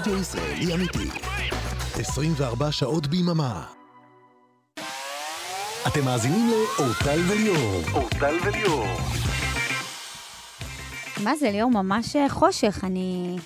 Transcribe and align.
רדיו 0.00 0.18
ישראלי 0.18 0.74
אמיתי. 0.74 1.08
24 1.94 2.72
שעות 2.72 3.06
ביממה. 3.06 3.66
אתם 5.86 6.04
מאזינים 6.04 6.50
לאורטל 6.50 7.20
וליאור. 7.28 7.82
אורטל 7.92 8.36
וליאור. 8.46 8.86
מה 11.24 11.36
זה, 11.36 11.50
ליאור? 11.50 11.70
ממש 11.70 12.16
אה, 12.16 12.28
חושך. 12.28 12.80
אני 12.82 13.36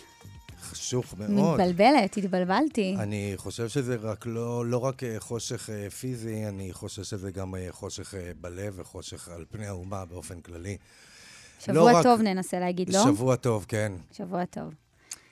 חשוך 0.62 1.14
מאוד. 1.18 1.60
מתבלבלת, 1.60 2.16
התבלבלתי. 2.16 2.96
אני 2.98 3.32
חושב 3.36 3.68
שזה 3.68 3.96
רק 4.02 4.26
לא, 4.26 4.66
לא 4.66 4.78
רק 4.78 5.04
אה, 5.04 5.16
חושך 5.18 5.70
אה, 5.70 5.90
פיזי, 5.90 6.46
אני 6.48 6.72
חושב 6.72 7.02
שזה 7.02 7.30
גם 7.30 7.54
חושך 7.70 8.14
בלב 8.40 8.74
וחושך 8.76 9.28
על 9.28 9.44
פני 9.50 9.66
האומה 9.66 10.04
באופן 10.04 10.40
כללי. 10.40 10.76
שבוע 11.58 11.92
לא 11.92 11.98
רק- 11.98 12.02
טוב 12.02 12.20
ננסה 12.20 12.60
להגיד, 12.60 12.90
לא? 12.90 13.04
שבוע 13.04 13.36
טוב, 13.36 13.64
כן. 13.68 13.92
שבוע 14.12 14.44
טוב. 14.44 14.74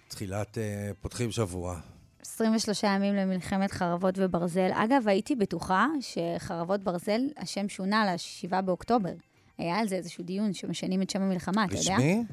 תחילת, 0.08 0.58
אה, 0.58 0.90
פותחים 1.00 1.30
שבוע. 1.30 1.80
23 2.22 2.82
ימים 2.84 3.14
למלחמת 3.14 3.70
חרבות 3.70 4.14
וברזל. 4.18 4.70
אגב, 4.74 5.08
הייתי 5.08 5.36
בטוחה 5.36 5.86
שחרבות 6.00 6.80
ברזל, 6.84 7.20
השם 7.36 7.68
שונה 7.68 8.04
ל-7 8.14 8.60
באוקטובר. 8.60 9.12
היה 9.58 9.78
על 9.78 9.88
זה 9.88 9.94
איזשהו 9.96 10.24
דיון 10.24 10.52
שמשנים 10.52 11.02
את 11.02 11.10
שם 11.10 11.22
המלחמה, 11.22 11.64
אתה 11.64 11.74
יודע? 11.74 11.94
רשמי? 11.94 12.24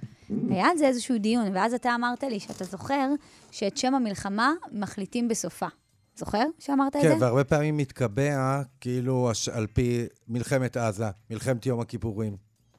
היה 0.50 0.67
על 0.67 0.78
זה 0.78 0.88
איזשהו 0.88 1.17
דיון, 1.17 1.56
ואז 1.56 1.73
אתה 1.73 1.95
אמרת 1.95 2.23
לי 2.23 2.40
שאתה 2.40 2.64
זוכר 2.64 3.09
שאת 3.52 3.78
שם 3.78 3.95
המלחמה 3.95 4.53
מחליטים 4.72 5.28
בסופה. 5.28 5.67
זוכר 6.16 6.44
שאמרת 6.59 6.95
את 6.95 7.02
כן, 7.02 7.20
זה? 7.20 7.26
והרבה 7.26 7.44
פעמים 7.44 7.78
מתקבע, 7.78 8.62
כאילו, 8.81 9.31
על 9.52 9.67
פי 9.67 10.06
מלחמת 10.28 10.78
עזה, 10.78 11.06
מלחמת 11.30 11.66
יום 11.66 11.80
הכיפורים. 11.80 12.38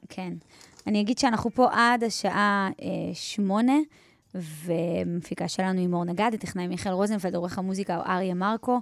כן. 0.09 0.33
אני 0.87 1.01
אגיד 1.01 1.17
שאנחנו 1.17 1.49
פה 1.53 1.67
עד 1.71 2.03
השעה 2.03 2.69
אה, 2.81 2.87
שמונה, 3.13 3.73
ומפיקה 4.35 5.47
שלנו 5.47 5.79
היא 5.79 5.87
מור 5.87 6.03
נגד, 6.05 6.31
הטכנאי 6.33 6.67
מיכאל 6.67 6.91
רוזנפלד, 6.91 7.35
עורך 7.35 7.57
המוזיקה 7.57 7.95
הוא 7.95 8.03
אריה 8.05 8.33
מרקו. 8.33 8.79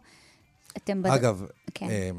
אתם... 0.77 1.01
בד- 1.01 1.09
אגב, 1.09 1.45
כן. 1.73 1.87
אה, 1.89 2.09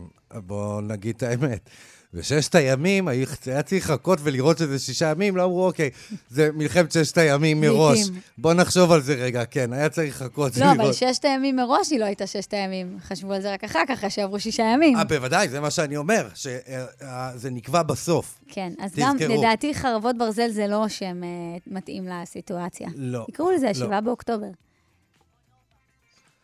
בואו 0.40 0.80
נגיד 0.80 1.16
את 1.16 1.22
האמת. 1.22 1.70
בששת 2.14 2.54
הימים 2.54 3.08
היה 3.08 3.62
צריך 3.62 3.90
לחכות 3.90 4.18
ולראות 4.22 4.58
שזה 4.58 4.78
שישה 4.78 5.10
ימים, 5.10 5.36
לא 5.36 5.44
אמרו, 5.44 5.66
אוקיי, 5.66 5.90
זה 6.28 6.50
מלחמת 6.54 6.92
ששת 6.92 7.18
הימים 7.18 7.60
מראש. 7.60 7.98
בואו 8.38 8.54
נחשוב 8.54 8.92
על 8.92 9.00
זה 9.00 9.14
רגע, 9.14 9.44
כן, 9.44 9.72
היה 9.72 9.88
צריך 9.88 10.22
לחכות 10.22 10.56
לא, 10.56 10.64
ולראות. 10.64 10.80
אבל 10.80 10.92
ששת 10.92 11.24
הימים 11.24 11.56
מראש 11.56 11.90
היא 11.90 12.00
לא 12.00 12.04
הייתה 12.04 12.26
ששת 12.26 12.54
הימים. 12.54 12.98
חשבו 13.00 13.32
על 13.32 13.42
זה 13.42 13.52
רק 13.52 13.64
אחר 13.64 13.82
כך, 13.88 13.98
אחרי 13.98 14.10
שעברו 14.10 14.40
שישה 14.40 14.62
ימים. 14.62 14.96
אה, 14.96 15.04
בוודאי, 15.04 15.48
זה 15.48 15.60
מה 15.60 15.70
שאני 15.70 15.96
אומר, 15.96 16.28
שזה 16.34 17.50
נקבע 17.50 17.82
בסוף. 17.82 18.38
כן, 18.48 18.72
אז 18.78 18.94
גם. 18.96 19.16
לדעתי, 19.18 19.74
חרבות 19.74 20.18
ברזל 20.18 20.50
זה 20.50 20.66
לא 20.66 20.88
שם 20.88 21.24
אה, 21.24 21.28
מתאים 21.66 22.08
לסיטואציה. 22.08 22.88
לא. 22.96 23.26
יקראו 23.28 23.50
לזה 23.50 23.66
לא. 23.66 23.70
השבעה 23.70 24.00
באוקטובר. 24.00 24.50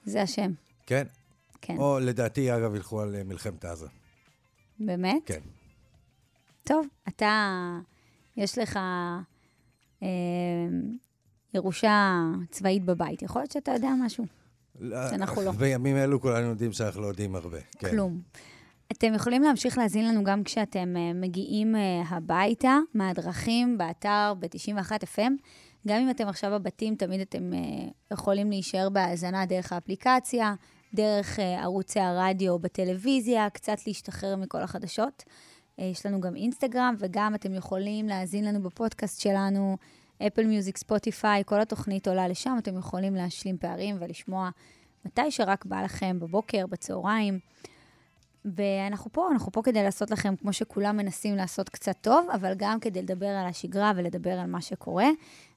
זה 0.05 0.23
השם, 0.23 0.51
כן? 0.87 1.07
כן. 1.63 1.77
או 1.79 1.99
לדעתי, 2.01 2.57
אגב, 2.57 2.75
ילכו 2.75 3.01
על 3.01 3.15
אה, 3.15 3.25
מלחמת 3.25 3.65
עזה. 3.65 3.87
באמת? 4.81 5.23
כן. 5.27 5.41
טוב, 6.67 6.87
אתה, 7.09 7.79
יש 8.37 8.59
לך 8.59 8.79
אה, 10.03 10.09
ירושה 11.55 12.23
צבאית 12.51 12.85
בבית. 12.85 13.23
יכול 13.23 13.43
להיות 13.43 13.51
שאתה 13.51 13.73
יודע 13.73 13.89
משהו. 14.05 14.25
שאנחנו 15.11 15.43
לא. 15.43 15.53
בימים 15.53 15.97
אלו 15.97 16.21
כולנו 16.21 16.47
יודעים 16.47 16.73
שאנחנו 16.73 17.03
לא 17.03 17.07
יודעים 17.07 17.35
הרבה. 17.35 17.59
כן. 17.79 17.91
כלום. 17.91 18.21
אתם 18.93 19.15
יכולים 19.15 19.43
להמשיך 19.43 19.79
להאזין 19.79 20.09
לנו 20.09 20.25
גם 20.25 20.45
כשאתם 20.45 20.95
אה, 20.97 21.13
מגיעים 21.15 21.77
אה, 21.77 22.03
הביתה, 22.09 22.79
מהדרכים, 22.95 23.79
באתר, 23.79 24.35
ב-91 24.39 24.91
FM. 25.15 25.33
גם 25.89 26.01
אם 26.01 26.11
אתם 26.11 26.29
עכשיו 26.29 26.51
בבתים, 26.51 26.95
תמיד 26.95 27.21
אתם 27.21 27.53
אה, 27.55 27.59
יכולים 28.13 28.51
להישאר 28.51 28.89
בהאזנה 28.89 29.47
דרך 29.47 29.73
האפליקציה, 29.73 30.55
דרך 30.95 31.39
ערוצי 31.39 32.01
הרדיו 32.01 32.59
בטלוויזיה, 32.59 33.51
קצת 33.51 33.77
להשתחרר 33.87 34.37
מכל 34.37 34.63
החדשות. 34.63 35.25
אה, 35.81 35.85
יש 35.85 36.07
לנו 36.07 36.21
גם 36.21 36.37
אינסטגרם, 36.37 36.95
וגם 36.99 37.35
אתם 37.35 37.55
יכולים 37.55 38.07
להאזין 38.09 38.45
לנו 38.45 38.63
בפודקאסט 38.63 39.21
שלנו, 39.21 39.77
אפל 40.27 40.47
מיוזיק, 40.47 40.77
ספוטיפיי, 40.77 41.43
כל 41.47 41.61
התוכנית 41.61 42.09
עולה 42.09 42.29
לשם, 42.29 42.57
אתם 42.59 42.79
יכולים 42.79 43.15
להשלים 43.15 43.59
פערים 43.59 43.97
ולשמוע 44.01 44.51
מתי 45.05 45.31
שרק 45.31 45.65
בא 45.65 45.83
לכם, 45.83 46.21
בבוקר, 46.21 46.67
בצהריים. 46.67 47.39
ואנחנו 48.45 49.13
פה, 49.13 49.29
אנחנו 49.33 49.53
פה 49.53 49.63
כדי 49.63 49.83
לעשות 49.83 50.11
לכם, 50.11 50.37
כמו 50.37 50.53
שכולם 50.53 50.97
מנסים 50.97 51.37
לעשות 51.37 51.69
קצת 51.69 51.97
טוב, 52.01 52.27
אבל 52.35 52.55
גם 52.57 52.81
כדי 52.81 53.03
לדבר 53.03 53.27
על 53.27 53.47
השגרה 53.47 53.93
ולדבר 53.97 54.33
על 54.33 54.47
מה 54.47 54.61
שקורה. 54.61 55.07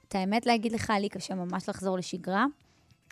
את 0.08 0.14
האמת 0.14 0.46
להגיד 0.46 0.72
לך, 0.72 0.92
לי 1.00 1.08
קשה 1.08 1.34
ממש 1.34 1.68
לחזור 1.68 1.98
לשגרה. 1.98 2.46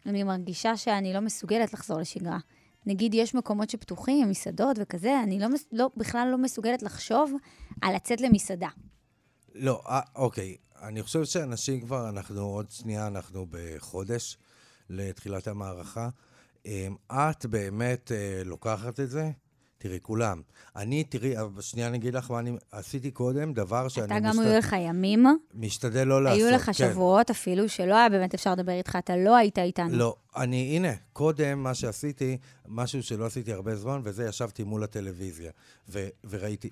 אני 0.07 0.23
מרגישה 0.23 0.77
שאני 0.77 1.13
לא 1.13 1.21
מסוגלת 1.21 1.73
לחזור 1.73 1.99
לשגרה. 1.99 2.39
נגיד, 2.89 3.15
יש 3.15 3.35
מקומות 3.35 3.71
שפתוחים, 3.71 4.29
מסעדות 4.31 4.77
וכזה, 4.81 5.21
אני 5.23 5.39
לא, 5.39 5.47
לא, 5.73 5.91
בכלל 5.97 6.29
לא 6.31 6.39
מסוגלת 6.39 6.83
לחשוב 6.83 7.33
על 7.83 7.95
לצאת 7.95 8.21
למסעדה. 8.21 8.69
לא, 9.55 9.83
אה, 9.87 10.01
אוקיי. 10.17 10.57
אני 10.83 11.03
חושב 11.03 11.25
שאנשים 11.25 11.81
כבר, 11.81 12.09
אנחנו 12.09 12.41
עוד 12.41 12.71
שנייה, 12.71 13.07
אנחנו 13.07 13.47
בחודש 13.51 14.37
לתחילת 14.91 15.49
המערכה. 15.49 16.09
אמ, 16.67 16.95
את 17.13 17.47
באמת 17.47 18.13
אה, 18.13 18.43
לוקחת 18.45 19.01
את 19.01 19.11
זה? 19.11 19.31
תראי, 19.79 19.99
כולם. 20.03 20.43
אני, 20.77 21.05
תראי, 21.05 21.35
שנייה 21.61 21.89
אני 21.89 21.97
אגיד 21.97 22.15
לך 22.15 22.31
מה 22.31 22.39
אני 22.39 22.53
עשיתי 22.73 23.11
קודם, 23.11 23.53
דבר 23.53 23.89
שאני 23.89 24.07
אתה 24.07 24.21
גם 24.21 24.31
משת- 24.31 24.41
היו 24.41 24.59
לך 24.59 24.77
ימים, 24.79 25.27
משתדל 25.55 26.05
לא 26.05 26.23
לעשות. 26.25 26.39
היו 26.41 26.51
לך 26.55 26.65
כן. 26.67 26.73
שבועות 26.73 27.31
אפילו, 27.31 27.69
שלא 27.69 27.95
היה 27.95 28.09
באמת 28.09 28.35
אפשר 28.35 28.53
לדבר 28.53 28.73
איתך, 28.73 28.97
אתה 28.99 29.17
לא 29.17 29.37
היית 29.37 29.59
איתנו. 29.59 29.97
לא, 29.97 30.17
אני, 30.37 30.77
הנה, 30.77 30.93
קודם 31.13 31.63
מה 31.63 31.75
שעשיתי, 31.75 32.37
משהו 32.69 33.03
שלא 33.03 33.27
עשיתי 33.27 33.53
הרבה 33.53 33.77
זמן, 33.77 34.01
וזה 34.05 34.25
ישבתי 34.29 34.65
מול 34.65 34.85
הטלוויזיה, 34.85 35.51
ו, 35.89 36.09
וראיתי. 36.31 36.71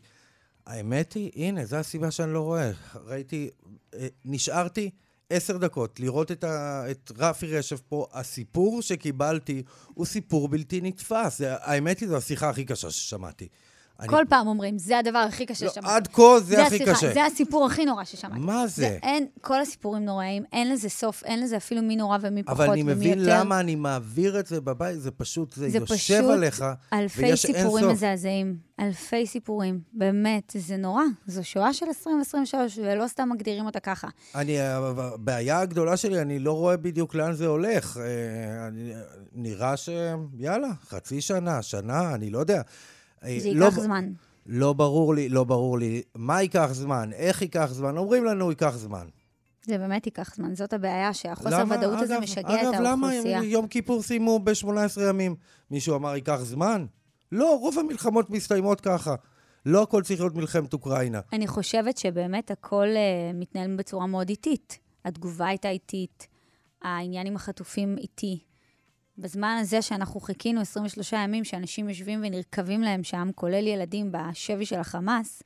האמת 0.66 1.12
היא, 1.12 1.30
הנה, 1.34 1.64
זו 1.64 1.76
הסיבה 1.76 2.10
שאני 2.10 2.32
לא 2.32 2.40
רואה. 2.40 2.70
ראיתי, 3.04 3.50
אה, 3.94 4.06
נשארתי 4.24 4.90
עשר 5.30 5.56
דקות 5.56 6.00
לראות 6.00 6.32
את, 6.32 6.44
ה, 6.44 6.84
את 6.90 7.12
רפי 7.18 7.46
רשף 7.46 7.80
פה. 7.80 8.06
הסיפור 8.12 8.82
שקיבלתי 8.82 9.62
הוא 9.94 10.06
סיפור 10.06 10.48
בלתי 10.48 10.80
נתפס. 10.80 11.40
האמת 11.44 12.00
היא, 12.00 12.08
זו 12.08 12.16
השיחה 12.16 12.50
הכי 12.50 12.64
קשה 12.64 12.90
ששמעתי. 12.90 13.48
אני- 14.00 14.08
כל 14.08 14.24
פעם 14.28 14.46
אומרים, 14.46 14.78
זה 14.78 14.98
הדבר 14.98 15.18
הכי 15.18 15.46
קשה 15.46 15.64
לא, 15.66 15.70
ששמעתי. 15.72 15.94
עד 15.94 16.08
כה 16.12 16.40
זה, 16.40 16.66
הכי 16.66 16.74
השיחה, 16.76 16.92
קשה. 16.94 17.12
זה 17.14 17.24
הסיפור 17.24 17.66
הכי 17.66 17.84
נורא 17.84 18.04
ששמעתי. 18.04 18.38
מה 18.40 18.66
זה? 18.66 18.98
אין, 19.02 19.26
כל 19.40 19.60
הסיפורים 19.60 20.04
נוראים, 20.04 20.42
אין 20.52 20.72
לזה 20.72 20.88
סוף, 20.88 21.24
אין 21.24 21.40
לזה 21.42 21.56
אפילו 21.56 21.82
מי 21.82 21.96
נורא 21.96 22.18
ומי 22.20 22.42
פחות 22.42 22.60
אבל 22.60 22.70
אני 22.70 22.82
ומי 22.82 22.94
מבין 22.94 23.18
יותר. 23.18 23.40
למה 23.40 23.60
אני 23.60 23.74
מעביר 23.74 24.40
את 24.40 24.46
זה 24.46 24.60
בבית, 24.60 25.00
זה 25.00 25.10
פשוט, 25.10 25.52
זה, 25.52 25.70
זה 25.70 25.78
יושב 25.78 25.94
פשוט 25.94 26.30
עליך, 26.30 26.64
אלפי 26.92 27.22
ויש 27.22 27.46
אין 27.46 27.54
סיפורים. 27.56 27.88
מזעזעים. 27.88 28.56
אלפי 28.80 29.26
סיפורים. 29.26 29.80
באמת, 29.92 30.52
זה 30.58 30.76
נורא. 30.76 31.02
זו 31.26 31.44
שואה 31.44 31.72
של 31.72 31.86
2023, 31.86 32.78
ולא 32.78 33.06
סתם 33.08 33.28
מגדירים 33.32 33.66
אותה 33.66 33.80
ככה. 33.80 34.08
אני, 34.34 34.60
הבעיה 34.60 35.60
הגדולה 35.60 35.96
שלי, 35.96 36.20
אני 36.22 36.38
לא 36.38 36.52
רואה 36.52 36.76
בדיוק 36.76 37.14
לאן 37.14 37.32
זה 37.32 37.46
הולך. 37.46 37.96
אה, 37.96 38.66
אני, 38.68 38.92
נראה 39.32 39.76
ש... 39.76 39.88
יאללה, 40.38 40.68
חצי 40.88 41.20
שנה, 41.20 41.62
שנה, 41.62 42.14
אני 42.14 42.30
לא 42.30 42.38
יודע. 42.38 42.62
אה, 43.24 43.36
זה 43.40 43.52
לא 43.54 43.64
ייקח 43.64 43.78
זמן. 43.80 44.12
לא 44.46 44.72
ברור 44.72 45.14
לי, 45.14 45.28
לא 45.28 45.44
ברור 45.44 45.78
לי 45.78 46.02
מה 46.14 46.42
ייקח 46.42 46.68
זמן, 46.72 47.10
איך 47.12 47.42
ייקח 47.42 47.68
זמן, 47.72 47.96
אומרים 47.96 48.24
לנו 48.24 48.50
ייקח 48.50 48.76
זמן. 48.76 49.06
זה 49.64 49.78
באמת 49.78 50.06
ייקח 50.06 50.34
זמן. 50.34 50.54
זאת 50.54 50.72
הבעיה, 50.72 51.14
שהחוסר 51.14 51.60
למה? 51.60 51.76
ודאות 51.76 52.02
הזה 52.02 52.14
אגב- 52.14 52.22
משגע 52.22 52.40
את 52.62 52.74
אגב, 52.74 52.80
למה 52.82 53.06
האוכלוסייה. 53.08 53.42
יום 53.44 53.66
כיפור 53.66 54.02
סיימו 54.02 54.38
ב-18 54.38 54.68
ימים? 55.08 55.34
מישהו 55.70 55.96
אמר 55.96 56.14
ייקח 56.14 56.38
זמן? 56.42 56.86
לא, 57.32 57.58
רוב 57.60 57.78
המלחמות 57.78 58.30
מסתיימות 58.30 58.80
ככה. 58.80 59.14
לא 59.66 59.82
הכל 59.82 60.02
צריך 60.02 60.20
להיות 60.20 60.34
מלחמת 60.34 60.72
אוקראינה. 60.72 61.20
אני 61.32 61.46
חושבת 61.46 61.98
שבאמת 61.98 62.50
הכל 62.50 62.86
uh, 62.86 63.36
מתנהל 63.36 63.76
בצורה 63.76 64.06
מאוד 64.06 64.28
איטית. 64.28 64.78
התגובה 65.04 65.46
הייתה 65.46 65.68
איטית, 65.68 66.26
העניין 66.82 67.26
עם 67.26 67.36
החטופים 67.36 67.98
איטי. 67.98 68.38
בזמן 69.18 69.58
הזה 69.60 69.82
שאנחנו 69.82 70.20
חיכינו 70.20 70.60
23 70.60 71.12
ימים, 71.12 71.44
שאנשים 71.44 71.88
יושבים 71.88 72.20
ונרקבים 72.24 72.82
להם 72.82 73.04
שם, 73.04 73.30
כולל 73.34 73.66
ילדים 73.66 74.12
בשבי 74.12 74.66
של 74.66 74.78
החמאס, 74.78 75.42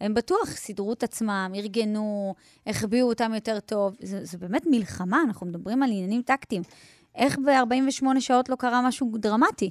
הם 0.00 0.14
בטוח 0.14 0.50
סידרו 0.50 0.92
את 0.92 1.02
עצמם, 1.02 1.52
ארגנו, 1.54 2.34
החביאו 2.66 3.08
אותם 3.08 3.32
יותר 3.34 3.60
טוב. 3.60 3.96
זה 4.00 4.38
באמת 4.38 4.62
מלחמה, 4.70 5.22
אנחנו 5.26 5.46
מדברים 5.46 5.82
על 5.82 5.90
עניינים 5.90 6.22
טקטיים. 6.22 6.62
איך 7.14 7.38
ב-48 7.38 8.20
שעות 8.20 8.48
לא 8.48 8.56
קרה 8.56 8.88
משהו 8.88 9.12
דרמטי? 9.18 9.70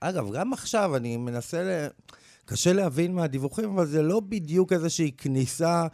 אגב, 0.00 0.32
גם 0.32 0.52
עכשיו 0.52 0.96
אני 0.96 1.16
מנסה 1.16 1.62
ל... 1.62 1.88
קשה 2.44 2.72
להבין 2.72 3.14
מהדיווחים, 3.14 3.70
אבל 3.70 3.86
זה 3.86 4.02
לא 4.02 4.20
בדיוק 4.20 4.72
איזושהי 4.72 5.12
כניסה. 5.18 5.86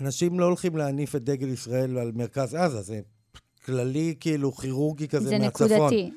אנשים 0.00 0.40
לא 0.40 0.44
הולכים 0.44 0.76
להניף 0.76 1.16
את 1.16 1.24
דגל 1.24 1.48
ישראל 1.48 1.98
על 1.98 2.12
מרכז 2.14 2.54
עזה, 2.54 2.82
זה 2.82 3.00
כללי, 3.66 4.14
כאילו, 4.20 4.52
כירורגי 4.52 5.08
כזה 5.08 5.28
זה 5.28 5.38
מהצפון. 5.38 5.68
נקודתי. 5.70 6.10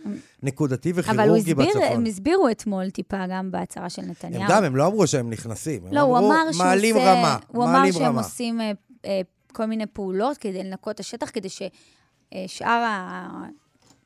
נקודתי 0.43 0.91
אבל 0.91 0.99
הוא 0.99 1.37
וכירורגי 1.37 1.51
הסביר, 1.51 1.65
בצפון. 1.65 1.83
הם 1.83 2.05
הסבירו 2.05 2.49
אתמול 2.49 2.89
טיפה 2.89 3.27
גם 3.29 3.51
בהצהרה 3.51 3.89
של 3.89 4.01
נתניהו. 4.01 4.43
הם 4.43 4.49
גם, 4.49 4.63
הם 4.63 4.75
לא 4.75 4.87
אמרו 4.87 5.07
שהם 5.07 5.29
נכנסים. 5.29 5.81
לא, 5.91 5.99
הוא 5.99 6.17
אמר 6.17 6.51
שהוא 6.51 6.65
מעלים 6.65 6.95
עושה... 6.95 7.13
רמה, 7.13 7.37
הוא 7.47 7.63
אמר 7.63 7.71
מעלים 7.71 7.93
שהם 7.93 8.03
רמה. 8.03 8.21
עושים 8.21 8.61
אה, 8.61 8.71
אה, 9.05 9.21
כל 9.53 9.65
מיני 9.65 9.85
פעולות 9.85 10.37
כדי 10.37 10.63
לנקות 10.63 10.95
את 10.95 10.99
השטח, 10.99 11.29
כדי 11.29 11.49
ששאר 11.49 12.69
ה... 12.69 13.27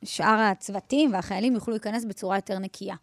שאר 0.03 0.39
הצוותים 0.39 1.13
והחיילים 1.13 1.55
יוכלו 1.55 1.71
להיכנס 1.71 2.05
בצורה 2.05 2.37
יותר 2.37 2.59
נקייה. 2.59 2.95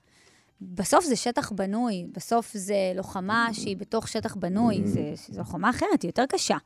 בסוף 0.61 1.05
זה 1.05 1.17
שטח 1.17 1.53
בנוי, 1.53 2.07
בסוף 2.13 2.51
זה 2.55 2.93
לוחמה 2.95 3.49
שהיא 3.53 3.77
בתוך 3.77 4.09
שטח 4.09 4.35
בנוי, 4.35 4.81
זה, 4.85 5.13
זה 5.29 5.39
לוחמה 5.39 5.71
אחרת, 5.71 6.03
היא 6.03 6.09
יותר 6.09 6.25
קשה. 6.29 6.57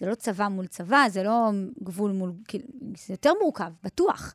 זה 0.00 0.06
לא 0.06 0.14
צבא 0.14 0.48
מול 0.48 0.66
צבא, 0.66 1.04
זה 1.08 1.22
לא 1.22 1.50
גבול 1.82 2.12
מול... 2.12 2.32
כאילו, 2.48 2.64
זה 3.06 3.14
יותר 3.14 3.32
מורכב, 3.42 3.72
בטוח. 3.82 4.34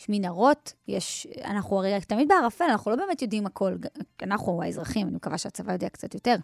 יש 0.00 0.08
מנהרות, 0.08 0.72
יש... 0.88 1.26
אנחנו 1.44 1.78
הרי 1.78 2.00
תמיד 2.00 2.28
בערפל, 2.28 2.64
אנחנו 2.64 2.90
לא 2.90 2.96
באמת 2.96 3.22
יודעים 3.22 3.46
הכל. 3.46 3.76
אנחנו 4.22 4.62
האזרחים, 4.62 5.06
אני 5.06 5.16
מקווה 5.16 5.38
שהצבא 5.38 5.72
יודע 5.72 5.88
קצת 5.88 6.14
יותר. 6.14 6.36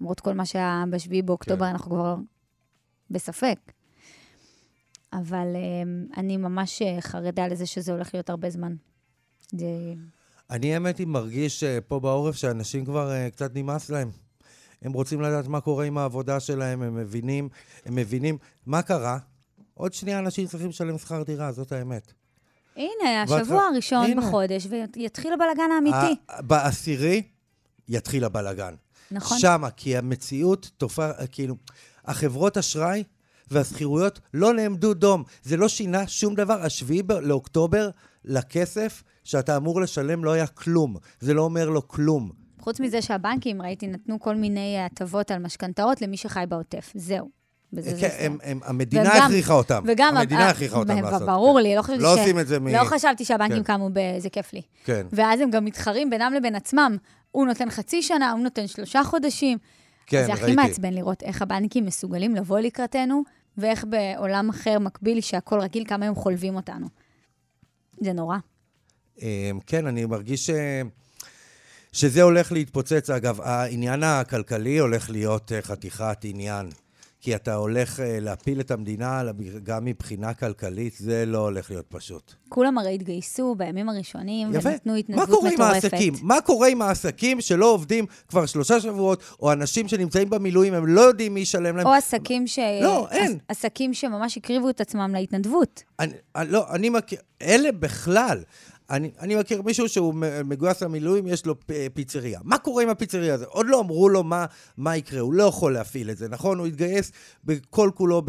למרות 0.00 0.20
כל 0.20 0.34
מה 0.34 0.46
שהיה 0.46 0.84
ב-7 0.90 1.22
באוקטובר, 1.24 1.66
כן. 1.66 1.70
אנחנו 1.70 1.90
כבר 1.90 2.16
בספק. 3.10 3.72
אבל 5.12 5.46
um, 5.54 6.18
אני 6.18 6.36
ממש 6.36 6.82
אה, 6.82 7.00
חרדה 7.00 7.48
לזה 7.48 7.66
שזה 7.66 7.92
הולך 7.92 8.14
להיות 8.14 8.30
הרבה 8.30 8.50
זמן. 8.50 8.74
זה... 9.52 9.66
אני, 10.50 10.74
האמת 10.74 10.98
היא, 10.98 11.06
מרגיש 11.06 11.62
uh, 11.62 11.80
פה 11.88 12.00
בעורף 12.00 12.36
שאנשים 12.36 12.84
כבר 12.84 13.10
uh, 13.10 13.30
קצת 13.30 13.54
נמאס 13.54 13.90
להם. 13.90 14.10
הם 14.84 14.92
רוצים 14.92 15.20
לדעת 15.20 15.48
מה 15.48 15.60
קורה 15.60 15.84
עם 15.84 15.98
העבודה 15.98 16.40
שלהם, 16.40 16.82
הם 16.82 16.96
מבינים, 16.96 17.48
הם 17.84 17.94
מבינים 17.94 18.38
מה 18.66 18.82
קרה. 18.82 19.18
עוד 19.74 19.92
שנייה 19.92 20.18
אנשים 20.18 20.46
צריכים 20.46 20.68
לשלם 20.68 20.98
שכר 20.98 21.22
דירה, 21.22 21.52
זאת 21.52 21.72
האמת. 21.72 22.12
הנה, 22.76 23.22
השבוע 23.22 23.62
הראשון 23.62 24.04
הנה. 24.04 24.20
בחודש, 24.20 24.66
ויתחיל 24.70 25.32
הבלגן 25.32 25.70
האמיתי. 25.74 26.20
בעשירי 26.40 27.22
יתחיל 27.88 28.24
הבלגן. 28.24 28.74
נכון. 29.10 29.38
שמה, 29.38 29.70
כי 29.70 29.96
המציאות 29.96 30.70
תופעה, 30.76 31.26
כאילו, 31.26 31.56
החברות 32.04 32.56
אשראי 32.56 33.02
והשכירויות 33.50 34.20
לא 34.34 34.52
נעמדו 34.52 34.94
דום. 34.94 35.22
זה 35.42 35.56
לא 35.56 35.68
שינה 35.68 36.06
שום 36.06 36.34
דבר. 36.34 36.62
השביעי 36.62 37.02
לאוקטובר, 37.22 37.90
לכסף 38.24 39.02
שאתה 39.24 39.56
אמור 39.56 39.80
לשלם 39.80 40.24
לא 40.24 40.32
היה 40.32 40.46
כלום. 40.46 40.96
זה 41.20 41.34
לא 41.34 41.42
אומר 41.42 41.68
לו 41.68 41.88
כלום. 41.88 42.43
חוץ 42.64 42.80
מזה 42.80 43.02
שהבנקים, 43.02 43.62
ראיתי, 43.62 43.86
נתנו 43.86 44.20
כל 44.20 44.36
מיני 44.36 44.78
הטבות 44.78 45.30
על 45.30 45.38
משכנתאות 45.38 46.02
למי 46.02 46.16
שחי 46.16 46.44
בעוטף. 46.48 46.92
זהו. 46.94 47.28
כן, 48.00 48.08
הם, 48.18 48.38
הם, 48.42 48.60
המדינה 48.64 49.12
הכריחה 49.12 49.54
אותם. 49.54 49.82
וגם... 49.86 50.16
המדינה 50.16 50.48
הכריחה 50.48 50.76
אותם 50.76 51.02
לעשות. 51.02 51.22
ברור 51.28 51.60
לי, 51.60 51.76
לא 51.76 51.82
חשבתי 51.82 52.02
לא 52.02 52.16
ש... 52.16 52.18
עושים 52.18 52.38
את 52.38 52.46
זה 52.46 52.60
מ... 52.60 52.68
לא 52.68 52.84
חשבתי 52.84 53.24
שהבנקים 53.24 53.62
כן. 53.62 53.74
קמו 53.74 53.90
ב... 53.92 53.98
זה 54.18 54.30
כיף 54.30 54.52
לי. 54.52 54.62
כן. 54.84 55.06
ואז 55.12 55.40
הם 55.40 55.50
גם 55.50 55.64
מתחרים 55.64 56.10
בינם 56.10 56.32
לבין 56.36 56.54
עצמם. 56.54 56.96
הוא 57.30 57.46
נותן 57.46 57.70
חצי 57.70 58.02
שנה, 58.02 58.32
הוא 58.32 58.40
נותן 58.40 58.66
שלושה 58.66 59.04
חודשים. 59.04 59.58
כן, 60.06 60.16
ראיתי. 60.16 60.36
זה 60.36 60.42
הכי 60.42 60.54
מעצבן 60.54 60.92
לראות 60.92 61.22
איך 61.22 61.42
הבנקים 61.42 61.86
מסוגלים 61.86 62.34
לבוא 62.34 62.60
לקראתנו, 62.60 63.22
ואיך 63.58 63.84
בעולם 63.88 64.48
אחר 64.48 64.78
מקביל, 64.78 65.20
שהכל 65.20 65.60
רגיל, 65.60 65.84
כמה 65.86 66.06
הם 66.06 66.14
חולבים 66.14 66.56
אותנו. 66.56 66.86
זה 68.00 68.12
נורא. 68.12 68.36
אמ, 69.22 69.58
כן, 69.66 69.86
אני 69.86 70.04
מרגיש 70.04 70.46
ש... 70.46 70.50
שזה 71.94 72.22
הולך 72.22 72.52
להתפוצץ. 72.52 73.10
אגב, 73.10 73.40
העניין 73.40 74.02
הכלכלי 74.02 74.78
הולך 74.78 75.10
להיות 75.10 75.52
אה, 75.52 75.62
חתיכת 75.62 76.18
עניין. 76.22 76.68
כי 77.20 77.34
אתה 77.34 77.54
הולך 77.54 78.00
אה, 78.00 78.20
להפיל 78.20 78.60
את 78.60 78.70
המדינה 78.70 79.22
גם 79.62 79.84
מבחינה 79.84 80.34
כלכלית, 80.34 80.94
זה 80.98 81.26
לא 81.26 81.38
הולך 81.38 81.70
להיות 81.70 81.86
פשוט. 81.88 82.32
כולם 82.48 82.78
הרי 82.78 82.94
התגייסו 82.94 83.54
בימים 83.54 83.88
הראשונים, 83.88 84.54
יפה. 84.54 84.68
ונתנו 84.68 84.94
התנדבות 84.94 85.28
מטורפת. 85.28 85.58
מה 85.58 85.60
קורה 85.60 85.68
עם 85.68 85.74
העסקים? 85.74 86.14
מה 86.22 86.40
קורה 86.40 86.68
עם 86.68 86.82
העסקים 86.82 87.40
שלא 87.40 87.66
עובדים 87.66 88.06
כבר 88.28 88.46
שלושה 88.46 88.80
שבועות, 88.80 89.22
או 89.40 89.52
אנשים 89.52 89.88
שנמצאים 89.88 90.30
במילואים, 90.30 90.74
הם 90.74 90.86
לא 90.86 91.00
יודעים 91.00 91.34
מי 91.34 91.40
ישלם 91.40 91.76
להם? 91.76 91.86
או 91.86 91.92
עסקים 91.92 92.46
ש... 92.46 92.58
לא, 92.82 93.08
אין. 93.10 93.38
עסקים 93.48 93.94
שממש 93.94 94.36
הקריבו 94.36 94.70
את 94.70 94.80
עצמם 94.80 95.14
להתנדבות. 95.14 95.82
אני, 96.00 96.12
לא, 96.48 96.66
אני 96.70 96.88
מכיר... 96.88 97.18
אלה 97.42 97.72
בכלל. 97.72 98.42
אני, 98.90 99.10
אני 99.20 99.36
מכיר 99.36 99.62
מישהו 99.62 99.88
שהוא 99.88 100.14
מגויס 100.44 100.82
למילואים, 100.82 101.26
יש 101.26 101.46
לו 101.46 101.54
פיצריה. 101.94 102.40
מה 102.44 102.58
קורה 102.58 102.82
עם 102.82 102.88
הפיצריה 102.88 103.34
הזה? 103.34 103.44
עוד 103.48 103.66
לא 103.66 103.80
אמרו 103.80 104.08
לו 104.08 104.22
מה, 104.22 104.46
מה 104.76 104.96
יקרה, 104.96 105.20
הוא 105.20 105.34
לא 105.34 105.44
יכול 105.44 105.72
להפעיל 105.72 106.10
את 106.10 106.18
זה, 106.18 106.28
נכון? 106.28 106.58
הוא 106.58 106.66
התגייס 106.66 107.12
בכל 107.44 107.90
כולו, 107.94 108.22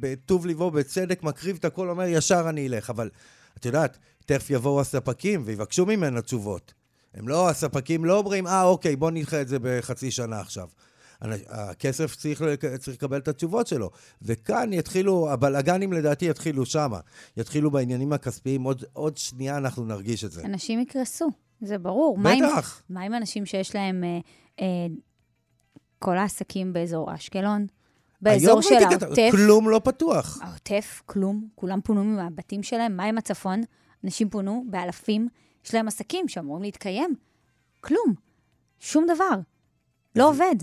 בטוב 0.00 0.46
ליבו, 0.46 0.70
בצדק, 0.70 1.22
מקריב 1.22 1.56
את 1.56 1.64
הכל, 1.64 1.90
אומר, 1.90 2.04
ישר 2.04 2.46
אני 2.48 2.68
אלך. 2.68 2.90
אבל 2.90 3.10
את 3.58 3.64
יודעת, 3.64 3.98
תכף 4.26 4.50
יבואו 4.50 4.80
הספקים 4.80 5.42
ויבקשו 5.44 5.86
ממנו 5.86 6.20
תשובות. 6.20 6.74
הם 7.14 7.28
לא, 7.28 7.48
הספקים 7.48 8.04
לא 8.04 8.18
אומרים, 8.18 8.46
אה, 8.46 8.62
אוקיי, 8.62 8.96
בוא 8.96 9.10
נדחה 9.10 9.40
את 9.40 9.48
זה 9.48 9.56
בחצי 9.62 10.10
שנה 10.10 10.40
עכשיו. 10.40 10.68
הכסף 11.48 12.16
צריך, 12.16 12.42
צריך 12.78 12.96
לקבל 12.96 13.18
את 13.18 13.28
התשובות 13.28 13.66
שלו. 13.66 13.90
וכאן 14.22 14.72
יתחילו, 14.72 15.30
הבלאגנים 15.30 15.92
לדעתי 15.92 16.24
יתחילו 16.24 16.66
שמה. 16.66 17.00
יתחילו 17.36 17.70
בעניינים 17.70 18.12
הכספיים, 18.12 18.62
עוד, 18.62 18.84
עוד 18.92 19.16
שנייה 19.16 19.56
אנחנו 19.56 19.84
נרגיש 19.84 20.24
את 20.24 20.32
זה. 20.32 20.44
אנשים 20.44 20.80
יקרסו, 20.80 21.30
זה 21.60 21.78
ברור. 21.78 22.18
בטח. 22.18 22.82
מה 22.90 23.02
עם, 23.02 23.14
אנשים 23.14 23.46
שיש 23.46 23.74
להם 23.74 24.04
אה, 24.04 24.18
אה, 24.60 24.86
כל 25.98 26.18
העסקים 26.18 26.72
באזור 26.72 27.14
אשקלון? 27.14 27.66
באזור 28.22 28.62
של 28.62 28.74
העוטף. 28.74 29.28
כלום 29.30 29.68
לא 29.68 29.80
פתוח. 29.84 30.38
העוטף, 30.42 31.02
כלום. 31.06 31.48
כולם 31.54 31.80
פונו 31.80 32.04
מהבתים 32.04 32.62
שלהם. 32.62 32.96
מה 32.96 33.04
עם 33.04 33.18
הצפון? 33.18 33.62
אנשים 34.04 34.30
פונו 34.30 34.64
באלפים. 34.70 35.28
יש 35.64 35.74
להם 35.74 35.88
עסקים 35.88 36.28
שאמורים 36.28 36.62
להתקיים. 36.62 37.14
כלום. 37.80 38.14
שום 38.78 39.06
דבר. 39.14 39.40
לא 40.16 40.28
עובד. 40.28 40.56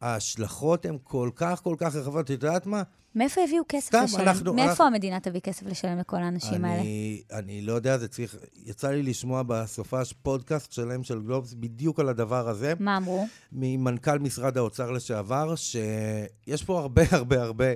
ההשלכות 0.00 0.86
הן 0.86 0.98
כל 1.02 1.30
כך, 1.36 1.62
כל 1.62 1.74
כך 1.78 1.94
רחבות. 1.94 2.24
את 2.24 2.30
יודעת 2.30 2.66
מה? 2.66 2.82
מאיפה 3.14 3.40
הביאו 3.44 3.62
כסף 3.68 3.88
סתם, 3.88 4.04
לשלם? 4.04 4.20
אנחנו, 4.20 4.54
מאיפה 4.54 4.70
אנחנו... 4.70 4.86
המדינה 4.86 5.20
תביא 5.20 5.40
כסף 5.40 5.66
לשלם 5.66 5.98
לכל 5.98 6.16
האנשים 6.16 6.64
אני, 6.64 7.22
האלה? 7.30 7.40
אני 7.40 7.62
לא 7.62 7.72
יודע, 7.72 7.98
זה 7.98 8.08
צריך... 8.08 8.36
יצא 8.64 8.90
לי 8.90 9.02
לשמוע 9.02 9.42
בסופש 9.42 10.12
פודקאסט 10.12 10.72
שלהם 10.72 11.02
של 11.02 11.22
גלובס 11.22 11.54
בדיוק 11.54 12.00
על 12.00 12.08
הדבר 12.08 12.48
הזה. 12.48 12.72
מה 12.80 12.96
אמרו? 12.96 13.26
ממנכ"ל 13.52 14.18
משרד 14.18 14.58
האוצר 14.58 14.90
לשעבר, 14.90 15.54
שיש 15.56 16.64
פה 16.64 16.78
הרבה 16.78 17.02
הרבה 17.16 17.42
הרבה 17.42 17.66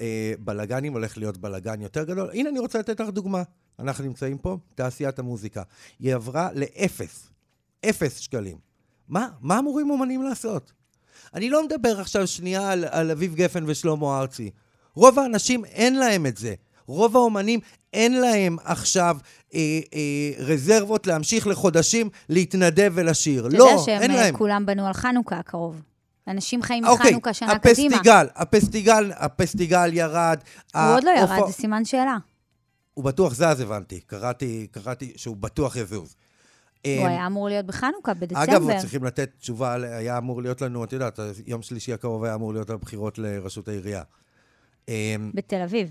אה, 0.00 0.32
בלאגנים, 0.38 0.92
הולך 0.92 1.18
להיות 1.18 1.36
בלאגן 1.36 1.80
יותר 1.80 2.04
גדול. 2.04 2.30
הנה, 2.32 2.48
אני 2.48 2.58
רוצה 2.58 2.78
לתת 2.78 3.00
לך 3.00 3.08
דוגמה. 3.08 3.42
אנחנו 3.78 4.04
נמצאים 4.04 4.38
פה, 4.38 4.58
תעשיית 4.74 5.18
המוזיקה. 5.18 5.62
היא 5.98 6.14
עברה 6.14 6.48
לאפס. 6.54 7.30
אפס 7.88 8.18
שקלים. 8.18 8.58
מה? 9.08 9.28
מה 9.40 9.58
אמורים 9.58 9.90
אומנים 9.90 10.22
לעשות? 10.22 10.72
אני 11.34 11.50
לא 11.50 11.64
מדבר 11.64 12.00
עכשיו 12.00 12.26
שנייה 12.26 12.70
על, 12.70 12.84
על 12.90 13.10
אביב 13.10 13.34
גפן 13.34 13.64
ושלמה 13.66 14.20
ארצי. 14.20 14.50
רוב 14.94 15.18
האנשים 15.18 15.64
אין 15.64 15.98
להם 15.98 16.26
את 16.26 16.36
זה. 16.36 16.54
רוב 16.86 17.16
האומנים 17.16 17.60
אין 17.92 18.20
להם 18.20 18.56
עכשיו 18.64 19.16
אה, 19.54 19.60
אה, 19.94 20.44
רזרבות 20.44 21.06
להמשיך 21.06 21.46
לחודשים 21.46 22.08
להתנדב 22.28 22.92
ולשיר. 22.94 23.48
לא, 23.50 23.68
אין 23.68 23.76
להם. 23.86 23.96
אתה 23.96 24.04
יודע 24.04 24.24
שהם 24.24 24.36
כולם 24.36 24.66
בנו 24.66 24.86
על 24.86 24.92
חנוכה 24.92 25.36
הקרוב. 25.36 25.82
אנשים 26.28 26.62
חיים 26.62 26.86
אוקיי, 26.86 27.10
מחנוכה 27.10 27.32
שנה 27.34 27.52
הפסטיגל, 27.52 27.98
קדימה. 27.98 28.22
הפסטיגל, 28.36 29.12
הפסטיגל 29.16 29.92
ירד. 29.92 30.38
הוא 30.74 30.82
עוד 30.94 31.04
לא 31.04 31.10
ירד, 31.10 31.46
זה 31.46 31.52
סימן 31.52 31.84
שאלה. 31.84 32.16
הוא 32.94 33.04
בטוח 33.04 33.34
זז, 33.34 33.60
הבנתי. 33.60 34.00
קראתי, 34.00 34.66
קראתי 34.70 35.12
שהוא 35.16 35.36
בטוח 35.36 35.76
יזוז. 35.76 36.16
הוא 36.98 37.06
היה 37.06 37.26
אמור 37.26 37.48
להיות 37.48 37.66
בחנוכה, 37.66 38.14
בדצמבר. 38.14 38.42
אגב, 38.42 38.80
צריכים 38.80 39.04
לתת 39.04 39.30
תשובה, 39.38 39.74
היה 39.74 40.18
אמור 40.18 40.42
להיות 40.42 40.62
לנו, 40.62 40.84
את 40.84 40.92
יודעת, 40.92 41.18
יום 41.46 41.62
שלישי 41.62 41.92
הקרוב 41.92 42.24
היה 42.24 42.34
אמור 42.34 42.52
להיות 42.52 42.70
הבחירות 42.70 43.18
לראשות 43.18 43.68
העירייה. 43.68 44.02
אמ, 44.88 45.30
בתל 45.34 45.62
אביב. 45.62 45.90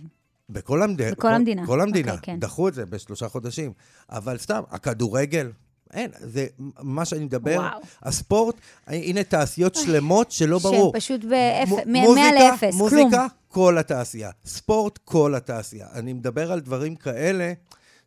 בכל, 0.49 0.81
המד... 0.81 1.01
בכל 1.01 1.21
כל, 1.21 1.33
המדינה. 1.33 1.65
כל 1.65 1.81
המדינה. 1.81 2.11
Okay, 2.11 2.15
אוקיי, 2.15 2.33
כן. 2.33 2.39
דחו 2.39 2.67
את 2.67 2.73
זה 2.73 2.85
בשלושה 2.85 3.29
חודשים. 3.29 3.73
אבל 4.09 4.37
סתם, 4.37 4.61
הכדורגל, 4.69 5.51
אין, 5.93 6.11
זה 6.19 6.45
מה 6.81 7.05
שאני 7.05 7.25
מדבר. 7.25 7.55
וואו. 7.55 7.79
הספורט, 8.03 8.55
הנה 8.87 9.23
תעשיות 9.23 9.75
שלמות 9.75 10.31
שלא 10.31 10.59
ברור. 10.59 10.91
שהם 10.91 10.99
פשוט 10.99 11.23
מ-100 11.85 12.33
לאפס, 12.35 12.77
כלום. 12.77 12.77
מוזיקה, 12.77 13.27
כל 13.47 13.77
התעשייה. 13.77 14.29
ספורט, 14.45 14.99
כל 15.05 15.35
התעשייה. 15.35 15.87
אני 15.93 16.13
מדבר 16.13 16.51
על 16.51 16.59
דברים 16.59 16.95
כאלה. 16.95 17.53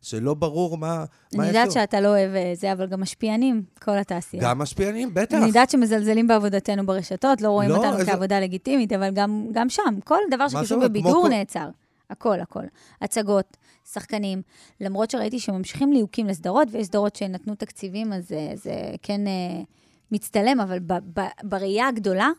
שלא 0.01 0.33
ברור 0.33 0.77
מה, 0.77 1.05
לו. 1.33 1.39
אני 1.41 1.47
יודעת 1.47 1.71
שאתה 1.71 2.01
לא 2.01 2.07
אוהב 2.07 2.35
אה, 2.35 2.51
זה, 2.55 2.71
אבל 2.73 2.87
גם 2.87 3.01
משפיענים, 3.01 3.63
כל 3.81 3.97
התעשייה. 3.97 4.43
גם 4.43 4.57
משפיענים, 4.57 5.13
בטח. 5.13 5.37
אני 5.37 5.47
יודעת 5.47 5.69
שמזלזלים 5.69 6.27
בעבודתנו 6.27 6.85
ברשתות, 6.85 7.41
לא 7.41 7.49
רואים 7.49 7.69
לא, 7.69 7.75
אותנו 7.75 7.97
איזה... 7.97 8.11
כעבודה 8.11 8.39
לגיטימית, 8.39 8.93
אבל 8.93 9.09
גם, 9.09 9.47
גם 9.51 9.69
שם, 9.69 9.99
כל 10.03 10.19
דבר 10.31 10.47
שקשור 10.47 10.79
בבידור 10.81 11.11
כמו... 11.11 11.27
נעצר. 11.27 11.69
הכל, 12.09 12.39
הכל. 12.39 12.63
הצגות, 13.01 13.57
שחקנים. 13.91 14.41
למרות 14.81 15.11
שראיתי 15.11 15.39
שממשיכים 15.39 15.93
ליהוקים 15.93 16.27
לסדרות, 16.27 16.67
ויש 16.71 16.87
סדרות 16.87 17.15
שנתנו 17.15 17.55
תקציבים, 17.55 18.13
אז 18.13 18.27
זה, 18.27 18.51
זה 18.55 18.73
כן 19.01 19.21
uh, 19.25 19.65
מצטלם, 20.11 20.59
אבל 20.59 20.79
ב, 20.79 20.93
ב, 20.93 21.21
בראייה 21.43 21.87
הגדולה, 21.87 22.29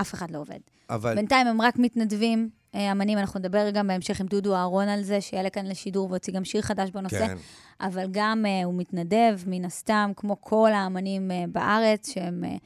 אף 0.00 0.14
אחד 0.14 0.30
לא 0.30 0.38
עובד. 0.38 0.58
אבל... 0.90 1.14
בינתיים 1.14 1.46
הם 1.46 1.62
רק 1.62 1.78
מתנדבים, 1.78 2.38
אה, 2.40 2.55
אמנים, 2.74 3.18
אנחנו 3.18 3.40
נדבר 3.40 3.70
גם 3.70 3.86
בהמשך 3.86 4.20
עם 4.20 4.26
דודו 4.26 4.54
אהרון 4.54 4.88
על 4.88 5.02
זה, 5.02 5.20
שיעלה 5.20 5.50
כאן 5.50 5.66
לשידור 5.66 6.10
והוציא 6.10 6.32
גם 6.32 6.44
שיר 6.44 6.62
חדש 6.62 6.90
בנושא. 6.90 7.26
כן. 7.26 7.36
אבל 7.80 8.06
גם 8.10 8.44
uh, 8.44 8.64
הוא 8.64 8.74
מתנדב, 8.74 9.38
מן 9.46 9.64
הסתם, 9.64 10.12
כמו 10.16 10.40
כל 10.40 10.72
האמנים 10.72 11.30
uh, 11.30 11.50
בארץ, 11.50 12.12
שהם... 12.12 12.44
Uh, 12.44 12.58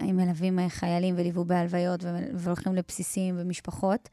מלווים 0.00 0.58
אה, 0.58 0.68
חיילים 0.68 1.14
וליוו 1.18 1.44
בהלוויות 1.44 2.00
והולכים 2.34 2.74
לבסיסים 2.74 3.34
ומשפחות. 3.38 4.08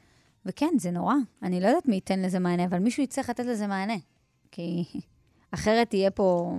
וכן, 0.45 0.69
זה 0.77 0.91
נורא. 0.91 1.13
אני 1.43 1.61
לא 1.61 1.67
יודעת 1.67 1.87
מי 1.87 1.95
ייתן 1.95 2.19
לזה 2.19 2.39
מענה, 2.39 2.65
אבל 2.65 2.79
מישהו 2.79 3.03
יצטרך 3.03 3.29
לתת 3.29 3.45
לזה 3.45 3.67
מענה. 3.67 3.97
כי 4.51 4.83
אחרת 5.51 5.93
יהיה 5.93 6.11
פה 6.11 6.57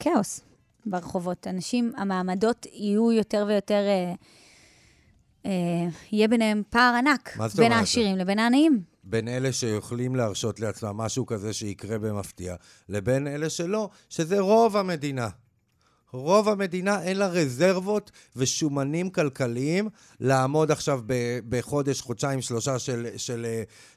כאוס 0.00 0.40
ברחובות. 0.86 1.46
אנשים, 1.46 1.92
המעמדות 1.96 2.66
יהיו 2.72 3.12
יותר 3.12 3.44
ויותר... 3.48 3.84
אה, 3.86 3.90
אה, 3.90 4.14
יהיה 5.44 6.28
ביניהם 6.28 6.62
פער 6.70 6.94
ענק. 6.94 7.38
בין 7.56 7.72
העשירים 7.72 8.16
לבין 8.16 8.38
העניים. 8.38 8.82
בין 9.04 9.28
אלה 9.28 9.52
שיכולים 9.52 10.16
להרשות 10.16 10.60
לעצמם 10.60 10.96
משהו 10.96 11.26
כזה 11.26 11.52
שיקרה 11.52 11.98
במפתיע, 11.98 12.54
לבין 12.88 13.26
אלה 13.26 13.50
שלא, 13.50 13.90
שזה 14.08 14.40
רוב 14.40 14.76
המדינה. 14.76 15.28
רוב 16.12 16.48
המדינה 16.48 17.02
אין 17.02 17.16
לה 17.16 17.26
רזרבות 17.26 18.10
ושומנים 18.36 19.10
כלכליים 19.10 19.88
לעמוד 20.20 20.70
עכשיו 20.70 21.00
בחודש, 21.48 22.00
חודשיים, 22.00 22.40
שלושה 22.40 22.78
של, 22.78 23.06
של, 23.16 23.16
של, 23.16 23.46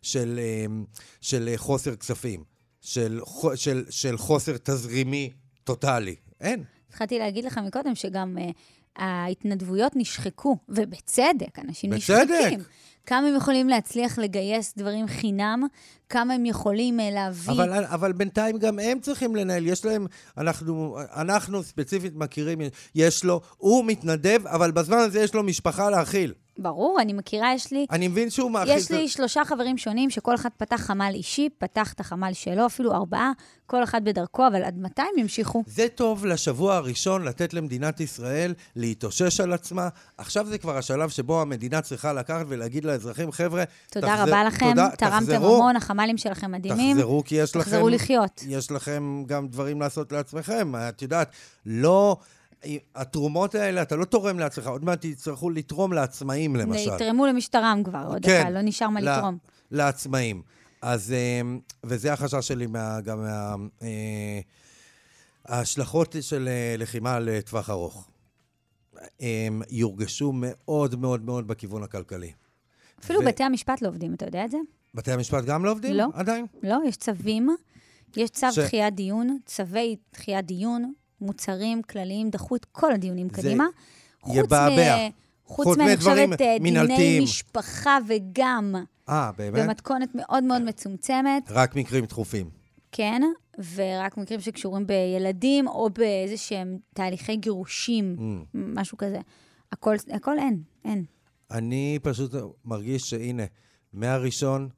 של, 0.02 0.40
אמ, 0.66 0.86
של 1.22 1.50
חוסר 1.56 1.96
כספים, 1.96 2.44
של, 2.82 3.20
של, 3.56 3.84
של 3.90 4.18
חוסר 4.18 4.58
תזרימי 4.58 5.30
טוטאלי. 5.64 6.16
אין. 6.42 6.64
התחלתי 6.90 7.20
להגיד 7.20 7.46
לך 7.46 7.58
מקודם 7.58 7.96
שגם 7.96 8.38
uh, 8.38 8.52
ההתנדבויות 8.96 9.92
נשחקו, 9.96 10.58
ובצדק, 10.70 11.60
אנשים 11.60 11.90
בצדק. 11.90 12.30
נשחקים. 12.30 12.60
כמה 13.06 13.28
הם 13.28 13.36
יכולים 13.36 13.70
להצליח 13.70 14.20
לגייס 14.20 14.74
דברים 14.78 15.08
חינם, 15.08 15.64
כמה 16.10 16.34
הם 16.34 16.46
יכולים 16.46 17.00
uh, 17.00 17.04
להביא... 17.12 17.54
אבל, 17.54 17.86
אבל 17.86 18.12
בינתיים 18.12 18.58
גם 18.58 18.80
הם 18.80 19.00
צריכים 19.00 19.36
לנהל, 19.36 19.68
יש 19.68 19.86
להם, 19.86 20.08
אנחנו, 20.38 20.98
אנחנו 21.16 21.64
ספציפית 21.64 22.16
מכירים, 22.16 22.60
יש 22.96 23.24
לו, 23.24 23.42
הוא 23.58 23.86
מתנדב, 23.86 24.48
אבל 24.48 24.72
בזמן 24.72 24.98
הזה 24.98 25.20
יש 25.20 25.34
לו 25.34 25.44
משפחה 25.44 25.90
להאכיל. 25.90 26.34
ברור, 26.58 27.02
אני 27.02 27.14
מכירה, 27.14 27.54
יש 27.54 27.72
לי... 27.72 27.86
אני 27.92 28.08
מבין 28.08 28.30
שהוא 28.30 28.52
מאכיל... 28.52 28.78
יש 28.78 28.92
לי 28.92 29.08
שלושה 29.08 29.46
חברים 29.46 29.78
שונים, 29.78 30.10
שכל 30.10 30.36
אחד 30.36 30.50
פתח 30.58 30.76
חמ"ל 30.76 31.12
אישי, 31.14 31.50
פתח 31.58 31.94
את 31.94 32.00
החמ"ל 32.00 32.34
שלו, 32.34 32.66
אפילו 32.66 32.94
ארבעה, 32.94 33.32
כל 33.66 33.84
אחד 33.84 34.04
בדרכו, 34.04 34.48
אבל 34.48 34.64
עד 34.64 34.78
מתי 34.78 35.02
הם 35.02 35.20
ימשיכו? 35.20 35.64
זה 35.68 35.88
טוב 35.96 36.26
לשבוע 36.26 36.76
הראשון 36.76 37.24
לתת 37.24 37.54
למדינת 37.54 38.00
ישראל 38.00 38.54
להתאושש 38.76 39.40
על 39.40 39.54
עצמה. 39.54 39.90
עכשיו 40.18 40.46
זה 40.46 40.58
כבר 40.58 40.78
השלב 40.78 41.10
שבו 41.10 41.42
המדינה 41.42 41.82
צריכה 41.82 42.14
לקחת 42.14 42.46
ולהגיד 42.48 42.86
לאזרחים, 42.86 43.32
חבר'ה, 43.32 43.64
תודה 43.92 44.08
תחזר, 44.08 44.24
רבה 44.24 44.44
לכם, 44.44 44.70
תודה, 44.70 44.90
תרמתם 44.98 45.20
תחזרו, 45.20 45.56
המון, 45.56 45.76
החמ"לים 45.76 46.18
שלכם 46.18 46.52
מדהימים. 46.52 46.98
תחזרו, 46.98 47.24
כי 47.26 47.36
יש 47.36 47.52
תחזרו 47.52 47.62
לכם... 47.62 47.72
תחזרו 47.72 47.90
לחיות. 47.90 48.44
יש 48.48 48.72
לכם 48.72 49.24
גם 49.28 49.48
דברים 49.48 49.82
לעשות 49.82 50.12
לעצמכם. 50.12 50.72
את 50.90 51.02
יודעת, 51.02 51.32
לא... 51.66 52.18
התרומות 52.96 53.56
האלה, 53.56 53.82
אתה 53.82 53.96
לא 53.96 54.06
תורם 54.06 54.40
לעצמך, 54.40 54.68
עוד 54.68 54.86
מעט 54.86 55.06
תצטרכו 55.06 55.50
לתרום 55.50 55.94
לעצמאים, 55.94 56.56
למשל. 56.56 56.92
יתרמו 56.96 57.26
למשטרם 57.26 57.82
כבר, 57.86 58.04
עוד 58.08 58.26
כן, 58.26 58.42
דקה, 58.42 58.50
לא 58.50 58.62
נשאר 58.62 58.90
מה 58.90 59.02
לתרום. 59.02 59.38
לעצמאים. 59.72 60.42
אז, 60.82 61.12
אה, 61.12 61.42
וזה 61.84 62.14
החשש 62.14 62.48
שלי 62.48 62.68
מה, 62.68 63.02
גם 63.02 63.22
מה... 63.22 63.56
אה, 63.82 64.40
ההשלכות 65.46 66.16
של 66.22 66.48
אה, 66.48 66.76
לחימה 66.78 67.20
לטווח 67.20 67.70
ארוך. 67.70 68.10
הם 69.20 69.62
יורגשו 69.70 70.32
מאוד 70.36 71.00
מאוד 71.00 71.26
מאוד 71.26 71.48
בכיוון 71.48 71.84
הכלכלי. 71.84 72.32
אפילו 73.00 73.22
ו... 73.22 73.26
בתי 73.26 73.44
המשפט 73.44 73.82
לא 73.82 73.88
עובדים, 73.88 74.14
אתה 74.14 74.26
יודע 74.26 74.46
את 74.46 74.52
זה? 74.52 74.58
בתי 74.94 75.12
המשפט 75.12 75.46
גם 75.46 75.66
לא 75.66 75.72
עובדים? 75.72 75.94
לא. 75.94 76.06
עדיין? 76.14 76.46
לא, 76.64 76.78
יש 76.88 76.98
צווים, 76.98 77.56
יש 78.18 78.30
צו 78.30 78.48
ש... 78.52 78.60
דחיית 78.60 78.96
דיון, 78.96 79.38
צווי 79.46 79.96
דחיית 80.14 80.46
דיון, 80.46 80.94
מוצרים 81.22 81.82
כלליים, 81.82 82.30
דחו 82.30 82.56
את 82.56 82.66
כל 82.66 82.94
הדיונים 82.94 83.28
זה 83.30 83.36
קדימה. 83.36 83.66
יבעבע. 84.28 84.96
חוץ, 85.46 85.66
חוץ 85.66 85.78
אני 85.78 85.98
חושבת, 85.98 86.42
אה, 86.42 86.58
דיני 86.60 87.20
משפחה 87.20 87.98
וגם... 88.08 88.76
אה, 89.10 89.32
באמת? 89.38 89.64
במתכונת 89.64 90.10
מאוד 90.16 90.44
מאוד 90.44 90.62
מצומצמת. 90.62 91.44
רק 91.50 91.76
מקרים 91.76 92.06
דחופים. 92.06 92.50
כן, 92.92 93.22
ורק 93.76 94.18
מקרים 94.18 94.40
שקשורים 94.40 94.88
בילדים, 94.88 95.68
או 95.68 95.90
באיזה 95.90 96.38
שהם 96.38 96.78
תהליכי 96.94 97.36
גירושים, 97.36 98.16
mm. 98.18 98.22
משהו 98.54 98.98
כזה. 98.98 99.20
הכל, 99.72 99.96
הכל 100.12 100.40
אין, 100.40 100.62
אין. 100.86 101.06
אני 101.52 102.00
פשוט 102.04 102.34
מרגיש 102.66 103.10
שהנה, 103.10 103.44
מהראשון 103.94 104.70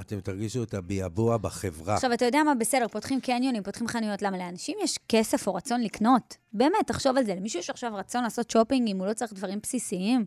אתם 0.00 0.20
תרגישו 0.20 0.62
את 0.62 0.74
הביעבוע 0.74 1.36
בחברה. 1.36 1.94
עכשיו, 1.94 2.12
אתה 2.12 2.24
יודע 2.24 2.42
מה? 2.44 2.54
בסדר, 2.54 2.88
פותחים 2.88 3.20
קניונים, 3.20 3.62
פותחים 3.62 3.88
חנויות. 3.88 4.22
למה? 4.22 4.38
לאנשים 4.38 4.78
יש 4.82 4.98
כסף 5.08 5.46
או 5.46 5.54
רצון 5.54 5.80
לקנות. 5.80 6.36
באמת, 6.52 6.86
תחשוב 6.86 7.16
על 7.16 7.24
זה. 7.24 7.34
למישהו 7.34 7.60
יש 7.60 7.70
עכשיו 7.70 7.94
רצון 7.94 8.22
לעשות 8.22 8.50
שופינג 8.50 8.88
אם 8.88 8.98
הוא 8.98 9.06
לא 9.06 9.12
צריך 9.12 9.32
דברים 9.32 9.58
בסיסיים? 9.62 10.24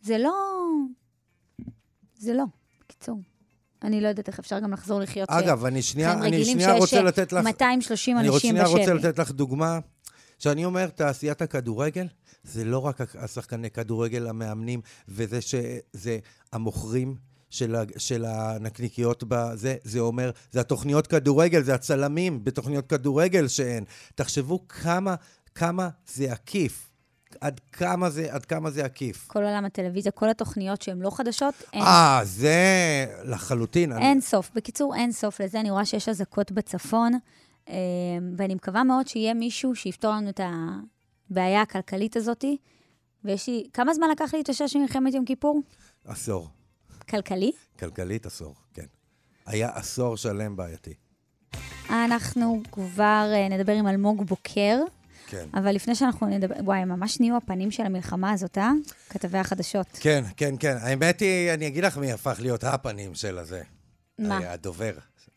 זה 0.00 0.18
לא... 0.18 0.32
זה 2.18 2.34
לא. 2.34 2.44
בקיצור. 2.80 3.20
אני 3.82 4.00
לא 4.00 4.08
יודעת 4.08 4.28
איך 4.28 4.38
אפשר 4.38 4.58
גם 4.58 4.72
לחזור 4.72 5.00
לחיות 5.00 5.30
אגב, 5.30 5.64
אני 5.64 5.82
שנייה, 5.82 6.12
אני 6.12 6.44
שנייה 6.44 6.72
רוצה 6.72 7.02
לתת 7.02 7.32
לך... 7.32 7.44
230 7.44 8.18
אנשים 8.18 8.32
בשבי. 8.32 8.50
אני 8.50 8.66
שנייה 8.66 8.66
רוצה 8.66 8.94
לתת 8.94 9.18
לך 9.18 9.30
דוגמה. 9.30 9.78
כשאני 10.38 10.64
אומר 10.64 10.86
תעשיית 10.86 11.42
הכדורגל, 11.42 12.06
זה 12.44 12.64
לא 12.64 12.78
רק 12.78 13.00
השחקני 13.18 13.70
כדורגל 13.70 14.26
המאמנים, 14.26 14.80
וזה 15.08 15.40
שזה 15.40 16.18
המוכרים. 16.52 17.16
של, 17.52 17.76
של 17.96 18.24
הנקניקיות 18.24 19.24
בזה, 19.28 19.76
זה 19.84 20.00
אומר, 20.00 20.30
זה 20.52 20.60
התוכניות 20.60 21.06
כדורגל, 21.06 21.62
זה 21.62 21.74
הצלמים 21.74 22.44
בתוכניות 22.44 22.86
כדורגל 22.86 23.48
שאין. 23.48 23.84
תחשבו 24.14 24.68
כמה, 24.68 25.14
כמה 25.54 25.88
זה 26.06 26.32
עקיף. 26.32 26.88
עד 27.40 27.60
כמה 27.72 28.10
זה, 28.10 28.34
עד 28.34 28.44
כמה 28.44 28.70
זה 28.70 28.84
עקיף. 28.84 29.26
כל 29.28 29.42
עולם 29.42 29.64
הטלוויזיה, 29.64 30.12
כל 30.12 30.30
התוכניות 30.30 30.82
שהן 30.82 30.98
לא 30.98 31.10
חדשות, 31.10 31.54
אין. 31.72 31.82
אה, 31.82 32.20
זה 32.24 32.56
לחלוטין. 33.24 33.92
אין 33.92 34.02
אני... 34.02 34.20
סוף. 34.20 34.50
בקיצור, 34.54 34.94
אין 34.94 35.12
סוף 35.12 35.40
לזה. 35.40 35.60
אני 35.60 35.70
רואה 35.70 35.84
שיש 35.84 36.08
אזעקות 36.08 36.52
בצפון, 36.52 37.12
אה, 37.68 37.74
ואני 38.36 38.54
מקווה 38.54 38.84
מאוד 38.84 39.08
שיהיה 39.08 39.34
מישהו 39.34 39.74
שיפתור 39.74 40.10
לנו 40.10 40.28
את 40.28 40.40
הבעיה 41.30 41.62
הכלכלית 41.62 42.16
הזאת. 42.16 42.44
ויש 43.24 43.48
לי... 43.48 43.64
כמה 43.72 43.94
זמן 43.94 44.10
לקח 44.10 44.32
לי 44.32 44.38
להתאושש 44.38 44.76
ממלחמת 44.76 45.14
יום 45.14 45.24
כיפור? 45.24 45.60
עשור. 46.04 46.48
כלכלי? 47.12 47.52
כלכלית 47.78 48.26
עשור, 48.26 48.54
כן. 48.74 48.86
היה 49.46 49.70
עשור 49.74 50.16
שלם 50.16 50.56
בעייתי. 50.56 50.94
אנחנו 51.90 52.62
כבר 52.72 53.30
אה, 53.34 53.48
נדבר 53.48 53.72
עם 53.72 53.86
אלמוג 53.86 54.26
בוקר. 54.26 54.78
כן. 55.26 55.46
אבל 55.54 55.74
לפני 55.74 55.94
שאנחנו 55.94 56.26
נדבר, 56.26 56.54
וואי, 56.64 56.84
ממש 56.84 57.20
נהיו 57.20 57.36
הפנים 57.36 57.70
של 57.70 57.82
המלחמה 57.82 58.32
הזאת, 58.32 58.58
אה? 58.58 58.70
כתבי 59.08 59.38
החדשות. 59.38 59.86
כן, 60.00 60.24
כן, 60.36 60.54
כן. 60.60 60.76
האמת 60.80 61.20
היא, 61.20 61.52
אני 61.54 61.66
אגיד 61.66 61.84
לך 61.84 61.98
מי 61.98 62.12
הפך 62.12 62.36
להיות 62.40 62.64
הפנים 62.64 63.14
של 63.14 63.38
הזה. 63.38 63.62
מה? 64.18 64.38
הדובר. 64.38 64.92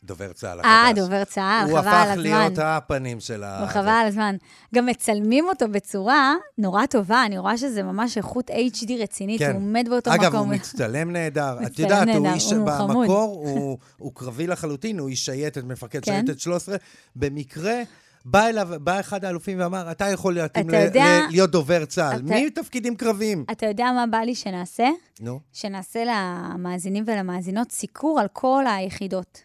דובר 0.06 0.32
צה"ל 0.32 0.60
החדש. 0.60 0.70
אה, 0.70 0.92
דובר 0.94 1.24
צה"ל, 1.24 1.66
חבל 1.68 1.76
על 1.76 1.78
הזמן. 1.78 1.92
הוא 1.92 2.08
הפך 2.08 2.18
להיות 2.18 2.58
הפנים 2.58 3.20
של 3.20 3.42
ה... 3.44 3.66
חבל 3.68 3.88
על 3.88 4.06
הזמן. 4.06 4.36
גם 4.74 4.86
מצלמים 4.86 5.44
אותו 5.48 5.68
בצורה 5.68 6.34
נורא 6.58 6.86
טובה, 6.86 7.24
אני 7.26 7.38
רואה 7.38 7.58
שזה 7.58 7.82
ממש 7.82 8.16
איכות 8.16 8.50
HD 8.50 8.92
רצינית, 9.02 9.38
כן. 9.38 9.50
הוא 9.50 9.56
עומד 9.56 9.86
באותו 9.90 10.10
אגב, 10.10 10.20
מקום. 10.20 10.28
אגב, 10.28 10.36
הוא 10.36 10.46
מצטלם 10.54 11.10
נהדר. 11.10 11.58
את 11.66 11.78
יודעת, 11.78 12.08
הוא 12.08 12.28
איש... 12.28 12.52
במקור 12.52 13.42
הוא, 13.46 13.78
הוא 13.96 14.12
קרבי 14.14 14.46
לחלוטין, 14.46 14.98
הוא 14.98 15.08
איש 15.08 15.24
שייטת, 15.24 15.64
מפקד 15.64 16.04
כן? 16.04 16.12
שייטת 16.12 16.40
13. 16.40 16.76
במקרה... 17.16 17.82
בא 18.28 18.46
אליו, 18.46 18.68
בא 18.80 19.00
אחד 19.00 19.24
האלופים 19.24 19.60
ואמר, 19.60 19.90
אתה 19.90 20.04
יכול 20.08 20.34
להתאים 20.34 20.70
ל- 20.70 20.74
יודע, 20.74 21.04
ל- 21.04 21.30
להיות 21.30 21.50
דובר 21.50 21.84
צה"ל. 21.84 22.16
אתה, 22.16 22.22
מי 22.34 22.50
תפקידים 22.50 22.96
קרביים? 22.96 23.44
אתה 23.52 23.66
יודע 23.66 23.84
מה 23.94 24.04
בא 24.06 24.18
לי 24.18 24.34
שנעשה? 24.34 24.88
נו. 25.20 25.40
שנעשה 25.52 26.00
למאזינים 26.04 27.04
ולמאזינות 27.06 27.72
סיקור 27.72 28.20
על 28.20 28.26
כל 28.32 28.64
היחידות. 28.68 29.40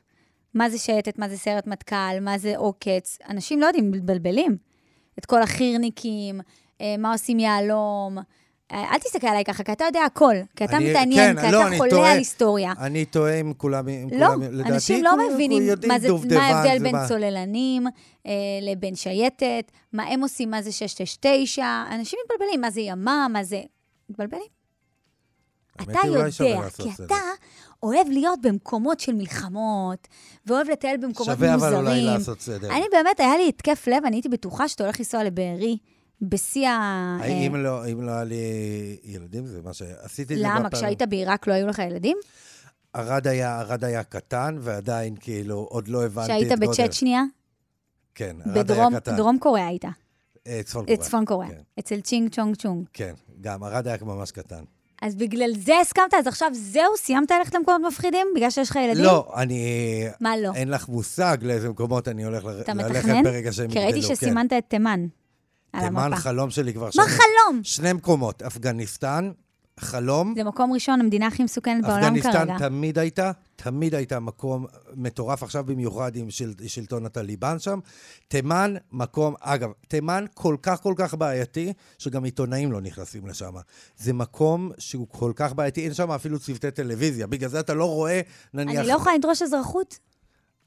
מה 0.54 0.70
זה 0.70 0.78
שייטת, 0.78 1.20
מה 1.20 1.30
זה 1.30 1.38
סיירת 1.38 1.68
מטכ"ל, 1.68 2.20
מה 2.22 2.38
זה 2.38 2.58
עוקץ. 2.58 3.18
אנשים 3.30 3.62
לא 3.62 3.66
יודעים, 3.66 3.92
מתבלבלים. 3.92 4.58
את 5.20 5.26
כל 5.26 5.42
החי"רניקים, 5.42 6.42
אה, 6.82 6.96
מה 6.98 7.12
עושים 7.12 7.40
יהלום. 7.40 8.18
אה, 8.72 8.94
אל 8.94 9.00
תסתכל 9.00 9.28
עליי 9.28 9.44
ככה, 9.44 9.64
כי 9.64 9.72
אתה 9.72 9.84
יודע 9.84 10.04
הכל. 10.06 10.36
כי 10.56 10.66
אתה 10.66 10.78
אני, 10.78 10.90
מתעניין, 10.90 11.36
כן, 11.36 11.46
כי 11.46 11.52
לא, 11.52 11.68
אתה 11.68 11.78
חולה 11.78 11.90
טועה, 11.90 12.12
על 12.12 12.18
היסטוריה. 12.18 12.74
אני 12.80 13.06
טועה 13.06 13.40
עם 13.40 13.54
כולם, 13.54 13.88
עם 13.88 14.10
לא, 14.12 14.28
כולם. 14.28 14.42
לדעתי, 14.42 14.70
אנשים 14.70 15.04
לא 15.04 15.12
מבינים 15.30 15.64
מה, 15.88 16.00
זה, 16.00 16.08
מה 16.36 16.44
ההבדל 16.44 16.84
בין 16.84 16.96
מה... 16.96 17.08
צוללנים 17.08 17.88
אה, 18.26 18.32
לבין 18.62 18.96
שייטת, 18.96 19.72
מה 19.94 20.04
הם 20.04 20.22
עושים, 20.22 20.52
מה 20.52 20.62
זה 20.62 20.72
669. 20.72 21.66
אנשים 21.92 22.20
מתבלבלים, 22.26 22.62
מה 22.62 22.72
זה 22.72 22.82
ימה, 22.82 23.28
מה 23.30 23.44
זה... 23.44 23.62
מתבלבלים. 24.10 24.62
אתה 25.82 26.08
יודע, 26.08 26.70
כי 26.78 26.90
אתה 27.06 27.16
אוהב 27.84 28.08
להיות 28.10 28.42
במקומות 28.42 29.00
של 29.00 29.14
מלחמות, 29.14 30.08
ואוהב 30.46 30.70
לטייל 30.70 30.98
במקומות 30.98 31.36
שווה 31.36 31.54
מוזרים. 31.54 31.72
שווה 31.72 31.82
אבל 31.82 31.90
אולי 31.90 32.02
לעשות 32.02 32.42
סדר. 32.42 32.70
אני 32.76 32.86
באמת, 32.92 33.20
היה 33.20 33.38
לי 33.38 33.50
התקף 33.50 33.88
לב, 33.88 34.06
אני 34.06 34.16
הייתי 34.16 34.30
בטוחה 34.30 34.68
שאתה 34.68 34.84
הולך 34.84 35.00
לנסוע 35.00 35.24
לבארי. 35.24 35.78
בשיא 36.22 36.70
ה... 36.70 37.18
אם 37.28 37.56
לא, 37.56 37.88
אם 37.92 38.02
לא 38.02 38.12
היה 38.12 38.24
לי 38.24 38.98
ילדים, 39.04 39.46
זה 39.46 39.62
מה 39.62 39.74
שעשיתי. 39.74 40.36
למה? 40.38 40.70
כשהיית 40.70 41.02
בעיראק 41.02 41.48
לא 41.48 41.54
היו 41.54 41.68
לך 41.68 41.80
ילדים? 41.80 42.18
ערד 42.94 43.28
היה, 43.28 43.60
ערד 43.60 43.84
היה 43.84 44.04
קטן, 44.04 44.58
ועדיין 44.60 45.16
כאילו 45.20 45.68
עוד 45.70 45.88
לא 45.88 46.06
הבנתי 46.06 46.34
את 46.34 46.60
גודל. 46.60 46.74
שהיית 46.74 46.90
בצ'צ'ניה? 46.90 47.24
כן, 48.16 48.36
ערד 48.46 48.72
היה 48.72 48.88
קטן. 49.00 49.14
בדרום 49.14 49.38
קוריאה 49.40 49.68
היית. 49.68 49.86
אה, 50.48 50.62
צפון 50.64 50.86
קוריאה. 50.86 51.04
צפון 51.04 51.26
קוריאה. 51.26 51.52
כן. 51.52 51.62
אצל 51.80 52.02
צ'ינג 52.02 52.30
צ'ונג 52.30 52.56
צ'ונג. 52.56 52.86
כן, 52.94 53.14
גם 53.42 53.64
ארד 53.64 53.88
היה 53.88 53.98
ממש 54.02 54.32
קטן. 54.32 54.64
אז 55.02 55.16
בגלל 55.16 55.52
זה 55.58 55.74
הסכמת? 55.82 56.14
אז 56.14 56.28
עכשיו 56.28 56.50
זהו, 56.54 56.98
סיימת 56.98 57.32
ללכת 57.32 57.56
למקומות 57.56 57.82
מפחידים? 57.88 58.28
בגלל 58.36 58.50
שיש 58.50 58.70
לך 58.70 58.76
ילדים? 58.76 59.04
לא, 59.04 59.32
אני... 59.36 60.04
מה 60.20 60.38
לא? 60.38 60.52
אין 60.56 60.68
לך 60.70 60.90
מושג 60.90 61.38
לאיזה 61.42 61.70
מקומות 61.70 62.08
אני 62.08 62.24
הולך 62.24 62.46
ל- 62.46 62.62
אתה 62.62 62.74
ללכת 62.74 62.90
מתכנן? 62.96 63.24
ברגע 63.24 63.52
שהם 63.52 63.68
כי 63.72 63.80
יגדלו. 63.80 63.92
ראיתי 63.94 64.08
כן. 64.08 64.16
שסימנת 64.16 64.54
את 64.54 64.64
תימן 64.68 65.06
תימן. 65.80 66.12
חלום 66.16 66.50
שלי 66.50 66.74
כבר 66.74 66.90
מה. 66.96 67.04
חלום? 67.04 67.62
שני 67.64 67.94
מקומות, 67.94 68.42
אפגניסטן, 68.42 69.32
חלום. 69.82 70.34
זה 70.38 70.44
מקום 70.44 70.74
ראשון, 70.74 71.02
המדינה 71.02 71.28
הכי 71.28 71.44
מסוכנת 71.44 71.84
בעולם 71.84 72.04
אפגניסטן 72.04 72.32
כרגע. 72.32 72.58
תמיד 72.58 73.00
הייתה, 73.00 73.32
תמיד 73.56 73.96
הייתה 73.96 74.20
מקום 74.20 74.66
מטורף, 74.96 75.44
עכשיו 75.44 75.64
במיוחד 75.64 76.16
עם 76.16 76.30
של, 76.30 76.54
שלטון 76.68 77.06
הטליבן 77.06 77.60
שם. 77.60 77.80
תימן, 78.28 78.76
מקום, 78.92 79.36
אגב, 79.40 79.70
תימן 79.88 80.26
כל 80.34 80.56
כך 80.62 80.82
כל 80.82 80.94
כך 80.98 81.14
בעייתי, 81.14 81.74
שגם 81.98 82.24
עיתונאים 82.24 82.72
לא 82.72 82.82
נכנסים 82.82 83.28
לשם. 83.28 83.54
זה 83.98 84.14
מקום 84.14 84.72
שהוא 84.78 85.08
כל 85.10 85.32
כך 85.36 85.54
בעייתי, 85.54 85.84
אין 85.84 85.94
שם 85.94 86.12
אפילו 86.12 86.40
צוותי 86.40 86.72
טלוויזיה, 86.72 87.28
בגלל 87.28 87.50
זה 87.50 87.60
אתה 87.60 87.74
לא 87.74 87.86
רואה, 87.86 88.22
נניח... 88.54 88.80
אני 88.80 88.88
לא 88.88 88.94
יכולה 88.94 89.16
לדרוש 89.16 89.42
אזרחות? 89.42 90.11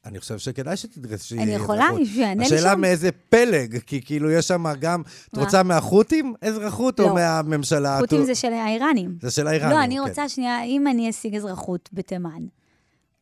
אני 0.06 0.20
חושב 0.20 0.38
שכדאי 0.38 0.76
שתדרשי 0.76 1.38
אני 1.38 1.54
יכולה? 1.54 1.88
מישהו 1.98 2.20
יענה 2.20 2.40
לי 2.40 2.46
השאלה 2.46 2.72
שם? 2.72 2.80
מאיזה 2.80 3.12
פלג, 3.12 3.78
כי 3.78 4.02
כאילו 4.04 4.30
יש 4.30 4.48
שם 4.48 4.64
גם... 4.80 5.02
את? 5.28 5.38
רוצה 5.38 5.62
מהחות'ים 5.62 6.34
אזרחות 6.40 7.00
או 7.00 7.06
לא. 7.06 7.14
מהממשלה? 7.14 7.98
חות'ים 8.00 8.24
זה 8.24 8.34
של 8.34 8.52
האיראנים. 8.52 9.18
זה 9.20 9.30
של 9.30 9.46
האיראנים, 9.46 9.76
לא, 9.76 9.84
אני 9.84 9.94
כן. 9.94 10.00
רוצה 10.08 10.28
שנייה, 10.28 10.62
אם 10.64 10.86
אני 10.86 11.10
אשיג 11.10 11.36
אזרחות 11.36 11.88
בתימן, 11.92 12.42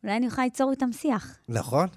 אולי 0.03 0.17
אני 0.17 0.25
יכולה 0.25 0.45
ליצור 0.45 0.71
איתם 0.71 0.91
שיח. 0.91 1.37
נכון. 1.49 1.87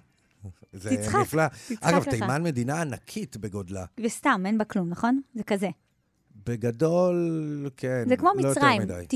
זה 0.72 0.96
תצחק, 0.96 1.18
נפלא. 1.20 1.46
תצחק 1.48 1.82
אגב, 1.82 2.02
לך. 2.02 2.08
תימן 2.08 2.42
מדינה 2.42 2.80
ענקית 2.80 3.36
בגודלה. 3.36 3.84
וסתם, 4.00 4.42
אין 4.46 4.58
בה 4.58 4.64
כלום, 4.64 4.88
נכון? 4.88 5.20
זה 5.34 5.42
כזה. 5.42 5.68
בגדול, 6.46 7.70
כן. 7.76 8.04
זה 8.08 8.16
כמו 8.16 8.30
לא 8.36 8.50
מצרים. 8.50 8.82
מדי. 8.82 9.06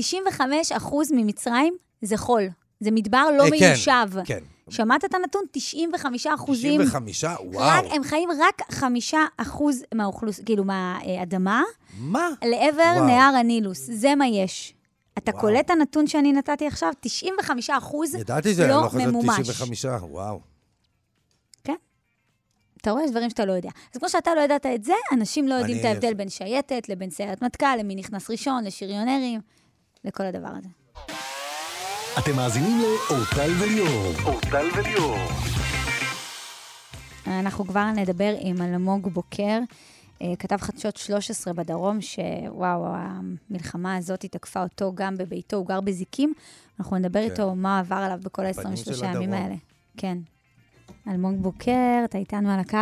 95% 0.71 0.83
ממצרים 1.11 1.73
זה 2.01 2.17
חול. 2.17 2.43
זה 2.79 2.91
מדבר 2.91 3.25
לא 3.37 3.43
אה, 3.43 3.49
כן, 3.49 3.67
מיושב. 3.67 4.07
כן. 4.25 4.43
שמעת 4.69 5.05
את 5.05 5.13
הנתון? 5.13 5.41
95 5.51 6.27
אחוזים. 6.27 6.81
95? 6.81 7.23
רק, 7.23 7.39
וואו. 7.43 7.93
הם 7.93 8.03
חיים 8.03 8.29
רק 8.31 8.71
5 8.71 9.13
אחוז 9.37 9.83
מהאוכלוס... 9.93 10.39
כאילו, 10.45 10.63
מהאדמה, 10.63 11.63
מה? 11.99 12.27
לעבר 12.43 12.93
וואו. 12.95 13.05
נהר 13.05 13.35
הנילוס. 13.35 13.89
זה 13.91 14.15
מה 14.15 14.27
יש. 14.27 14.73
אתה 15.17 15.31
וואו. 15.31 15.41
קולט 15.41 15.65
את 15.65 15.69
הנתון 15.69 16.07
שאני 16.07 16.33
נתתי 16.33 16.67
עכשיו? 16.67 16.93
95 16.99 17.69
אחוז 17.69 18.15
ידעתי 18.15 18.53
זה, 18.53 18.67
לא 18.67 18.73
אני 18.73 18.83
לא 18.83 18.89
חושב 18.89 19.07
ממומש. 19.07 19.39
95, 19.39 19.85
וואו. 19.85 20.39
כן. 21.63 21.75
אתה 22.81 22.91
רואה, 22.91 23.03
יש 23.03 23.11
דברים 23.11 23.29
שאתה 23.29 23.45
לא 23.45 23.51
יודע. 23.51 23.69
אז 23.93 23.99
כמו 23.99 24.09
שאתה 24.09 24.35
לא 24.35 24.41
ידעת 24.41 24.65
את 24.65 24.83
זה, 24.83 24.93
אנשים 25.13 25.47
לא 25.47 25.53
יודעים 25.53 25.79
את 25.79 25.85
ההבדל 25.85 26.13
בין 26.13 26.29
שייטת 26.29 26.89
לבין 26.89 27.09
סיירת 27.09 27.43
מטכ"ל, 27.43 27.75
למי 27.79 27.95
נכנס 27.95 28.29
ראשון, 28.29 28.63
לשריונרים, 28.63 29.41
לכל 30.05 30.23
הדבר 30.23 30.49
הזה. 30.57 30.69
אתם 32.19 32.35
מאזינים 32.35 32.77
לאורטל 32.81 33.51
וליאור. 33.61 34.13
אורטל 34.25 34.67
וליאור. 34.77 35.17
אנחנו 37.27 37.65
כבר 37.65 37.85
נדבר 37.95 38.33
עם 38.39 38.61
אלמוג 38.61 39.07
בוקר, 39.07 39.59
אה, 40.21 40.35
כתב 40.39 40.57
חדשות 40.57 40.97
13 40.97 41.53
בדרום, 41.53 42.01
שוואו, 42.01 42.85
המלחמה 42.85 43.95
הזאת 43.95 44.19
תקפה 44.25 44.63
אותו 44.63 44.91
גם 44.95 45.17
בביתו, 45.17 45.57
הוא 45.57 45.67
גר 45.67 45.81
בזיקים. 45.81 46.33
אנחנו 46.79 46.97
נדבר 46.97 47.19
כן. 47.25 47.31
איתו 47.31 47.55
מה 47.55 47.79
עבר 47.79 47.95
עליו 47.95 48.19
בכל 48.23 48.45
הפנים 48.45 48.67
ה-23 48.67 48.93
של 48.93 49.05
הימים. 49.05 49.33
האלה. 49.33 49.55
כן. 49.97 50.17
אלמוג 51.07 51.35
בוקר, 51.41 52.01
אתה 52.05 52.17
איתנו 52.17 52.51
על 52.51 52.59
הקו? 52.59 52.77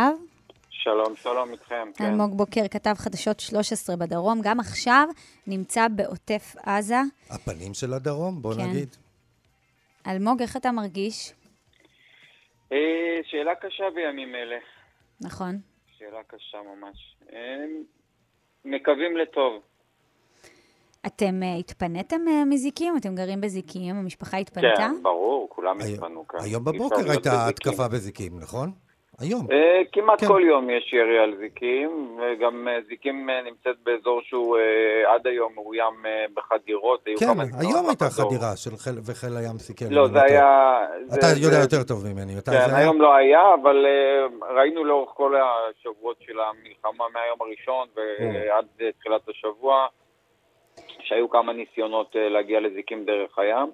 שלום, 0.70 1.14
שלום 1.22 1.52
איתכם, 1.52 1.88
כן. 1.94 2.04
אלמוג 2.04 2.36
בוקר, 2.36 2.68
כתב 2.70 2.94
חדשות 2.98 3.40
13 3.40 3.96
בדרום, 3.96 4.40
גם 4.42 4.60
עכשיו 4.60 5.08
נמצא 5.46 5.88
בעוטף 5.88 6.54
עזה. 6.62 7.00
הפנים 7.30 7.74
של 7.74 7.94
הדרום, 7.94 8.42
בוא 8.42 8.54
כן. 8.54 8.60
נגיד. 8.60 8.96
אלמוג, 10.06 10.42
איך 10.42 10.56
אתה 10.56 10.72
מרגיש? 10.72 11.32
אה, 12.72 13.18
שאלה 13.24 13.54
קשה 13.54 13.84
בימים 13.94 14.34
אלה. 14.34 14.56
נכון. 15.20 15.58
שאלה 15.98 16.22
קשה 16.26 16.58
ממש. 16.62 17.16
אה, 17.32 17.64
מקווים 18.64 19.16
לטוב. 19.16 19.62
אתם 21.06 21.40
uh, 21.42 21.60
התפניתם 21.60 22.20
uh, 22.26 22.48
מזיקים? 22.48 22.96
אתם 22.96 23.14
גרים 23.14 23.40
בזיקים? 23.40 23.96
המשפחה 23.96 24.36
התפנתה? 24.36 24.68
כן, 24.76 25.02
ברור, 25.02 25.48
כולם 25.50 25.76
התפנו 25.80 26.28
כאן. 26.28 26.40
היום 26.42 26.64
בבוקר 26.64 27.10
הייתה. 27.10 27.48
התקפה 27.48 27.88
בזיקים, 27.88 28.40
נכון? 28.40 28.72
היום. 29.20 29.46
אה, 29.52 29.80
כמעט 29.92 30.20
כן. 30.20 30.26
כל 30.26 30.42
יום 30.46 30.70
יש 30.70 30.92
ירי 30.92 31.18
על 31.18 31.36
זיקים, 31.36 31.90
וגם 32.20 32.68
אה, 32.68 32.78
זיקים 32.88 33.30
אה, 33.30 33.42
נמצאת 33.42 33.76
באזור 33.84 34.20
שהוא 34.22 34.58
אה, 34.58 35.14
עד 35.14 35.26
היום 35.26 35.52
מאוים 35.54 35.94
אה, 36.06 36.24
בחדירות. 36.34 37.04
כן, 37.18 37.26
היום 37.60 37.88
הייתה 37.88 38.04
לחדור. 38.04 38.30
חדירה 38.30 38.56
של 38.56 38.70
חיל 38.76 38.94
וחיל 39.06 39.36
הים 39.36 39.58
סיכן. 39.58 39.86
לא, 39.90 40.06
זה 40.06 40.12
טועה. 40.12 40.24
היה... 40.24 40.78
אתה 41.14 41.26
זה- 41.26 41.40
יודע 41.44 41.56
זה- 41.56 41.62
יותר 41.76 41.82
טוב 41.88 42.06
ממני. 42.06 42.34
מתי 42.36 42.50
כן, 42.50 42.56
זה 42.56 42.76
היה? 42.76 42.76
היום 42.78 43.00
לא 43.00 43.14
היה, 43.14 43.54
אבל 43.62 43.86
uh, 43.86 44.44
ראינו 44.54 44.84
לאורך 44.84 45.10
כל 45.14 45.34
השבועות 45.36 46.16
של 46.26 46.38
המלחמה 46.40 47.04
מהיום 47.14 47.38
הראשון 47.40 47.88
ועד 47.94 48.66
uh, 48.78 48.82
תחילת 49.00 49.28
השבוע, 49.28 49.86
שהיו 51.00 51.30
כמה 51.30 51.52
ניסיונות 51.52 52.12
uh, 52.16 52.18
להגיע 52.18 52.60
לזיקים 52.60 53.04
דרך 53.04 53.38
הים. 53.38 53.70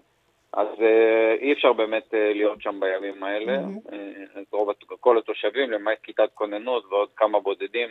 אז 0.56 0.68
uh, 0.78 1.42
אי 1.42 1.52
אפשר 1.52 1.72
באמת 1.72 2.04
uh, 2.12 2.16
להיות 2.34 2.62
שם 2.62 2.80
בימים 2.80 3.22
האלה. 3.24 3.58
Uh, 3.58 4.38
אז 4.38 4.44
רוב, 4.52 4.68
כל 5.00 5.18
התושבים, 5.18 5.70
למעט 5.70 5.98
כיתת 6.02 6.28
כוננות 6.34 6.84
ועוד 6.90 7.08
כמה 7.16 7.40
בודדים, 7.40 7.88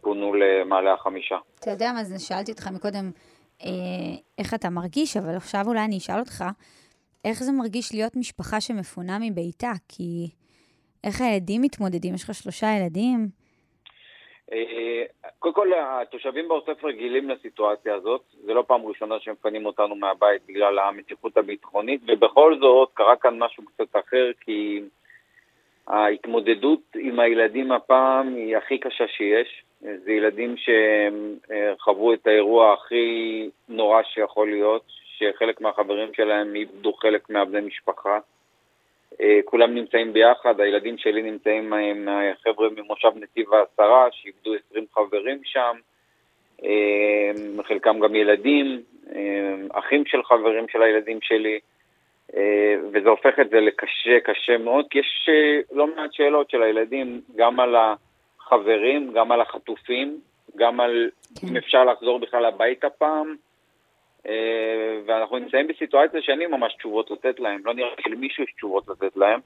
פונו 0.00 0.34
למעלה 0.34 0.92
החמישה. 0.92 1.36
אתה 1.60 1.70
יודע 1.70 1.92
מה 1.92 2.04
זה, 2.04 2.18
שאלתי 2.18 2.52
אותך 2.52 2.68
מקודם 2.74 3.10
אה, 3.64 3.68
איך 4.38 4.54
אתה 4.54 4.70
מרגיש, 4.70 5.16
אבל 5.16 5.36
עכשיו 5.36 5.64
אולי 5.66 5.84
אני 5.84 5.98
אשאל 5.98 6.18
אותך, 6.18 6.44
איך 7.24 7.42
זה 7.42 7.52
מרגיש 7.52 7.94
להיות 7.94 8.16
משפחה 8.16 8.60
שמפונה 8.60 9.18
מביתה? 9.20 9.72
כי 9.88 10.30
איך 11.04 11.20
הילדים 11.20 11.62
מתמודדים? 11.62 12.14
יש 12.14 12.24
לך 12.24 12.34
שלושה 12.34 12.66
ילדים? 12.76 13.28
אה, 14.52 15.02
קודם 15.38 15.54
כל, 15.54 15.72
התושבים 15.74 16.48
בעוטף 16.48 16.84
רגילים 16.84 17.30
לסיטואציה 17.30 17.94
הזאת. 17.94 18.22
זה 18.44 18.54
לא 18.54 18.64
פעם 18.66 18.86
ראשונה 18.86 19.20
שמפנים 19.20 19.66
אותנו 19.66 19.94
מהבית 19.94 20.42
בגלל 20.48 20.78
המתיחות 20.78 21.36
הביטחונית, 21.36 22.00
ובכל 22.06 22.58
זאת 22.60 22.90
קרה 22.94 23.16
כאן 23.16 23.38
משהו 23.38 23.64
קצת 23.64 23.96
אחר, 23.96 24.30
כי 24.40 24.82
ההתמודדות 25.86 26.80
עם 26.94 27.20
הילדים 27.20 27.72
הפעם 27.72 28.34
היא 28.34 28.56
הכי 28.56 28.78
קשה 28.78 29.08
שיש. 29.08 29.62
זה 29.80 30.12
ילדים 30.12 30.54
שחוו 30.56 32.12
את 32.12 32.26
האירוע 32.26 32.72
הכי 32.72 33.50
נורא 33.68 34.02
שיכול 34.02 34.50
להיות, 34.50 34.82
שחלק 35.18 35.60
מהחברים 35.60 36.14
שלהם 36.14 36.54
איבדו 36.54 36.92
חלק 36.92 37.30
מהבני 37.30 37.60
משפחה. 37.60 38.18
אה, 39.20 39.40
כולם 39.44 39.74
נמצאים 39.74 40.12
ביחד, 40.12 40.60
הילדים 40.60 40.98
שלי 40.98 41.22
נמצאים 41.22 41.72
עם 41.72 42.08
החבר'ה 42.08 42.68
ממושב 42.76 43.10
נתיב 43.14 43.54
העשרה, 43.54 44.08
שאיבדו 44.12 44.54
20 44.70 44.84
חברים 44.94 45.40
שם, 45.44 45.76
אה, 46.64 47.62
חלקם 47.68 48.00
גם 48.00 48.14
ילדים, 48.14 48.82
אה, 49.14 49.54
אחים 49.78 50.06
של 50.06 50.22
חברים 50.22 50.68
של 50.68 50.82
הילדים 50.82 51.18
שלי, 51.22 51.58
אה, 52.36 52.74
וזה 52.92 53.08
הופך 53.08 53.38
את 53.40 53.50
זה 53.50 53.60
לקשה, 53.60 54.20
קשה 54.24 54.58
מאוד, 54.58 54.86
כי 54.90 54.98
יש 54.98 55.28
אה, 55.28 55.60
לא 55.72 55.86
מעט 55.86 56.12
שאלות 56.12 56.50
של 56.50 56.62
הילדים, 56.62 57.20
גם 57.36 57.60
על 57.60 57.76
החברים, 57.76 59.12
גם 59.12 59.32
על 59.32 59.40
החטופים, 59.40 60.20
גם 60.56 60.80
על 60.80 61.10
כן. 61.40 61.46
אם 61.48 61.56
אפשר 61.56 61.84
לחזור 61.84 62.18
בכלל 62.18 62.44
הביתה 62.44 62.90
פעם. 62.90 63.36
אה, 64.28 65.00
ואנחנו 65.06 65.38
נמצאים 65.38 65.66
בסיטואציה 65.66 66.22
שאין 66.22 66.38
לי 66.38 66.46
ממש 66.46 66.74
תשובות 66.74 67.10
לתת 67.10 67.40
להם, 67.40 67.60
לא 67.64 67.74
נראה 67.74 67.88
לי 67.88 68.02
שלמישהו 68.02 68.44
יש 68.44 68.52
תשובות 68.56 68.88
לתת 68.88 69.16
להם. 69.16 69.40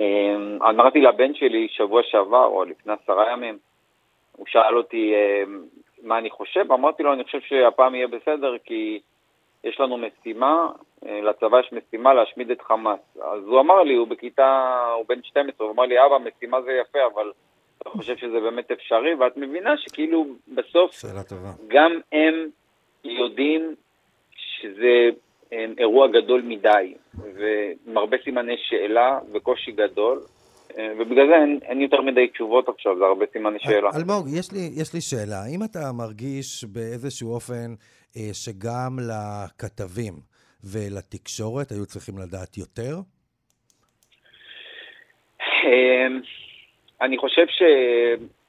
אה, 0.00 0.36
אמרתי 0.70 1.00
לבן 1.00 1.34
שלי 1.34 1.68
שבוע 1.70 2.02
שעבר, 2.02 2.44
או 2.44 2.64
לפני 2.64 2.92
עשרה 2.92 3.32
ימים, 3.32 3.58
הוא 4.32 4.46
שאל 4.46 4.76
אותי 4.76 5.14
אה, 5.14 5.42
מה 6.02 6.18
אני 6.18 6.30
חושב, 6.30 6.72
אמרתי 6.72 7.02
לו, 7.02 7.12
אני 7.12 7.24
חושב 7.24 7.40
שהפעם 7.40 7.94
יהיה 7.94 8.08
בסדר, 8.08 8.58
כי 8.64 9.00
יש 9.64 9.80
לנו 9.80 9.98
משימה, 9.98 10.68
לצבא 11.02 11.60
יש 11.60 11.72
משימה 11.72 12.14
להשמיד 12.14 12.50
את 12.50 12.62
חמאס. 12.62 13.00
אז 13.22 13.44
הוא 13.44 13.60
אמר 13.60 13.82
לי, 13.82 13.94
הוא 13.94 14.08
בכיתה, 14.08 14.80
הוא 14.96 15.04
בן 15.08 15.22
12, 15.22 15.66
הוא 15.66 15.74
אמר 15.74 15.82
לי, 15.82 16.06
אבא, 16.06 16.18
משימה 16.18 16.62
זה 16.62 16.72
יפה, 16.72 16.98
אבל 17.14 17.32
אתה 17.78 17.90
חושב 17.90 18.16
שזה 18.16 18.40
באמת 18.40 18.70
אפשרי? 18.70 19.14
ואת 19.14 19.36
מבינה 19.36 19.76
שכאילו 19.76 20.26
בסוף. 20.48 20.90
גם 21.68 22.00
הם 22.12 22.48
יודעים 23.04 23.74
שזה 24.36 25.08
אה, 25.52 25.64
אירוע 25.78 26.08
גדול 26.08 26.42
מדי, 26.42 26.94
ועם 27.14 27.96
הרבה 27.96 28.16
סימני 28.24 28.56
שאלה 28.68 29.18
וקושי 29.32 29.72
גדול, 29.72 30.20
אה, 30.78 30.92
ובגלל 30.98 31.26
זה 31.28 31.34
אין, 31.34 31.58
אין 31.62 31.80
יותר 31.80 32.00
מדי 32.00 32.28
תשובות 32.28 32.68
עכשיו, 32.68 32.98
זה 32.98 33.04
הרבה 33.04 33.24
סימני 33.32 33.58
שאלה. 33.60 33.90
אלמוג, 33.96 34.26
יש 34.38 34.52
לי, 34.52 34.70
יש 34.82 34.94
לי 34.94 35.00
שאלה. 35.00 35.36
האם 35.44 35.64
אתה 35.64 35.92
מרגיש 35.92 36.64
באיזשהו 36.64 37.34
אופן 37.34 37.74
אה, 38.16 38.30
שגם 38.32 38.98
לכתבים 39.10 40.14
ולתקשורת 40.64 41.70
היו 41.70 41.86
צריכים 41.86 42.18
לדעת 42.18 42.58
יותר? 42.58 42.94
אה, 45.40 46.06
אני 47.00 47.18
חושב 47.18 47.46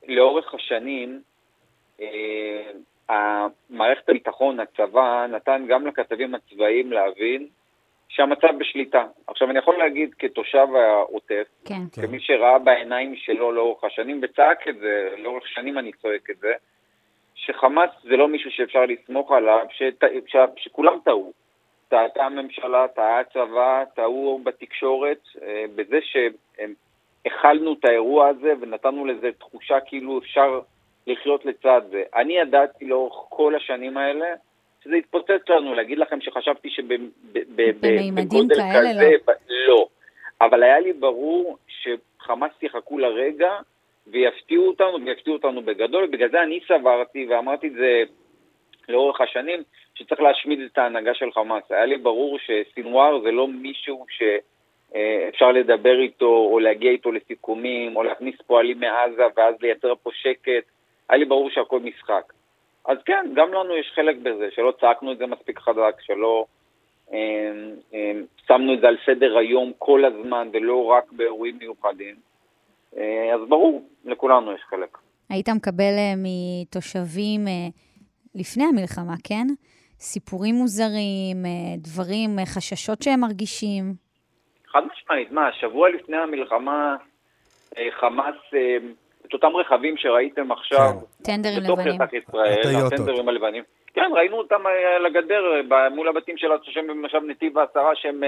לאורך 0.08 0.54
השנים, 0.54 1.22
אה, 2.02 2.72
מערכת 3.70 4.10
הביטחון, 4.10 4.60
הצבא, 4.60 5.26
נתן 5.30 5.66
גם 5.68 5.88
לכתבים 5.88 6.36
הצבאיים 6.36 6.92
להבין 6.92 7.48
שהמצב 8.10 8.48
בשליטה. 8.58 9.06
עכשיו, 9.28 9.50
אני 9.50 9.60
יכול 9.60 9.78
להגיד 9.78 10.14
כתושב 10.20 10.68
העוטף, 10.76 11.48
כן. 11.66 12.02
כמי 12.02 12.20
שראה 12.20 12.60
בעיניים 12.60 13.16
שלו 13.16 13.52
לאורך 13.52 13.84
השנים, 13.84 14.20
וצעק 14.24 14.68
את 14.68 14.78
זה, 14.78 15.10
לאורך 15.18 15.48
שנים 15.48 15.78
אני 15.78 15.92
צועק 15.92 16.30
את 16.30 16.38
זה, 16.38 16.54
שחמאס 17.36 17.90
זה 18.04 18.18
לא 18.18 18.28
מישהו 18.28 18.52
שאפשר 18.52 18.86
לסמוך 18.86 19.32
עליו, 19.32 19.66
שת, 19.72 20.04
ש, 20.28 20.36
שכולם 20.58 20.98
טעו. 21.04 21.34
טעתה 21.88 22.26
הממשלה, 22.26 22.88
טעה 22.88 23.20
הצבא, 23.20 23.84
טעו 23.96 24.42
בתקשורת, 24.44 25.22
אה, 25.42 25.66
בזה 25.76 26.00
שהכלנו 26.02 27.74
את 27.74 27.86
האירוע 27.86 28.28
הזה 28.28 28.54
ונתנו 28.62 29.06
לזה 29.06 29.30
תחושה 29.40 29.80
כאילו 29.80 30.20
אפשר 30.20 30.60
לחיות 31.08 31.46
לצד 31.46 31.82
זה. 31.92 32.04
אני 32.16 32.38
ידעתי 32.38 32.86
לאורך 32.86 33.16
כל 33.30 33.56
השנים 33.56 33.98
האלה 33.98 34.26
שזה 34.84 34.98
יתפוצץ 34.98 35.50
לנו, 35.50 35.74
להגיד 35.74 35.98
לכם 35.98 36.22
שחשבתי 36.22 36.70
שבגודל 36.70 38.56
כזה, 38.56 39.12
לא. 39.48 39.66
לא. 39.68 39.88
אבל 40.42 40.64
היה 40.64 40.80
לי 40.80 40.94
ברור 40.94 41.58
שחמאס 41.68 42.52
יחכו 42.62 42.98
לרגע 42.98 43.54
ויפתיעו 44.08 44.68
אותנו, 44.68 45.06
ויפתיעו 45.06 45.36
אותנו 45.36 45.62
בגדול, 45.62 46.08
בגלל 46.08 46.30
זה 46.30 46.44
אני 46.44 46.60
סברתי, 46.68 47.26
ואמרתי 47.30 47.68
את 47.68 47.74
זה 47.74 48.04
לאורך 48.90 49.22
השנים, 49.22 49.64
שצריך 49.96 50.22
להשמיד 50.22 50.60
את 50.60 50.78
ההנהגה 50.78 51.14
של 51.14 51.32
חמאס. 51.32 51.64
היה 51.70 51.86
לי 51.86 51.98
ברור 51.98 52.38
שסינואר 52.40 53.20
זה 53.20 53.32
לא 53.32 53.48
מישהו 53.48 54.06
שאפשר 54.10 55.52
לדבר 55.52 56.00
איתו, 56.00 56.48
או 56.52 56.60
להגיע 56.60 56.92
איתו 56.92 57.12
לסיכומים, 57.12 57.96
או 57.96 58.04
להכניס 58.04 58.36
פועלים 58.48 58.80
מעזה, 58.80 59.24
ואז 59.38 59.56
לייצר 59.62 59.94
פה 60.04 60.10
שקט. 60.14 60.64
היה 61.10 61.20
לי 61.20 61.26
ברור 61.26 61.50
שהכל 61.50 61.80
משחק. 61.80 62.34
אז 62.86 62.98
כן, 63.06 63.26
גם 63.36 63.54
לנו 63.54 63.78
יש 63.78 63.92
חלק 63.96 64.16
בזה, 64.18 64.48
שלא 64.52 64.74
צעקנו 64.82 65.12
את 65.12 65.18
זה 65.18 65.26
מספיק 65.28 65.60
חזק, 65.60 65.96
שלא 66.02 66.46
אה, 67.14 67.52
אה, 67.94 68.12
שמנו 68.48 68.74
את 68.74 68.80
זה 68.82 68.88
על 68.88 68.98
סדר 69.06 69.38
היום 69.38 69.72
כל 69.78 70.06
הזמן, 70.06 70.50
ולא 70.54 70.86
רק 70.86 71.12
באירועים 71.12 71.58
מיוחדים. 71.58 72.16
אה, 72.98 73.36
אז 73.36 73.50
ברור, 73.50 73.90
לכולנו 74.06 74.52
יש 74.52 74.62
חלק. 74.70 74.98
היית 75.30 75.50
מקבל 75.50 75.96
אה, 75.98 76.14
מתושבים 76.18 77.48
אה, 77.48 77.68
לפני 78.36 78.64
המלחמה, 78.64 79.14
כן? 79.24 79.48
סיפורים 80.00 80.56
מוזרים, 80.56 81.38
דברים, 81.78 82.30
חששות 82.46 83.02
שהם 83.02 83.20
מרגישים. 83.20 83.84
חד 84.68 84.82
משמעית, 84.92 85.32
מה, 85.32 85.54
שבוע 85.54 85.90
לפני 85.90 86.18
המלחמה 86.18 86.96
חמאס 88.00 88.36
את 89.28 89.34
אותם 89.34 89.56
רכבים 89.56 89.98
שראיתם 89.98 90.52
עכשיו, 90.52 90.90
כן. 91.24 91.24
טנדרים 91.24 91.64
לבנים. 91.64 91.76
בתוך 91.76 91.96
שטח 91.96 92.14
ישראל, 92.14 92.86
הטנדרים 92.86 93.30
הלבנים. 93.30 93.64
כן, 93.94 94.10
ראינו 94.16 94.38
אותם 94.38 94.66
על 94.96 95.06
הגדר 95.06 95.44
מול 95.92 96.08
הבתים 96.08 96.38
של 96.38 96.52
התושבים 96.52 96.88
במושב 96.88 97.22
נתיב 97.28 97.58
העשרה, 97.58 97.96
שהם 97.96 98.24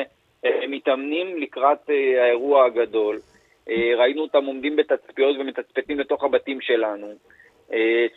מתאמנים 0.67 1.37
לקראת 1.37 1.89
האירוע 2.19 2.65
הגדול. 2.65 3.19
ראינו 3.97 4.21
אותם 4.21 4.45
עומדים 4.45 4.75
בתצפיות 4.75 5.37
ומתצפתים 5.39 5.99
לתוך 5.99 6.23
הבתים 6.23 6.61
שלנו. 6.61 7.07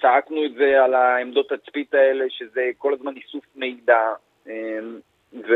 צעקנו 0.00 0.44
את 0.44 0.54
זה 0.54 0.84
על 0.84 0.94
העמדות 0.94 1.52
תצפית 1.52 1.94
האלה, 1.94 2.24
שזה 2.28 2.70
כל 2.78 2.94
הזמן 2.94 3.16
איסוף 3.16 3.44
מידע. 3.56 4.00
ו... 5.32 5.54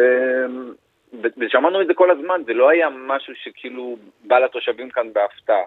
ושמענו 1.37 1.83
את 1.83 1.87
זה 1.87 1.95
כל 1.95 2.11
הזמן, 2.11 2.43
זה 2.47 2.55
לא 2.55 2.69
היה 2.69 2.89
משהו 2.91 3.35
שכאילו 3.37 3.97
בא 4.25 4.39
לתושבים 4.39 4.91
כאן 4.91 5.13
בהפתעה. 5.13 5.63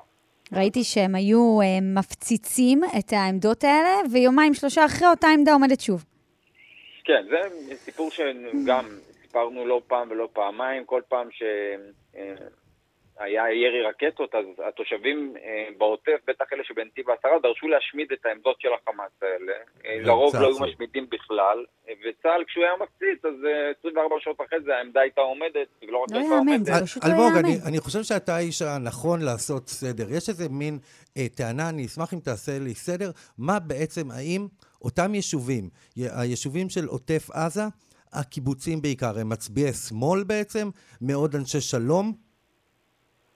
ראיתי 0.54 0.84
שהם 0.84 1.16
היו 1.16 1.62
אה, 1.62 1.66
מפציצים 1.82 2.82
את 3.00 3.14
העמדות 3.14 3.64
האלה, 3.64 3.90
ויומיים 4.12 4.54
שלושה 4.54 4.86
אחרי 4.86 5.08
אותה 5.08 5.28
עמדה 5.28 5.54
עומדת 5.54 5.80
שוב. 5.80 6.06
כן, 7.04 7.26
זה 7.30 7.76
סיפור 7.76 8.12
שגם 8.12 8.86
סיפרנו 9.22 9.66
לא 9.66 9.82
פעם 9.88 10.12
ולא 10.12 10.30
פעמיים, 10.34 10.86
כל 10.86 11.02
פעם 11.10 11.28
ש... 11.32 11.44
אה, 13.20 13.26
היה 13.26 13.54
ירי 13.54 13.82
רקטות, 13.82 14.36
אז 14.36 14.46
התושבים 14.68 15.34
אה, 15.44 15.68
בעוטף, 15.78 16.20
בטח 16.28 16.46
אלה 16.54 16.64
שבנתיב 16.64 17.10
העשרה, 17.10 17.40
דרשו 17.44 17.68
להשמיד 17.68 18.12
את 18.12 18.26
העמדות 18.26 18.62
של 18.62 18.70
החמאס 18.74 19.12
האלה. 19.22 19.54
אה, 19.86 19.98
לרוב 20.02 20.36
לא 20.36 20.48
היו 20.48 20.60
משמידים 20.60 21.10
בכלל, 21.10 21.66
וצה"ל 21.86 22.44
כשהוא 22.48 22.64
היה 22.64 22.74
מפציץ, 22.82 23.26
אז 23.26 23.34
24 23.80 24.16
אה, 24.16 24.22
שעות 24.22 24.42
אחרי 24.42 24.60
זה 24.66 24.76
העמדה 24.76 25.02
הייתה 25.02 25.22
עומדת, 25.22 25.68
לא 25.88 25.98
רק 25.98 26.08
הייתה 26.14 26.36
עומדת. 26.36 26.66
זה 26.66 26.72
פשוט 26.84 27.04
לא 27.04 27.10
יאמן. 27.10 27.22
אלמוג, 27.22 27.38
אני, 27.38 27.58
אני 27.68 27.80
חושב 27.80 28.04
שאתה 28.04 28.36
האיש 28.36 28.62
הנכון 28.62 29.22
לעשות 29.22 29.68
סדר. 29.68 30.06
יש 30.10 30.30
איזה 30.30 30.50
מין 30.50 30.80
אה, 31.18 31.26
טענה, 31.38 31.70
אני 31.70 31.86
אשמח 31.86 32.14
אם 32.14 32.20
תעשה 32.20 32.52
לי 32.60 32.74
סדר, 32.74 33.12
מה 33.38 33.60
בעצם, 33.60 34.12
האם 34.12 34.48
אותם 34.82 35.16
יישובים, 35.16 35.70
היישובים 35.98 36.70
של 36.70 36.86
עוטף 36.86 37.30
עזה, 37.34 37.64
הקיבוצים 38.14 38.82
בעיקר, 38.82 39.20
הם 39.20 39.30
מצביעי 39.30 39.74
שמאל 39.74 40.24
בעצם, 40.24 40.70
מאוד 41.02 41.36
אנשי 41.36 41.62
שלום, 41.62 42.27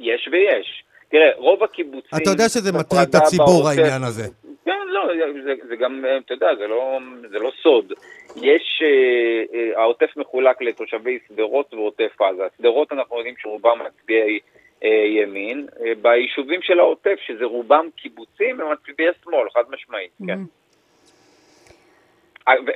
יש 0.02 0.30
ויש. 0.32 0.84
תראה, 1.10 1.32
רוב 1.38 1.64
הקיבוצים... 1.64 2.20
אתה 2.22 2.30
יודע 2.30 2.50
שזה 2.50 2.72
מטריד 2.72 3.08
את 3.10 3.16
הציבור 3.16 3.70
העניין 3.70 4.04
הזה. 4.04 4.24
כן, 4.66 4.88
לא, 4.88 5.08
זה, 5.44 5.54
זה 5.68 5.76
גם, 5.76 6.06
אתה 6.26 6.34
יודע, 6.34 6.48
זה 6.60 6.68
לא, 6.68 7.00
זה 7.30 7.40
לא 7.40 7.52
סוד. 7.64 7.94
יש, 8.36 8.82
אה, 8.84 9.58
אה, 9.60 9.82
העוטף 9.82 10.18
מחולק 10.18 10.62
לתושבי 10.62 11.20
שדרות 11.28 11.74
ועוטף 11.74 12.22
עזה. 12.22 12.44
שדרות 12.58 12.92
אנחנו 12.92 13.18
יודעים 13.18 13.36
שרובם 13.38 13.80
מצביעי 13.86 14.40
אה, 14.84 14.90
ימין. 14.90 15.68
אה, 15.86 15.92
ביישובים 16.02 16.62
של 16.62 16.80
העוטף, 16.80 17.16
שזה 17.28 17.46
רובם 17.46 17.86
קיבוצים, 17.96 18.62
הם 18.62 18.68
מצביעי 18.72 19.10
שמאל, 19.24 19.50
חד 19.54 19.64
משמעית, 19.70 20.12
כן. 20.28 20.40
Mm-hmm. 20.40 20.62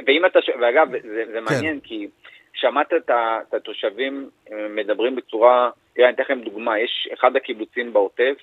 ואם 0.08 0.26
אתה, 0.26 0.40
ואגב, 0.62 0.92
זה, 0.92 1.24
זה 1.26 1.40
כן. 1.40 1.44
מעניין, 1.44 1.80
כי 1.80 2.08
שמעת 2.66 2.94
את 2.94 3.54
התושבים 3.54 4.30
אה, 4.52 4.68
מדברים 4.70 5.16
בצורה, 5.16 5.70
תראה, 5.94 6.08
אני 6.08 6.16
אתן 6.16 6.24
לכם 6.24 6.40
דוגמה, 6.40 6.80
יש 6.80 7.10
אחד 7.14 7.36
הקיבוצים 7.36 7.94
בעוטף 7.94 8.36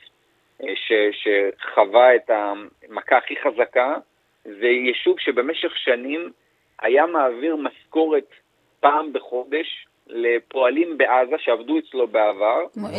אה, 0.63 0.69
ש, 0.75 0.93
שחווה 1.13 2.17
את 2.17 2.31
המכה 2.31 3.17
הכי 3.17 3.35
חזקה, 3.37 3.97
זה 4.45 4.67
יישוב 4.67 5.17
שבמשך 5.21 5.77
שנים 5.77 6.33
היה 6.81 7.07
מעביר 7.07 7.57
משכורת 7.57 8.29
פעם 8.81 9.13
בחודש 9.13 9.87
לפועלים 10.07 10.99
בעזה 10.99 11.37
שעבדו 11.39 11.79
אצלו 11.79 12.07
בעבר, 12.07 12.61
אה, 12.85 12.91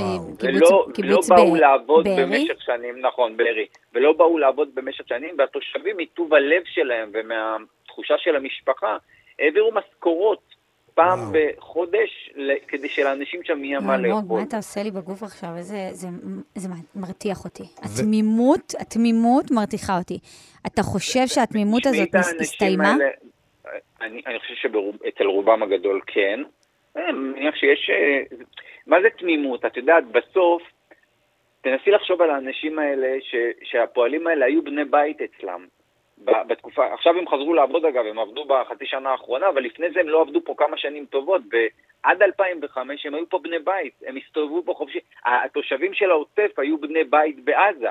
ולא 0.43 0.87
לא 1.03 1.19
באו 1.29 1.55
לעבוד 1.55 2.07
במשך 2.19 2.61
שנים, 2.61 2.99
נכון, 3.01 3.37
בארי, 3.37 3.65
ולא 3.93 4.13
באו 4.13 4.37
לעבוד 4.37 4.75
במשך 4.75 5.07
שנים, 5.07 5.35
והתושבים 5.37 5.97
מטוב 5.97 6.33
הלב 6.33 6.63
שלהם 6.65 7.11
ומהתחושה 7.13 8.17
של 8.17 8.35
המשפחה 8.35 8.97
העבירו 9.39 9.71
משכורות 9.71 10.62
פעם 10.93 11.19
וואו. 11.19 11.31
בחודש, 11.57 12.33
כדי 12.67 12.89
שלאנשים 12.89 13.43
שם 13.43 13.63
יהיה 13.63 13.79
מה 13.79 13.97
לאכול. 13.97 14.37
מה 14.37 14.43
אתה 14.43 14.57
עושה 14.57 14.83
לי 14.83 14.91
בגוף 14.91 15.23
עכשיו? 15.23 15.49
איזה, 15.57 15.87
זה, 15.91 16.07
זה 16.55 16.69
מרתיח 16.95 17.45
אותי. 17.45 17.63
ו... 17.63 17.85
התמימות, 17.85 18.73
התמימות 18.79 19.51
מרתיחה 19.51 19.97
אותי. 19.97 20.19
אתה 20.67 20.83
חושב 20.83 21.27
שהתמימות 21.27 21.85
הזאת 21.85 22.15
הסתיימה? 22.39 22.91
האלה, 22.91 23.05
אני, 24.01 24.21
אני 24.27 24.39
חושב 24.39 24.53
שאצל 24.55 25.23
רובם 25.23 25.63
הגדול 25.63 26.01
כן. 26.07 26.39
אני 26.95 27.11
מניח 27.11 27.55
שיש... 27.55 27.89
אה, 27.89 28.37
מה 28.87 28.97
זה 29.01 29.07
תמימות? 29.17 29.65
את 29.65 29.77
יודעת, 29.77 30.03
בסוף, 30.07 30.61
תנסי 31.61 31.91
לחשוב 31.91 32.21
על 32.21 32.29
האנשים 32.29 32.79
האלה, 32.79 33.07
ש, 33.21 33.35
שהפועלים 33.63 34.27
האלה 34.27 34.45
היו 34.45 34.63
בני 34.63 34.85
בית 34.85 35.17
אצלם. 35.21 35.65
בתקופה, 36.25 36.93
עכשיו 36.93 37.17
הם 37.17 37.29
חזרו 37.29 37.53
לעבוד 37.53 37.85
אגב, 37.85 38.05
הם 38.05 38.19
עבדו 38.19 38.45
בחצי 38.45 38.85
שנה 38.85 39.09
האחרונה, 39.09 39.49
אבל 39.49 39.63
לפני 39.63 39.91
זה 39.93 39.99
הם 39.99 40.09
לא 40.09 40.21
עבדו 40.21 40.39
פה 40.45 40.55
כמה 40.57 40.77
שנים 40.77 41.05
טובות. 41.05 41.41
עד 42.03 42.21
2005 42.21 43.05
הם 43.05 43.13
היו 43.13 43.29
פה 43.29 43.39
בני 43.39 43.59
בית, 43.59 43.93
הם 44.05 44.15
הסתובבו 44.17 44.63
פה 44.65 44.73
חופשי. 44.73 44.99
התושבים 45.25 45.93
של 45.93 46.11
העוטף 46.11 46.59
היו 46.59 46.77
בני 46.77 47.03
בית 47.03 47.45
בעזה. 47.45 47.89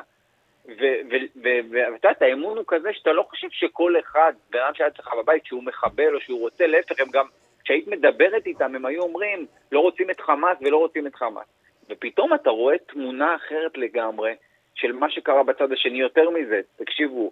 ואתה 0.67 2.09
יודע, 2.09 2.27
האמון 2.27 2.57
הוא 2.57 2.65
כזה 2.69 2.93
שאתה 2.93 3.13
לא 3.13 3.23
חושב 3.23 3.49
שכל 3.51 3.95
אחד, 3.99 4.33
בן 4.51 4.59
אדם 4.59 4.75
שהיה 4.75 4.89
אצלך 4.89 5.15
בבית, 5.19 5.47
שהוא 5.47 5.65
מחבל 5.65 6.15
או 6.15 6.21
שהוא 6.21 6.41
רוצה, 6.41 6.67
להפך, 6.67 7.01
הם 7.01 7.11
גם, 7.13 7.27
כשהיית 7.65 7.89
מדברת 7.89 8.47
איתם, 8.47 8.75
הם 8.75 8.87
היו 8.87 9.03
אומרים, 9.03 9.47
לא 9.73 9.81
רוצים 9.81 10.11
את 10.11 10.21
חמאס 10.21 10.59
ולא 10.61 10.77
רוצים 10.77 11.07
את 11.07 11.15
חמאס. 11.15 11.47
ופתאום 11.91 12.35
אתה 12.35 12.51
רואה 12.51 12.79
תמונה 12.79 13.35
אחרת 13.35 13.79
לגמרי 13.79 14.35
של 14.75 14.93
מה 14.93 15.11
שקרה 15.11 15.43
בצד 15.43 15.73
השני. 15.73 16.01
יותר 16.01 16.31
מזה, 16.31 16.61
תקשיבו, 16.77 17.31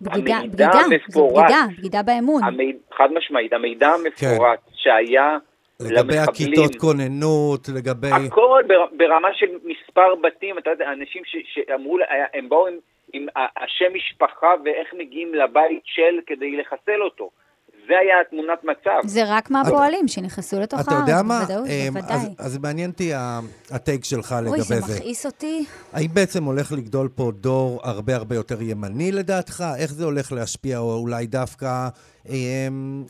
בגידה, 0.00 0.38
בגידה, 0.44 0.70
זו 1.08 1.28
בגידה, 1.28 1.64
בגידה 1.78 2.02
באמון. 2.02 2.44
המיד, 2.44 2.76
חד 2.96 3.08
משמעית, 3.12 3.52
המידע 3.52 3.88
המפורט 3.88 4.58
כן. 4.66 4.72
שהיה 4.74 5.38
לגבי 5.80 5.94
למחבלים... 5.94 6.08
לגבי 6.08 6.18
הכיתות 6.18 6.76
כוננות, 6.80 7.68
לגבי... 7.68 8.08
הכל 8.26 8.62
ברמה 8.92 9.28
של 9.34 9.46
מספר 9.64 10.14
בתים, 10.14 10.58
אתה 10.58 10.70
יודע, 10.70 10.92
אנשים 10.92 11.22
ש, 11.24 11.36
שאמרו, 11.54 11.98
הם 12.34 12.48
באו 12.48 12.66
עם, 12.66 12.74
עם 13.12 13.26
השם 13.36 13.94
משפחה 13.94 14.54
ואיך 14.64 14.94
מגיעים 14.98 15.34
לבית 15.34 15.82
של 15.84 16.20
כדי 16.26 16.56
לחסל 16.56 17.02
אותו. 17.02 17.30
זה 17.88 17.98
היה 18.02 18.14
תמונת 18.30 18.64
מצב. 18.64 19.00
זה 19.08 19.20
רק 19.26 19.50
מהפועלים 19.50 20.08
שנכנסו 20.08 20.60
לתוך 20.60 20.80
אתה 20.80 20.94
יודע 20.94 21.14
הארץ, 21.14 21.24
מה? 21.26 21.40
בוודאות, 21.40 21.66
אמ, 21.66 21.94
בוודאי. 21.94 22.16
אז, 22.16 22.34
אז 22.38 22.58
מעניין 22.58 22.90
אותי 22.90 23.14
ה- 23.14 23.40
הטייק 23.70 24.04
שלך 24.04 24.34
לגבי 24.38 24.50
אוי, 24.50 24.60
זה. 24.62 24.80
זה 24.80 24.94
מכעיס 24.94 25.26
אותי. 25.26 25.64
האם 25.92 26.08
בעצם 26.14 26.44
הולך 26.44 26.72
לגדול 26.72 27.08
פה 27.14 27.30
דור 27.40 27.80
הרבה 27.84 28.16
הרבה 28.16 28.34
יותר 28.34 28.62
ימני 28.62 29.12
לדעתך? 29.12 29.64
איך 29.78 29.92
זה 29.92 30.04
הולך 30.04 30.32
להשפיע, 30.32 30.78
או 30.78 30.94
אולי 30.94 31.26
דווקא 31.26 31.88
אמ, 32.28 33.04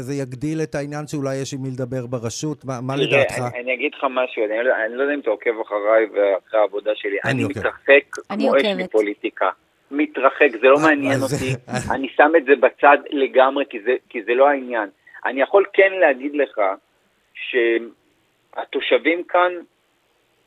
זה 0.00 0.14
יגדיל 0.14 0.62
את 0.62 0.74
העניין 0.74 1.06
שאולי 1.06 1.36
יש 1.36 1.54
עם 1.54 1.62
מי 1.62 1.70
לדבר 1.70 2.06
ברשות? 2.06 2.64
מה, 2.64 2.80
מה 2.80 2.96
לדעתך? 2.96 3.38
אני, 3.38 3.62
אני 3.62 3.74
אגיד 3.74 3.90
לך 3.98 4.04
משהו, 4.04 4.42
אני, 4.44 4.64
לא- 4.64 4.74
אני 4.86 4.96
לא 4.96 5.02
יודע 5.02 5.14
אם 5.14 5.20
אתה 5.20 5.30
עוקב 5.30 5.50
אחריי 5.66 6.04
ואחרי 6.06 6.60
העבודה 6.60 6.90
שלי. 6.94 7.16
אני. 7.24 7.44
מתרחק 7.44 8.04
כמו 8.28 8.56
אש. 8.56 8.62
מפוליטיקה. 8.76 9.46
מתרחק, 9.90 10.48
זה 10.60 10.66
לא 10.68 10.76
אה, 10.76 10.82
מעניין 10.82 11.20
אותי. 11.22 11.52
אני 11.94 12.08
שם 12.16 12.32
את 12.36 12.44
זה 12.44 12.56
בצד 12.56 12.98
לגמרי, 13.10 13.64
כי 13.70 13.80
זה, 13.80 13.94
כי 14.08 14.22
זה 14.22 14.34
לא 14.34 14.48
העניין. 14.48 14.88
אני 15.26 15.40
יכול 15.42 15.64
כן 15.72 15.92
להגיד 16.00 16.34
לך 16.34 16.60
שהתושבים 18.54 19.24
כאן 19.24 19.52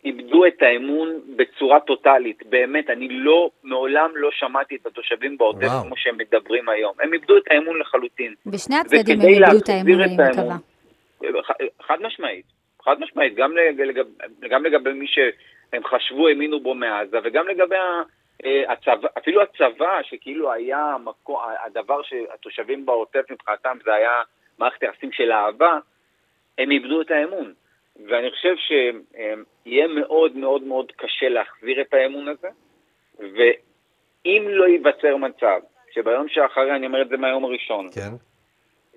איבדו 0.06 0.46
את 0.46 0.62
האמון 0.62 1.10
בצורה 1.36 1.80
טוטאלית. 1.80 2.44
באמת, 2.46 2.90
אני 2.90 3.10
לא, 3.10 3.50
מעולם 3.64 4.10
לא 4.16 4.30
שמעתי 4.32 4.76
את 4.76 4.86
התושבים 4.86 5.38
בעוטף. 5.38 5.68
כמו 5.84 5.98
שהם 5.98 6.18
מדברים 6.18 6.70
היום. 6.70 6.94
הם 7.02 7.14
איבדו 7.14 7.38
את 7.38 7.44
האמון 7.50 7.80
לחלוטין. 7.80 8.34
בשני 8.46 8.76
הצדדים 8.76 9.22
הם 9.22 9.28
איבדו 9.28 9.58
את 9.58 9.70
האמון, 9.70 10.02
אני 10.02 10.14
מקווה. 10.14 10.58
חד 11.82 11.98
משמעית, 12.02 12.46
חד 12.86 13.00
משמעית, 13.00 13.36
גם 13.36 13.58
לגבי, 13.58 14.10
גם 14.50 14.66
לגבי 14.66 14.94
מי 14.94 15.08
שהם 15.08 15.84
חשבו, 15.84 16.28
האמינו 16.28 16.60
בו 16.60 16.76
מעזה, 16.76 17.18
וגם 17.24 17.48
לגבי 17.48 17.76
ה- 17.76 18.04
הצבא, 18.46 19.08
אפילו 19.18 19.42
הצבא, 19.42 20.00
שכאילו 20.04 20.52
היה 20.52 20.80
המקום, 20.80 21.38
הדבר 21.66 22.02
שהתושבים 22.04 22.86
בעוטף 22.86 23.32
מבחינתם 23.32 23.78
זה 23.84 23.94
היה 23.94 24.22
מערכת 24.60 24.84
יחסים 24.84 25.12
של 25.12 25.32
אהבה, 25.32 25.80
הם 26.58 26.72
איבדו 26.72 27.02
את 27.02 27.12
האמון. 27.12 27.54
ואני 28.08 28.32
חושב 28.32 28.56
שיהיה 28.58 29.88
מאוד 29.88 30.36
מאוד 30.36 30.64
מאוד 30.64 30.92
קשה 30.92 31.30
להחזיר 31.30 31.82
את 31.82 31.94
האמון 31.94 32.28
הזה, 32.28 32.48
ואם 33.20 34.46
לא 34.48 34.68
ייווצר 34.68 35.18
מצב 35.18 35.60
שביום 35.92 36.30
שאחרי, 36.30 36.76
אני 36.76 36.88
אומר 36.88 37.02
את 37.02 37.10
זה 37.10 37.18
מהיום 37.18 37.46
הראשון, 37.46 37.88
כן? 37.96 38.12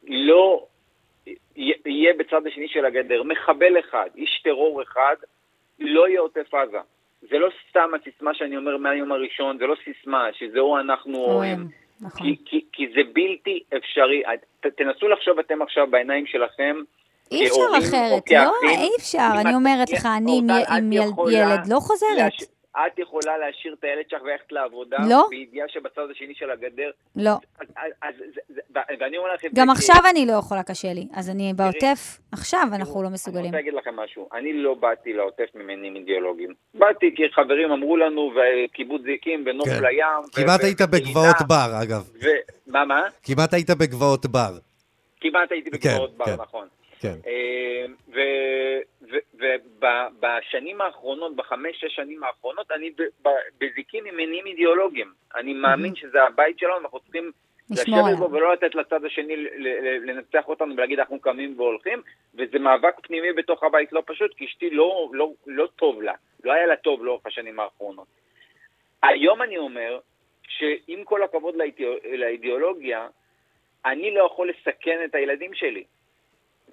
לא 0.07 0.67
יהיה 1.87 2.15
בצד 2.15 2.47
השני 2.47 2.69
של 2.69 2.85
הגדר 2.85 3.23
מחבל 3.23 3.79
אחד, 3.79 4.11
איש 4.17 4.41
טרור 4.45 4.83
אחד, 4.83 5.17
לא 5.79 6.09
יהיה 6.09 6.21
עוטף 6.21 6.55
עזה. 6.55 6.81
זה 7.31 7.39
לא 7.39 7.49
סתם 7.71 7.91
הסיסמה 8.01 8.35
שאני 8.35 8.57
אומר 8.57 8.77
מהיום 8.77 9.13
הראשון, 9.13 9.59
זה 9.59 9.67
לא 9.67 9.75
סיסמה 9.85 10.29
שזהו 10.33 10.79
אנחנו 10.79 11.19
או 11.19 11.33
או 11.33 11.43
הם. 11.43 11.67
נכון. 12.01 12.27
כי, 12.27 12.37
כי, 12.45 12.65
כי 12.73 12.87
זה 12.95 13.01
בלתי 13.13 13.63
אפשרי. 13.77 14.23
ת, 14.61 14.67
תנסו 14.67 15.09
לחשוב 15.09 15.39
אתם 15.39 15.63
עכשיו 15.63 15.87
בעיניים 15.91 16.27
שלכם, 16.27 16.77
אי 17.31 17.47
אפשר 17.47 17.61
אחרת, 17.79 18.31
לא, 18.31 18.53
אי 18.69 18.89
אפשר. 18.99 19.29
אני 19.41 19.55
אומרת 19.55 19.91
לך, 19.91 20.09
אני 20.17 20.41
עם 20.69 20.93
ילד 20.93 21.67
לא 21.69 21.81
חוזרת. 21.81 22.33
את 22.77 22.99
יכולה 22.99 23.39
להשאיר 23.39 23.75
את 23.79 23.85
הילד 23.85 24.05
שלך 24.11 24.23
וללכת 24.23 24.53
לעבודה, 24.53 24.97
לא. 25.11 25.27
בידיעה 25.31 25.67
שבצד 25.69 26.03
השני 26.11 26.35
של 26.35 26.51
הגדר, 26.51 26.91
לא. 27.17 27.31
אז, 27.31 27.67
אז, 27.77 27.93
אז, 28.03 28.15
זה- 28.49 28.61
ואני 29.01 29.17
אומר 29.19 29.35
לך 29.35 29.45
את 29.45 29.51
זה 29.55 29.61
גם 29.61 29.67
כי- 29.67 29.73
עכשיו 29.73 29.97
אני 30.11 30.27
לא 30.27 30.33
יכולה, 30.33 30.63
קשה 30.63 30.93
לי. 30.93 31.07
אז 31.15 31.31
אני 31.31 31.53
בעוטף, 31.57 32.19
עכשיו 32.33 32.63
אנחנו 32.75 33.03
לא 33.03 33.07
אני 33.07 33.15
מסוגלים. 33.15 33.45
רוצה 33.45 33.57
להגיד 33.57 33.75
לכם 33.75 33.97
משהו, 33.97 34.29
אני 34.35 34.53
לא 34.53 34.75
באתי 34.75 35.13
לעוטף 35.13 35.47
ממניעים 35.55 35.97
אידיאולוגיים. 35.97 36.55
באתי 36.75 37.15
כי 37.17 37.23
חברים 37.33 37.73
אמרו 37.73 37.97
לנו, 37.97 38.33
וקיבוץ 38.37 39.03
זיקים, 39.03 39.45
ונוף 39.47 39.69
כן. 39.69 39.85
לים. 39.85 40.23
כמעט 40.33 40.65
היית 40.65 40.81
בגבעות 40.81 41.37
בר, 41.49 41.71
אגב. 41.83 42.11
ו- 42.23 42.27
מה, 42.67 42.85
מה? 42.85 43.03
כמעט 43.23 43.55
היית 43.55 43.71
בגבעות 43.71 44.27
בר. 44.27 44.53
כמעט 45.21 45.53
הייתי 45.53 45.71
כן, 45.71 45.77
בגבעות 45.79 46.17
בר, 46.17 46.25
כן. 46.25 46.35
נכון. 46.43 46.69
כן. 47.03 47.15
ובשנים 49.35 50.81
האחרונות, 50.81 51.37
בחמש, 51.37 51.81
שש 51.81 51.95
שנים 51.95 52.25
האחרונות, 52.25 52.71
אני 52.73 52.91
ב- 52.91 53.29
ב- 53.29 53.65
בזיקים 53.65 54.05
עם 54.07 54.17
מניעים 54.17 54.47
אידיאולוגיים. 54.47 55.13
אני 55.37 55.53
מאמין 55.55 55.95
שזה 55.95 56.23
הבית 56.23 56.59
שלנו, 56.59 56.79
אנחנו 56.79 57.01
צריכים 57.01 57.33
לשבת. 57.71 58.19
בו 58.19 58.31
ולא 58.33 58.53
לתת 58.53 58.75
לצד 58.75 59.05
השני 59.05 59.37
לנצח 60.07 60.49
אותנו 60.49 60.75
ולהגיד 60.77 60.99
אנחנו 60.99 61.21
קמים 61.21 61.55
והולכים, 61.57 62.03
וזה 62.35 62.59
מאבק 62.59 62.95
פנימי 63.03 63.33
בתוך 63.33 63.63
הבית 63.65 63.93
לא 63.93 64.03
פשוט, 64.07 64.35
כי 64.37 64.45
אשתי 64.45 64.71
לא, 64.71 65.09
לא, 65.13 65.31
לא 65.47 65.67
טוב 65.77 66.03
לה, 66.03 66.13
לא 66.45 66.53
היה 66.53 66.67
לה 66.67 66.77
טוב 66.77 67.05
לאורך 67.05 67.27
השנים 67.27 67.61
האחרונות. 67.61 68.07
היום 69.03 69.43
אני 69.43 69.59
אומר 69.59 69.99
שעם 70.49 71.05
כל 71.05 71.23
הכבוד 71.23 71.55
לאידיאו- 71.57 72.17
לאידיאולוגיה, 72.17 73.09
אני 73.85 74.15
לא 74.15 74.25
יכול 74.25 74.51
לסכן 74.51 75.01
את 75.05 75.15
הילדים 75.15 75.55
שלי. 75.55 75.85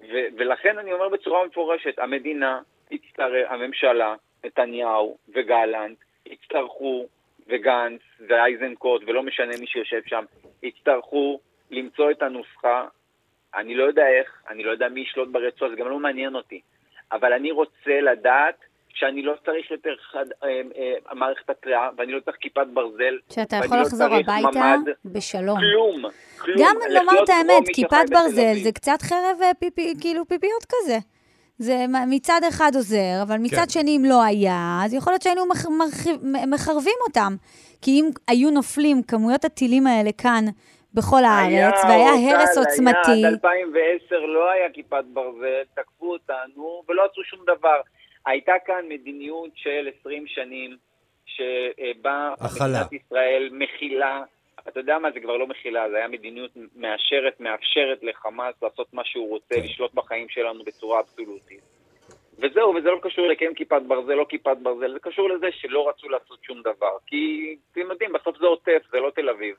ו- 0.02 0.28
ולכן 0.36 0.78
אני 0.78 0.92
אומר 0.92 1.08
בצורה 1.08 1.46
מפורשת, 1.46 1.98
המדינה 1.98 2.60
תצטרך, 2.88 3.50
הממשלה, 3.50 4.14
נתניהו 4.44 5.18
וגלנט, 5.34 5.98
יצטרכו, 6.26 7.06
וגנץ 7.46 8.00
ואייזנקוט, 8.28 9.02
ולא 9.06 9.22
משנה 9.22 9.56
מי 9.60 9.66
שיושב 9.66 10.00
שם, 10.06 10.24
יצטרכו 10.62 11.40
למצוא 11.70 12.10
את 12.10 12.22
הנוסחה. 12.22 12.86
אני 13.54 13.74
לא 13.74 13.84
יודע 13.84 14.08
איך, 14.08 14.42
אני 14.48 14.62
לא 14.62 14.70
יודע 14.70 14.88
מי 14.88 15.00
ישלוט 15.00 15.28
ברצועה, 15.28 15.70
זה 15.70 15.76
גם 15.76 15.88
לא 15.88 15.98
מעניין 15.98 16.34
אותי. 16.34 16.60
אבל 17.12 17.32
אני 17.32 17.50
רוצה 17.50 18.00
לדעת 18.00 18.64
שאני 18.94 19.22
לא 19.22 19.32
צריך 19.44 19.70
יותר 19.70 19.94
חד, 20.12 20.24
אה, 20.44 20.48
אה, 20.48 21.14
מערכת 21.14 21.50
התריעה, 21.50 21.90
ואני 21.98 22.12
לא 22.12 22.20
צריך 22.20 22.36
כיפת 22.40 22.66
ברזל. 22.74 23.18
שאתה 23.30 23.56
יכול 23.56 23.76
לא 23.76 23.82
לחזור 23.82 24.06
הביתה 24.14 24.58
ממ"ד, 24.58 24.88
בשלום. 25.04 25.58
כלום, 25.58 26.02
כלום. 26.38 26.56
גם 26.60 26.76
לומר 26.90 27.24
את 27.24 27.28
האמת, 27.28 27.68
כיפת 27.74 28.04
ברזל. 28.10 28.54
זה 28.62 28.72
קצת 28.72 29.02
חרב 29.02 29.36
אה, 29.42 29.54
פיפי, 29.58 29.94
כאילו 30.00 30.24
פיפיות 30.28 30.64
כזה. 30.68 30.98
זה 31.58 31.74
מצד 32.06 32.40
אחד 32.48 32.70
עוזר, 32.74 33.22
אבל 33.22 33.36
מצד 33.38 33.56
כן. 33.56 33.68
שני, 33.68 33.96
אם 33.96 34.02
לא 34.04 34.22
היה, 34.22 34.80
אז 34.84 34.94
יכול 34.94 35.12
להיות 35.12 35.22
שהיינו 35.22 35.46
מח- 35.46 35.66
מרחיב- 35.66 36.20
מ- 36.22 36.50
מחרבים 36.54 36.94
אותם. 37.08 37.32
כי 37.82 37.90
אם 37.90 38.04
היו 38.28 38.50
נופלים 38.50 39.02
כמויות 39.02 39.44
הטילים 39.44 39.86
האלה 39.86 40.10
כאן, 40.18 40.44
בכל 40.94 41.24
הארץ, 41.24 41.84
והיה 41.84 42.10
הרס 42.12 42.58
עוצמתי, 42.58 43.10
היה, 43.10 43.28
עד 43.28 43.32
2010 43.34 44.16
לא 44.26 44.50
היה 44.50 44.70
כיפת 44.72 45.04
ברזל, 45.12 45.62
תקפו 45.74 46.12
אותנו 46.12 46.82
ולא 46.88 47.02
עשו 47.12 47.22
שום 47.24 47.40
דבר. 47.42 47.80
הייתה 48.30 48.52
כאן 48.66 48.84
מדיניות 48.88 49.50
של 49.54 49.88
20 50.00 50.26
שנים, 50.26 50.76
שבה 51.24 52.34
הכלה. 52.40 52.66
מדינת 52.68 52.92
ישראל 52.92 53.48
מכילה, 53.52 54.22
אתה 54.68 54.80
יודע 54.80 54.98
מה, 54.98 55.10
זה 55.14 55.20
כבר 55.20 55.36
לא 55.36 55.46
מכילה, 55.46 55.90
זה 55.90 55.96
היה 55.96 56.08
מדיניות 56.08 56.50
מאשרת, 56.76 57.40
מאפשרת 57.40 57.98
לחמאס 58.02 58.54
לעשות 58.62 58.94
מה 58.94 59.02
שהוא 59.04 59.28
רוצה, 59.28 59.54
כן. 59.54 59.60
לשלוט 59.62 59.94
בחיים 59.94 60.28
שלנו 60.28 60.64
בצורה 60.64 61.00
אבסולוטית. 61.00 61.60
וזהו, 62.38 62.74
וזה 62.74 62.88
לא 62.88 62.98
קשור 63.02 63.26
לכן 63.26 63.54
כיפת 63.56 63.82
ברזל, 63.88 64.14
לא 64.14 64.26
כיפת 64.28 64.56
ברזל, 64.62 64.92
זה 64.92 64.98
קשור 64.98 65.28
לזה 65.28 65.46
שלא 65.52 65.88
רצו 65.88 66.08
לעשות 66.08 66.38
שום 66.44 66.60
דבר. 66.60 66.96
כי 67.06 67.56
אתם 67.72 67.80
יודעים, 67.80 68.12
בסוף 68.12 68.38
זה 68.38 68.46
עוטף, 68.46 68.82
זה 68.92 69.00
לא 69.00 69.10
תל 69.10 69.28
אביב. 69.28 69.56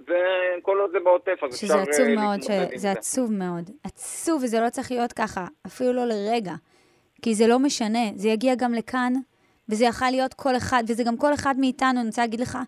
וכל 0.00 0.78
עוד 0.80 0.90
זה 0.90 1.00
בעוטף, 1.00 1.38
אז 1.42 1.54
אפשר... 1.54 1.66
שזה 1.66 1.82
עצוב 1.82 2.06
אה, 2.06 2.14
מאוד, 2.14 2.40
להתמודד 2.40 2.72
עם 2.72 2.78
שזה 2.78 2.90
עצוב 2.90 3.32
מאוד. 3.32 3.70
עצוב, 3.84 4.42
וזה 4.44 4.60
לא 4.60 4.70
צריך 4.70 4.90
להיות 4.90 5.12
ככה, 5.12 5.46
אפילו 5.66 5.92
לא 5.92 6.04
לרגע. 6.04 6.52
כי 7.22 7.34
זה 7.34 7.46
לא 7.46 7.58
משנה, 7.58 7.98
זה 8.14 8.28
יגיע 8.28 8.54
גם 8.54 8.74
לכאן, 8.74 9.12
וזה 9.68 9.84
יכול 9.84 10.08
להיות 10.10 10.34
כל 10.34 10.56
אחד, 10.56 10.84
וזה 10.88 11.04
גם 11.04 11.16
כל 11.16 11.34
אחד 11.34 11.54
מאיתנו, 11.58 12.00
אני 12.00 12.06
רוצה 12.06 12.22
להגיד 12.22 12.40
לך, 12.40 12.58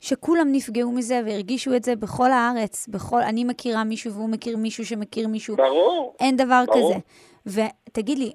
שכולם 0.00 0.48
נפגעו 0.52 0.92
מזה 0.92 1.20
והרגישו 1.26 1.76
את 1.76 1.84
זה 1.84 1.96
בכל 1.96 2.30
הארץ. 2.30 2.88
בכל, 2.88 3.20
אני 3.20 3.44
מכירה 3.44 3.84
מישהו 3.84 4.12
והוא 4.12 4.28
מכיר 4.28 4.56
מישהו 4.56 4.86
שמכיר 4.86 5.28
מישהו. 5.28 5.56
ברור. 5.56 6.16
אין 6.20 6.36
דבר 6.36 6.64
ברור. 6.66 6.94
כזה. 6.94 7.62
ותגיד 7.88 8.18
לי, 8.18 8.32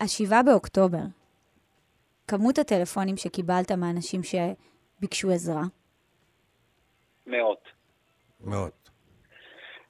השבעה 0.00 0.42
באוקטובר, 0.42 0.98
כמות 2.28 2.58
הטלפונים 2.58 3.16
שקיבלת 3.16 3.72
מאנשים 3.72 4.20
שביקשו 4.22 5.30
עזרה, 5.30 5.62
מאות. 7.26 7.68
מאוד. 8.40 8.70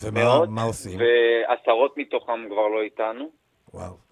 ומה 0.03 0.45
מאות. 0.47 0.69
עושים? 0.69 1.01
ועשרות 1.01 1.95
מתוכם 1.97 2.47
כבר 2.51 2.69
לא 2.69 2.83
איתנו. 2.83 3.31
וואו. 3.75 4.12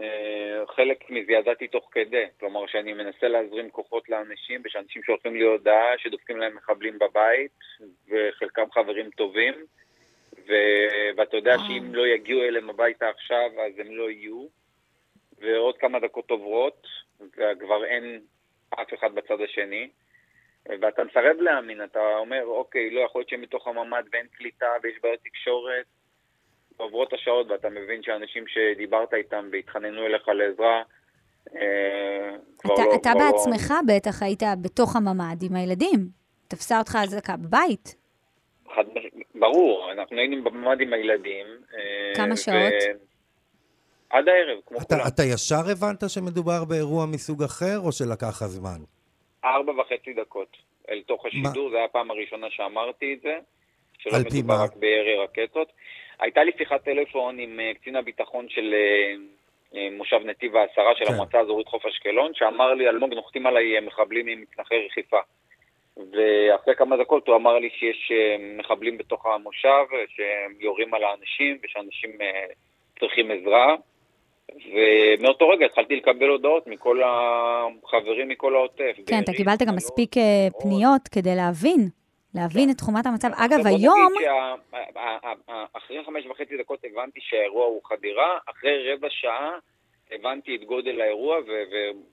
אה, 0.00 0.66
חלק 0.66 1.10
מזה 1.10 1.32
ידעתי 1.32 1.68
תוך 1.68 1.88
כדי, 1.92 2.24
כלומר 2.40 2.66
שאני 2.66 2.92
מנסה 2.92 3.28
להזרים 3.28 3.70
כוחות 3.70 4.08
לאנשים, 4.08 4.60
ושאנשים 4.64 5.02
שולחים 5.02 5.34
לי 5.34 5.44
הודעה 5.44 5.98
שדופקים 5.98 6.38
להם 6.38 6.56
מחבלים 6.56 6.98
בבית, 6.98 7.58
וחלקם 8.08 8.70
חברים 8.70 9.10
טובים, 9.10 9.54
ו... 10.48 10.52
ואתה 11.16 11.36
יודע. 11.36 11.56
שאם 11.58 11.94
לא 11.94 12.06
יגיעו 12.06 12.42
אליהם 12.42 12.70
הביתה 12.70 13.08
עכשיו, 13.08 13.50
אז 13.66 13.78
הם 13.78 13.96
לא 13.96 14.10
יהיו, 14.10 14.46
ועוד 15.38 15.78
כמה 15.78 16.00
דקות 16.00 16.30
עוברות, 16.30 16.86
וכבר 17.20 17.84
אין 17.84 18.20
אף 18.74 18.94
אחד 18.94 19.14
בצד 19.14 19.40
השני, 19.40 19.88
ואתה 20.68 21.04
מסרב 21.04 21.40
להאמין, 21.40 21.84
אתה 21.84 22.16
אומר, 22.16 22.44
אוקיי, 22.44 22.90
לא 22.90 23.00
יכול 23.00 23.20
להיות 23.20 23.28
שהם 23.28 23.40
מתוך 23.40 23.68
הממ"ד 23.68 24.04
ואין 24.12 24.26
קליטה 24.26 24.66
ויש 24.82 24.98
בעיות 25.02 25.20
תקשורת, 25.24 25.86
עוברות 26.90 27.12
השעות 27.12 27.50
ואתה 27.50 27.68
מבין 27.68 28.02
שאנשים 28.02 28.44
שדיברת 28.46 29.14
איתם 29.14 29.48
והתחננו 29.52 30.06
אליך 30.06 30.28
לעזרה, 30.28 30.82
אה, 31.56 32.36
כבר 32.58 32.74
אתה, 32.74 32.82
לא... 32.84 32.94
אתה 32.94 33.10
כבר 33.12 33.20
לא- 33.20 33.32
בעצמך 33.32 33.74
בטח 33.86 34.22
היית 34.22 34.42
בתוך 34.62 34.96
הממ"ד 34.96 35.42
עם 35.42 35.56
הילדים. 35.56 36.08
תפסה 36.48 36.78
אותך 36.78 36.96
אזעקה 37.02 37.36
בבית. 37.36 37.94
חד, 38.74 38.84
ברור, 39.34 39.92
אנחנו 39.92 40.16
היינו 40.16 40.44
בממ"ד 40.44 40.80
עם 40.80 40.92
הילדים. 40.92 41.46
אה, 41.74 42.12
כמה 42.16 42.36
שעות? 42.36 42.72
עד 44.10 44.28
הערב, 44.28 44.58
כמו 44.66 44.78
אתה, 44.78 44.96
כולם. 44.96 45.06
אתה 45.14 45.22
ישר 45.22 45.70
הבנת 45.72 46.10
שמדובר 46.10 46.64
באירוע 46.64 47.06
מסוג 47.06 47.42
אחר, 47.42 47.78
או 47.78 47.92
שלקח 47.92 48.26
לך 48.28 48.44
זמן? 48.44 48.80
ארבע 49.44 49.72
וחצי 49.72 50.12
דקות 50.12 50.56
אל 50.90 51.02
תוך 51.06 51.26
השידור, 51.26 51.70
זו 51.70 51.76
הייתה 51.76 51.90
הפעם 51.90 52.10
הראשונה 52.10 52.46
שאמרתי 52.50 53.14
את 53.14 53.22
זה, 53.22 53.38
שלא 53.98 54.16
על 54.16 54.22
פי 54.24 54.38
מדובר 54.38 54.54
מה? 54.56 54.64
רק 54.64 54.76
בירי 54.76 55.16
רקטות. 55.16 55.72
הייתה 56.20 56.44
לי 56.44 56.50
שיחת 56.58 56.84
טלפון 56.84 57.38
עם 57.38 57.60
אה, 57.60 57.72
קצין 57.74 57.96
הביטחון 57.96 58.46
של 58.48 58.74
אה, 58.74 59.14
אה, 59.74 59.88
מושב 59.92 60.20
נתיב 60.24 60.56
העשרה 60.56 60.94
של 60.96 61.04
כן. 61.04 61.12
המועצה 61.12 61.38
האזורית 61.38 61.68
חוף 61.68 61.86
אשקלון, 61.86 62.32
שאמר 62.34 62.74
לי, 62.74 62.88
אלמוג, 62.88 63.14
נוחתים 63.14 63.46
עליי 63.46 63.80
מחבלים 63.80 64.26
עם 64.26 64.40
מצנחי 64.40 64.86
רכיפה. 64.86 65.18
ואחרי 65.96 66.74
כמה 66.74 66.96
דקות 66.96 67.28
הוא 67.28 67.36
אמר 67.36 67.58
לי 67.58 67.70
שיש 67.70 68.12
מחבלים 68.58 68.98
בתוך 68.98 69.26
המושב, 69.26 69.84
שהם 70.08 70.54
יורים 70.60 70.94
על 70.94 71.04
האנשים 71.04 71.58
ושאנשים 71.62 72.10
צריכים 73.00 73.30
עזרה. 73.30 73.74
ומאותו 74.72 75.48
רגע 75.48 75.66
התחלתי 75.66 75.96
לקבל 75.96 76.28
הודעות 76.28 76.66
מכל 76.66 77.02
החברים 77.02 78.28
מכל 78.28 78.54
העוטף. 78.54 78.96
כן, 79.06 79.20
אתה 79.24 79.32
קיבלת 79.32 79.62
גם 79.62 79.76
מספיק. 79.76 80.10
פניות 80.62 81.08
כדי 81.08 81.34
להבין, 81.36 81.88
להבין 82.34 82.64
כן. 82.64 82.70
את 82.70 82.76
תחומת 82.76 83.06
המצב. 83.06 83.28
אגב, 83.34 83.66
היום... 83.66 84.12
אחרי 85.72 86.04
חמש 86.04 86.26
וחצי 86.26 86.58
דקות 86.58 86.84
הבנתי 86.84 87.20
שהאירוע 87.22 87.66
הוא 87.66 87.80
חדירה, 87.84 88.38
אחרי 88.50 88.92
רבע 88.92 89.08
שעה 89.10 89.58
הבנתי 90.12 90.56
את 90.56 90.64
גודל 90.64 91.00
האירוע 91.00 91.38
ו- 91.38 91.64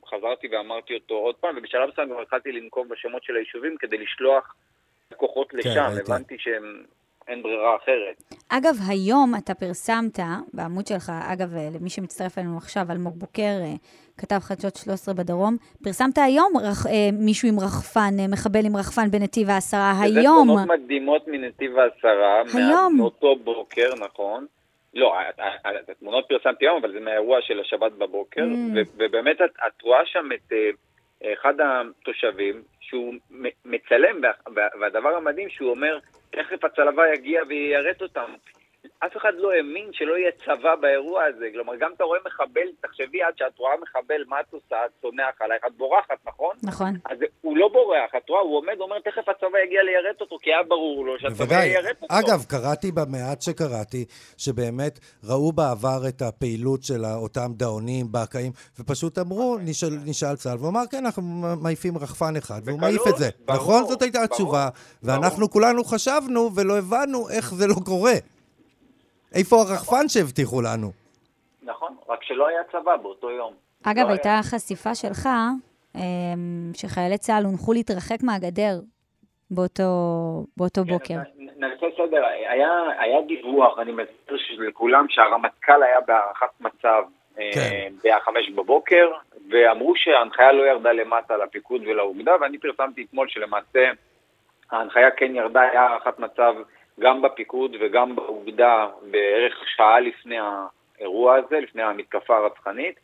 וחזרתי 0.03 0.47
ואמרתי 0.47 0.93
אותו 0.93 1.15
עוד 1.15 1.35
פעם, 1.35 1.57
ובשלב 1.57 1.89
מסוים 1.89 2.09
גם 2.09 2.21
התחלתי 2.21 2.51
לנקוב 2.51 2.87
בשמות 2.87 3.23
של 3.23 3.35
היישובים 3.35 3.75
כדי 3.79 3.97
לשלוח 3.97 4.55
כוחות 5.15 5.53
לשם, 5.53 5.69
ראיתי. 5.69 6.11
הבנתי 6.11 6.35
שאין 7.27 7.43
ברירה 7.43 7.75
אחרת. 7.75 8.23
אגב, 8.49 8.75
היום 8.89 9.33
אתה 9.37 9.53
פרסמת 9.53 10.19
בעמוד 10.53 10.87
שלך, 10.87 11.11
אגב, 11.33 11.55
אה, 11.55 11.69
למי 11.79 11.89
שמצטרף 11.89 12.37
אלינו 12.37 12.57
עכשיו, 12.57 12.81
אלמוג 12.91 13.19
בוקר, 13.19 13.41
אה, 13.63 13.73
כתב 14.17 14.39
חדשות 14.39 14.75
13 14.75 15.13
בדרום, 15.13 15.57
פרסמת 15.83 16.17
היום 16.17 16.53
רח, 16.57 16.85
אה, 16.87 16.91
מישהו 17.13 17.47
עם 17.49 17.59
רחפן, 17.59 18.13
אה, 18.19 18.27
מחבל 18.27 18.65
עם 18.65 18.75
רחפן 18.77 19.11
בנתיב 19.11 19.49
העשרה, 19.49 19.93
היום. 20.01 20.43
תמונות 20.47 20.67
מדהימות 20.83 21.27
מנתיב 21.27 21.71
העשרה, 21.77 22.41
היום. 22.53 22.97
מאותו 22.97 23.35
בוקר, 23.35 23.89
נכון. 23.99 24.45
לא, 24.93 25.13
ה- 25.15 25.19
ה- 25.43 25.67
ה- 25.69 25.79
את 25.83 25.89
התמונות 25.89 26.25
פרסמתי 26.29 26.65
היום, 26.65 26.77
אבל 26.81 26.91
זה 26.93 26.99
מהאירוע 26.99 27.37
של 27.41 27.59
השבת 27.59 27.91
בבוקר, 27.91 28.41
Mm. 28.41 28.77
ובאמת 28.97 29.35
את, 29.41 29.51
את 29.67 29.81
רואה 29.81 29.99
שם 30.05 30.29
את 30.35 30.53
אה, 30.53 30.69
אחד 31.33 31.53
התושבים, 31.63 32.55
שהוא 32.79 33.13
מצלם, 33.65 34.15
וה- 34.23 34.53
וה- 34.55 34.79
והדבר 34.81 35.09
המדהים 35.15 35.49
שהוא 35.49 35.69
אומר, 35.69 35.99
תכף 36.29 36.63
הצלבה 36.63 37.03
יגיע 37.13 37.41
ויירט 37.49 38.01
אותם. 38.01 38.31
אף 38.99 39.17
אחד 39.17 39.33
לא 39.37 39.51
האמין 39.51 39.89
שלא 39.93 40.17
יהיה 40.17 40.31
צבא 40.31 40.75
באירוע 40.81 41.23
הזה. 41.23 41.45
כלומר, 41.53 41.73
גם 41.75 41.91
אתה 41.95 42.03
רואה 42.03 42.19
מחבל, 42.27 42.67
תחשבי 42.81 43.23
עד 43.23 43.33
שאת 43.37 43.57
רואה 43.57 43.73
מחבל, 43.81 44.23
מה 44.27 44.39
את 44.39 44.53
עושה? 44.53 44.75
את 44.85 44.91
צונח 45.01 45.35
עלייך, 45.39 45.63
את 45.67 45.77
בורחת, 45.77 46.19
נכון? 46.27 46.55
נכון. 46.63 46.93
אז 47.05 47.17
הוא 47.41 47.57
לא 47.57 47.69
בורח, 47.73 48.11
את 48.17 48.29
רואה, 48.29 48.41
הוא 48.41 48.57
עומד, 48.57 48.75
אומר, 48.79 48.99
תכף 48.99 49.29
הצבא 49.29 49.59
יגיע 49.65 49.83
ליירט 49.83 50.21
אותו, 50.21 50.37
כי 50.41 50.49
היה 50.49 50.63
ברור 50.63 51.05
לו 51.05 51.19
שהצבא 51.19 51.35
בוודאי. 51.45 51.67
יירט 51.67 52.01
אותו. 52.01 52.15
אגב, 52.19 52.45
קראתי 52.49 52.91
במעט 52.91 53.41
שקראתי, 53.41 54.05
שבאמת 54.37 54.99
ראו 55.23 55.51
בעבר 55.51 55.99
את 56.07 56.21
הפעילות 56.21 56.83
של 56.83 57.05
אותם 57.05 57.51
דאונים, 57.57 58.05
בקעים, 58.11 58.51
ופשוט 58.79 59.17
אמרו, 59.17 59.57
נשאל, 59.61 59.89
נשאל 60.05 60.35
צה"ל, 60.35 60.57
והוא 60.57 60.69
אמר, 60.69 60.83
כן, 60.91 61.05
אנחנו 61.05 61.21
מעיפים 61.61 61.97
רחפן 61.97 62.35
אחד, 62.35 62.61
והוא 62.65 62.79
מעיף 62.79 63.07
את 63.07 63.17
זה. 63.17 63.29
ברור, 63.45 63.57
נכון? 63.57 63.83
זאת 63.83 64.01
הייתה 64.01 64.17
ברור, 64.17 64.31
התשובה. 64.31 64.69
ברור. 65.03 65.19
ואנחנו 65.19 65.49
כולנו 65.49 65.83
חשבנו 65.83 66.49
ולא 66.55 66.77
הבנו 66.77 67.29
איך 67.29 67.53
זה 67.53 67.67
לא 67.67 67.75
קורה. 67.85 68.13
איפה 69.37 69.55
הרחפן 69.55 70.07
שהבטיחו 70.07 70.61
לנו? 70.61 70.91
נכון, 71.63 71.95
רק 72.09 72.23
שלא 72.23 72.47
היה 72.47 72.63
צבא 72.71 72.95
באותו 72.97 73.31
יום. 73.31 73.53
אגב, 73.83 74.05
לא 74.05 74.11
הייתה 74.11 74.39
חשיפה 74.43 74.95
שלך, 74.95 75.29
אה, 75.95 76.01
שחיילי 76.73 77.17
צה"ל 77.17 77.43
הונחו 77.45 77.73
להתרחק 77.73 78.23
מהגדר 78.23 78.79
באותו, 79.51 79.83
באותו 80.57 80.81
כן, 80.81 80.93
בוקר. 80.93 81.15
נעשה 81.57 81.85
סדר, 81.97 82.25
היה, 82.25 82.69
היה 82.99 83.21
דיווח, 83.27 83.79
אני 83.79 83.91
מזכיר 83.91 84.37
לכולם 84.67 85.05
שהרמטכ"ל 85.09 85.83
היה 85.83 86.01
בהערכת 86.07 86.61
מצב 86.61 87.03
כן. 87.53 87.93
בשעה 88.03 88.19
חמש 88.19 88.49
בבוקר, 88.49 89.11
ואמרו 89.49 89.93
שההנחיה 89.95 90.51
לא 90.51 90.63
ירדה 90.63 90.91
למטה 90.91 91.37
לפיקוד 91.37 91.81
ולאוגדה, 91.81 92.31
ואני 92.41 92.57
פרסמתי 92.57 93.05
אתמול 93.09 93.27
שלמעשה 93.27 93.91
ההנחיה 94.71 95.11
כן 95.11 95.35
ירדה, 95.35 95.61
היה 95.61 95.81
הערכת 95.81 96.19
מצב 96.19 96.53
גם 96.99 97.21
בפיקוד 97.21 97.75
וגם 97.79 98.15
באוגדה 98.15 98.87
בערך 99.11 99.63
שעה 99.75 99.99
לפני 99.99 100.37
האירוע 100.39 101.35
הזה, 101.35 101.59
לפני 101.59 101.83
המתקפה 101.83 102.37
הרצחנית. 102.37 102.99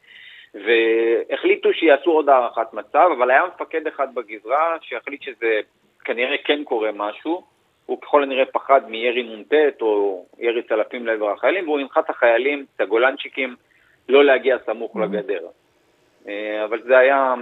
והחליטו 0.53 1.73
שיעשו 1.73 2.11
עוד 2.11 2.29
הערכת 2.29 2.73
מצב, 2.73 3.09
אבל 3.17 3.31
היה 3.31 3.41
מפקד 3.55 3.87
אחד 3.87 4.15
בגזרה 4.15 4.77
שהחליט 4.81 5.21
שזה 5.21 5.59
כנראה 6.03 6.35
כן 6.43 6.63
קורה 6.63 6.89
משהו. 6.93 7.43
הוא 7.85 8.01
ככל 8.01 8.23
הנראה 8.23 8.45
פחד 8.45 8.81
מירי 8.89 9.23
נ"ט 9.23 9.81
או 9.81 10.25
ירי 10.39 10.63
צלפים 10.63 11.05
לעבר 11.05 11.31
החיילים, 11.31 11.67
והוא 11.67 11.79
הנחה 11.79 11.99
את 11.99 12.09
החיילים, 12.09 12.65
את 12.75 12.81
הגולנצ'יקים, 12.81 13.55
לא 14.09 14.25
להגיע 14.25 14.57
סמוך 14.65 14.95
לגדר. 14.95 15.47
אה, 16.27 16.65
אבל 16.65 16.81
זה 16.83 16.97
היה 16.97 17.33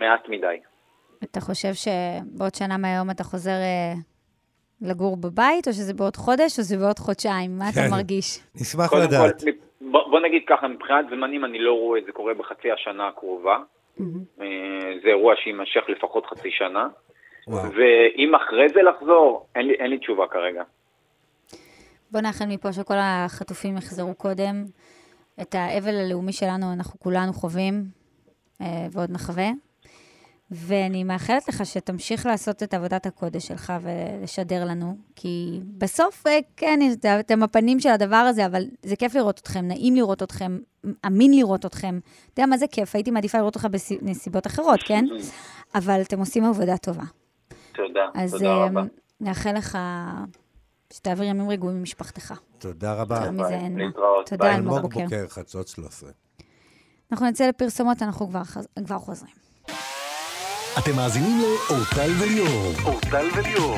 מעט 0.00 0.28
מדי. 0.28 0.56
אתה 1.24 1.40
חושב 1.40 1.74
שבעוד 1.74 2.54
שנה 2.54 2.76
מהיום 2.78 3.10
אתה 3.10 3.24
חוזר 3.24 3.50
אה, 3.50 3.92
לגור 4.82 5.16
בבית, 5.16 5.68
או 5.68 5.72
שזה 5.72 5.94
בעוד 5.94 6.16
חודש, 6.16 6.42
או 6.42 6.48
שזה 6.48 6.76
בעוד 6.76 6.98
חודשיים? 6.98 7.58
מה 7.58 7.68
אתה 7.68 7.80
כן. 7.80 7.90
מרגיש? 7.90 8.38
נשמח 8.54 8.92
לדעת. 8.92 9.42
בוא, 9.80 10.20
נגיד 10.20 10.42
ככה, 10.46 10.68
מבחינת 10.68 11.06
זמנים 11.10 11.44
אני 11.44 11.58
לא 11.58 11.72
רואה 11.72 11.98
את 11.98 12.04
זה 12.06 12.12
קורה 12.12 12.34
בחצי 12.34 12.72
השנה 12.72 13.08
הקרובה. 13.08 13.56
אה, 14.00 14.46
זה 15.02 15.08
אירוע 15.08 15.34
שיימשך 15.36 15.84
לפחות 15.88 16.26
חצי 16.26 16.50
שנה. 16.50 16.88
ואם 17.48 18.34
אחרי 18.34 18.68
זה 18.68 18.82
לחזור, 18.82 19.46
אין 19.54 19.66
לי, 19.66 19.74
אין 19.74 19.90
לי 19.90 19.98
תשובה 19.98 20.26
כרגע. 20.26 20.62
בוא 22.10 22.20
נאחל 22.20 22.44
מפה 22.48 22.72
שכל 22.72 22.94
החטופים 22.98 23.76
יחזרו 23.76 24.14
קודם. 24.14 24.64
את 25.40 25.54
האבל 25.54 25.94
הלאומי 25.94 26.32
שלנו 26.32 26.72
אנחנו 26.72 27.00
כולנו 27.00 27.32
חווים, 27.32 27.84
אה, 28.60 28.86
ועוד 28.92 29.10
נחווה. 29.10 29.48
ואני 30.50 31.04
מאחלת 31.04 31.48
לך 31.48 31.66
שתמשיך 31.66 32.26
לעשות 32.26 32.62
את 32.62 32.74
עבודת 32.74 33.06
הקודש 33.06 33.46
שלך 33.48 33.72
ולשדר 33.82 34.64
לנו, 34.64 34.96
כי 35.16 35.60
בסוף, 35.78 36.26
אה, 36.26 36.38
כן, 36.56 36.80
אתם 37.20 37.42
הפנים 37.42 37.80
של 37.80 37.88
הדבר 37.88 38.16
הזה, 38.16 38.46
אבל 38.46 38.64
זה 38.82 38.96
כיף 38.96 39.14
לראות 39.14 39.38
אתכם, 39.38 39.64
נעים 39.68 39.94
לראות 39.96 40.22
אתכם, 40.22 40.58
אמין 41.06 41.34
לראות 41.34 41.66
אתכם. 41.66 41.98
אתה 42.34 42.40
יודע 42.40 42.46
מה 42.46 42.58
זה 42.58 42.66
כיף? 42.66 42.94
הייתי 42.94 43.10
מעדיפה 43.10 43.38
לראות 43.38 43.54
אותך 43.56 43.66
בנסיבות 44.02 44.46
אחרות, 44.46 44.80
כן? 44.86 45.04
אבל 45.74 46.00
אתם 46.00 46.18
עושים 46.18 46.44
עבודה 46.44 46.76
טובה. 46.76 47.04
תודה, 47.74 48.00
אז 48.14 48.30
תודה 48.30 48.54
רבה. 48.54 48.80
אה, 48.80 48.86
נאחל 49.20 49.52
לך 49.52 49.78
שתעביר 50.92 51.24
ימים 51.24 51.48
רגועים 51.50 51.76
עם 51.76 51.82
משפחתך. 51.82 52.34
תודה 52.58 52.94
רבה. 52.94 53.16
יותר 53.16 53.30
מזה 53.30 53.48
אין 53.54 53.78
מה. 53.78 53.84
להתראות, 53.84 54.28
תודה. 54.28 54.54
אלמוג 54.54 54.74
אלמוג 54.76 54.92
בוקר. 54.92 55.04
בוקר, 55.04 55.26
חדשות 55.28 55.68
13. 55.68 56.10
אנחנו 57.12 57.26
נצא 57.26 57.48
לפרסומות, 57.48 58.02
אנחנו 58.02 58.28
כבר 58.28 58.44
חז- 58.44 58.68
כבר 58.86 58.98
חוזרים. 58.98 59.45
אתם 60.78 60.96
מאזינים 60.96 61.38
לאורטל 61.40 62.10
וליאור. 62.20 62.72
אורטל 62.84 63.26
וליאור. 63.36 63.76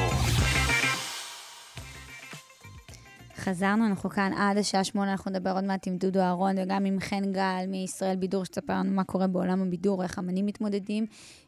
חזרנו, 3.37 3.87
אנחנו 3.87 4.11
כאן 4.11 4.33
עד 4.33 4.59
השעה 4.59 4.85
שמונה, 4.85 5.13
אנחנו 5.13 5.31
נדבר 5.31 5.51
עוד 5.51 5.65
מעט 5.65 5.87
עם 5.87 5.97
דודו 5.97 6.21
אהרון 6.21 6.59
וגם 6.59 6.85
עם 6.85 7.01
חן 7.01 7.33
גל 7.33 7.65
מישראל 7.69 8.17
בידור, 8.17 8.45
שתספר 8.45 8.73
לנו 8.73 8.91
מה 8.93 9.05
קורה 9.05 9.27
בעולם 9.27 9.63
הבידור, 9.63 10.03
איך 10.03 10.19
אמנים 10.19 10.47
מתמודדים 10.47 11.07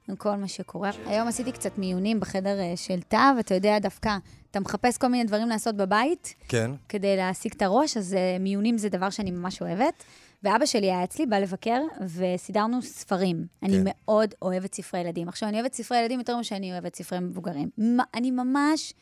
עם 0.09 0.17
כל 0.17 0.37
מה 0.37 0.49
שקורה. 0.49 0.91
היום 1.07 1.29
עשיתי 1.29 1.53
קצת 1.53 1.79
מיונים 1.79 2.21
בחדר 2.21 2.61
אה, 2.61 2.73
של 2.77 3.01
תו, 3.09 3.17
אתה 3.41 3.55
יודע, 3.55 3.79
דווקא, 3.79 4.17
אתה 4.51 4.61
מחפש 4.61 4.99
כל 4.99 5.09
מיני 5.09 5.25
דברים 5.25 5.49
לעשות 5.49 5.77
בבית 5.77 6.35
כן? 6.49 6.71
כדי 6.89 7.17
להעסיק 7.17 7.55
את 7.55 7.63
הראש, 7.63 7.97
אז 7.97 8.15
אה, 8.15 8.37
מיונים 8.41 8.79
זה 8.79 8.89
דבר 8.89 9.11
שאני 9.11 9.31
ממש 9.31 9.63
אוהבת. 9.63 10.05
ואבא 10.43 10.67
שלי 10.67 10.87
היה 10.87 11.05
אצלי, 11.05 11.27
בא 11.27 11.39
לבקר, 11.39 11.81
וסידרנו 12.07 12.83
ספרים. 12.83 13.47
אני 13.63 13.73
כן. 13.73 13.83
מאוד 13.85 14.35
אוהבת 14.43 14.75
ספרי 14.75 15.01
ילדים. 15.01 15.29
עכשיו, 15.29 15.49
אני 15.49 15.61
אוהבת 15.61 15.75
ספרי 15.75 15.99
ילדים 15.99 16.19
יותר 16.19 16.35
ממה 16.35 16.45
שאני 16.45 16.73
אוהבת 16.73 16.97
ספרי 16.97 17.21
מבוגרים. 17.21 17.71
מה- 17.79 18.05
אני 18.15 18.31
ממש, 18.31 18.93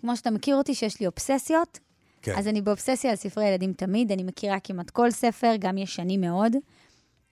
כמו 0.00 0.16
שאתה 0.16 0.30
מכיר 0.30 0.56
אותי, 0.56 0.74
שיש 0.74 1.00
לי 1.00 1.06
אובססיות, 1.06 1.78
כן. 2.22 2.34
אז 2.38 2.48
אני 2.48 2.62
באובססיה 2.62 3.10
על 3.10 3.16
ספרי 3.16 3.48
ילדים 3.48 3.72
תמיד, 3.72 4.12
אני 4.12 4.22
מכירה 4.22 4.60
כמעט 4.60 4.90
כל 4.90 5.10
ספר, 5.10 5.52
גם 5.58 5.78
ישנים 5.78 6.20
מאוד, 6.20 6.52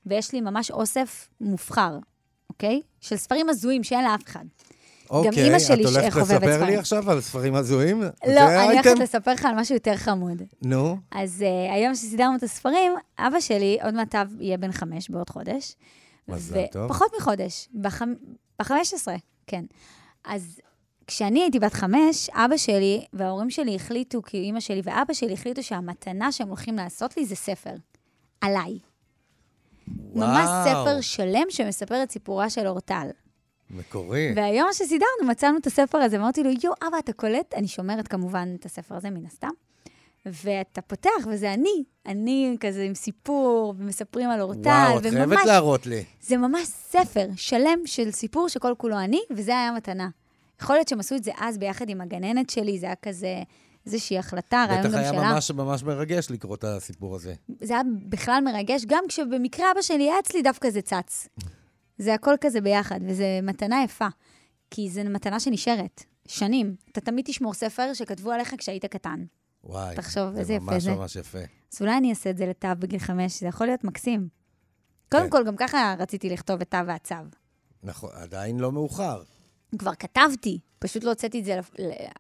ויש 0.07 0.33
לי 0.33 0.41
ממש 0.41 0.71
אוסף 0.71 1.29
מובחר, 1.41 1.99
אוקיי? 2.51 2.81
של 3.01 3.17
ספרים 3.17 3.49
הזויים 3.49 3.85
שאין 3.85 4.05
לאף 4.05 4.23
אחד. 4.27 4.45
אוקיי, 5.11 5.45
אימא 5.45 5.59
שלי 5.59 5.83
את 5.83 5.89
הולכת 5.89 6.13
חובבת 6.13 6.31
לספר 6.31 6.47
לי 6.47 6.55
ספרים. 6.57 6.79
עכשיו 6.79 7.11
על 7.11 7.21
ספרים 7.21 7.55
הזויים? 7.55 8.03
לא, 8.03 8.11
אני? 8.27 8.73
הולכת 8.73 8.99
לספר 8.99 9.33
לך 9.33 9.45
על 9.45 9.55
משהו 9.55 9.75
יותר 9.75 9.97
חמוד. 9.97 10.43
נו, 10.63 10.97
אז 11.11 11.45
uh, 11.47 11.73
היום 11.73 11.95
שסידרנו 11.95 12.37
את 12.37 12.43
הספרים, 12.43 12.93
אבא 13.19 13.41
שלי, 13.41 13.79
עוד 13.83 13.95
מעט 13.95 14.15
אב 14.15 14.29
יהיה 14.41 14.57
בן 14.57 14.73
חמש 14.73 15.11
בעוד 15.11 15.31
חודש. 15.31 15.75
מזל 16.29 16.67
טוב. 16.73 16.89
פחות 16.89 17.13
מחודש, 17.19 17.69
ב-15, 17.75 18.65
כן. 19.47 19.65
אז 20.25 20.61
כשאני 21.07 21.41
הייתי 21.43 21.59
בת 21.59 21.75
חמש, 21.75 22.31
אבא 22.33 22.57
שלי 22.57 23.05
וההורים 23.13 23.51
שלי 23.51 23.77
החליטו, 23.77 24.23
כי 24.23 24.37
אימא 24.37 24.61
שלי 24.61 24.81
ואבא 24.85 25.15
שלי 25.15 25.33
החליטו 25.33 25.63
שהמתנה 25.63 26.33
שהם 26.33 26.49
הולכים 26.49 26.77
לעשות 26.77 27.17
לי 27.17 27.27
זה 27.27 27.35
ספר. 27.35 27.75
עליי. 28.41 28.79
ממש 30.15 30.49
ספר 30.65 31.01
שלם 31.01 31.47
שמספר 31.49 32.03
את 32.03 32.11
סיפורה 32.11 32.51
של 32.51 32.67
אורטל. 32.67 33.09
מקורי. 33.71 34.33
והיום 34.37 34.69
שסידרנו, 34.73 35.29
מצאנו 35.29 35.59
את 35.59 35.67
הספר 35.67 35.99
הזה, 35.99 36.17
אמרתי 36.17 36.43
לו, 36.43 36.51
יואו, 36.63 36.75
אבא, 36.89 36.99
אתה 36.99 37.13
קולט? 37.13 37.55
אני 37.55 37.69
שומרת 37.69 38.09
כמובן 38.09 38.55
את 38.61 38.65
הספר 38.65 38.95
הזה, 38.95 39.11
מן 39.11 39.27
הסתם. 39.27 39.49
ואתה 40.27 40.81
פותח, 40.81 41.11
וזה 41.33 41.55
אני. 41.55 41.85
אני 42.07 42.57
כזה 42.61 42.83
עם 42.83 42.95
סיפור, 42.95 43.75
ומספרים 43.79 44.31
על 44.31 44.41
אורטל, 44.41 44.87
וואו, 44.89 44.99
את 44.99 45.03
חייבת 45.03 45.39
להראות 45.47 45.87
לי. 45.87 46.05
זה 46.21 46.37
ממש 46.37 46.67
ספר 46.67 47.27
שלם 47.37 47.79
של 47.87 48.11
סיפור 48.11 48.49
שכל 48.49 48.75
כולו 48.79 48.99
אני, 48.99 49.21
וזה 49.31 49.53
היה 49.53 49.73
מתנה. 49.73 50.09
יכול 50.63 50.77
להיות 50.77 50.89
שהם 50.89 51.01
עשו 51.01 51.17
את 51.17 51.25
זה 51.25 51.31
אז 51.41 51.59
ביחד 51.59 51.89
עם 51.89 52.01
הגננת 52.01 52.51
שלי, 52.51 52.79
זה 52.79 52.87
היה 52.87 52.95
כזה 52.95 53.43
איזושהי 53.87 54.19
החלטה, 54.19 54.65
רעיון 54.69 54.85
גם 54.85 54.91
שלה. 54.91 55.01
בטח 55.03 55.13
היה 55.13 55.33
ממש 55.33 55.51
ממש 55.51 55.83
מרגש 55.83 56.31
לקרוא 56.31 56.57
את 56.57 56.65
הסיפור 56.65 57.15
הזה. 57.15 57.35
זה 57.61 57.75
היה 57.75 57.83
בכלל 58.09 58.43
מרגש, 58.45 58.85
גם 58.87 59.05
כשבמקרה 59.09 59.73
אבא 59.73 59.83
שלי 59.83 60.03
היה 60.03 60.19
אצלי, 60.19 60.43
דווקא 60.43 60.71
זה 60.71 60.83
צץ. 60.83 61.29
זה 62.01 62.15
הכל 62.15 62.35
כזה 62.41 62.61
ביחד, 62.61 63.01
וזו 63.07 63.25
מתנה 63.43 63.83
יפה. 63.85 64.07
כי 64.71 64.91
זו 64.91 65.01
מתנה 65.05 65.41
שנשארת, 65.41 66.05
שנים. 66.27 66.77
אתה 66.93 67.01
תמיד 67.01 67.25
תשמור 67.25 67.55
ספר 67.55 67.95
שכתבו 67.95 68.33
עליך 68.33 68.55
כשהיית 68.59 68.85
קטן. 68.85 69.25
וואי, 69.65 69.97
תחשוב, 69.97 70.37
איזה 70.37 70.55
יפה 70.55 70.73
זה. 70.73 70.81
זה 70.81 70.91
ממש 70.91 70.99
ממש 70.99 71.17
יפה. 71.17 71.39
אז 71.73 71.81
אולי 71.81 71.97
אני 71.97 72.11
אעשה 72.11 72.31
את 72.31 72.37
זה 72.37 72.47
לתו 72.47 72.69
בגיל 72.79 72.99
חמש, 72.99 73.41
זה 73.41 73.47
יכול 73.47 73.67
להיות 73.67 73.85
מקסים. 73.85 74.29
קודם 75.11 75.25
כן. 75.25 75.31
כל, 75.31 75.45
גם 75.45 75.57
ככה 75.57 75.95
רציתי 75.99 76.31
לכתוב 76.31 76.61
את 76.61 76.71
תו 76.71 76.79
והצו. 76.87 77.15
נכון, 77.83 78.11
עדיין 78.15 78.59
לא 78.59 78.73
מאוחר. 78.73 79.23
כבר 79.79 79.95
כתבתי, 79.95 80.59
פשוט 80.79 81.05
לא 81.05 81.11
הוצאתי 81.11 81.41
את 81.41 81.45
זה 81.45 81.57
לפ... 81.57 81.71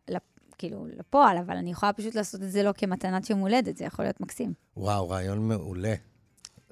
לפ... 0.08 0.22
כאילו 0.58 0.86
לפועל, 0.98 1.38
אבל 1.38 1.56
אני 1.56 1.70
יכולה 1.70 1.92
פשוט 1.92 2.14
לעשות 2.14 2.42
את 2.42 2.50
זה 2.50 2.62
לא 2.62 2.72
כמתנת 2.72 3.30
יום 3.30 3.40
הולדת, 3.40 3.76
זה 3.76 3.84
יכול 3.84 4.04
להיות 4.04 4.20
מקסים. 4.20 4.52
וואו, 4.76 5.08
רעיון 5.08 5.48
מעולה. 5.48 5.94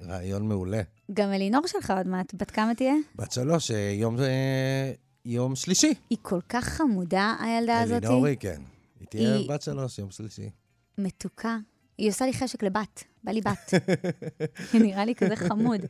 רעיון 0.07 0.47
מעולה. 0.47 0.81
גם 1.13 1.33
אלינור 1.33 1.67
שלך 1.67 1.91
עוד 1.97 2.07
מעט, 2.07 2.33
בת 2.33 2.51
כמה 2.51 2.75
תהיה? 2.75 2.93
בת 3.15 3.31
שלוש, 3.31 3.71
אה, 3.71 3.77
יום, 3.99 4.19
אה, 4.19 4.91
יום 5.25 5.55
שלישי. 5.55 5.93
היא 6.09 6.17
כל 6.21 6.39
כך 6.49 6.63
חמודה, 6.65 7.35
הילדה 7.39 7.79
הזאת. 7.79 8.03
אלינורי, 8.05 8.35
כן. 8.39 8.61
היא 8.99 9.07
תהיה 9.07 9.35
היא- 9.35 9.49
בת 9.49 9.61
שלוש, 9.61 9.99
יום 9.99 10.11
שלישי. 10.11 10.49
מתוקה. 10.97 11.57
היא 11.97 12.09
עושה 12.09 12.25
לי 12.25 12.33
חשק 12.33 12.63
לבת, 12.63 13.03
בא 13.23 13.31
לי 13.31 13.41
בת. 13.41 13.73
היא 14.73 14.81
נראה 14.81 15.05
לי 15.05 15.15
כזה 15.15 15.35
חמוד. 15.35 15.81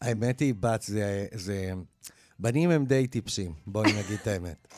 האמת 0.00 0.40
היא, 0.40 0.54
בת 0.60 0.82
זה... 0.82 1.26
זה... 1.34 1.72
בנים 2.38 2.70
הם 2.70 2.84
די 2.84 3.06
טיפשים, 3.06 3.52
בואי 3.66 3.92
נגיד 3.92 4.18
את 4.22 4.26
האמת. 4.26 4.68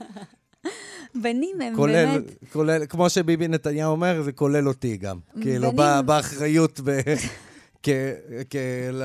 בנים 1.22 1.60
הם 1.60 1.76
כולל, 1.76 2.06
באמת... 2.06 2.24
כולל, 2.52 2.86
כמו 2.86 3.10
שביבי 3.10 3.48
נתניהו 3.48 3.90
אומר, 3.92 4.22
זה 4.22 4.32
כולל 4.32 4.68
אותי 4.68 4.96
גם. 4.96 5.18
כאילו, 5.40 5.72
בנים- 5.72 5.76
ב- 5.76 6.06
באחריות 6.06 6.80
ב... 6.84 6.90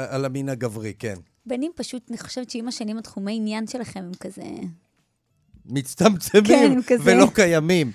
על 0.09 0.25
המין 0.25 0.49
הגברי, 0.49 0.93
כן. 0.99 1.15
בנים 1.45 1.71
פשוט, 1.75 2.03
אני 2.09 2.17
חושבת 2.17 2.49
שעם 2.49 2.67
השנים 2.67 2.97
התחומי 2.97 3.35
עניין 3.35 3.67
שלכם 3.67 3.99
הם 3.99 4.11
כזה... 4.19 4.43
מצטמצמים 5.65 6.43
כן, 6.43 6.79
כזה. 6.87 7.03
ולא 7.15 7.27
קיימים. 7.33 7.91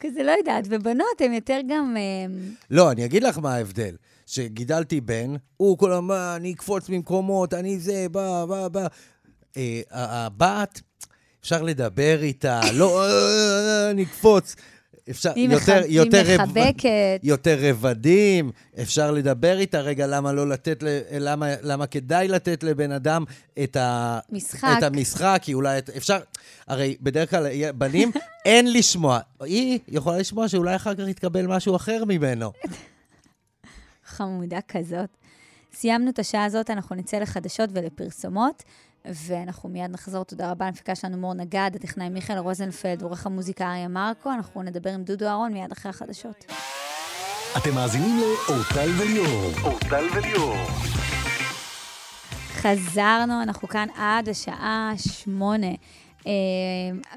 כזה, 0.00 0.22
לא 0.22 0.32
יודעת, 0.38 0.64
ובנות 0.70 1.20
הן 1.20 1.32
יותר 1.32 1.60
גם... 1.68 1.96
אה, 1.96 2.34
לא, 2.70 2.90
אני 2.90 3.04
אגיד 3.04 3.22
לך 3.22 3.38
מה 3.38 3.54
ההבדל. 3.54 3.94
שגידלתי 4.26 5.00
בן, 5.00 5.34
הוא 5.56 5.78
כל 5.78 5.92
הזמן, 5.92 6.04
"מה, 6.06 6.36
אני 6.36 6.52
אקפוץ 6.52 6.88
ממקומות, 6.88 7.54
אני 7.54 7.78
זה, 7.78 8.06
בא, 8.10 8.44
בא, 8.44 8.68
בא. 8.68 8.86
אה, 9.56 9.80
הבת, 9.90 10.80
אפשר 11.40 11.62
לדבר 11.62 12.22
איתה, 12.22 12.60
לא, 12.74 13.04
"אה, 13.04 13.90
אני 13.90 14.02
אקפוץ. 14.02 14.56
אפשר, 15.10 15.32
היא 15.36 15.48
יותר, 15.50 15.56
מח- 15.78 15.84
היא 15.84 15.96
יותר, 15.96 16.22
רב- 16.26 16.40
מחבקת. 16.40 17.20
יותר 17.22 17.56
רבדים, 17.60 18.50
אפשר 18.82 19.10
לדבר 19.10 19.58
איתה, 19.58 19.80
רגע, 19.80 20.06
למה 20.06 20.32
לא 20.32 20.48
לתת, 20.48 20.82
ל- 20.82 20.88
למה, 21.18 21.46
למה 21.62 21.86
כדאי 21.86 22.28
לתת 22.28 22.62
לבן 22.62 22.92
אדם 22.92 23.24
את, 23.62 23.76
ה, 23.76 24.18
משחק. 24.30 24.74
את 24.78 24.82
המשחק, 24.82 25.38
כי 25.42 25.54
אולי 25.54 25.78
את- 25.78 25.90
אפשר, 25.90 26.18
הרי 26.68 26.96
בדרך 27.00 27.30
כלל 27.30 27.46
בנים, 27.72 28.10
אין 28.46 28.72
לשמוע. 28.72 29.18
היא 29.40 29.78
יכולה 29.88 30.18
לשמוע 30.18 30.48
שאולי 30.48 30.76
אחר 30.76 30.94
כך 30.94 31.08
יתקבל 31.08 31.46
משהו 31.46 31.76
אחר 31.76 32.04
ממנו. 32.08 32.52
חמודה 34.06 34.58
כזאת. 34.68 35.08
סיימנו 35.74 36.10
את 36.10 36.18
השעה 36.18 36.44
הזאת, 36.44 36.70
אנחנו 36.70 36.96
נצא 36.96 37.16
לחדשות 37.16 37.70
ולפרסומות, 37.72 38.62
ואנחנו 39.04 39.68
מיד 39.68 39.90
נחזור. 39.90 40.24
תודה 40.24 40.50
רבה 40.50 40.66
למפיקה 40.66 40.94
שלנו 40.94 41.16
מור 41.16 41.34
נגד, 41.34 41.70
הטכנאי 41.74 42.08
מיכאל 42.08 42.38
רוזנפלד, 42.38 43.02
עורך 43.02 43.26
המוזיקה 43.26 43.64
אריה 43.64 43.88
מרקו. 43.88 44.32
אנחנו 44.32 44.62
נדבר 44.62 44.90
עם 44.90 45.04
דודו 45.04 45.26
אהרון 45.26 45.52
מיד 45.52 45.72
אחרי 45.72 45.90
החדשות. 45.90 46.44
אתם 47.56 47.74
מאזינים 47.74 48.20
לאורטל 48.20 48.90
וליאור. 48.98 49.52
אורטל 49.62 50.04
וליאור. 50.14 50.56
חזרנו, 52.54 53.42
אנחנו 53.42 53.68
כאן 53.68 53.88
עד 53.96 54.28
השעה 54.28 54.92
שמונה. 54.96 55.72
אה, 56.26 56.32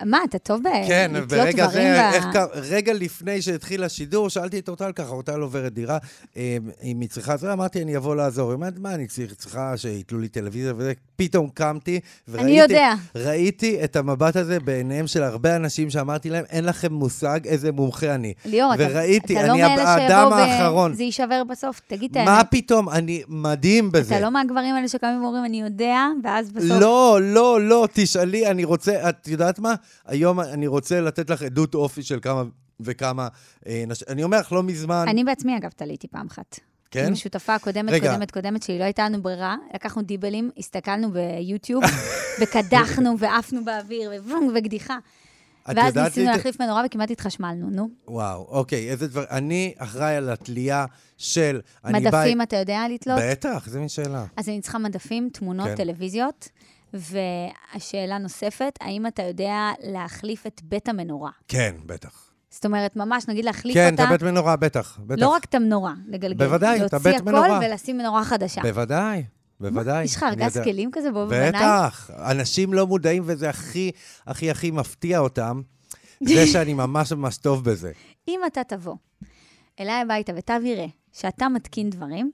מה, 0.05 0.19
אתה 0.29 0.39
טוב 0.39 0.61
ב... 0.63 0.67
כן, 0.87 1.11
לתלות 1.13 1.29
ברגע 1.29 1.67
דברים 1.67 1.93
זה, 1.93 2.09
ב- 2.11 2.13
איך 2.13 2.25
קר... 2.33 2.45
רגע 2.53 2.93
לפני 2.93 3.41
שהתחיל 3.41 3.83
השידור, 3.83 4.29
שאלתי 4.29 4.59
את 4.59 4.67
אורטל 4.67 4.91
ככה, 4.91 5.09
אורטל 5.09 5.39
עוברת 5.39 5.73
דירה, 5.73 5.97
אה, 6.37 6.57
אם 6.83 6.99
היא 7.01 7.09
צריכה 7.09 7.33
עזרה, 7.33 7.53
אמרתי, 7.53 7.81
אני 7.81 7.97
אבוא 7.97 8.15
לעזור. 8.15 8.49
היא 8.49 8.55
אומרת, 8.55 8.79
מה, 8.79 8.93
אני 8.93 9.07
צריכה 9.37 9.77
שיתלו 9.77 10.19
לי 10.19 10.27
טלוויזיה 10.27 10.73
וזה? 10.77 10.93
פתאום 11.15 11.49
קמתי, 11.53 11.99
וראיתי... 12.27 12.75
ראיתי 13.15 13.83
את 13.83 13.95
המבט 13.95 14.35
הזה 14.35 14.59
בעיניהם 14.59 15.07
של 15.07 15.23
הרבה 15.23 15.55
אנשים 15.55 15.89
שאמרתי 15.89 16.29
להם, 16.29 16.43
אין 16.49 16.65
לכם 16.65 16.93
מושג 16.93 17.39
איזה 17.45 17.71
מומחה 17.71 18.15
אני. 18.15 18.33
ליאור, 18.45 18.73
אתה, 18.73 18.83
וראיתי, 18.89 19.39
אתה 19.39 19.47
לא 19.47 19.53
אני 19.53 19.61
מאלה 19.61 19.83
האדם 19.83 20.29
שיבואו 20.29 20.39
האחרון. 20.39 20.91
וזה 20.91 21.03
יישבר 21.03 21.43
בסוף, 21.43 21.81
תגיד 21.87 22.11
את 22.11 22.17
מה 22.17 22.37
האמת. 22.37 22.45
פתאום? 22.51 22.89
אני 22.89 23.23
מדהים 23.27 23.91
בזה. 23.91 24.15
אתה 24.15 24.23
לא 24.23 24.31
מהגברים 24.31 24.75
האלה 24.75 24.87
שקמים 24.87 25.23
ואומרים, 25.23 25.45
אני 25.45 25.61
יודע, 25.61 26.07
ואז 26.23 26.51
בסוף... 26.51 26.69
לא, 26.79 27.19
לא, 27.21 27.61
לא, 27.61 27.87
תשאלי, 27.93 28.47
אני 28.47 28.63
רוצה, 28.63 28.94
את 29.09 29.27
יודעת 29.27 29.59
מה? 29.59 29.75
היום 30.05 30.39
אני 30.39 30.67
רוצה 30.67 31.01
לתת 31.01 31.29
לך 31.29 31.41
עדות 31.41 31.75
אופי 31.75 32.03
של 32.03 32.19
כמה 32.21 32.43
וכמה 32.79 33.27
אה, 33.67 33.83
נשים. 33.87 34.07
אני 34.09 34.23
אומר 34.23 34.39
לך, 34.39 34.51
לא 34.51 34.63
מזמן, 34.63 35.05
אני 35.07 35.23
בעצמי, 35.23 35.57
אגב, 35.57 35.69
תליתי 35.75 36.07
פעם 36.07 36.27
אחת. 36.27 36.59
כן? 36.91 37.05
עם 37.07 37.13
השותפה 37.13 37.55
הקודמת, 37.55 37.91
רגע. 37.93 38.11
קודמת, 38.11 38.31
קודמת 38.31 38.63
שלי, 38.63 38.79
לא 38.79 38.83
הייתה 38.83 39.09
לנו 39.09 39.21
ברירה, 39.21 39.55
לקחנו 39.73 40.01
דיבלים, 40.01 40.51
הסתכלנו 40.57 41.11
ביוטיוב, 41.11 41.83
וקדחנו 42.41 43.19
ועפנו 43.19 43.65
באוויר, 43.65 44.11
ובום, 44.17 44.53
וקדיחה. 44.55 44.97
את 45.71 45.75
ואז 45.77 45.97
ניסינו 45.97 46.25
לי- 46.31 46.37
להחליף 46.37 46.61
מנורה 46.61 46.83
וכמעט 46.85 47.11
התחשמלנו, 47.11 47.69
נו. 47.69 47.89
וואו, 48.07 48.45
אוקיי, 48.49 48.89
איזה 48.91 49.07
דבר... 49.07 49.23
אני 49.31 49.73
אחראי 49.77 50.15
על 50.15 50.29
התלייה 50.29 50.85
של... 51.17 51.59
בא- 51.83 51.91
מדפים, 51.91 52.41
אתה 52.41 52.55
יודע 52.55 52.81
לתלות? 52.93 53.19
בטח, 53.31 53.67
זו 53.69 53.79
מין 53.79 53.89
שאלה. 53.89 54.25
אז 54.37 54.49
אני 54.49 54.61
צריכה 54.61 54.77
מדפים, 54.77 55.29
תמונות, 55.33 55.67
כן. 55.67 55.75
טלוויזיות. 55.75 56.49
והשאלה 56.95 58.17
נוספת, 58.17 58.73
האם 58.81 59.07
אתה 59.07 59.23
יודע 59.23 59.71
להחליף 59.83 60.47
את 60.47 60.61
בית 60.63 60.89
המנורה? 60.89 61.31
כן, 61.47 61.75
בטח. 61.85 62.31
זאת 62.49 62.65
אומרת, 62.65 62.95
ממש, 62.95 63.27
נגיד 63.27 63.45
להחליף 63.45 63.73
כן, 63.73 63.87
את 63.87 63.91
אותה, 63.99 64.03
הבית 64.03 64.23
מנורה, 64.23 64.55
בטח, 64.55 64.99
בטח. 65.07 65.21
לא 65.21 65.27
רק 65.27 65.45
את 65.45 65.55
המנורה, 65.55 65.93
לגלגל. 66.07 66.45
בוודאי, 66.45 66.85
את 66.85 66.93
הבית 66.93 67.13
להוציא 67.15 67.31
מנורה. 67.31 67.57
הכל 67.57 67.65
ולשים 67.65 67.97
מנורה 67.97 68.25
חדשה. 68.25 68.61
בוודאי, 68.61 69.23
בוודאי. 69.59 70.03
יש 70.03 70.15
לך 70.15 70.23
ארגז. 70.23 70.57
כלים 70.57 70.89
כזה 70.91 71.11
בו 71.11 71.25
בבנאי? 71.25 71.49
בטח. 71.49 72.09
אנשים 72.31 72.73
לא 72.73 72.87
מודעים, 72.87 73.23
וזה 73.25 73.49
הכי, 73.49 73.91
הכי, 74.27 74.51
הכי 74.51 74.71
מפתיע 74.71 75.19
אותם, 75.19 75.61
זה 76.23 76.47
שאני 76.53 76.73
ממש 76.73 77.11
ממש 77.11 77.37
טוב 77.37 77.63
בזה. 77.63 77.91
אם 78.27 78.39
אתה 78.47 78.63
תבוא 78.63 78.95
אליי 79.79 80.01
הביתה 80.01 80.33
ותראה 80.35 80.85
שאתה 81.13 81.49
מתקין 81.49 81.89
דברים, 81.89 82.31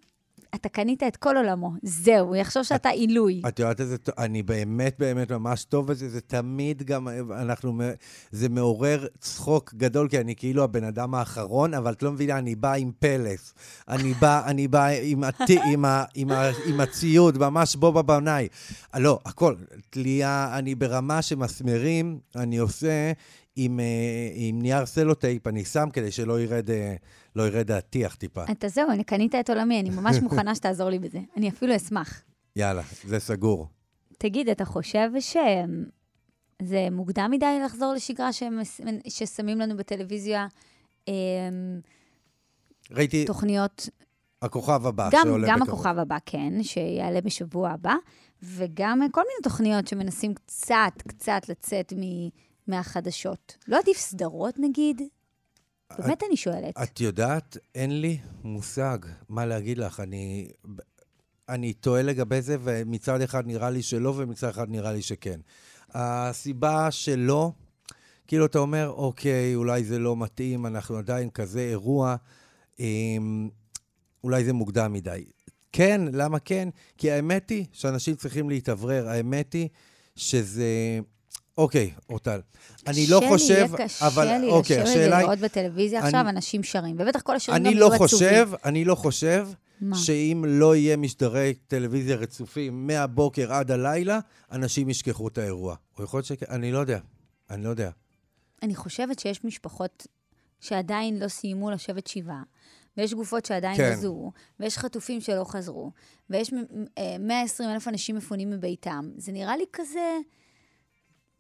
אתה 0.56 0.70
קנית 0.70 1.04
את 1.04 1.16
כל 1.18 1.38
עולמו. 1.38 1.72
זהו, 1.84 2.28
הוא 2.28 2.36
יחשוב 2.36 2.64
שאתה 2.64 2.90
עילוי. 2.90 3.42
את 3.48 3.60
יודעת 3.60 3.82
איזה, 3.82 3.96
אני 4.18 4.44
באמת 4.44 4.96
באמת 5.00 5.32
ממש 5.32 5.64
טוב 5.64 5.88
בזה, 5.88 6.10
זה 6.10 6.22
תמיד 6.22 6.84
גם, 6.84 7.08
אנחנו, 7.32 7.82
זה 8.32 8.50
מעורר 8.50 9.08
צחוק 9.20 9.74
גדול, 9.74 10.08
כי 10.08 10.20
אני 10.20 10.36
כאילו 10.36 10.64
הבן 10.64 10.84
אדם 10.84 11.16
האחרון, 11.16 11.74
אבל 11.74 11.92
את 11.92 12.04
לא 12.04 12.12
מבינה, 12.12 12.38
אני 12.38 12.56
בא 12.56 12.74
עם 12.74 12.92
פלס. 13.00 13.54
אני 13.88 14.14
בא, 14.14 14.42
אני 14.46 14.68
בא 14.68 14.86
עם, 15.02 15.24
הת, 15.24 15.42
עם, 15.72 15.86
ה, 15.86 16.04
עם, 16.16 16.32
ה, 16.32 16.50
עם 16.66 16.80
הציוד, 16.80 17.38
ממש 17.38 17.76
בו 17.76 17.92
בבנאי. 17.92 18.48
לא, 18.98 19.20
הכל, 19.26 19.56
תלייה, 19.90 20.58
אני 20.58 20.76
ברמה 20.76 21.22
שמסמרים, 21.22 22.20
אני 22.36 22.58
עושה 22.58 23.12
עם, 23.56 23.80
אה, 23.80 23.86
עם 24.34 24.62
נייר 24.62 24.86
סלוטייפ, 24.86 25.48
אני 25.48 25.66
שם 25.66 25.90
כדי 25.94 26.12
שלא 26.12 26.40
ירד, 26.42 26.70
אה, 26.70 26.96
לא 27.36 27.44
ירד 27.48 27.72
הטיח 27.72 28.16
טיפה. 28.16 28.44
אתה 28.52 28.68
זהו, 28.68 28.90
אני 28.92 29.04
קנית 29.04 29.36
את 29.36 29.50
עולמי, 29.50 29.80
אני 29.80 29.90
ממש 29.90 30.18
מוכנה 30.22 30.56
שתעזור 30.56 30.90
לי 30.90 31.00
בזה. 31.00 31.20
אני 31.38 31.50
אפילו 31.50 31.76
אשמח. 31.76 32.22
יאללה, 32.56 32.82
זה 33.08 33.20
סגור. 33.20 33.68
תגיד, 34.18 34.50
אתה 34.50 34.66
חושב 34.66 35.10
שזה 35.20 36.88
מוקדם 36.92 37.32
מדי 37.32 37.60
לחזור 37.66 37.94
לשגרה 37.94 38.34
שמס- 38.34 38.82
ששמים 39.10 39.60
לנו 39.60 39.78
בטלוויזיה 39.78 40.48
אמ, 41.08 41.14
ראיתי 42.92 43.26
תוכניות, 43.26 43.90
הכוכב 44.42 44.86
הבא 44.88 45.10
גם, 45.12 45.22
שעולה 45.24 45.48
גם 45.48 45.60
בקרוב. 45.60 45.70
הכוכב 45.70 46.00
הבא, 46.00 46.18
כן, 46.26 46.64
שיעלה 46.64 47.22
בשבוע 47.22 47.70
הבא, 47.70 47.94
וגם 48.44 49.02
כל 49.12 49.22
מיני 49.22 49.42
תוכניות 49.44 49.88
שמנסים 49.88 50.34
קצת, 50.34 50.94
קצת 51.08 51.50
לצאת 51.50 51.94
מ... 51.94 52.00
מהחדשות? 52.72 53.58
לא 53.68 53.80
עדיף 53.80 53.98
סדרות, 53.98 54.56
נגיד? 54.60 55.02
באמת 56.00 56.24
אני 56.28 56.38
שואלת. 56.38 56.78
את 56.84 57.02
יודעת, 57.02 57.58
אין 57.76 58.02
לי 58.02 58.18
מושג 58.44 58.98
מה 59.30 59.46
להגיד 59.46 59.78
לך. 59.78 60.00
אני, 60.00 60.52
אני 61.50 61.74
טועה 61.74 62.02
לגבי 62.02 62.42
זה, 62.42 62.58
ומצד 62.64 63.22
אחד 63.22 63.48
נראה 63.48 63.70
לי 63.70 63.84
שלא, 63.84 64.14
ומצד 64.18 64.50
אחד 64.50 64.70
נראה 64.70 64.94
לי 64.94 65.02
שכן. 65.02 65.40
הסיבה 65.94 66.92
שלא, 66.92 67.52
כאילו 68.28 68.46
אתה 68.46 68.60
אומר, 68.60 68.90
אוקיי, 68.90 69.56
אולי 69.56 69.84
זה 69.84 70.00
לא 70.00 70.18
מתאים, 70.18 70.66
אנחנו 70.66 70.98
עדיין 70.98 71.30
כזה 71.30 71.60
אירוע, 71.60 72.16
אמ, 72.80 73.50
אולי 74.24 74.44
זה 74.46 74.54
מוקדם 74.54 74.94
מדי. 74.94 75.26
כן, 75.72 76.02
למה 76.14 76.40
כן? 76.40 76.70
כי 76.98 77.12
האמת 77.12 77.50
היא 77.50 77.66
שאנשים 77.72 78.16
צריכים 78.16 78.50
להתאוורר. 78.50 79.10
האמת 79.10 79.54
היא 79.54 79.70
שזה... 80.16 81.00
אוקיי, 81.58 81.92
אורטל. 82.10 82.40
אני 82.88 83.08
לא 83.08 83.22
חושב, 83.30 83.68
אבל... 84.02 84.26
קשה 84.26 84.38
לי 84.38 84.48
אוקיי, 84.48 84.84
לשבת 84.84 84.96
ולראות 84.96 85.40
בטלוויזיה 85.40 86.00
אני, 86.00 86.08
עכשיו 86.08 86.30
אנשים 86.30 86.64
שרים, 86.64 86.96
ובטח 87.00 87.22
כל 87.22 87.36
השירים 87.36 87.64
גם 87.64 87.74
לא 87.74 87.86
יהיו 87.86 88.04
עצובים. 88.04 88.48
אני 88.66 88.86
לא 88.86 88.96
חושב 88.96 89.48
מה? 89.82 89.98
שאם 89.98 90.46
לא 90.48 90.76
יהיה 90.76 90.98
משדרי 90.98 91.54
טלוויזיה 91.68 92.16
רצופים 92.16 92.88
מהבוקר 92.88 93.54
עד 93.54 93.72
הלילה, 93.72 94.20
אנשים 94.52 94.90
ישכחו 94.90 95.28
את 95.28 95.38
האירוע. 95.38 95.76
או 95.98 96.04
יכול 96.04 96.18
להיות 96.18 96.26
ש... 96.26 96.32
אני 96.50 96.72
לא 96.72 96.80
יודע. 96.80 97.00
אני 97.50 97.64
לא 97.64 97.70
יודע. 97.70 97.90
אני 98.64 98.76
חושבת 98.76 99.20
שיש 99.20 99.44
משפחות 99.44 100.08
שעדיין 100.60 101.20
לא 101.20 101.28
סיימו 101.28 101.72
לשבת 101.72 102.08
שבעה, 102.08 102.44
ויש 102.98 103.14
גופות 103.14 103.46
שעדיין 103.46 103.78
כן. 103.78 103.96
זוהו, 103.96 104.32
ויש 104.60 104.78
חטופים 104.78 105.22
שלא 105.22 105.44
חזרו, 105.44 105.92
ויש 106.30 106.54
120 107.20 107.70
אלף 107.70 107.88
אנשים 107.88 108.16
מפונים 108.16 108.50
מביתם. 108.50 109.10
זה 109.18 109.32
נראה 109.32 109.58
לי 109.58 109.66
כזה... 109.74 110.18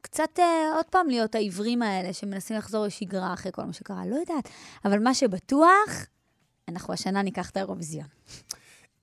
קצת 0.01 0.39
uh, 0.39 0.75
עוד 0.75 0.85
פעם 0.89 1.07
להיות 1.09 1.35
העיוורים 1.35 1.81
האלה 1.81 2.13
שמנסים 2.13 2.57
לחזור 2.57 2.85
לשגרה 2.85 3.33
אחרי 3.33 3.51
כל 3.51 3.63
מה 3.63 3.73
שקרה, 3.73 4.05
לא 4.05 4.15
יודעת. 4.15 4.49
אבל 4.85 4.99
מה 4.99 5.13
שבטוח, 5.13 6.05
אנחנו 6.69 6.93
השנה 6.93 7.21
ניקח 7.21 7.49
את 7.49 7.57
האירוויזיון. 7.57 8.05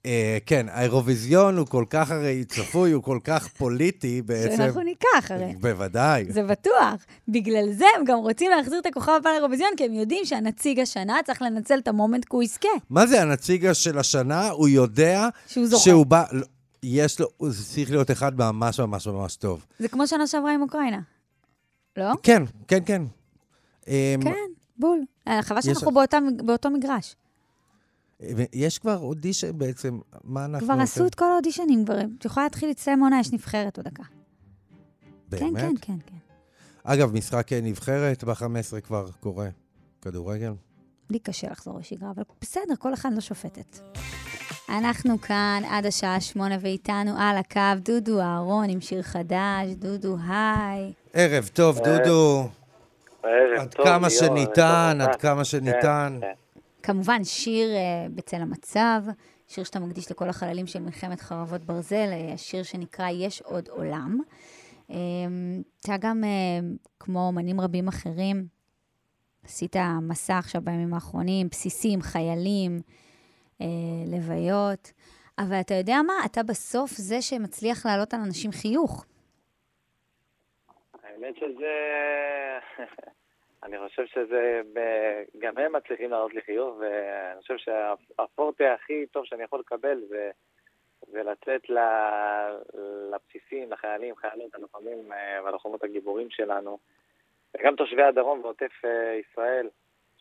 Uh, 0.02 0.06
כן, 0.46 0.66
האירוויזיון 0.70 1.56
הוא 1.56 1.66
כל 1.66 1.84
כך 1.90 2.10
הרי 2.10 2.44
צפוי, 2.44 2.92
הוא 2.92 3.02
כל 3.02 3.18
כך 3.24 3.48
פוליטי 3.48 4.22
בעצם. 4.22 4.56
שאנחנו 4.56 4.82
ניקח 4.82 5.30
הרי. 5.30 5.54
בוודאי. 5.60 6.24
זה 6.28 6.42
בטוח. 6.42 7.06
בגלל 7.28 7.72
זה 7.72 7.84
הם 7.96 8.04
גם 8.04 8.18
רוצים 8.18 8.50
להחזיר 8.50 8.78
את 8.78 8.86
הכוכב 8.86 9.12
הבא 9.20 9.30
לאירוויזיון, 9.30 9.70
כי 9.76 9.84
הם 9.84 9.92
יודעים 9.92 10.24
שהנציג 10.24 10.80
השנה 10.80 11.18
צריך 11.24 11.42
לנצל 11.42 11.78
את 11.78 11.88
המומנט 11.88 12.24
כי 12.24 12.36
הוא 12.36 12.42
יזכה. 12.42 12.68
מה 12.90 13.06
זה 13.06 13.22
הנציג 13.22 13.72
של 13.72 13.98
השנה? 13.98 14.48
הוא 14.50 14.68
יודע... 14.68 15.28
שהוא 15.46 15.66
זוכה. 15.66 15.82
שהוא 15.82 16.06
בא... 16.06 16.24
יש 16.82 17.20
לו, 17.20 17.28
זה 17.48 17.64
צריך 17.64 17.90
להיות 17.90 18.10
אחד 18.10 18.38
ממש 18.38 18.80
ממש 18.80 19.06
ממש 19.06 19.36
טוב. 19.36 19.66
זה 19.78 19.88
כמו 19.88 20.06
שנה 20.06 20.26
שעברה 20.26 20.54
עם 20.54 20.62
אוקראינה, 20.62 21.00
לא? 21.96 22.12
כן, 22.22 22.42
כן, 22.68 22.78
כן. 22.86 23.02
אמ, 23.88 24.20
כן, 24.22 24.34
בול. 24.76 25.00
אה, 25.28 25.42
חבל 25.42 25.60
שאנחנו 25.60 25.90
באותה, 25.90 26.18
באותו 26.44 26.70
מגרש. 26.70 27.16
יש 28.52 28.78
כבר 28.78 28.96
אודישן 28.96 29.58
בעצם, 29.58 29.98
מה 30.24 30.44
אנחנו... 30.44 30.66
כבר 30.66 30.74
עשו 30.80 31.06
את 31.06 31.14
כל 31.14 31.32
האודישנים, 31.32 31.84
כבר. 31.84 32.00
את 32.18 32.24
יכולה 32.24 32.46
להתחיל 32.46 32.70
לסיים 32.70 33.00
עונה, 33.00 33.20
יש 33.20 33.32
נבחרת 33.32 33.76
עוד 33.76 33.88
דקה. 33.88 34.02
באמת? 35.28 35.60
כן, 35.60 35.68
כן, 35.68 35.74
כן, 35.80 35.96
כן. 36.06 36.16
אגב, 36.84 37.12
משחק 37.12 37.52
נבחרת 37.52 38.24
ב-15 38.24 38.80
כבר 38.80 39.08
קורה. 39.20 39.48
כדורגל? 40.02 40.52
לי 41.10 41.18
קשה 41.18 41.50
לחזור 41.50 41.78
לשגרה, 41.78 42.10
אבל 42.10 42.22
בסדר, 42.40 42.76
כל 42.78 42.94
אחד 42.94 43.12
לא 43.14 43.20
שופטת. 43.20 43.78
אנחנו 44.68 45.20
כאן 45.20 45.62
עד 45.70 45.86
השעה 45.86 46.20
שמונה, 46.20 46.56
ואיתנו 46.60 47.10
על 47.18 47.36
הקו 47.36 47.80
דודו 47.84 48.20
אהרון 48.20 48.70
עם 48.70 48.80
שיר 48.80 49.02
חדש. 49.02 49.66
דודו, 49.76 50.16
היי. 50.28 50.92
ערב 51.12 51.50
טוב, 51.52 51.78
דודו. 51.78 52.48
עד 53.58 53.74
כמה 53.74 54.10
שניתן, 54.10 54.98
עד 55.00 55.16
כמה 55.16 55.44
שניתן. 55.44 56.20
כמובן, 56.82 57.24
שיר 57.24 57.68
uh, 57.68 58.12
בצל 58.14 58.36
המצב, 58.36 59.02
שיר 59.48 59.64
שאתה 59.64 59.78
מקדיש 59.80 60.10
לכל 60.10 60.28
החללים 60.28 60.66
של 60.66 60.80
מלחמת 60.80 61.20
חרבות 61.20 61.64
ברזל, 61.64 62.10
uh, 62.10 62.34
השיר 62.34 62.62
שנקרא 62.62 63.08
יש 63.08 63.42
עוד 63.42 63.68
עולם. 63.68 64.18
Uh, 64.90 64.92
אתה 65.80 65.96
גם, 66.00 66.24
uh, 66.24 66.86
כמו 67.00 67.26
אומנים 67.26 67.60
רבים 67.60 67.88
אחרים, 67.88 68.46
עשית 69.44 69.76
מסע 70.02 70.38
עכשיו 70.38 70.62
בימים 70.64 70.94
האחרונים, 70.94 71.48
בסיסים, 71.48 72.02
חיילים, 72.02 72.76
אה, 72.76 72.80
לוויות. 74.12 74.92
אבל 75.38 75.60
אתה 75.60 75.74
יודע 75.74 75.96
מה? 76.06 76.14
אתה 76.26 76.42
בסוף 76.42 76.90
זה 76.90 77.22
שמצליח 77.22 77.86
להעלות 77.86 78.14
על 78.14 78.20
אנשים 78.26 78.50
חיוך. 78.52 79.06
האמת 81.02 81.36
שזה... 81.36 81.74
אני 83.64 83.78
חושב 83.78 84.06
שזה... 84.06 84.60
גם 85.38 85.58
הם 85.58 85.76
מצליחים 85.76 86.10
להעלות 86.10 86.34
לי 86.34 86.42
חיוך, 86.42 86.76
ואני 86.78 87.40
חושב 87.40 87.56
שהפורטה 87.56 88.74
הכי 88.74 89.06
טוב 89.06 89.24
שאני 89.24 89.42
יכול 89.42 89.60
לקבל 89.60 90.00
זה, 90.08 90.30
זה 91.06 91.22
לצאת 91.22 91.70
לבסיסים, 93.12 93.72
לחיילים, 93.72 94.16
חיילות, 94.16 94.54
הלוחמים 94.54 95.12
אה, 95.12 95.44
והלוחמות 95.44 95.84
הגיבורים 95.84 96.30
שלנו, 96.30 96.78
וגם 97.54 97.76
תושבי 97.76 98.02
הדרום 98.02 98.40
ועוטף 98.44 98.84
אה, 98.84 99.14
ישראל. 99.14 99.68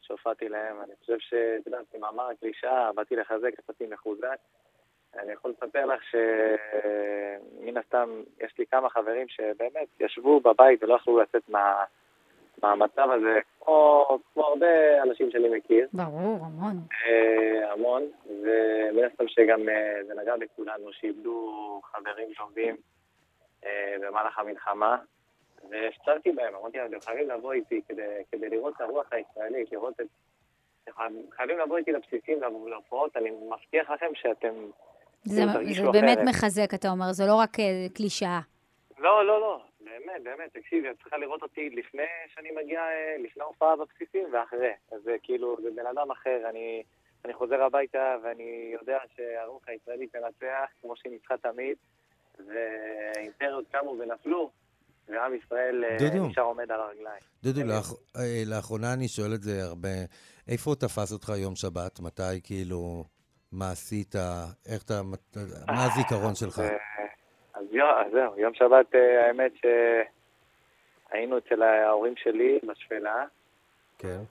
שהופעתי 0.07 0.49
להם. 0.49 0.81
אני 0.81 0.93
חושב 0.99 1.19
שאתה 1.19 1.67
יודע, 1.67 1.79
כמאמר 1.91 2.29
הקלישאה, 2.29 2.93
באתי 2.93 3.15
לחזק, 3.15 3.51
יצאתי 3.59 3.87
מחוזק. 3.87 4.37
אני 5.19 5.31
יכול 5.31 5.51
לספר 5.51 5.85
לך 5.85 6.03
שמן 6.03 7.77
הסתם 7.77 8.09
יש 8.39 8.53
לי 8.59 8.65
כמה 8.65 8.89
חברים 8.89 9.27
שבאמת 9.27 9.87
ישבו 9.99 10.39
בבית 10.39 10.83
ולא 10.83 10.95
יכלו 10.95 11.21
לצאת 11.21 11.49
מה... 11.49 11.83
מהמצב 12.63 13.07
הזה, 13.11 13.39
כמו, 13.59 14.05
כמו 14.33 14.43
הרבה 14.43 15.03
אנשים 15.03 15.31
שאני 15.31 15.57
מכיר. 15.57 15.87
ברור, 15.93 16.39
המון. 16.45 16.75
אה, 17.05 17.71
המון, 17.71 18.03
ומן 18.25 19.03
הסתם 19.11 19.27
שגם 19.27 19.69
אה, 19.69 19.99
זה 20.07 20.13
נגע 20.21 20.33
בכולנו, 20.37 20.93
שאיבדו 20.93 21.81
חברים 21.83 22.27
טובים 22.37 22.75
אה, 23.65 23.95
במהלך 24.01 24.39
המלחמה. 24.39 24.97
והפצרתי 25.69 26.31
בהם, 26.31 26.55
אמרתי 26.55 26.77
להם, 26.77 26.87
אתם 26.87 26.99
חייבים 27.01 27.29
לבוא 27.29 27.53
איתי 27.53 27.81
כדי, 27.87 28.23
כדי 28.31 28.49
לראות 28.49 28.75
את 28.75 28.81
הרוח 28.81 29.13
הישראלית, 29.13 29.71
לראות 29.71 29.99
את... 30.01 30.07
חייבים 31.31 31.59
לבוא 31.59 31.77
איתי 31.77 31.91
לבסיסים, 31.91 32.39
להופעות, 32.67 33.17
אני 33.17 33.29
מבטיח 33.29 33.89
לכם 33.89 34.05
שאתם... 34.13 34.53
זה, 35.23 35.43
זה 35.75 35.83
באמת 35.91 36.17
מחזק, 36.25 36.73
אתה 36.73 36.89
אומר, 36.89 37.11
זה 37.11 37.25
לא 37.25 37.35
רק 37.35 37.59
אה, 37.59 37.85
קלישאה. 37.93 38.39
לא, 38.99 39.25
לא, 39.25 39.41
לא, 39.41 39.61
באמת, 39.81 40.23
באמת, 40.23 40.57
תקשיבי, 40.57 40.89
את 40.89 40.95
צריכה 41.01 41.17
לראות 41.17 41.41
אותי 41.41 41.69
לפני 41.69 42.03
שאני 42.33 42.51
מגיע, 42.51 42.79
אה, 42.79 43.15
לפני 43.19 43.43
ההופעה 43.43 43.75
בבסיסים 43.75 44.23
ואחרי. 44.33 44.71
אז 44.91 45.01
זה 45.01 45.15
כאילו, 45.23 45.57
זה 45.61 45.69
בן 45.75 45.85
אדם 45.87 46.11
אחר, 46.11 46.41
אני, 46.49 46.83
אני 47.25 47.33
חוזר 47.33 47.63
הביתה 47.63 48.17
ואני 48.23 48.69
יודע 48.73 48.99
שהרוח 49.15 49.67
הישראלית 49.67 50.11
תנצח, 50.11 50.69
כמו 50.81 50.95
שהיא 50.95 51.11
ניצחה 51.11 51.37
תמיד, 51.37 51.77
ואימפריות 52.47 53.65
קמו 53.71 53.95
ונפלו, 53.99 54.49
ועם 55.09 55.35
ישראל 55.35 55.83
אה, 55.85 55.97
דודו, 55.99 56.27
נשאר 56.27 56.43
עומד 56.43 56.71
על 56.71 56.79
הרגליים. 56.79 57.21
דודו, 57.43 57.61
לאח... 57.63 57.93
אה, 58.17 58.43
לאחרונה 58.45 58.93
אני 58.93 59.07
שואל 59.07 59.33
את 59.33 59.41
זה 59.41 59.63
הרבה. 59.63 59.89
איפה 60.47 60.75
תפס 60.75 61.11
אותך 61.13 61.29
יום 61.37 61.55
שבת? 61.55 61.99
מתי, 61.99 62.41
כאילו, 62.43 63.03
מה 63.51 63.71
עשית? 63.71 64.15
איך 64.71 64.83
אתה... 64.83 65.01
מה 65.67 65.85
הזיכרון 65.85 66.35
שלך? 66.41 66.59
אז 67.55 67.65
זהו, 68.11 68.39
יום 68.39 68.53
שבת, 68.53 68.95
אה, 68.95 69.27
האמת 69.27 69.51
שהיינו 71.09 71.37
אצל 71.37 71.61
ההורים 71.63 72.13
שלי 72.17 72.59
בשפלה. 72.67 73.25
כן. 73.97 74.21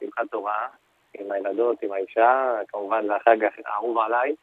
שמחת 0.00 0.30
תורה, 0.30 0.68
עם 1.14 1.32
הילדות, 1.32 1.82
עם 1.82 1.92
האישה, 1.92 2.52
כמובן 2.68 3.06
זה 3.06 3.14
החג 3.16 3.36
האהוב 3.64 3.98
עליי. 3.98 4.34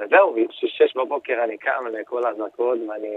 וזהו, 0.00 0.36
שש 0.50 0.96
בבוקר 0.96 1.44
אני 1.44 1.58
קם 1.58 1.86
לכל 1.92 2.26
האזעקות, 2.26 2.78
ואני 2.88 3.08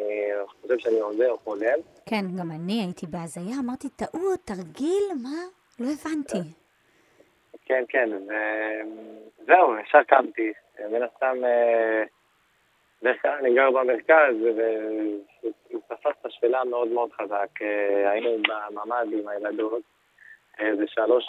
חושב 0.61 0.79
שאני 0.79 0.99
עוזר, 0.99 1.35
חולם. 1.43 1.79
כן, 2.05 2.25
גם 2.39 2.51
אני 2.51 2.81
הייתי 2.81 3.05
בהזיה, 3.05 3.55
אמרתי, 3.65 3.89
טעות, 3.89 4.39
תרגיל, 4.45 5.03
מה? 5.23 5.39
לא 5.79 5.85
הבנתי. 5.85 6.49
כן, 7.65 7.83
כן, 7.89 8.09
וזהו, 8.13 9.77
ישר 9.77 10.03
קמתי. 10.03 10.53
מן 10.91 11.03
הסתם, 11.03 11.37
בדרך 13.01 13.21
כלל 13.21 13.31
אני 13.31 13.55
גר 13.55 13.71
במרכז, 13.71 14.35
ותפס 15.75 16.15
את 16.21 16.25
השפלה 16.25 16.63
מאוד 16.63 16.87
מאוד 16.87 17.11
חזק. 17.11 17.49
היינו 18.11 18.29
בממ"ד 18.47 19.07
עם 19.13 19.27
הילדות, 19.27 19.81
זה 20.59 20.87
שלוש, 20.87 21.25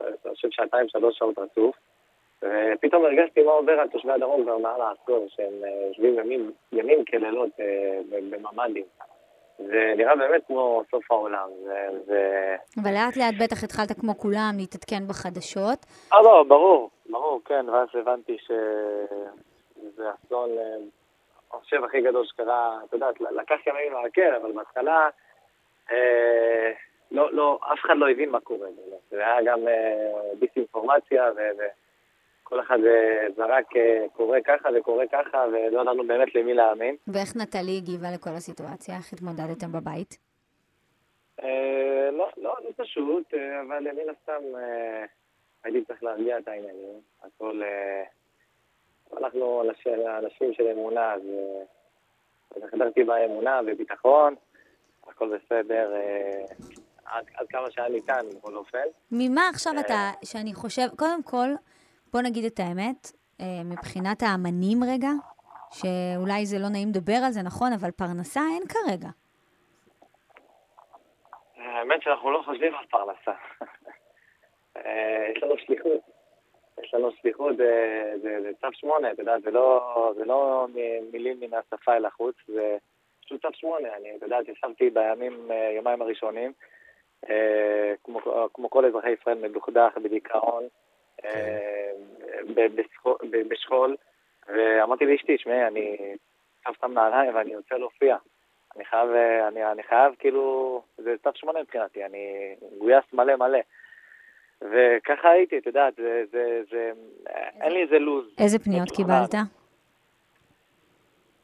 אני 0.00 0.34
חושב 0.34 0.48
שעתיים, 0.50 0.88
שלוש 0.88 1.18
שעות 1.18 1.38
רצוף. 1.38 1.76
ופתאום 2.42 3.04
הרגשתי 3.04 3.42
מה 3.42 3.52
עובר 3.52 3.72
על 3.72 3.88
תושבי 3.88 4.12
הדרום 4.12 4.42
כבר 4.42 4.58
מעל 4.58 4.80
העשור, 4.80 5.26
שהם 5.28 5.64
אה, 5.64 5.86
יושבים 5.88 6.18
ימים, 6.18 6.52
ימים 6.72 7.04
כלילות 7.04 7.50
אה, 7.60 8.00
בממ"דים. 8.10 8.84
זה 9.58 9.94
נראה 9.96 10.16
באמת 10.16 10.42
כמו 10.46 10.82
סוף 10.90 11.12
העולם. 11.12 11.48
זה... 12.06 12.56
אבל 12.82 12.90
לאט 12.90 13.16
לאט 13.16 13.34
בטח 13.42 13.64
התחלת 13.64 14.00
כמו 14.00 14.18
כולם 14.18 14.52
להתעדכן 14.56 15.08
בחדשות. 15.08 15.78
אה, 16.12 16.22
לא, 16.22 16.44
ברור, 16.48 16.90
ברור, 17.10 17.40
כן, 17.44 17.68
ואז 17.68 17.88
הבנתי 17.94 18.36
שזה 18.38 20.10
אסון 20.10 20.50
אה, 20.58 20.76
חושב 21.50 21.84
הכי 21.84 22.00
גדול 22.00 22.26
שקרה, 22.26 22.78
את 22.84 22.92
יודעת, 22.92 23.20
לקח 23.20 23.66
ימים 23.66 23.92
לעכל, 23.92 24.34
אבל 24.42 24.52
בהתחלה 24.52 25.08
אה, 25.92 26.72
לא, 27.10 27.32
לא, 27.32 27.58
אף 27.72 27.78
אחד 27.78 27.94
לא 27.96 28.10
הבין 28.10 28.30
מה 28.30 28.40
קורה. 28.40 28.68
זה 29.10 29.16
היה 29.16 29.42
גם 29.42 29.68
אה, 29.68 30.34
דיסאינפורמציה, 30.38 31.30
וכל 32.52 32.60
אחד 32.60 32.78
אה, 32.86 33.26
זרק 33.36 33.76
אה, 33.76 34.04
קורה 34.12 34.38
ככה 34.44 34.68
וקורה 34.78 35.04
ככה, 35.12 35.44
ולא 35.52 35.80
ידענו 35.82 36.06
באמת 36.06 36.34
למי 36.34 36.54
להאמין. 36.54 36.96
ואיך 37.06 37.36
נטלי 37.36 37.76
הגיבה 37.76 38.08
לכל 38.14 38.30
הסיטואציה? 38.30 38.96
איך 38.96 39.12
התמודדתם 39.12 39.72
בבית? 39.72 40.18
אה, 41.42 42.08
לא, 42.12 42.28
לא, 42.36 42.54
לא 42.64 42.70
פשוט, 42.76 43.34
אבל 43.34 43.80
מן 43.80 44.08
הסתם 44.10 44.42
הייתי 45.64 45.84
צריך 45.84 46.02
להרגיע 46.02 46.38
את 46.38 46.48
העניינים. 46.48 47.00
הכל... 47.22 47.62
אנחנו 49.18 49.62
אנשים 50.18 50.52
של 50.52 50.66
אמונה, 50.72 51.12
אז 51.12 51.20
חדרתי 52.70 53.04
באמונה 53.04 53.60
וביטחון, 53.66 54.34
הכל 55.08 55.36
בסדר, 55.36 55.92
עד, 57.04 57.24
עד 57.34 57.46
כמה 57.48 57.70
שהיה 57.70 57.88
ניתן, 57.88 58.20
בכל 58.36 58.56
אופן. 58.56 58.84
ממה 59.10 59.48
עכשיו 59.48 59.72
אתה, 59.80 60.10
שאני 60.24 60.54
חושב, 60.54 60.86
קודם 60.96 61.22
כל, 61.22 61.48
בוא 62.12 62.20
נגיד 62.22 62.44
את 62.44 62.60
האמת, 62.60 63.12
מבחינת 63.64 64.22
האמנים 64.22 64.78
רגע, 64.92 65.10
שאולי 65.70 66.46
זה 66.46 66.58
לא 66.58 66.68
נעים 66.68 66.88
לדבר 66.88 67.20
על 67.26 67.32
זה, 67.32 67.42
נכון, 67.42 67.72
אבל 67.80 67.90
פרנסה 67.90 68.40
אין 68.54 68.62
כרגע. 68.68 69.08
האמת 71.56 72.02
שאנחנו 72.02 72.30
לא 72.30 72.42
חושבים 72.44 72.74
על 72.74 72.86
פרנסה. 72.86 73.32
יש 75.36 75.42
לנו 75.42 75.54
שליחות. 75.58 76.00
יש 76.82 76.94
לנו 76.94 77.10
שליחות, 77.20 77.56
זה, 77.56 78.12
זה, 78.22 78.50
צו 78.60 78.66
שמונה, 78.72 79.10
אתה 79.10 79.22
יודע, 79.22 79.34
זה 79.44 79.50
לא, 79.50 80.12
זה 80.16 80.24
לא 80.24 80.66
מילים 81.12 81.40
מן 81.40 81.54
השפה 81.54 81.96
אל 81.96 82.04
החוץ, 82.04 82.34
זה 82.46 82.76
פשוט 83.24 83.42
צו 83.42 83.48
שמונה. 83.54 83.88
אני, 83.96 84.16
אתה 84.16 84.26
יודע, 84.26 84.38
ישבתי 84.48 84.90
בימים, 84.90 85.50
אה, 85.50 85.72
יומיים 85.76 86.02
הראשונים, 86.02 86.52
אה, 87.30 87.92
כמו, 88.04 88.20
כמו 88.54 88.70
כל 88.70 88.84
אזרחי 88.84 89.10
ישראל, 89.10 89.38
מדוכדך, 89.38 89.98
בדיכאון, 90.04 90.62
אה, 90.62 90.68
בשכול, 93.48 93.96
ואמרתי 94.48 95.06
לאשתי, 95.06 95.38
שמעי, 95.38 95.66
אני 95.66 95.96
שם 96.64 96.70
סתם 96.78 96.92
נעליים 96.92 97.34
ואני 97.34 97.56
רוצה 97.56 97.78
להופיע. 97.78 98.16
אני 98.76 98.84
חייב, 98.84 99.10
אני, 99.48 99.72
אני 99.72 99.82
חייב, 99.82 100.14
כאילו, 100.18 100.82
זה 100.98 101.14
צו 101.22 101.30
שמונה 101.34 101.60
מבחינתי, 101.62 102.04
אני 102.04 102.54
גויס 102.78 103.04
מלא 103.12 103.36
מלא. 103.36 103.58
וככה 104.60 105.28
הייתי, 105.28 105.58
את 105.58 105.66
יודעת, 105.66 105.94
זה, 105.96 106.22
זה, 106.30 106.62
זה, 106.70 106.92
אין 107.60 107.72
לי 107.72 107.82
איזה 107.82 107.98
לו"ז. 107.98 108.24
איזה 108.38 108.58
פניות 108.58 108.90
קיבלת? 108.90 109.34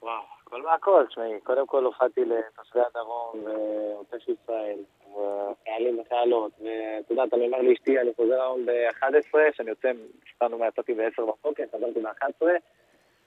וואו, 0.02 0.22
כל 0.44 0.62
מהכל, 0.62 1.04
תשמעי, 1.08 1.40
קודם 1.40 1.66
כל 1.66 1.84
הופעתי 1.84 2.24
לתושבי 2.24 2.80
הדרום 2.80 3.44
ועוטף 3.44 4.28
ישראל, 4.28 4.78
וחיילים 5.14 6.00
וחיילות, 6.00 6.52
ואת 6.60 7.10
יודעת, 7.10 7.34
אני 7.34 7.46
אומר 7.46 7.62
לאשתי, 7.62 8.00
אני 8.00 8.10
חוזר 8.16 8.42
היום 8.42 8.66
ב-11, 8.66 9.38
שאני 9.52 9.70
יוצא, 9.70 9.90
סתנו 10.34 10.58
מהצאתי 10.58 10.94
ב-10 10.94 11.22
בבוקר, 11.22 11.64
חזרתי 11.76 12.00
ב-11, 12.00 12.46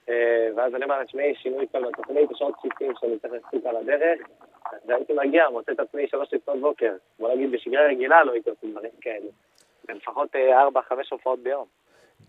אה, 0.09 0.47
ואז 0.55 0.75
אני 0.75 0.83
אומר, 0.83 1.03
תשמעי, 1.03 1.35
שינוי 1.35 1.65
כאן 1.71 1.81
בתוכנית, 1.91 2.31
יש 2.31 2.41
עוד 2.41 2.53
בסיסים 2.57 2.93
שאני 2.99 3.19
צריך 3.19 3.33
להספיק 3.33 3.65
על 3.65 3.75
הדרך, 3.75 4.19
והייתי 4.85 5.13
מגיע, 5.13 5.49
מוצא 5.49 5.71
את 5.71 5.79
עצמי 5.79 6.07
שלוש 6.07 6.33
לפנות 6.33 6.61
בוקר. 6.61 6.93
בוא 7.19 7.33
נגיד, 7.33 7.51
בשגרה 7.51 7.87
רגילה 7.87 8.23
לא 8.23 8.31
הייתי 8.31 8.49
עושה 8.49 8.67
דברים 8.67 8.91
כאלה. 9.01 9.27
לפחות 9.89 10.35
אה, 10.35 10.61
ארבע, 10.61 10.81
חמש 10.81 11.09
הופעות 11.11 11.39
ביום. 11.39 11.65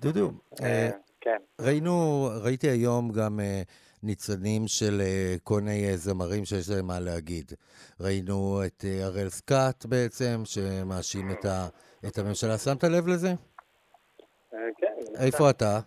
דודו, 0.00 0.30
אה, 0.62 0.90
כן. 1.20 1.36
ראינו, 1.61 2.26
ראיתי 2.44 2.66
היום 2.66 3.11
גם 3.12 3.40
ניצנים 4.03 4.62
של 4.66 5.00
כל 5.42 5.61
מיני 5.61 5.96
זמרים 5.96 6.44
שיש 6.44 6.70
להם 6.70 6.86
מה 6.86 7.00
להגיד. 7.00 7.53
ראינו 8.00 8.61
את 8.66 8.84
הראל 9.03 9.28
סקאט 9.28 9.86
בעצם, 9.86 10.42
שמאשים 10.44 11.30
את, 11.30 11.44
ה, 11.44 11.66
את 12.09 12.18
הממשלה. 12.18 12.59
שמת 12.59 12.84
לב 12.84 13.09
לזה? 13.09 13.28
כן. 14.50 14.94
איפה 15.26 15.50
אתה? 15.50 15.78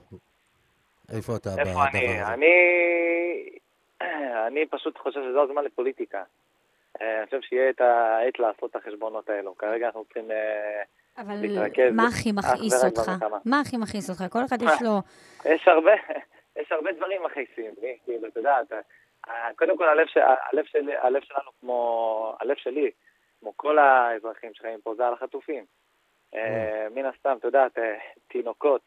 איפה 1.16 1.36
אתה 1.36 1.50
בדבר 1.50 1.84
הזה? 1.90 2.34
אני, 2.34 2.48
אני 4.48 4.66
פשוט 4.70 4.98
חושב 4.98 5.20
שזה 5.30 5.42
הזמן 5.42 5.64
לפוליטיקה. 5.64 6.24
אני 7.02 7.26
חושב 7.26 7.42
שיהיה 7.42 7.70
את 7.70 7.82
העת 7.82 8.40
לעשות 8.40 8.72
את 8.72 8.76
החשבונות 8.76 9.30
האלו. 9.30 9.58
כרגע 9.58 9.86
אנחנו 9.86 10.04
צריכים 10.04 10.26
אבל 11.18 11.36
מה 11.92 12.08
הכי 12.08 12.32
מכעיס 12.32 12.84
אותך? 12.84 13.12
מה 13.46 13.60
הכי 13.60 13.78
מכעיס 13.78 14.10
אותך? 14.10 14.24
כל 14.30 14.46
אחד 14.46 14.62
יש 14.62 14.82
לו... 14.82 15.02
יש 15.54 15.68
הרבה, 15.68 15.92
יש 16.56 16.72
הרבה 16.72 16.92
דברים 16.92 17.24
מכעיסים, 17.24 17.74
כאילו, 18.06 18.28
אתה 18.28 18.40
יודע, 18.40 18.58
קודם 19.56 19.78
כל 19.78 19.90
הלב, 19.90 20.08
הלב, 20.52 20.66
שלי, 20.66 20.96
הלב 20.96 21.22
שלנו 21.22 21.52
כמו, 21.60 22.36
הלב 22.40 22.56
שלי, 22.56 22.92
כמו 23.40 23.58
כל 23.58 23.78
האזרחים 23.78 24.54
שחיים 24.54 24.82
פה, 24.82 24.96
זה 24.96 25.08
על 25.08 25.14
החטופים. 25.14 25.66
אה, 26.36 26.88
מן 26.96 27.06
הסתם, 27.06 27.36
אתה 27.40 27.48
יודע, 27.48 27.68
תינוקות. 28.28 28.82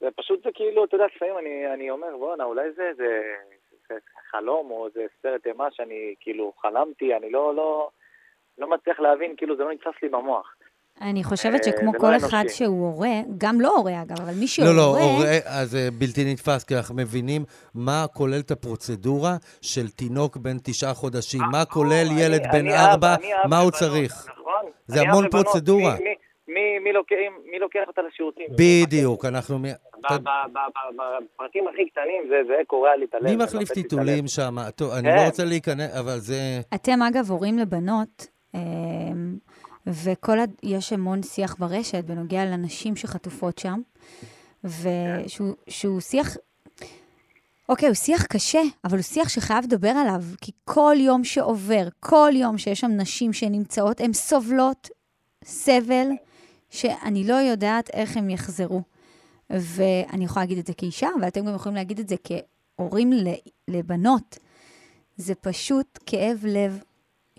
זה 0.00 0.08
פשוט, 0.16 0.42
זה 0.44 0.50
כאילו, 0.54 0.84
אתה 0.84 0.94
יודע, 0.94 1.06
לפעמים 1.06 1.38
אני, 1.38 1.72
אני 1.72 1.90
אומר, 1.90 2.16
בואנה, 2.16 2.44
אולי 2.44 2.72
זה, 2.72 2.90
זה, 2.96 3.34
זה 3.88 3.94
חלום, 4.30 4.70
או 4.70 4.88
זה 4.94 5.06
סרט 5.22 5.46
אימה 5.46 5.70
שאני 5.70 6.14
כאילו 6.20 6.52
חלמתי, 6.58 7.16
אני 7.16 7.30
לא, 7.30 7.54
לא, 7.54 7.90
לא 8.58 8.70
מצליח 8.70 9.00
להבין, 9.00 9.36
כאילו 9.36 9.56
זה 9.56 9.64
לא 9.64 9.72
נתפס 9.72 10.02
לי 10.02 10.08
במוח. 10.08 10.56
אני 11.00 11.24
חושבת 11.24 11.60
אה, 11.60 11.72
שכמו 11.72 11.92
כל 11.98 12.10
לא 12.10 12.16
אחד 12.16 12.44
שהוא 12.48 12.86
הורה, 12.86 13.20
גם 13.38 13.60
לא 13.60 13.76
הורה 13.76 14.02
אגב, 14.02 14.20
אבל 14.20 14.34
מי 14.34 14.46
שהוא 14.46 14.68
הורה... 14.68 14.76
לא, 14.76 14.82
לא, 14.82 15.04
הורה, 15.04 15.38
אז 15.44 15.70
זה 15.70 15.88
בלתי 15.98 16.32
נתפס, 16.32 16.64
כי 16.64 16.76
אנחנו 16.76 16.94
מבינים 16.94 17.44
מה 17.74 18.04
כוללת 18.14 18.50
הפרוצדורה 18.50 19.36
של 19.60 19.88
תינוק 19.88 20.36
בן 20.36 20.56
תשעה 20.62 20.94
חודשים, 20.94 21.42
מה 21.52 21.58
אה, 21.60 21.64
כולל 21.64 22.06
ילד 22.18 22.42
בן 22.52 22.68
ארבע, 22.68 23.14
מה 23.48 23.58
הוא 23.58 23.70
צריך. 23.70 24.26
נכון. 24.28 24.70
זה 24.86 25.00
המון 25.00 25.30
פרוצדורה. 25.30 25.96
מי 27.52 27.58
לוקח 27.58 27.80
אותה 27.88 28.02
לשירותים? 28.02 28.46
בדיוק, 28.50 29.24
אנחנו... 29.24 29.58
בפרטים 29.98 31.68
הכי 31.68 31.90
קטנים 31.90 32.22
זה 32.28 32.54
קורע 32.66 32.96
לי 32.96 33.04
את 33.04 33.14
הלב. 33.14 33.24
מי 33.24 33.36
מחליף 33.36 33.72
טיטולים 33.72 34.26
שם? 34.26 34.56
טוב, 34.76 34.92
אני 34.92 35.08
לא 35.08 35.16
כן. 35.16 35.24
רוצה 35.24 35.44
להיכנס, 35.44 35.96
אבל 35.96 36.18
זה... 36.18 36.60
אתם, 36.74 37.02
אגב, 37.02 37.30
הורים 37.30 37.58
לבנות. 37.58 38.26
וכל 39.86 40.40
ה... 40.40 40.44
יש 40.62 40.92
המון 40.92 41.22
שיח 41.22 41.56
ברשת 41.58 42.04
בנוגע 42.04 42.44
לנשים 42.44 42.96
שחטופות 42.96 43.58
שם, 43.58 43.80
ושהוא 44.64 46.00
שיח... 46.00 46.36
אוקיי, 47.68 47.88
הוא 47.88 47.94
שיח 47.94 48.26
קשה, 48.26 48.62
אבל 48.84 48.96
הוא 48.96 49.02
שיח 49.02 49.28
שחייב 49.28 49.64
לדבר 49.64 49.88
עליו, 49.88 50.22
כי 50.40 50.52
כל 50.64 50.96
יום 50.98 51.24
שעובר, 51.24 51.88
כל 52.00 52.32
יום 52.34 52.58
שיש 52.58 52.80
שם 52.80 52.90
נשים 52.90 53.32
שנמצאות, 53.32 54.00
הן 54.00 54.12
סובלות 54.12 54.88
סבל 55.44 56.08
שאני 56.70 57.24
לא 57.24 57.34
יודעת 57.34 57.90
איך 57.90 58.16
הם 58.16 58.30
יחזרו. 58.30 58.82
ואני 59.50 60.24
יכולה 60.24 60.42
להגיד 60.42 60.58
את 60.58 60.66
זה 60.66 60.74
כאישה, 60.74 61.08
אבל 61.18 61.28
אתם 61.28 61.44
גם 61.46 61.54
יכולים 61.54 61.76
להגיד 61.76 61.98
את 62.00 62.08
זה 62.08 62.16
כהורים 62.24 63.10
לבנות. 63.68 64.38
זה 65.16 65.34
פשוט 65.34 65.98
כאב 66.06 66.44
לב 66.48 66.82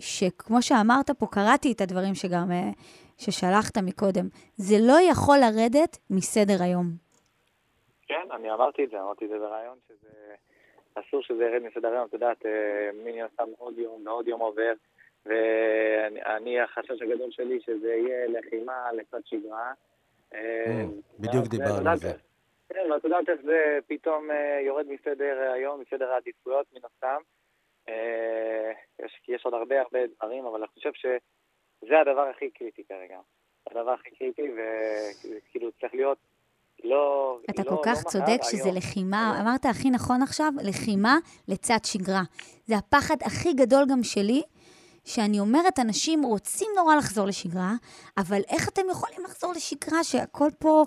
שכמו 0.00 0.62
שאמרת 0.62 1.10
פה, 1.10 1.26
קראתי 1.26 1.72
את 1.72 1.80
הדברים 1.80 2.14
שגם, 2.14 2.52
אה, 2.52 2.70
ששלחת 3.18 3.78
מקודם, 3.78 4.26
זה 4.56 4.76
לא 4.80 4.96
יכול 5.10 5.36
לרדת 5.38 5.98
מסדר 6.10 6.62
היום. 6.62 6.86
כן, 8.06 8.26
אני 8.32 8.52
אמרתי 8.52 8.84
את 8.84 8.90
זה, 8.90 9.02
אמרתי 9.02 9.24
את 9.24 9.30
זה 9.30 9.38
ברעיון, 9.38 9.78
שזה 9.88 10.34
אסור 10.94 11.22
שזה 11.22 11.44
ירד 11.44 11.62
מסדר 11.62 11.88
היום, 11.88 12.06
את 12.06 12.12
יודעת, 12.12 12.46
אה, 12.46 12.90
מי 13.04 13.22
עושה 13.22 13.42
עוד 13.58 13.78
יום 13.78 14.06
ועוד 14.06 14.28
יום 14.28 14.40
עובר, 14.40 14.72
ואני, 15.26 16.60
החשש 16.60 17.02
הגדול 17.02 17.30
שלי 17.30 17.60
שזה 17.60 17.94
יהיה 17.94 18.26
לחימה 18.26 18.92
לצד 18.92 19.20
שגרה. 19.24 19.72
אה, 20.34 20.84
בדיוק 21.20 21.46
דיברנו 21.46 21.90
על 21.90 21.96
זה. 21.96 22.12
כן, 22.68 22.92
ואת 22.92 23.04
יודעת 23.04 23.28
איך 23.28 23.40
זה 23.44 23.78
פתאום 23.86 24.28
יורד 24.66 24.86
מסדר 24.88 25.50
היום, 25.54 25.80
מסדר 25.80 26.12
העדיפויות, 26.12 26.66
מן 26.72 26.80
הסתם. 26.84 27.20
אה, 27.88 28.72
יש, 29.04 29.20
יש 29.28 29.44
עוד 29.44 29.54
הרבה 29.54 29.80
הרבה 29.80 29.98
דברים, 30.16 30.46
אבל 30.46 30.58
אני 30.58 30.68
חושב 30.74 30.90
שזה 30.94 32.00
הדבר 32.00 32.28
הכי 32.28 32.50
קריטי 32.50 32.84
כרגע. 32.88 33.18
הדבר 33.70 33.90
הכי 33.90 34.10
קריטי, 34.10 34.42
וכאילו 34.42 35.72
צריך 35.80 35.94
להיות 35.94 36.18
לא... 36.84 37.38
אתה 37.50 37.62
לא, 37.62 37.70
כל 37.70 37.82
כך 37.84 38.02
לא 38.06 38.10
צודק 38.10 38.38
שזה 38.42 38.64
היום. 38.64 38.76
לחימה. 38.76 39.40
אמרת 39.40 39.64
הכי 39.64 39.90
נכון 39.90 40.22
עכשיו, 40.22 40.52
לחימה 40.62 41.16
לצד 41.48 41.78
שגרה. 41.84 42.22
זה 42.64 42.76
הפחד 42.76 43.16
הכי 43.24 43.52
גדול 43.52 43.84
גם 43.90 44.02
שלי, 44.02 44.42
שאני 45.04 45.40
אומרת, 45.40 45.78
אנשים 45.78 46.22
רוצים 46.22 46.68
נורא 46.76 46.96
לחזור 46.96 47.26
לשגרה, 47.26 47.72
אבל 48.18 48.40
איך 48.48 48.68
אתם 48.68 48.82
יכולים 48.90 49.20
לחזור 49.24 49.52
לשגרה 49.52 50.04
שהכל 50.04 50.48
פה 50.58 50.84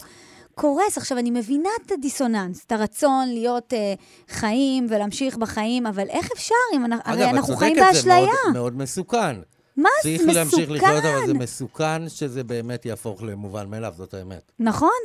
קורס. 0.58 0.98
עכשיו, 0.98 1.18
אני 1.18 1.32
מבינה 1.32 1.70
את 1.86 1.92
הדיסוננס, 1.92 2.66
את 2.66 2.72
הרצון 2.72 3.26
להיות 3.28 3.74
אה, 3.74 3.94
חיים 4.28 4.86
ולהמשיך 4.90 5.38
בחיים, 5.38 5.86
אבל 5.86 6.08
איך 6.10 6.32
אפשר 6.36 6.56
אם 6.76 6.86
אנחנו, 6.86 7.12
הרי 7.12 7.30
אנחנו 7.30 7.56
חיים 7.56 7.76
באשליה? 7.76 8.18
אגב, 8.18 8.28
את 8.28 8.34
צודקת, 8.34 8.44
זה 8.44 8.54
מאוד, 8.54 8.54
מאוד 8.54 8.78
מסוכן. 8.78 9.36
מה 9.78 9.90
זה 10.04 10.10
מסוכן? 10.10 10.26
צריך 10.26 10.38
להמשיך 10.38 10.72
לחיות, 10.72 11.04
אבל 11.04 11.28
זה 11.28 11.34
מסוכן 11.34 12.10
שזה 12.10 12.44
באמת 12.44 12.86
יהפוך 12.86 13.24
למובן 13.24 13.70
מאליו, 13.70 13.92
זאת 13.92 14.14
האמת. 14.14 14.52
נכון. 14.60 15.02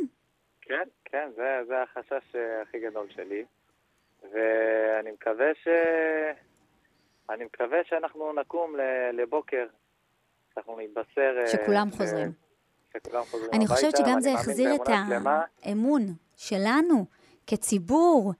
כן, 0.61 0.89
כן, 1.05 1.29
זה, 1.37 1.61
זה 1.69 1.75
החשש 1.83 2.27
אה, 2.35 2.63
הכי 2.63 2.79
גדול 2.81 3.07
שלי. 3.15 3.45
ואני 4.33 5.11
מקווה 5.11 5.47
ש... 5.65 5.69
אני 7.31 7.45
מקווה 7.45 7.79
שאנחנו 7.89 8.33
נקום 8.33 8.75
לבוקר, 9.13 9.67
שאנחנו 10.55 10.79
נתבשר... 10.81 11.37
אה, 11.41 11.47
שכולם 11.47 11.89
ש... 11.91 11.97
חוזרים. 11.97 12.33
שכולם 12.93 13.23
חוזרים 13.23 13.51
אני 13.53 13.65
הביתה. 13.65 13.75
חושבת 13.75 13.97
שגם 13.97 14.21
זה 14.21 14.33
החזיר 14.33 14.75
את 14.75 14.89
האמון 15.65 16.03
שלנו 16.37 17.05
כציבור. 17.47 18.33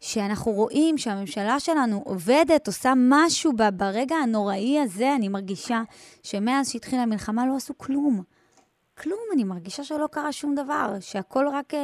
שאנחנו 0.00 0.52
רואים 0.52 0.98
שהממשלה 0.98 1.60
שלנו 1.60 2.02
עובדת, 2.04 2.66
עושה 2.66 2.92
משהו 3.10 3.52
ברגע 3.52 4.16
הנוראי 4.16 4.80
הזה, 4.80 5.14
אני 5.16 5.28
מרגישה 5.28 5.80
שמאז 6.22 6.72
שהתחילה 6.72 7.02
המלחמה 7.02 7.46
לא 7.46 7.56
עשו 7.56 7.78
כלום. 7.78 8.22
כלום, 9.02 9.20
אני 9.34 9.44
מרגישה 9.44 9.82
שלא 9.82 10.06
קרה 10.12 10.32
שום 10.32 10.54
דבר, 10.54 10.86
שהכל 11.00 11.44
רק 11.52 11.74
אה, 11.74 11.80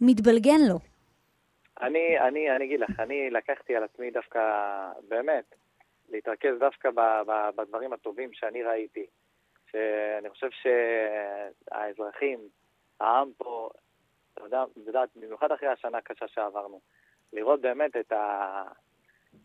מתבלגן 0.00 0.60
לו. 0.68 0.78
אני, 1.82 2.20
אני, 2.28 2.50
אני 2.56 2.64
אגיד 2.64 2.80
לך, 2.80 3.00
אני 3.00 3.30
לקחתי 3.30 3.76
על 3.76 3.84
עצמי 3.84 4.10
דווקא, 4.10 4.40
באמת, 5.08 5.54
להתרכז 6.10 6.58
דווקא 6.58 6.90
ב, 6.90 7.00
ב, 7.26 7.50
בדברים 7.56 7.92
הטובים 7.92 8.32
שאני 8.32 8.62
ראיתי. 8.62 9.06
שאני 9.74 10.30
חושב 10.30 10.48
שהאזרחים, 11.70 12.38
העם 13.00 13.28
פה, 13.36 13.68
אתה 14.34 14.44
יודע, 14.44 14.64
יודעת, 14.86 15.08
במיוחד 15.16 15.52
אחרי 15.52 15.68
השנה 15.68 15.98
הקשה 15.98 16.28
שעברנו, 16.28 16.80
לראות 17.32 17.60
באמת 17.60 17.96
את, 17.96 18.12
ה, 18.12 18.62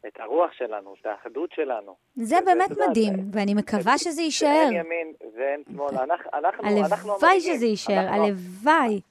את 0.08 0.20
הרוח 0.20 0.52
שלנו, 0.54 0.94
את 1.02 1.06
האחדות 1.06 1.52
שלנו. 1.52 1.96
זה 2.16 2.36
באמת 2.46 2.72
מדהים, 2.72 3.14
זה, 3.16 3.22
ואני 3.40 3.54
מקווה 3.54 3.98
שזה 3.98 4.22
יישאר. 4.22 4.48
שאין 4.70 4.86
ימין 4.86 5.14
ואין 5.36 5.64
שמאל, 5.70 5.98
אנחנו, 5.98 6.30
אנחנו, 6.34 6.68
אנחנו 6.68 7.12
הלוואי 7.12 7.42
שזה 7.42 7.66
יישאר, 7.66 8.08
הלוואי. 8.10 9.02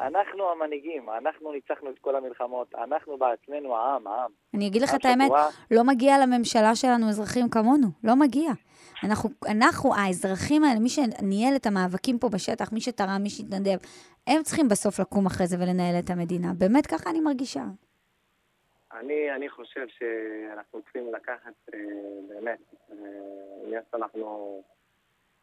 אנחנו 0.00 0.50
המנהיגים, 0.50 1.10
אנחנו 1.10 1.52
ניצחנו 1.52 1.90
את 1.90 1.98
כל 1.98 2.16
המלחמות, 2.16 2.74
אנחנו 2.74 3.18
בעצמנו 3.18 3.76
העם, 3.76 4.06
העם. 4.06 4.30
אני 4.54 4.66
אגיד 4.66 4.82
לך 4.82 4.94
את 4.94 5.04
האמת, 5.04 5.30
לא 5.70 5.84
מגיע 5.84 6.18
לממשלה 6.18 6.74
שלנו 6.74 7.08
אזרחים 7.08 7.48
כמונו, 7.48 7.88
לא 8.04 8.16
מגיע. 8.16 8.50
אנחנו, 9.04 9.30
אנחנו, 9.48 9.94
האזרחים 9.94 10.64
האלה, 10.64 10.80
מי 10.80 10.88
שניהל 10.88 11.56
את 11.56 11.66
המאבקים 11.66 12.18
פה 12.18 12.28
בשטח, 12.28 12.72
מי 12.72 12.80
שתרם, 12.80 13.20
מי 13.22 13.30
שהתנדב, 13.30 13.78
הם 14.26 14.42
צריכים 14.42 14.68
בסוף 14.68 15.00
לקום 15.00 15.26
אחרי 15.26 15.46
זה 15.46 15.56
ולנהל 15.56 15.94
את 15.98 16.10
המדינה. 16.10 16.48
באמת 16.58 16.86
ככה 16.86 17.10
אני 17.10 17.20
מרגישה. 17.20 17.64
אני, 18.92 19.32
אני 19.34 19.48
חושב 19.48 19.86
שאנחנו 19.88 20.82
צריכים 20.82 21.14
לקחת, 21.14 21.54
אה, 21.74 21.78
באמת, 22.28 22.58
אה, 22.90 23.80
אנחנו 23.94 24.62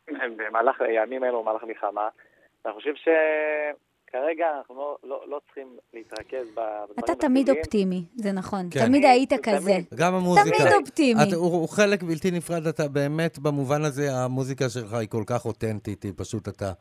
במהלך 0.38 0.82
הימים 0.82 1.24
האלו, 1.24 1.41
במהלך 1.43 1.64
המלחמה, 1.64 2.10
אני 2.66 2.74
חושב 2.74 2.95
ש... 2.95 3.08
כרגע 4.14 4.45
אנחנו 4.57 4.76
לא, 4.76 4.97
לא, 5.03 5.24
לא 5.28 5.39
צריכים 5.45 5.78
להתרכז 5.93 6.47
בדברים 6.49 6.99
אתה 6.99 7.16
תמיד 7.16 7.49
אופטימי, 7.49 8.05
זה 8.16 8.32
נכון. 8.32 8.68
כן. 8.72 8.86
תמיד 8.86 9.05
היית 9.05 9.34
כזה. 9.43 9.72
תמיד. 9.72 9.86
גם 9.95 10.14
המוזיקה. 10.14 10.57
תמיד 10.57 10.74
אופטימי. 10.74 11.24
אתה, 11.24 11.36
הוא, 11.36 11.51
הוא 11.51 11.70
חלק 11.70 12.03
בלתי 12.03 12.32
נפרד, 12.32 12.68
אתה 12.68 12.88
באמת, 12.88 13.39
במובן 13.39 13.84
הזה, 13.84 14.07
המוזיקה 14.11 14.70
שלך 14.70 14.93
היא 14.93 15.09
כל 15.09 15.24
כך 15.28 15.45
אותנטית, 15.45 16.03
היא 16.03 16.14
פשוט 16.16 16.47
אתה 16.47 16.72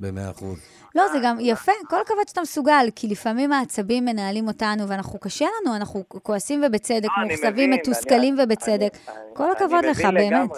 במאה 0.00 0.30
אחוז. 0.30 0.58
לא, 0.94 1.08
זה 1.08 1.18
גם 1.24 1.36
יפה, 1.40 1.72
כל 1.88 2.00
הכבוד 2.00 2.28
שאתה 2.28 2.40
מסוגל, 2.40 2.86
כי 2.96 3.08
לפעמים 3.08 3.52
העצבים 3.52 4.04
מנהלים 4.04 4.48
אותנו, 4.48 4.88
ואנחנו, 4.88 5.18
קשה 5.18 5.46
לנו, 5.60 5.76
אנחנו 5.76 6.04
כועסים 6.08 6.62
ובצדק, 6.66 7.08
לא, 7.18 7.28
מאוכזבים, 7.28 7.70
מתוסכלים 7.70 8.36
ובצדק. 8.42 8.92
כל 9.34 9.50
הכבוד 9.50 9.84
לך, 9.84 10.00
באמת. 10.00 10.50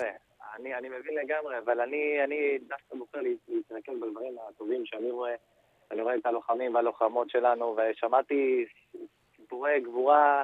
אני, 0.59 0.75
אני 0.75 0.89
מבין 0.89 1.15
לגמרי, 1.25 1.59
אבל 1.65 1.81
אני, 1.81 2.25
אני 2.25 2.59
דווקא 2.69 2.97
בוחר 2.99 3.19
להתרכז 3.49 3.95
בדברים 4.03 4.37
הטובים 4.49 4.83
שאני 4.85 5.11
רואה. 5.11 5.35
אני 5.91 6.03
רואה 6.03 6.17
את 6.17 6.27
הלוחמים 6.27 6.75
והלוחמות 6.75 7.31
שלנו, 7.31 7.77
ושמעתי 7.77 8.67
סיפורי 9.37 9.81
גבורה 9.81 10.43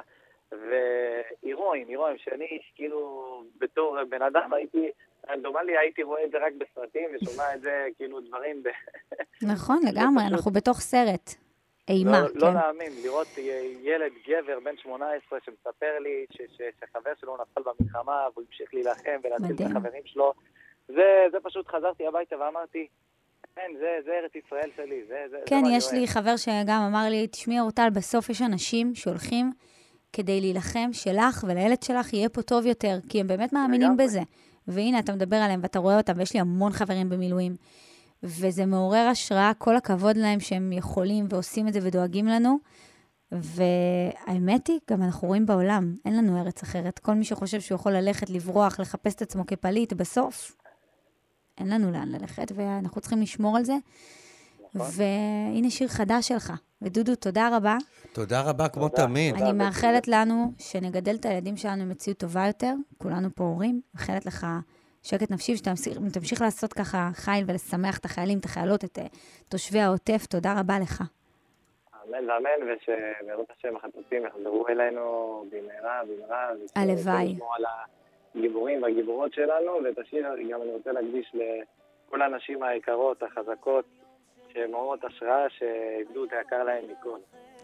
והירואים, 0.51 1.87
הירואים, 1.87 2.17
שאני 2.17 2.59
כאילו 2.75 3.43
בתור 3.57 3.97
בן 4.09 4.21
אדם 4.21 4.53
הייתי, 4.53 4.91
דומני 5.41 5.77
הייתי 5.77 6.03
רואה 6.03 6.23
את 6.23 6.31
זה 6.31 6.37
רק 6.37 6.53
בסרטים 6.57 7.09
ושומע 7.13 7.55
את 7.55 7.61
זה 7.61 7.87
כאילו 7.97 8.21
דברים 8.21 8.63
ב... 8.63 8.69
נכון, 9.41 9.79
לגמרי, 9.91 10.23
אנחנו 10.31 10.51
בתוך 10.51 10.79
סרט. 10.79 11.29
אימה, 11.89 12.21
לא, 12.21 12.27
כן. 12.27 12.39
לא 12.39 12.53
להאמין, 12.53 12.91
לראות 13.03 13.27
ילד 13.81 14.11
גבר 14.27 14.59
בן 14.59 14.77
18 14.77 15.39
שמספר 15.45 15.99
לי 15.99 16.25
ש, 16.31 16.37
ש, 16.37 16.61
שחבר 16.79 17.11
שלו 17.21 17.37
נפל 17.37 17.61
במלחמה 17.61 18.27
והוא 18.33 18.45
המשיך 18.47 18.73
להילחם 18.73 19.19
ולהציל 19.23 19.55
את 19.55 19.71
החברים 19.71 20.03
שלו. 20.05 20.33
זה, 20.87 21.25
זה 21.31 21.37
פשוט 21.43 21.67
חזרתי 21.67 22.07
הביתה 22.07 22.39
ואמרתי, 22.39 22.87
כן, 23.55 23.71
זה, 23.79 23.87
זה 24.05 24.11
ארץ 24.23 24.31
ישראל 24.35 24.69
שלי, 24.75 25.01
זה, 25.07 25.15
זה, 25.31 25.37
כן, 25.45 25.61
זה 25.65 25.71
יש 25.71 25.91
לי 25.91 26.07
חבר 26.07 26.37
שגם 26.37 26.81
אמר 26.87 27.09
לי, 27.09 27.27
תשמעי, 27.27 27.59
אורטל, 27.59 27.89
בסוף 27.93 28.29
יש 28.29 28.41
אנשים 28.41 28.95
שהולכים 28.95 29.51
כדי 30.13 30.41
להילחם 30.41 30.89
שלך 30.93 31.45
ולילד 31.47 31.83
שלך 31.83 32.13
יהיה 32.13 32.29
פה 32.29 32.41
טוב 32.41 32.65
יותר, 32.65 32.97
כי 33.09 33.19
הם 33.19 33.27
באמת 33.27 33.53
מאמינים 33.53 33.97
בזה. 33.97 34.21
והנה, 34.67 34.99
אתה 34.99 35.13
מדבר 35.13 35.35
עליהם 35.35 35.59
ואתה 35.63 35.79
רואה 35.79 35.97
אותם, 35.97 36.13
ויש 36.17 36.33
לי 36.33 36.39
המון 36.39 36.71
חברים 36.71 37.09
במילואים. 37.09 37.55
וזה 38.23 38.65
מעורר 38.65 39.07
השראה, 39.11 39.51
כל 39.57 39.75
הכבוד 39.75 40.17
להם 40.17 40.39
שהם 40.39 40.71
יכולים 40.71 41.25
ועושים 41.29 41.67
את 41.67 41.73
זה 41.73 41.79
ודואגים 41.83 42.27
לנו. 42.27 42.59
והאמת 43.31 44.67
היא, 44.67 44.79
גם 44.89 45.03
אנחנו 45.03 45.27
רואים 45.27 45.45
בעולם, 45.45 45.95
אין 46.05 46.17
לנו 46.17 46.41
ארץ 46.41 46.63
אחרת. 46.63 46.99
כל 46.99 47.13
מי 47.13 47.23
שחושב 47.23 47.59
שהוא 47.59 47.75
יכול 47.75 47.91
ללכת, 47.91 48.29
לברוח, 48.29 48.79
לחפש 48.79 49.15
את 49.15 49.21
עצמו 49.21 49.45
כפליט, 49.45 49.93
בסוף 49.93 50.60
אין 51.57 51.69
לנו 51.69 51.91
לאן 51.91 52.07
ללכת, 52.07 52.51
ואנחנו 52.55 53.01
צריכים 53.01 53.21
לשמור 53.21 53.57
על 53.57 53.63
זה. 53.63 53.75
נכון. 54.73 54.87
והנה 54.97 55.69
שיר 55.69 55.87
חדש 55.87 56.27
שלך. 56.27 56.53
ודודו, 56.81 57.15
תודה 57.15 57.49
רבה. 57.57 57.77
תודה 58.13 58.41
רבה, 58.41 58.69
כמו 58.69 58.89
תודה. 58.89 59.03
תמיד. 59.03 59.35
אני 59.35 59.51
מאחלת 59.51 60.07
לנו 60.07 60.53
שנגדל 60.57 61.15
את 61.15 61.25
הילדים 61.25 61.57
שלנו 61.57 61.85
במציאות 61.85 62.17
טובה 62.17 62.47
יותר. 62.47 62.73
כולנו 62.97 63.29
פה 63.35 63.43
הורים. 63.43 63.81
מאחלת 63.93 64.25
לך 64.25 64.47
שקט 65.03 65.31
נפשי, 65.31 65.53
ושתמשיך 65.53 66.41
לעשות 66.41 66.73
ככה 66.73 67.09
חיל 67.13 67.43
ולשמח 67.47 67.97
את 67.97 68.05
החיילים, 68.05 68.39
את 68.39 68.45
החיילות, 68.45 68.83
את 68.83 68.97
uh, 68.97 69.01
תושבי 69.49 69.79
העוטף. 69.79 70.25
תודה 70.29 70.59
רבה 70.59 70.79
לך. 70.79 71.03
אמן 72.07 72.29
ואמן, 72.29 72.73
ושבעזרת 72.73 73.45
השם 73.57 73.75
החטופים 73.75 74.25
יחזרו 74.25 74.67
אלינו 74.67 75.45
במהרה, 75.51 76.01
במהרה. 76.05 76.49
הלוואי. 76.75 77.37
הגיבורים 78.35 78.83
והגיבורות 78.83 79.33
שלנו, 79.33 79.71
ואת 79.83 79.97
השיר 79.97 80.27
גם 80.51 80.61
אני 80.61 80.71
רוצה 80.71 80.91
להקדיש 80.91 81.31
לכל 81.33 82.21
הנשים 82.21 82.63
היקרות, 82.63 83.23
החזקות, 83.23 83.85
שמעוררות 84.53 85.03
השראה, 85.03 85.49
שאיבדו 85.49 86.25
את 86.25 86.29
היקר 86.33 86.63
להם 86.63 86.83
מכל. 86.91 87.17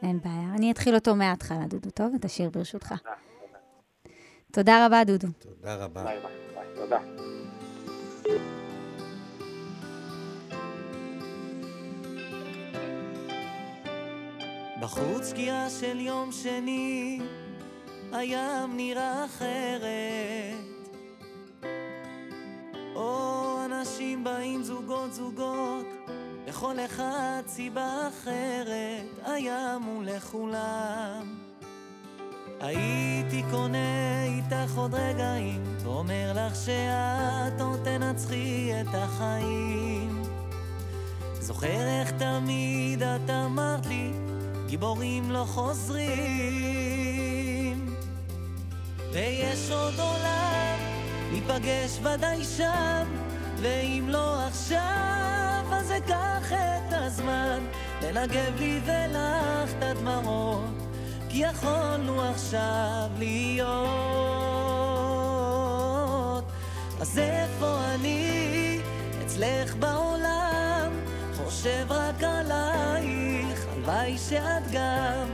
אין 0.03 0.20
בעיה. 0.24 0.55
אני 0.57 0.72
אתחיל 0.72 0.95
אותו 0.95 1.15
מההתחלה, 1.15 1.65
דודו. 1.68 1.89
טוב? 1.89 2.15
את 2.20 2.26
השיר 2.26 2.49
ברשותך. 2.49 2.88
תודה, 2.88 3.15
תודה. 3.41 3.59
תודה 4.51 4.86
רבה, 4.86 5.03
דודו. 5.03 5.28
תודה 5.39 5.86
רבה. 5.86 6.03
ביי 6.03 6.20
ביי. 6.20 6.32
ביי. 6.55 6.76
תודה. 6.76 6.99
בחוץ 14.82 15.30
שקיעה 15.30 15.70
של 15.70 15.99
יום 15.99 16.32
שני 16.32 17.20
הים 18.14 18.78
נראה 18.78 19.26
אחרת. 19.26 20.58
או 22.95 23.58
אנשים 23.66 24.24
באים 24.24 24.64
זוגות 24.64 25.14
זוגות 25.14 25.86
לכל 26.47 26.76
אחד 26.86 27.43
סיבה 27.47 28.08
אחרת. 28.08 29.26
הים 29.26 29.82
הוא 29.82 30.03
לכולם. 30.03 31.36
הייתי 32.60 33.43
קונה 33.51 34.24
איתך 34.24 34.78
עוד 34.78 34.93
רגעים 34.93 35.64
ואומר 35.84 36.34
לך 36.36 36.55
שאת 36.55 37.62
עוד 37.62 37.80
תנצחי 37.84 38.72
את 38.82 38.88
החיים. 38.93 40.22
זוכר 41.39 41.88
איך 41.88 42.12
תמיד 42.12 43.03
את 43.03 43.30
אמרת 43.30 43.86
לי 43.86 44.12
גיבורים 44.68 45.32
לא 45.32 45.43
חוזרים 45.47 46.78
ויש 49.18 49.72
עוד 49.72 49.99
עולם, 49.99 50.78
ניפגש 51.32 51.99
ודאי 51.99 52.43
שם, 52.43 53.03
ואם 53.61 54.05
לא 54.09 54.45
עכשיו, 54.47 55.65
אז 55.72 55.91
אקח 55.91 56.53
את 56.53 56.93
הזמן, 56.93 57.59
לנגב 58.01 58.59
לי 58.59 58.80
ולך 58.86 59.72
את 59.78 59.84
הדמעות, 59.84 60.76
כי 61.30 61.38
יכולנו 61.38 62.22
עכשיו 62.22 63.09
להיות. 63.18 63.68
אז 67.01 67.20
איפה 67.20 67.80
אני, 67.95 68.80
אצלך 69.26 69.76
בעולם, 69.76 70.91
חושב 71.38 71.86
רק 71.89 72.24
עלייך, 72.24 73.65
הלוואי 73.74 74.18
שאת 74.18 74.72
גם. 74.72 75.28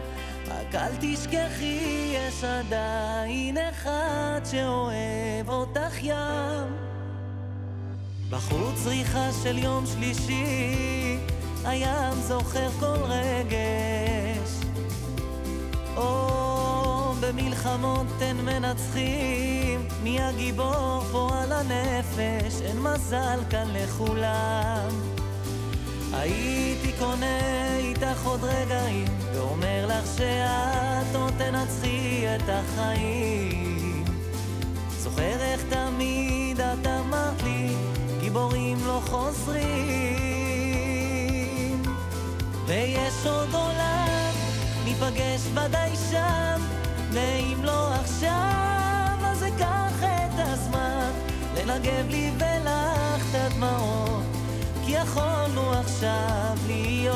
רק 0.48 0.76
אל 0.76 0.92
תשכחי, 1.00 2.14
יש 2.14 2.44
עדיין 2.44 3.58
אחד 3.84 4.42
שאוהב 4.52 5.50
אותך 5.50 6.04
ים. 6.04 6.78
בחוץ 8.30 8.86
ריחה 8.86 9.30
של 9.44 9.58
יום 9.58 9.86
שלישי, 9.86 11.18
הים 11.66 12.14
זוכר 12.22 12.70
כל 12.80 12.98
רגש. 13.04 14.50
או 15.96 17.14
במלחמות 17.20 18.08
אין 18.22 18.38
מנצחים, 18.38 19.88
מי 20.04 20.22
הגיבור 20.22 21.04
פה 21.12 21.30
על 21.34 21.52
הנפש, 21.52 22.62
אין 22.62 22.80
מזל 22.80 23.40
כאן 23.50 23.68
לכולם. 23.74 24.90
הייתי 26.14 26.92
קונה 27.00 27.78
איתך 27.78 28.26
עוד 28.26 28.44
רגעים, 28.44 29.06
ואומר 29.34 29.86
לך 29.88 30.18
שאת 30.18 31.16
עוד 31.16 31.34
תנצחי 31.38 32.26
את 32.36 32.50
החיים. 32.50 34.06
זוכר 34.90 35.42
איך 35.42 35.64
תמיד 35.70 36.62
את 36.62 36.88
אמרת 36.88 37.44
לי, 37.44 37.76
גיבורים 38.20 38.78
לא 38.86 39.02
חוזרים. 39.06 39.64
ויש 42.66 43.26
עוד 43.26 43.54
עולם, 43.54 44.32
ניפגש 44.84 45.42
ודאי 45.54 45.96
שם, 46.12 46.62
ואם 47.12 47.64
לא 47.64 47.94
עכשיו, 47.94 49.18
אז 49.22 49.44
אקח 49.44 50.04
את 50.04 50.34
הזמן, 50.38 51.12
לנגב 51.58 52.10
לי 52.10 52.32
ולך 52.38 53.24
את 53.30 53.36
הדמעות, 53.36 54.23
יכולנו 54.94 55.72
עכשיו 55.72 56.58
להיות. 56.68 57.14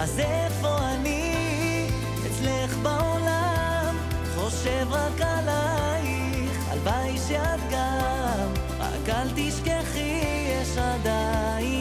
אז 0.00 0.18
איפה 0.18 0.78
אני, 0.78 1.86
אצלך 2.26 2.76
בעולם, 2.82 3.96
חושב 4.34 4.86
רק 4.90 5.20
עלייך, 5.20 6.68
הלוואי 6.70 7.18
שאת 7.28 7.60
גם, 7.70 8.48
רק 8.78 9.08
אל 9.08 9.28
תשכחי, 9.34 10.22
יש 10.46 10.78
עדיין 10.78 11.71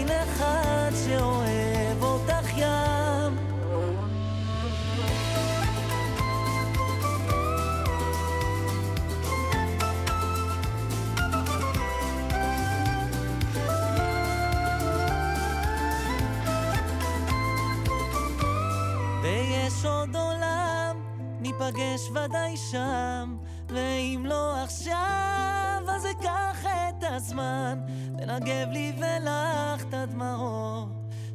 ניפגש 21.61 22.09
ודאי 22.09 22.57
שם, 22.57 23.37
ואם 23.69 24.25
לא 24.25 24.63
עכשיו, 24.63 25.83
אז 25.87 26.05
אקח 26.05 26.65
את 26.65 27.03
הזמן, 27.07 27.79
לנגב 28.19 28.67
לי 28.71 28.93
ולך 28.97 29.83
את 29.89 29.93
הדמעות, 29.93 30.87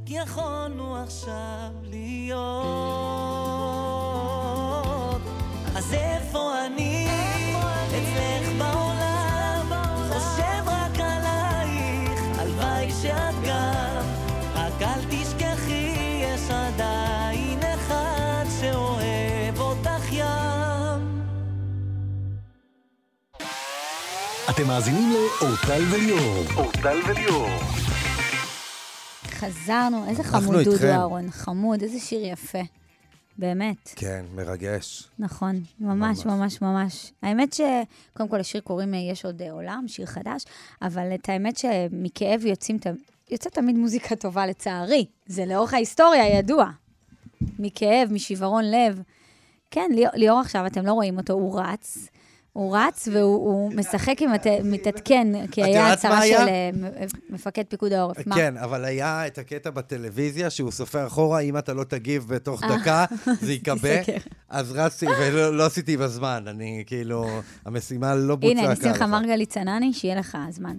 כי 0.07 0.14
יכולנו 0.14 0.97
עכשיו 0.97 1.70
להיות. 1.83 2.37
אז 5.77 5.95
איפה 5.95 6.66
אני, 6.66 7.09
אצלך 7.89 8.49
בעולם, 8.59 9.72
חושב 10.09 10.68
אתם 24.57 24.66
מאזינים 24.66 25.12
לאורטל 25.12 25.82
וליאור. 25.90 26.44
אורטל 26.57 26.98
וליאור. 27.09 27.48
חזרנו, 29.24 30.09
איזה 30.09 30.22
חמוד 30.22 30.64
דודו. 30.64 30.86
אהרון, 30.86 31.30
חמוד, 31.30 31.82
איזה 31.82 32.00
שיר 32.00 32.24
יפה. 32.24 32.59
באמת. 33.38 33.92
כן, 33.96 34.24
מרגש. 34.34 35.09
נכון, 35.18 35.61
ממש, 35.80 36.26
ממש. 36.26 36.26
ממש, 36.26 36.62
ממש. 36.62 37.12
האמת 37.22 37.52
שקודם 37.52 38.28
כל 38.28 38.38
לשיר 38.38 38.61
קוראים 38.61 38.94
אה, 38.94 38.98
יש 38.98 39.24
עוד 39.24 39.42
אה, 39.42 39.52
עולם, 39.52 39.84
שיר 39.88 40.07
חדש, 40.07 40.44
אבל 40.82 41.14
את 41.14 41.28
האמת 41.28 41.57
שמכאב 41.57 42.44
יוצאים, 42.44 42.78
יוצאת 43.30 43.52
תמיד 43.52 43.76
מוזיקה 43.76 44.16
טובה 44.16 44.46
לצערי. 44.46 45.07
זה 45.26 45.46
לאורך 45.46 45.74
ההיסטוריה 45.74 46.38
ידוע. 46.38 46.66
מכאב, 47.59 48.12
משברון 48.12 48.64
לב. 48.64 49.02
כן, 49.70 49.90
ליאור 50.14 50.40
עכשיו, 50.40 50.66
אתם 50.66 50.86
לא 50.86 50.92
רואים 50.92 51.18
אותו, 51.18 51.32
הוא 51.32 51.61
רץ. 51.61 52.09
הוא 52.57 52.76
רץ 52.76 53.09
והוא 53.12 53.22
הוא 53.46 53.72
משחק 53.74 54.22
עם, 54.22 54.30
מתעדכן, 54.64 55.46
כי 55.50 55.62
היה 55.62 55.92
הצהרה? 55.92 56.26
של 56.26 56.34
אה, 56.34 56.70
מ- 56.74 57.34
מפקד 57.34 57.62
פיקוד 57.68 57.92
העורף. 57.92 58.16
כן, 58.34 58.57
אבל 58.57 58.84
היה 58.84 59.26
את 59.26 59.38
הקטע 59.38 59.70
בטלוויזיה 59.70 60.50
שהוא 60.50 60.70
סופר 60.70 61.07
אחורה, 61.07 61.40
אם 61.40 61.59
אתה 61.59 61.74
לא 61.74 61.84
תגיב 61.84 62.26
בתוך 62.28 62.62
אה. 62.62 62.76
דקה, 62.76 63.04
זה. 63.80 64.02
תיסגר. 64.04 64.16
אז 64.48 64.72
רצתי 64.72 65.07
ולא 65.20 65.57
לא 65.57 65.66
עשיתי 65.66 65.96
בזמן, 65.96 66.44
אני 66.48 66.84
כאילו, 66.86 67.26
המשימה 67.66 68.14
לא 68.14 68.36
בוצעה 68.36 68.50
הנה, 68.50 68.72
נשים 68.72 68.84
לך 68.90 68.98
כהלכה. 68.98 69.07
מרגלית 69.07 69.50
צנני, 69.50 69.92
שיהיה 69.92 70.14
לך 70.14 70.38
זמן. 70.50 70.76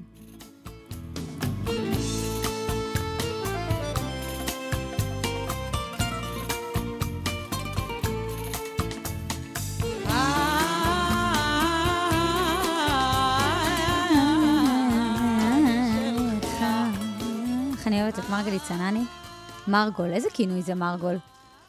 איך 17.87 17.93
אני 17.93 18.01
אוהבת 18.03 18.19
את 18.19 18.29
מרגלית 18.29 18.61
צנני. 18.67 19.03
מרגול, 19.67 20.13
איזה 20.13 20.29
כינוי 20.33 20.61
זה 20.61 20.75
מרגול? 20.75 21.15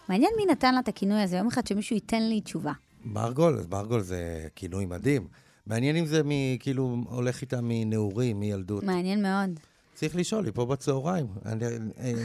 מעניין 0.08 0.30
מי 0.36 0.46
נתן 0.46 0.74
לה 0.74 0.80
את 0.80 0.88
הכינוי 0.88 1.22
הזה, 1.22 1.36
יום 1.36 1.46
אחד 1.46 1.66
שמישהו 1.66 1.94
ייתן 1.96 2.22
לי 2.22 2.40
תשובה. 2.40 2.72
מרגול, 3.04 3.58
אז 3.58 3.66
מרגול 3.66 4.00
זה 4.00 4.46
כינוי 4.56 4.86
מדהים. 4.86 5.26
מעניין 5.66 5.96
אם 5.96 6.06
זה 6.06 6.22
מ- 6.24 6.58
כאילו 6.60 6.96
הולך 7.10 7.40
איתה 7.40 7.56
מנעורים, 7.62 8.40
מילדות. 8.40 8.84
מעניין 8.84 9.22
מאוד. 9.22 9.60
צריך 9.94 10.16
לשאול, 10.16 10.44
היא 10.44 10.52
פה 10.54 10.66
בצהריים. 10.66 11.26
אני 11.46 11.64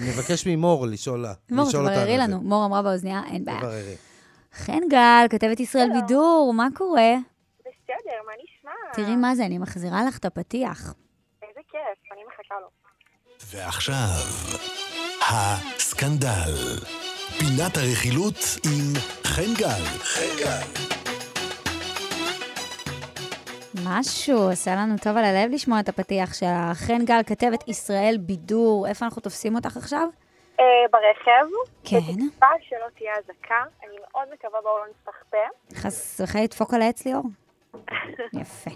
נבקש 0.10 0.48
ממור 0.48 0.88
לשאול 0.88 1.20
לה. 1.20 1.34
מור, 1.52 1.72
תבררי 1.72 2.18
לנו. 2.18 2.42
מור 2.42 2.66
אמרה 2.66 2.82
באוזנייה, 2.82 3.22
אין 3.32 3.46
בעיה. 3.46 3.60
תבררי. 3.60 3.96
חן 4.54 4.82
גל, 4.90 5.26
כתבת 5.30 5.60
ישראל 5.60 5.90
בידור, 5.94 6.54
מה 6.56 6.68
קורה? 6.76 7.14
בסדר, 7.60 8.20
מה 8.26 8.32
נשמע? 8.44 8.72
תראי 8.94 9.16
מה 9.16 9.36
זה, 9.36 9.46
אני 9.46 9.58
מחזירה 9.58 10.06
לך 10.06 10.18
את 10.18 10.26
הפתיח. 10.26 10.80
איזה 11.44 11.60
כיף, 11.72 12.12
אני 12.14 12.22
מחכה 12.28 12.56
לו. 12.62 12.83
ועכשיו, 13.52 14.24
הסקנדל. 15.30 16.54
פינת 17.40 17.78
הרכילות 17.78 18.40
עם 18.66 18.94
חן 19.24 19.54
גל. 19.58 19.84
חן 20.00 20.36
גל. 20.40 20.68
משהו, 23.86 24.38
עושה 24.50 24.72
לנו 24.76 24.96
טוב 25.04 25.18
על 25.18 25.26
הלב 25.26 25.52
לשמוע 25.52 25.80
את 25.80 25.90
הפתיח 25.90 26.34
שלה. 26.34 26.72
חן 26.74 27.06
גל, 27.06 27.20
כתבת 27.26 27.68
ישראל 27.68 28.16
בידור, 28.20 28.88
איפה 28.88 29.06
אנחנו 29.06 29.22
תופסים 29.22 29.56
אותך 29.56 29.78
עכשיו? 29.78 30.08
אה, 30.60 30.66
ברכב. 30.92 31.46
כן. 31.84 31.98
בתקווה 31.98 32.50
שלא 32.62 32.86
תהיה 32.98 33.14
אזעקה. 33.24 33.64
אני 33.84 33.98
מאוד 34.12 34.28
מקווה 34.34 34.60
בואו 34.64 34.78
לא 34.78 34.86
נפתח 34.90 35.24
פה. 35.30 35.38
חס 35.76 36.22
וחלילה 36.22 36.44
לדפוק 36.46 36.74
על 36.74 36.82
העץ 36.82 37.06
ליאור? 37.06 37.24
יפה. 38.42 38.72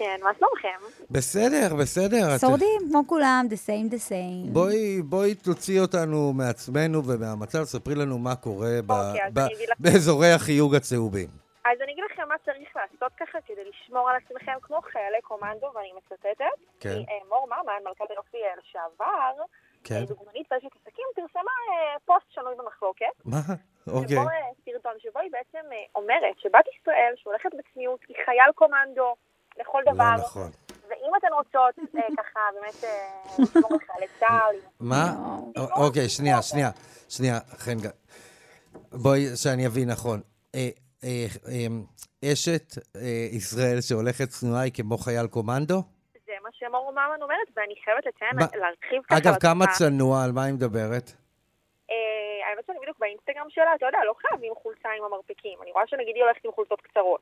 כן, 0.00 0.20
מה 0.22 0.30
שלומכם? 0.38 1.04
בסדר, 1.10 1.76
בסדר. 1.80 2.38
שורדים 2.38 2.80
כמו 2.90 3.02
כולם, 3.06 3.46
the 3.50 3.68
same, 3.68 3.94
the 3.94 4.10
same. 4.10 4.52
בואי, 4.52 5.02
בואי 5.02 5.34
תוציא 5.34 5.80
אותנו 5.80 6.32
מעצמנו 6.32 6.98
ומהמצב, 7.04 7.64
ספרי 7.64 7.94
לנו 7.94 8.18
מה 8.18 8.36
קורה 8.36 8.74
ב- 8.86 8.90
אוקיי. 8.90 9.66
באזורי 9.78 10.32
החיוג 10.32 10.74
הצהובים. 10.74 11.28
אז 11.64 11.78
אני 11.82 11.92
אגיד 11.92 12.04
לכם 12.12 12.28
מה 12.28 12.34
צריך 12.44 12.76
לעשות 12.76 13.12
ככה 13.20 13.38
כדי 13.46 13.64
לשמור 13.70 14.10
על 14.10 14.16
עצמכם 14.16 14.52
כמו 14.62 14.80
חיילי 14.92 15.22
קומנדו, 15.22 15.66
ואני 15.74 15.92
מצטטת. 15.98 16.44
כן. 16.80 16.88
אה, 17.08 17.18
מור 17.28 17.46
ממן, 17.46 17.80
מלכת 17.84 18.10
היופי 18.10 18.36
אה, 18.36 18.54
לשעבר, 18.60 19.44
כן. 19.84 19.94
אה, 19.94 20.04
דוגמנית 20.04 20.46
באשת 20.50 20.72
עסקים, 20.76 21.06
פרסמה 21.14 21.56
פוסט 22.04 22.26
שנוי 22.34 22.54
במחלוקת. 22.58 23.14
מה? 23.24 23.40
אוקיי. 23.86 24.16
שבו 24.16 24.28
סרטון 24.64 24.92
שבו 24.98 25.18
היא 25.20 25.30
בעצם 25.32 25.66
אומרת 25.94 26.38
שבת 26.38 26.64
ישראל, 26.80 27.12
שהולכת 27.16 27.50
בצניעות, 27.58 28.00
היא 28.08 28.16
חייל 28.24 28.52
קומנדו 28.54 29.14
לכל 29.60 29.82
דבר. 29.86 30.14
לא 30.16 30.22
נכון. 30.24 30.50
ואם 30.88 31.10
אתן 31.18 31.26
רוצות 31.32 31.78
אה, 31.96 32.02
ככה 32.18 32.40
באמת 32.54 32.84
אה, 32.84 33.10
לשמור 33.38 33.72
על 33.72 33.78
חיילי 33.78 34.06
צה"ל, 34.20 34.56
מה? 34.80 35.04
לא. 35.56 35.86
אוקיי, 35.86 36.08
שנייה, 36.08 36.42
שנייה, 36.42 36.70
שנייה, 37.08 37.38
חן 37.40 37.78
גל. 37.82 37.88
בואי, 38.92 39.36
שאני 39.36 39.66
אבין 39.66 39.90
נכון. 39.90 40.20
אה, 40.54 40.68
אה, 41.04 41.66
אשת 42.32 42.74
ישראל 43.32 43.80
שהולכת 43.80 44.28
צנועה 44.28 44.62
היא 44.62 44.72
כמו 44.72 44.98
חייל 44.98 45.26
קומנדו? 45.26 45.82
זה 46.26 46.32
מה 46.42 46.48
שמור 46.52 46.92
ממן 46.92 47.22
אומרת, 47.22 47.48
ואני 47.56 47.74
חייבת 47.84 48.06
לציין, 48.06 48.60
להרחיב 48.60 49.02
ככה. 49.02 49.18
אגב, 49.18 49.34
כמה. 49.40 49.64
צנוע, 49.66 50.24
על 50.24 50.32
מה 50.32 50.44
היא 50.44 50.54
מדברת? 50.54 51.12
האמת 52.50 52.66
שאני 52.66 52.78
בדיוק 52.82 52.98
באינסטגרם 52.98 53.50
שלה, 53.50 53.74
אתה 53.74 53.86
יודע, 53.86 53.98
לא 54.06 54.14
חייבים 54.22 54.52
חולצה 54.62 54.88
עם 54.98 55.04
המרפקים. 55.04 55.58
אני 55.62 55.70
רואה 55.72 55.86
שנגיד 55.86 56.14
היא 56.16 56.24
הולכת 56.24 56.44
עם 56.44 56.52
חולצות 56.52 56.80
קצרות. 56.80 57.20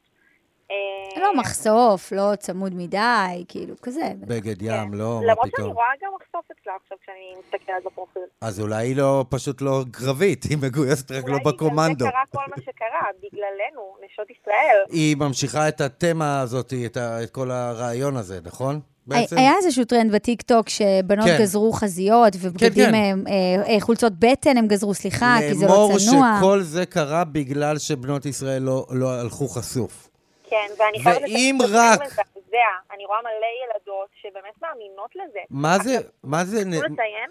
אה, 0.71 1.21
לא 1.23 1.37
מחשוף, 1.37 2.12
לא 2.12 2.33
צמוד 2.39 2.75
מדי, 2.75 3.45
כאילו, 3.49 3.75
כזה. 3.83 4.12
בגד 4.21 4.62
ים, 4.62 4.95
לא, 4.95 5.14
מה 5.14 5.21
כן. 5.21 5.27
למרות 5.27 5.43
שאני 5.43 5.51
פתאום. 5.51 5.73
רואה 5.73 5.87
גם 6.03 6.11
מחשוף 6.21 6.51
אצלה 6.53 6.73
עכשיו 6.83 6.99
כשאני 7.03 7.35
מסתכלת 7.39 7.85
בפרופיל. 7.87 8.23
אז 8.41 8.61
אולי 8.61 8.87
היא 8.87 8.97
לא, 8.97 9.25
פשוט 9.29 9.61
לא 9.62 9.85
קרבית, 9.91 10.45
היא 10.45 10.59
מגויסת 10.62 11.11
רק 11.11 11.25
לא 11.29 11.33
אולי 11.33 11.45
בקומנדו. 11.45 12.05
בגלל 12.05 12.09
זה 12.27 12.33
קרה 12.33 12.45
כל 12.45 12.51
מה 12.57 12.62
שקרה, 12.62 13.09
בגללנו, 13.23 13.97
נשות 14.05 14.31
ישראל. 14.31 14.77
היא 14.91 15.16
ממשיכה 15.16 15.69
את 15.69 15.81
התמה 15.81 16.41
הזאת, 16.41 16.73
את, 16.87 16.97
כל 17.33 17.51
הרעיון 17.51 18.16
הזה, 18.16 18.41
נכון? 18.45 18.81
בעצם? 19.07 19.39
היה 19.39 19.53
איזשהו 19.57 19.85
טרנד 19.85 20.12
בטיקטוק 20.12 20.69
שבנות 20.69 21.27
כן. 21.27 21.39
גזרו 21.41 21.73
חזיות, 21.73 22.33
ובגדים, 22.41 22.85
כן. 22.91 22.95
אה, 22.95 23.12
אה, 23.29 23.75
אה, 23.75 23.81
חולצות 23.81 24.12
בטן 24.19 24.57
הם 24.57 24.66
גזרו, 24.66 24.95
סליחה, 24.95 25.37
כי 25.49 25.55
זה 25.55 25.66
לא 25.66 25.73
לאמור 25.73 25.99
צנוע. 25.99 26.37
שכל 26.39 26.62
זה 26.62 26.87
קרה 26.87 27.25
בגלל 27.25 27.79
שבנות 27.79 28.27
ישראל 28.27 28.62
לא, 28.62 28.87
לא 28.91 29.12
הלכו 29.12 29.49
חשוף. 29.49 30.09
כן, 30.51 30.66
ואני 30.78 31.03
חייבת 31.03 31.22
ואם 31.22 31.59
רק- 31.62 32.01
מזעזע. 32.03 32.59
אני 32.94 33.05
רואה 33.07 33.18
מלא 33.22 33.51
ילדות 33.64 34.09
שבאמת 34.22 34.55
מאמינות 34.62 35.11
לזה. 35.16 35.38
מה 35.51 35.78
זה, 35.78 35.96
מה 36.24 36.44
זה, 36.44 36.59
חשוב 36.61 36.74
לציין, 36.84 37.30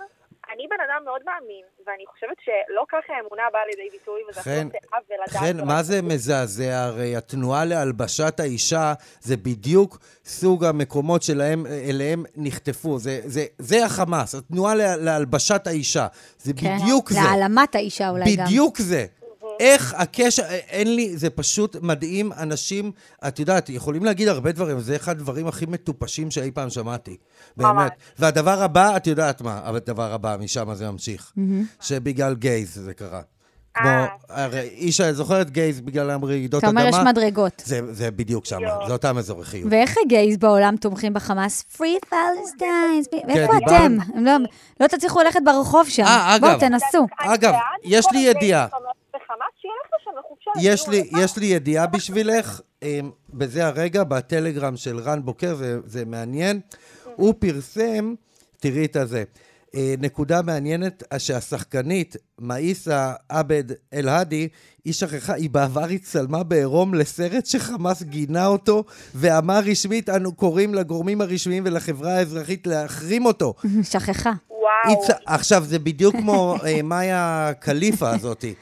אני 0.54 0.68
בן 0.70 0.76
אדם 0.90 1.02
מאוד 1.06 1.22
מאמין, 1.26 1.64
ואני 1.88 2.04
חושבת 2.08 2.38
שלא 2.46 2.84
ככה 2.90 3.14
האמונה 3.14 3.44
באה 3.54 3.62
לידי 3.70 3.90
ביטוי, 3.98 4.22
וזה 4.30 4.42
חן, 4.42 4.68
עוול 4.94 5.18
לדעתי. 5.28 5.30
חן. 5.60 5.66
מה 5.68 5.84
זה 5.84 6.02
מזעזע? 6.02 6.84
הרי 6.84 7.16
התנועה 7.16 7.66
להלבשת 7.66 8.40
האישה 8.40 8.94
זה 9.22 9.38
בדיוק 9.38 9.98
סוג 10.26 10.66
המקומות 10.66 11.24
שלהם, 11.24 11.66
אליהם 11.90 12.24
נחטפו. 12.36 13.00
זה, 13.00 13.20
זה, 13.26 13.46
זה 13.58 13.86
החמאס, 13.86 14.36
התנועה 14.36 14.76
לה- 14.76 14.98
להלבשת 14.98 15.68
האישה. 15.68 16.08
זה 16.38 16.54
כן, 16.62 16.78
בדיוק 16.82 17.10
זה. 17.10 17.20
להעלמת 17.24 17.76
האישה 17.76 18.10
אולי 18.10 18.36
גם. 18.36 18.46
בדיוק 18.46 18.78
זה. 18.78 19.06
איך 19.60 19.94
הקשר, 19.98 20.44
אין 20.50 20.96
לי, 20.96 21.18
זה 21.18 21.30
פשוט 21.30 21.76
מדהים. 21.82 22.32
אנשים, 22.34 22.92
את 23.28 23.40
יודעת, 23.40 23.70
יכולים 23.70 24.06
להגיד 24.06 24.28
הרבה 24.28 24.52
דברים, 24.52 24.80
זה 24.80 24.96
אחד 24.96 25.12
הדברים 25.12 25.48
הכי 25.48 25.66
מטופשים 25.66 26.32
שאי 26.32 26.52
פעם 26.52 26.70
שמעתי. 26.70 27.18
באמת. 27.58 27.92
והדבר 28.20 28.64
הבא, 28.64 28.98
את 28.98 29.08
יודעת 29.08 29.42
מה, 29.42 29.62
הדבר 29.64 30.14
הבא, 30.14 30.36
משם 30.40 30.74
זה 30.74 30.92
ממשיך. 30.92 31.34
שבגלל 31.82 32.36
גייז 32.36 32.76
זה 32.76 32.94
קרה. 32.94 33.22
כמו, 33.74 33.88
אה. 33.90 34.06
הרי 34.30 34.60
איש, 34.60 35.02
זוכרת 35.02 35.50
גייז 35.50 35.82
בגלל 35.82 36.12
רעידות 36.24 36.60
אתה 36.64 36.70
אדמה? 36.70 36.82
אומר, 36.82 37.00
יש 37.00 37.06
מדרגות. 37.06 37.62
זה, 37.66 37.94
זה 37.94 38.12
בדיוק 38.12 38.46
שם. 38.46 38.60
זה 38.88 38.94
אותם 38.94 39.18
אזורי 39.18 39.46
חיוב. 39.46 39.72
ואיך 39.72 39.96
הגייז 40.06 40.38
בעולם 40.38 40.76
תומכים 40.78 41.14
בחמאס? 41.14 41.64
Free 41.78 42.10
Palestine, 42.10 43.08
ואיפה 43.28 43.54
כן, 43.54 43.60
דיברנו. 43.60 44.02
אתם? 44.06 44.24
לא- 44.26 44.32
לא 44.80 44.88
תצליחו 44.88 45.20
ללכת 45.20 45.40
ברחוב 45.46 45.90
שם. 45.90 46.04
אה, 46.04 46.38
בואו. 46.42 46.60
תנסו. 46.60 47.08
אגב, 47.20 47.54
יש 47.84 48.06
לי 48.12 48.20
ידיעה. 48.20 48.68
יש 50.62 50.88
לי, 50.88 51.04
יש 51.20 51.38
לי 51.38 51.46
ידיעה 51.46 51.88
בשבילך, 51.88 52.62
אמ, 52.84 53.10
בזה 53.34 53.68
הרגע, 53.68 54.04
בטלגרם 54.04 54.78
של 54.78 55.00
רן 55.00 55.22
בוקר, 55.26 55.56
זה, 55.56 55.78
זה 55.86 56.06
מעניין. 56.06 56.60
הוא 57.16 57.34
פרסם, 57.40 58.14
תראי 58.60 58.86
את 58.86 58.96
הזה, 58.96 59.24
אה, 59.76 59.94
נקודה 60.00 60.42
מעניינת, 60.42 61.04
שהשחקנית 61.18 62.16
מאיסה 62.40 63.14
עבד 63.30 63.64
אל-האדי, 63.94 64.48
היא 64.86 64.94
שכחה, 64.94 65.34
היא 65.34 65.50
בעבר 65.50 65.84
הצטלמה 65.84 66.44
בעירום 66.44 66.94
לסרט 66.94 67.46
שחמאס 67.46 68.04
גינה 68.04 68.48
אותו, 68.48 68.84
ואמר 69.16 69.60
רשמית, 69.60 70.10
אנו 70.10 70.34
קוראים 70.36 70.74
לגורמים 70.76 71.22
הרשמיים 71.22 71.64
ולחברה 71.66 72.14
האזרחית 72.18 72.68
להחרים 72.68 73.26
אותו. 73.26 73.54
שכחה. 73.92 74.32
וואו. 74.50 75.02
צ- 75.08 75.12
עכשיו, 75.26 75.64
זה 75.64 75.80
בדיוק 75.80 76.16
כמו 76.16 76.56
אה, 76.66 76.82
מאיה 76.92 77.52
קליפה 77.60 78.10
הזאתי. 78.10 78.54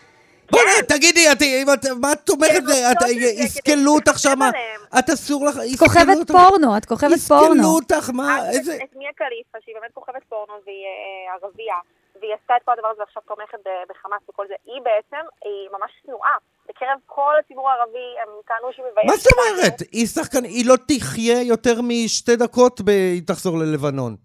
בוא'נה, 0.51 0.71
תגידי, 0.87 1.31
את- 1.31 1.41
אם 1.41 1.65
את- 1.73 1.85
מה 2.01 2.11
את 2.11 2.29
אומרת? 2.29 2.51
הן 2.51 2.63
עושות 2.65 2.77
את- 2.91 3.01
את 3.01 3.07
זה 3.07 3.13
כדי 3.15 3.43
יסכלו 3.43 3.91
אותך 3.95 4.19
שם, 4.19 4.41
עליהם. 4.41 4.81
את 4.99 5.09
אסור 5.09 5.45
לך, 5.45 5.57
את 5.57 5.63
יסכלו 5.63 5.87
כוכבת 5.87 6.17
אותך. 6.19 6.31
פורנו, 6.31 6.77
את 6.77 6.85
כוכבת 6.85 7.11
יסכלו 7.11 7.37
פורנו. 7.37 7.67
אותך, 7.75 8.09
מה, 8.13 8.39
אז 8.39 8.55
איזה... 8.57 8.75
את 8.75 8.95
מיה 8.95 9.09
קליפה, 9.15 9.57
שהיא 9.63 9.75
באמת 9.79 9.91
כוכבת 9.93 10.23
פורנו 10.29 10.53
והיא 10.65 10.83
אה, 10.85 11.47
ערבייה, 11.47 11.75
והיא 12.21 12.33
עשתה 12.41 12.53
את 12.57 12.63
כל 12.65 12.71
הדבר 12.71 12.87
הזה 12.87 12.99
ועכשיו 13.01 13.21
תומכת 13.27 13.59
ב- 13.65 13.83
בחמאס 13.89 14.21
וכל 14.29 14.45
זה, 14.47 14.53
היא 14.65 14.81
בעצם, 14.87 15.23
היא 15.45 15.69
ממש 15.75 15.91
שנואה. 16.05 16.35
בקרב 16.69 16.97
כל 17.05 17.33
הציבור 17.39 17.69
הערבי, 17.69 18.07
הם 18.23 18.29
טענו 18.47 18.67
שהיא 18.73 18.85
מביישת. 18.91 19.09
מה 19.11 19.17
זאת 19.17 19.31
אומרת? 19.33 19.77
היא 19.91 20.07
שחקן, 20.07 20.43
היא 20.43 20.65
לא 20.69 20.75
תחיה 20.87 21.41
יותר 21.41 21.75
משתי 21.83 22.35
דקות 22.35 22.81
ב- 22.81 22.89
היא 22.89 23.21
תחזור 23.27 23.57
ללבנון. 23.57 24.15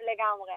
לגמרי. 0.00 0.49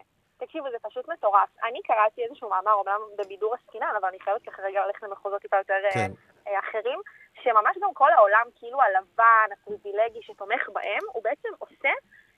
תקשיבו, 0.53 0.71
זה 0.71 0.77
פשוט 0.81 1.07
מטורף. 1.09 1.49
אני 1.63 1.81
קראתי 1.81 2.23
איזשהו 2.23 2.49
מאמר, 2.49 2.71
אומנם 2.73 2.99
בבידור 3.17 3.53
עסקינן, 3.53 3.93
אבל 3.99 4.07
אני 4.07 4.19
חייבת 4.19 4.41
ככה 4.41 4.61
רגע 4.61 4.85
ללכת 4.85 5.03
למחוזות 5.03 5.41
טיפה 5.41 5.57
יותר 5.57 5.73
אה, 5.85 5.91
כן. 5.93 6.11
אה, 6.47 6.59
אחרים, 6.59 6.99
שממש 7.43 7.77
גם 7.81 7.93
כל 7.93 8.11
העולם, 8.11 8.45
כאילו 8.59 8.81
הלבן, 8.81 9.47
הפריבילגי 9.53 10.21
שתומך 10.21 10.69
בהם, 10.73 11.03
הוא 11.13 11.23
בעצם 11.23 11.49
עושה 11.59 11.89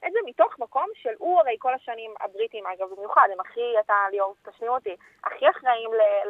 את 0.07 0.11
זה 0.11 0.19
מתוך 0.25 0.59
מקום 0.59 0.85
של 0.95 1.09
הוא 1.17 1.39
הרי 1.39 1.55
כל 1.59 1.73
השנים, 1.73 2.13
הבריטים 2.21 2.63
אגב 2.67 2.87
במיוחד, 2.97 3.27
הם 3.33 3.39
הכי, 3.39 3.79
אתה 3.79 3.93
ליאור, 4.11 4.35
תשלים 4.49 4.71
אותי, 4.71 4.95
הכי 5.23 5.49
אחראים 5.49 5.89
ל- 5.93 6.29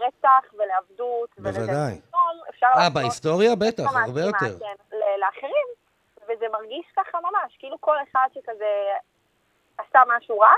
לרצח 0.00 0.54
ולעבדות. 0.58 1.30
בוודאי. 1.38 2.00
אה, 2.64 2.90
בהיסטוריה 2.94 3.50
בטח, 3.54 3.96
הרבה 4.06 4.20
יותר. 4.20 4.58
כן, 4.58 4.96
לאחרים, 5.20 5.66
וזה 6.28 6.48
מרגיש 6.48 6.86
ככה 6.96 7.18
ממש, 7.20 7.56
כאילו 7.58 7.76
כל 7.80 7.96
אחד 8.02 8.28
שכזה 8.34 8.92
עשה 9.78 10.02
משהו 10.16 10.38
רע, 10.38 10.54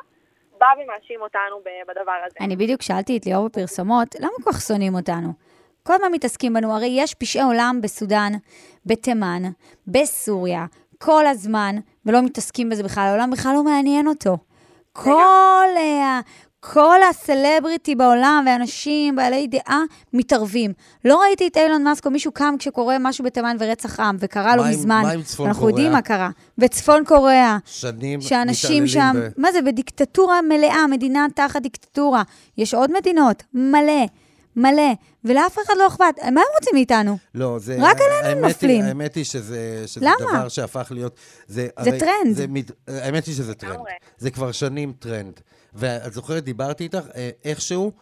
בא 0.60 0.66
ומאשים 0.76 1.20
אותנו 1.20 1.60
בדבר 1.88 2.12
הזה. 2.26 2.36
אני 2.40 2.56
בדיוק 2.56 2.82
שאלתי 2.82 3.16
את 3.16 3.26
ליאור 3.26 3.46
בפרסומות, 3.46 4.14
למה 4.20 4.32
כל 4.44 4.52
כך 4.52 4.60
שונאים 4.60 4.94
אותנו? 4.94 5.28
כל 5.82 5.92
הזמן 5.92 6.12
מתעסקים 6.12 6.52
בנו, 6.52 6.74
הרי 6.76 6.88
יש 6.90 7.14
פשעי 7.14 7.42
עולם 7.42 7.78
בסודאן, 7.82 8.32
בתימן, 8.86 9.42
בסוריה, 9.86 10.66
כל 10.98 11.26
הזמן, 11.26 11.76
ולא 12.06 12.22
מתעסקים 12.22 12.70
בזה 12.70 12.82
בכלל, 12.82 13.02
העולם 13.02 13.30
בכלל 13.30 13.52
לא 13.54 13.64
מעניין 13.64 14.06
אותו. 14.08 14.36
כל, 14.92 15.66
אה, 15.76 16.20
כל 16.72 16.98
הסלבריטי 17.10 17.94
בעולם 17.94 18.44
ואנשים 18.46 19.16
בעלי 19.16 19.46
דעה 19.46 19.80
מתערבים. 20.12 20.72
לא 21.04 21.20
ראיתי 21.20 21.46
את 21.46 21.56
אילון 21.56 21.84
מאסק 21.84 22.06
או 22.06 22.10
מישהו 22.10 22.32
קם 22.32 22.54
כשקורה 22.58 22.96
משהו 23.00 23.24
בתימן 23.24 23.56
ורצח 23.60 24.00
עם, 24.00 24.16
וקרה 24.20 24.56
לו 24.56 24.64
מזמן. 24.64 25.02
מה 25.02 25.10
עם 25.10 25.22
צפון 25.22 25.46
אנחנו 25.46 25.60
קוריאה? 25.60 25.72
יודעים 25.76 25.92
מה 25.92 26.02
קרה. 26.02 26.30
וצפון 26.58 27.04
קוריאה. 27.04 27.58
שנים 27.64 28.20
שאנשים 28.20 28.86
שם, 28.86 29.12
ב- 29.16 29.28
מה 29.36 29.52
זה, 29.52 29.62
בדיקטטורה 29.62 30.42
מלאה, 30.42 30.86
מדינה 30.86 31.26
תחת 31.34 31.62
דיקטטורה. 31.62 32.22
יש 32.58 32.74
עוד 32.74 32.90
מדינות, 32.98 33.42
מלא, 33.54 34.04
מלא, 34.56 34.92
ולאף 35.24 35.56
אחד 35.66 35.74
לא 35.78 35.86
אכפת. 35.86 36.14
מה 36.22 36.40
הם 36.40 36.46
רוצים 36.60 36.72
מאיתנו? 36.74 37.18
לא, 37.34 37.58
זה... 37.58 37.76
רק 37.80 37.96
עלינו 38.00 38.38
הם 38.38 38.48
נופלים. 38.48 38.84
האמת 38.84 39.14
היא 39.14 39.24
שזה, 39.24 39.82
שזה 39.86 40.06
למה? 40.06 40.14
דבר 40.38 40.48
שהפך 40.48 40.88
להיות... 40.90 41.16
זה, 41.48 41.68
זה 41.82 41.90
טרנד. 41.98 42.36
זה, 42.36 42.46
מת- 42.48 42.70
האמת 42.88 43.26
היא 43.26 43.34
שזה 43.34 43.54
טרנד. 43.54 43.78
זה 44.18 44.30
כבר 44.30 44.52
שנים 44.52 44.92
טרנד. 44.98 45.40
ואת 45.74 46.12
זוכרת, 46.12 46.44
דיברתי 46.44 46.84
איתך, 46.84 47.06
אה, 47.14 47.30
איכשהו, 47.44 47.92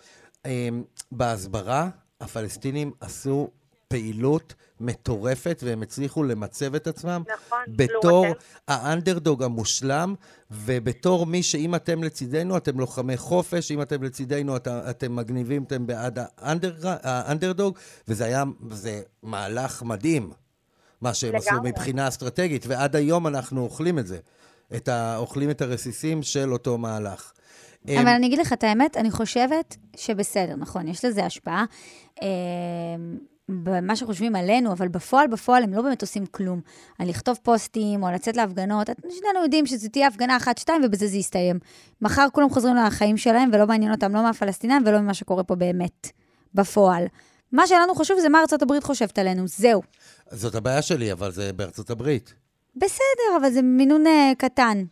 אה, 0.47 0.69
בהסברה, 1.13 1.89
הפלסטינים 2.21 2.93
עשו 3.01 3.51
פעילות 3.89 4.55
מטורפת, 4.81 5.61
והם 5.67 5.83
הצליחו 5.83 6.23
למצב 6.23 6.75
את 6.75 6.87
עצמם 6.87 7.23
נכון, 7.35 7.59
בתור 7.69 8.25
לעומתנו. 8.25 8.45
האנדרדוג 8.69 9.43
המושלם, 9.43 10.15
ובתור 10.51 11.27
מי 11.27 11.43
שאם 11.43 11.75
אתם 11.75 12.05
לצידנו, 12.05 12.57
אתם 12.57 12.81
לוחמי 12.81 13.17
חופש, 13.17 13.71
אם 13.71 13.83
אתם 13.83 14.03
לצידנו, 14.03 14.57
את, 14.57 14.69
אתם 14.69 15.17
מגניבים, 15.17 15.63
אתם 15.63 15.87
בעד 15.87 16.19
ה 16.19 16.27
under, 16.27 16.75
ה 16.83 16.92
underdog, 16.92 17.79
וזה 18.09 18.25
היה, 18.25 18.45
זה 18.71 19.03
מהלך 19.23 19.83
מדהים, 19.83 20.33
מה 21.01 21.15
שהם 21.15 21.35
עשו 21.35 21.51
לגמרי. 21.51 21.71
מבחינה 21.71 22.09
אסטרטגית, 22.09 22.67
ועד 22.67 22.97
היום 22.97 23.27
אנחנו 23.27 23.61
אוכלים 23.61 23.99
את 23.99 24.07
זה. 24.07 24.19
את 24.77 24.89
ה, 24.89 25.17
אוכלים 25.17 25.51
את 25.51 25.63
הרסיסים 25.63 26.23
של 26.23 26.53
אותו 26.53 26.79
מהלך. 26.79 27.33
אבל 27.89 27.99
אמ, 27.99 28.09
אני 28.09 28.27
אגיד 28.27 28.39
לך 28.39 28.53
את 28.53 28.65
האמת, 28.65 28.97
אני 28.97 29.11
חושבת 29.11 29.77
שבסדר, 29.97 30.57
נכון, 30.57 30.89
יש 30.89 31.05
לזה 31.05 31.25
השפעה. 31.25 31.65
אה, 32.23 32.29
במה 33.49 33.97
שחושבים 33.97 34.37
עלינו, 34.37 34.73
אבל 34.73 34.89
בפועל, 34.89 35.27
בפועל 35.27 35.63
הם 35.63 35.75
לא 35.75 35.83
באמת 35.83 36.03
עושים 36.03 36.27
כלום. 36.27 36.61
על 36.99 37.09
לכתוב 37.09 37.39
פוסטים 37.43 38.03
או 38.03 38.11
לצאת 38.11 38.37
להפגנות, 38.37 38.87
שנינו 38.87 39.43
יודעים 39.43 39.67
שזו 39.67 39.89
תהיה 39.89 40.07
הפגנה 40.07 40.37
אחת, 40.37 40.59
שתיים, 40.59 40.83
ובזה 40.85 41.07
זה 41.07 41.17
יסתיים. 41.17 41.59
מחר 42.03 42.27
כולם 42.33 42.51
חוזרים 42.51 42.77
לחיים 42.77 43.17
שלהם, 43.17 43.51
ולא 43.53 43.67
מעניין 43.67 43.93
אותם 43.93 44.15
לא 44.15 44.23
מהפלסטינאים 44.23 44.83
ולא 44.87 45.01
ממה 45.01 45.15
שקורה 45.15 45.45
פה 45.45 45.55
באמת, 45.55 46.11
בפועל. 46.55 47.05
מה 47.53 47.67
שלנו 47.67 47.95
חשוב 47.95 48.19
זה 48.21 48.29
מה 48.29 48.41
ארצות 48.41 48.63
הברית 48.63 48.85
חושבת 48.85 49.19
עלינו, 49.19 49.49
זהו. 49.49 49.83
זאת 50.31 50.55
הבעיה 50.55 50.83
שלי, 50.83 51.13
אבל 51.13 51.33
זה 51.33 51.53
בארצות 51.53 51.91
הברית. 51.91 52.35
בסדר, 52.77 53.37
אבל 53.41 53.51
זה 53.51 53.63
מינון 53.63 54.07
אה, 54.07 54.33
קטן. 54.39 54.85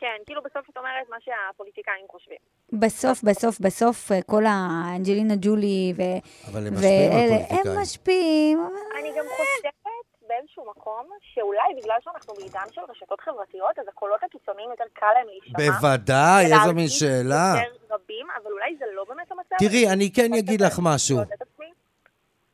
כן, 0.00 0.16
כאילו 0.26 0.42
בסוף 0.42 0.70
את 0.70 0.76
אומרת 0.76 1.08
מה 1.10 1.16
שהפוליטיקאים 1.20 2.06
חושבים. 2.10 2.38
בסוף, 2.72 3.22
בסוף, 3.22 3.60
בסוף, 3.60 4.12
אה, 4.12 4.22
כל 4.22 4.44
האנג'לינה 4.46 5.34
ג'ולי 5.40 5.92
ו... 5.96 6.02
אבל 6.50 6.66
הם 6.66 6.74
משפיעים 6.74 7.12
על 7.12 7.28
פוליטיקאים. 7.28 7.76
הם 7.76 7.82
משפיעים, 7.82 8.58
אבל... 8.60 9.00
אני 9.00 9.08
גם 9.18 9.24
חושבת 9.36 9.80
באיזשהו 10.28 10.70
מקום, 10.70 11.08
שאולי 11.34 11.68
בגלל 11.82 11.96
שאנחנו 12.04 12.34
בעידן 12.34 12.66
של 12.72 12.80
רשתות 12.88 13.20
חברתיות, 13.20 13.78
אז 13.78 13.84
הקולות 13.88 14.20
הקיצוניים 14.22 14.70
יותר 14.70 14.84
קל 14.92 15.06
להם 15.14 15.26
להישמע. 15.26 15.58
בוודאי, 15.58 16.44
איזו 16.44 16.74
מין 16.74 16.88
שאלה. 16.88 17.54
יותר 17.56 17.94
רבים, 17.94 18.26
אבל 18.42 18.52
אולי 18.52 18.76
זה 18.78 18.84
לא 18.94 19.04
באמת 19.08 19.32
המצב. 19.32 19.56
תראי, 19.58 19.88
אני 19.88 20.12
כן 20.12 20.34
אגיד 20.38 20.60
לך 20.60 20.78
משהו. 20.82 21.18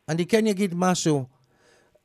אני 0.09 0.26
כן 0.26 0.47
אגיד 0.47 0.74
משהו. 0.76 1.24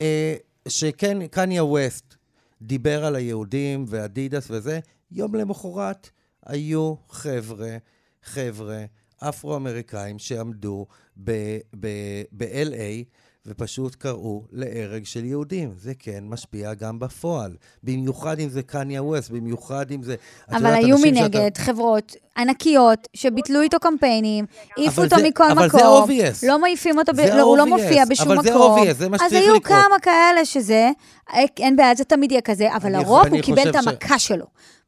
אה, 0.01 0.35
שכן, 0.67 1.27
קניה 1.27 1.63
ווסט 1.63 2.15
דיבר 2.61 3.05
על 3.05 3.15
היהודים 3.15 3.85
ואדידס 3.87 4.51
וזה, 4.51 4.79
יום 5.11 5.35
למחרת 5.35 6.09
היו 6.45 6.93
חבר'ה, 7.09 7.77
חבר'ה 8.23 8.83
אפרו-אמריקאים 9.23 10.19
שעמדו 10.19 10.85
ב-LA 11.17 13.03
ופשוט 13.45 13.95
קראו 13.95 14.43
להרג 14.51 15.05
של 15.05 15.25
יהודים. 15.25 15.71
זה 15.77 15.93
כן 15.99 16.23
משפיע 16.27 16.73
גם 16.73 16.99
בפועל. 16.99 17.51
במיוחד 17.83 18.39
אם 18.39 18.49
זה 18.49 18.63
קניה 18.63 19.03
ווסט, 19.03 19.29
במיוחד 19.31 19.91
אם 19.91 20.03
זה... 20.03 20.13
את 20.13 20.19
אבל 20.49 20.65
יודעת, 20.65 20.83
היו 20.83 20.97
מנגד 20.97 21.55
שאתה- 21.55 21.61
חברות 21.63 22.15
ענקיות 22.37 23.07
שביטלו 23.13 23.61
איתו 23.61 23.79
קמפיינים, 23.79 24.45
העיפו 24.77 24.95
אבל 25.01 25.03
אותו 25.05 25.15
זה- 25.21 25.27
מכל 25.29 25.51
אבל 25.51 25.69
זה 25.69 25.77
מקום, 25.77 26.09
obvious. 26.09 26.47
לא 26.47 26.59
מעיפים 26.59 26.97
אותו, 26.99 27.11
ב- 27.13 27.15
זה 27.15 27.35
לא, 27.35 27.41
הוא 27.41 27.57
לא 27.57 27.65
מופיע 27.65 28.03
בשום 28.09 28.31
אבל 28.31 28.43
זה 28.43 28.51
מקום. 28.51 28.79
obvious, 28.87 28.93
זה 28.93 29.09
מה 29.09 29.17
אז 29.21 29.21
שצריך 29.29 29.43
היו 29.43 29.55
לקרות. 29.55 29.67
כמה 29.79 29.99
כאלה 30.01 30.45
שזה, 30.45 30.89
אה, 31.33 31.41
אין 31.59 31.75
בעיה, 31.75 31.95
זה 31.95 32.03
תמיד 32.03 32.31
יהיה 32.31 32.41
כזה, 32.41 32.75
אבל 32.75 32.95
אני- 32.95 33.03
לרוב 33.03 33.25
אני 33.25 33.37
הוא 33.37 33.45
קיבל 33.45 33.69
את 33.69 33.75
ש- 33.83 33.87
המכה 33.87 34.19
שלו. 34.19 34.45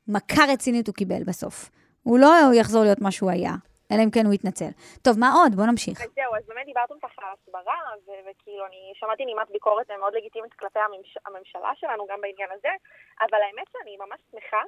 מכה 0.07 0.41
רצינית 0.53 0.87
הוא 0.87 0.95
קיבל 0.95 1.23
בסוף. 1.27 1.69
הוא 2.03 2.19
לא 2.19 2.31
יחזור 2.59 2.83
להיות 2.83 3.01
מה 3.01 3.11
שהוא 3.11 3.31
היה, 3.31 3.51
אלא 3.91 4.01
אם 4.03 4.09
כן 4.11 4.25
הוא 4.25 4.33
יתנצל. 4.33 4.71
טוב, 5.01 5.19
מה 5.19 5.29
עוד? 5.33 5.55
בוא 5.55 5.65
נמשיך. 5.65 6.01
אז 6.01 6.09
זהו, 6.15 6.35
אז 6.37 6.43
באמת 6.47 6.65
דיברתם 6.65 6.95
ככה 7.03 7.21
על 7.21 7.33
הסברה, 7.37 7.77
וכאילו 8.25 8.65
אני 8.65 8.91
שמעתי 8.99 9.25
נימת 9.25 9.49
ביקורת 9.51 9.91
מאוד 9.99 10.13
לגיטימית 10.15 10.53
כלפי 10.53 10.79
הממש- 10.79 11.21
הממשלה 11.25 11.71
שלנו 11.79 12.03
גם 12.09 12.21
בעניין 12.21 12.49
הזה, 12.55 12.73
אבל 13.21 13.39
האמת 13.45 13.67
שאני 13.71 13.97
ממש 14.03 14.19
שמחה 14.31 14.61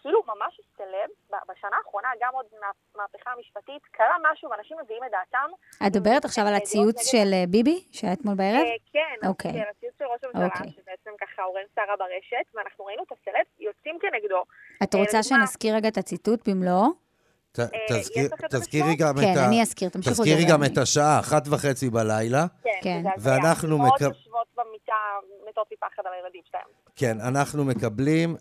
שכאילו 0.00 0.22
ממש 0.26 0.60
סלב, 0.76 1.08
ב- 1.30 1.44
בשנה 1.52 1.76
האחרונה, 1.78 2.08
גם 2.22 2.32
עוד 2.34 2.46
מה- 2.60 2.66
מהפכה 3.02 3.30
המשפטית, 3.36 3.82
קרה 3.90 4.16
משהו 4.32 4.50
ואנשים 4.50 4.76
מביאים 4.84 5.02
את 5.04 5.10
דעתם. 5.10 5.48
את 5.86 5.96
מדברת 5.96 6.24
עכשיו 6.24 6.46
על 6.46 6.54
הציוץ 6.54 7.00
של 7.10 7.28
אה, 7.32 7.44
ביבי, 7.48 7.84
שהיה 7.92 8.12
אתמול 8.12 8.34
בערב? 8.34 8.64
אה, 8.66 8.76
כן, 8.92 9.28
אוקיי. 9.28 9.52
כן, 9.52 9.64
הציוץ 9.76 9.94
של 9.98 10.04
ראש 10.04 10.20
הממשלה, 10.24 10.44
אוקיי. 10.46 10.70
שבעצם 10.72 11.10
ככה 11.20 11.42
עורר 11.42 11.62
סערה 11.74 11.96
ברשת, 11.98 12.46
ואנחנו 12.54 12.84
ראינו 12.84 13.02
את 13.02 13.12
הסלב 13.12 13.44
יוצאים 13.58 13.98
כנגדו. 14.02 14.42
את 14.82 14.94
רוצה 14.94 15.22
שנזכיר 15.22 15.74
רגע 15.74 15.88
את 15.88 15.96
הציטוט 15.98 16.48
במלואו? 16.48 16.88
תזכירי? 18.50 18.96
גם 18.96 19.14
כן, 19.20 19.32
את 19.32 19.36
ה... 19.36 19.46
אני 19.48 19.62
אזכיר, 19.62 19.88
תמשיכו 19.88 20.14
תזכירי 20.14 20.44
גם 20.50 20.64
את 20.64 20.78
השעה, 20.78 21.20
אחת 21.20 21.42
וחצי 21.50 21.90
בלילה. 21.90 22.44
כן, 22.62 22.70
כן. 22.82 23.02
ואנחנו 23.18 23.76
אמהות 23.76 23.94
מקב- 23.94 24.04
יושבות 24.04 24.46
במיטה, 24.56 24.92
מתות 25.48 25.66
מפחד 25.72 26.02
על 26.06 26.12
הילדים 26.12 26.42
שלהם. 26.50 26.64
כן, 26.96 27.16
אנחנו 27.28 27.64
מקבלים 27.64 28.36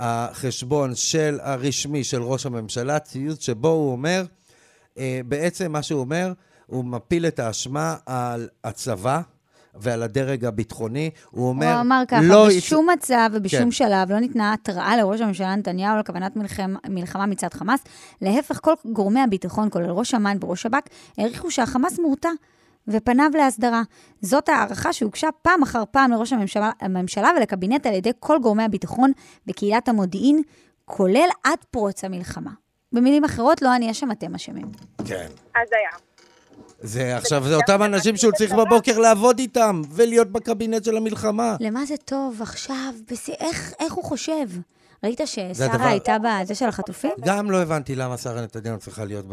מהחשבון 0.00 0.94
של 0.94 1.38
הרשמי 1.42 2.04
של 2.04 2.22
ראש 2.22 2.46
הממשלה 2.46 2.98
ציוץ 2.98 3.42
שבו 3.42 3.68
הוא 3.68 3.92
אומר, 3.92 4.24
אה, 4.98 5.20
בעצם 5.28 5.72
מה 5.72 5.82
שהוא 5.82 6.00
אומר, 6.00 6.32
הוא 6.66 6.84
מפיל 6.84 7.26
את 7.26 7.38
האשמה 7.38 7.96
על 8.06 8.48
הצבא 8.64 9.20
ועל 9.74 10.02
הדרג 10.02 10.44
הביטחוני. 10.44 11.10
הוא 11.30 11.48
אומר, 11.48 11.72
הוא 11.72 11.80
אמר 11.80 12.02
ככה, 12.08 12.22
לא 12.22 12.48
בשום 12.48 12.88
מצב 12.90 13.30
ובשום 13.32 13.60
כן. 13.60 13.70
שלב 13.70 14.12
לא 14.12 14.20
ניתנה 14.20 14.52
התראה 14.52 14.96
לראש 14.96 15.20
הממשלה 15.20 15.56
נתניהו 15.56 15.96
על 15.96 16.02
כוונת 16.02 16.36
מלחמה, 16.36 16.78
מלחמה 16.88 17.26
מצד 17.26 17.54
חמאס. 17.54 17.80
להפך, 18.22 18.58
כל 18.62 18.72
גורמי 18.92 19.20
הביטחון, 19.20 19.68
כולל 19.70 19.90
ראש 19.90 20.14
אמ"ן 20.14 20.36
וראש 20.40 20.62
שב"כ, 20.62 20.88
העריכו 21.18 21.50
שהחמאס 21.50 21.98
מורתע 21.98 22.30
ופניו 22.90 23.30
להסדרה. 23.34 23.82
זאת 24.20 24.48
הערכה 24.48 24.92
שהוגשה 24.92 25.28
פעם 25.42 25.62
אחר 25.62 25.82
פעם 25.90 26.10
לראש 26.10 26.32
הממשלה, 26.32 26.70
הממשלה 26.80 27.30
ולקבינט 27.36 27.86
על 27.86 27.94
ידי 27.94 28.10
כל 28.20 28.38
גורמי 28.42 28.62
הביטחון 28.62 29.12
וקהילת 29.46 29.88
המודיעין, 29.88 30.42
כולל 30.84 31.28
עד 31.44 31.58
פרוץ 31.70 32.04
המלחמה. 32.04 32.50
במילים 32.92 33.24
אחרות, 33.24 33.62
לא 33.62 33.76
אני 33.76 33.90
אשם, 33.90 34.10
אתם 34.10 34.34
אשמים. 34.34 34.66
כן. 35.04 35.26
הזיה. 35.56 35.90
זה 36.80 37.16
עכשיו, 37.16 37.44
זה 37.48 37.56
אותם 37.56 37.82
אנשים 37.82 38.16
שהוא 38.16 38.32
צריך 38.32 38.52
בבוקר 38.52 38.98
לעבוד 38.98 39.38
איתם 39.38 39.82
ולהיות 39.90 40.32
בקבינט 40.32 40.84
של 40.84 40.96
המלחמה. 40.96 41.56
למה 41.60 41.84
זה 41.84 41.96
טוב 41.96 42.42
עכשיו? 42.42 42.92
בס... 43.10 43.28
איך, 43.28 43.72
איך 43.80 43.92
הוא 43.92 44.04
חושב? 44.04 44.46
ראית 45.04 45.20
ששרה 45.24 45.88
הייתה 45.88 46.16
בזה 46.24 46.54
של 46.54 46.66
החטופים? 46.66 47.10
גם 47.26 47.50
לא 47.50 47.62
הבנתי 47.62 47.96
למה 47.96 48.16
שרה 48.16 48.42
נתניהו 48.42 48.78
צריכה 48.78 49.04
להיות 49.04 49.26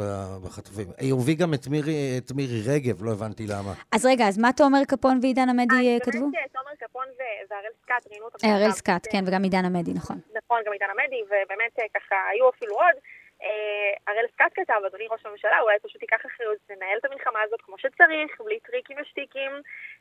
בחטופים. 0.43 0.87
היא 0.97 1.11
הוביל 1.13 1.35
גם 1.35 1.53
את 1.53 1.67
מירי, 1.67 2.17
את 2.17 2.31
מירי 2.31 2.61
רגב, 2.67 3.03
לא 3.03 3.11
הבנתי 3.11 3.47
למה. 3.47 3.73
אז 3.91 4.05
רגע, 4.05 4.27
אז 4.27 4.37
מה 4.37 4.53
תומר 4.53 4.79
קפון 4.87 5.19
ועידן 5.21 5.49
עמדי 5.49 5.75
אה, 5.75 5.95
אז 5.95 6.01
כתבו? 6.01 6.21
באמת 6.21 6.35
אה, 6.35 6.47
תומר 6.53 6.75
קפון 6.87 7.05
והראל 7.49 7.71
סקאט 7.81 8.07
ראיינו 8.09 8.25
אותם. 8.25 8.47
אה, 8.47 8.55
הראל. 8.55 8.71
סקאט, 8.71 9.07
כן, 9.11 9.23
וגם 9.27 9.43
עידן 9.43 9.65
עמדי, 9.65 9.93
נכון. 9.93 10.19
נכון, 10.37 10.59
גם 10.65 10.73
עידן 10.73 10.85
עמדי, 10.93 11.21
ובאמת 11.25 11.73
אה, 11.79 11.85
ככה 11.95 12.15
היו 12.33 12.49
אפילו 12.49 12.73
עוד. 12.73 12.95
אה, 13.47 13.93
הראל 14.07 14.25
סקאט 14.33 14.51
כתב, 14.55 14.81
אדוני 14.87 15.07
ראש 15.11 15.25
הממשלה, 15.25 15.59
אולי 15.59 15.79
פשוט 15.79 16.01
ייקח 16.01 16.25
אחריות, 16.25 16.57
לנהל 16.69 16.97
את 16.97 17.05
המלחמה 17.05 17.41
הזאת 17.41 17.61
כמו 17.61 17.77
שצריך, 17.77 18.41
בלי 18.41 18.59
טריקים 18.59 18.97
ושטיקים, 19.01 19.51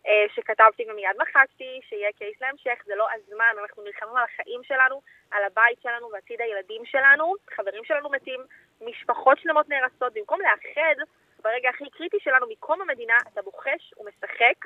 אה, 0.07 0.25
שכתבתי 0.35 0.85
ומיד 0.91 1.17
מחקתי, 1.23 1.81
שיהיה 1.89 2.13
case 2.19 2.41
להמשך, 2.41 2.79
זה 2.87 2.95
לא 2.95 3.07
הזמן, 3.15 3.55
אנחנו 3.63 3.83
נלחמים 3.83 4.17
על 4.17 4.25
החיים 4.25 4.61
שלנו, 4.63 5.01
על 5.31 5.45
הבית 5.45 5.79
שלנו 5.83 6.11
ועתיד 6.13 6.41
הילדים 6.41 6.83
שלנו, 6.85 7.35
חברים 7.57 7.85
שלנו 7.85 8.11
מתים, 8.11 8.41
משפחות 8.81 9.39
שלמות 9.39 9.69
נהרסות, 9.69 10.13
במקום 10.15 10.41
לאחד 10.41 10.97
ברגע 11.43 11.69
הכי 11.69 11.85
קריטי 11.91 12.17
שלנו 12.21 12.47
מקום 12.51 12.81
המדינה, 12.81 13.17
אתה 13.33 13.43
בוחש 13.43 13.95
ומשחק. 13.99 14.59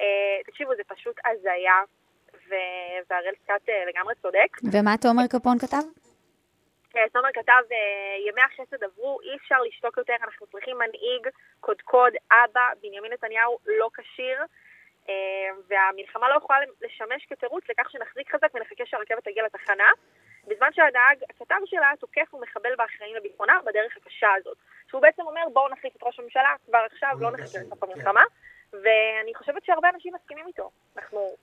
אה, 0.00 0.38
תקשיבו, 0.46 0.76
זה 0.76 0.82
פשוט 0.86 1.16
הזיה, 1.26 1.82
והראל 3.10 3.34
סקאט 3.44 3.68
לגמרי 3.88 4.14
צודק. 4.22 4.50
ומה 4.72 4.94
תומר 5.00 5.26
קפון 5.30 5.58
כתב? 5.58 6.07
אה, 6.96 7.08
תומר 7.12 7.28
כתב, 7.34 7.62
אה, 7.72 8.28
ימי 8.28 8.40
החסד 8.40 8.84
עברו, 8.84 9.18
אי 9.22 9.36
אפשר 9.36 9.62
לשתוק 9.62 9.96
יותר, 9.96 10.14
אנחנו 10.24 10.46
צריכים 10.46 10.78
מנהיג, 10.78 11.28
קודקוד, 11.60 12.12
אבא, 12.32 12.68
בנימין 12.82 13.12
נתניהו 13.12 13.58
לא 13.66 13.88
כשיר, 13.94 14.44
אה, 15.08 15.14
והמלחמה 15.68 16.28
לא 16.28 16.34
יכולה 16.34 16.58
לשמש 16.80 17.26
כתירוץ 17.26 17.64
לכך 17.68 17.90
שנחזיק 17.90 18.34
חזק 18.34 18.54
ונחכה 18.54 18.86
שהרכבת 18.86 19.24
תגיע 19.24 19.44
לתחנה, 19.44 19.90
בזמן 20.46 20.68
שהנהג, 20.72 21.18
הכתב 21.30 21.60
שלה, 21.64 21.92
תוקף 22.00 22.34
ומחבל 22.34 22.76
באחראים 22.76 23.16
לביטחונה 23.16 23.58
בדרך 23.64 23.96
הקשה 23.96 24.28
הזאת. 24.36 24.56
שהוא 24.88 25.02
בעצם 25.02 25.22
אומר, 25.22 25.42
בואו 25.52 25.68
נחליף 25.68 25.96
את 25.96 26.02
ראש 26.02 26.18
הממשלה 26.18 26.54
כבר 26.66 26.86
עכשיו, 26.92 27.16
לא 27.20 27.30
נחכה 27.30 27.58
לסוף 27.58 27.82
המלחמה, 27.82 28.22
ואני 28.72 29.34
חושבת 29.34 29.64
שהרבה 29.64 29.88
אנשים 29.94 30.14
מסכימים 30.14 30.46
איתו. 30.46 30.70
אנחנו 30.96 31.36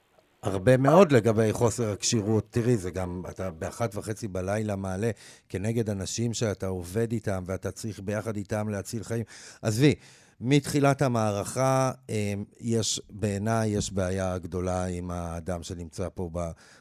הרבה 0.45 0.77
מאוד 0.77 1.11
לגבי 1.11 1.51
חוסר 1.51 1.91
הכשירות. 1.91 2.47
תראי, 2.49 2.77
זה 2.77 2.91
גם, 2.91 3.21
אתה 3.29 3.51
באחת 3.51 3.95
וחצי 3.95 4.27
בלילה 4.27 4.75
מעלה 4.75 5.11
כנגד 5.49 5.89
אנשים 5.89 6.33
שאתה 6.33 6.67
עובד 6.67 7.11
איתם 7.11 7.43
ואתה 7.45 7.71
צריך 7.71 7.99
ביחד 7.99 8.35
איתם 8.35 8.69
להציל 8.69 9.03
חיים. 9.03 9.23
עזבי, 9.61 9.95
מתחילת 10.41 11.01
המערכה, 11.01 11.91
אמ, 12.09 12.43
יש, 12.59 13.01
בעיניי, 13.09 13.69
יש 13.69 13.93
בעיה 13.93 14.37
גדולה 14.37 14.85
עם 14.85 15.11
האדם 15.11 15.63
שנמצא 15.63 16.07
פה 16.13 16.29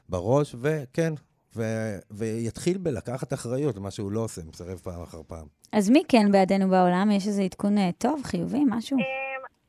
בראש, 0.08 0.54
וכן, 0.60 1.12
ו- 1.56 1.98
ויתחיל 2.10 2.78
בלקחת 2.78 3.32
אחריות, 3.32 3.78
מה 3.78 3.90
שהוא 3.90 4.12
לא 4.12 4.20
עושה, 4.20 4.42
מסרב 4.48 4.78
פעם 4.78 5.02
אחר 5.02 5.20
פעם. 5.26 5.46
אז 5.72 5.90
מי 5.90 6.02
כן 6.08 6.32
בעדינו 6.32 6.68
בעולם? 6.68 7.10
יש 7.10 7.26
איזה 7.26 7.42
עדכון 7.42 7.78
אה, 7.78 7.90
טוב, 7.98 8.20
חיובי, 8.24 8.64
משהו? 8.68 8.98
אמ, 8.98 9.04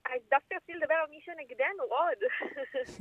אז 0.05 0.21
דווקא 0.31 0.55
רציתי 0.55 0.73
לדבר 0.73 0.84
על 1.01 1.09
מי 1.09 1.19
שנגדנו 1.25 1.83
עוד. 1.83 2.19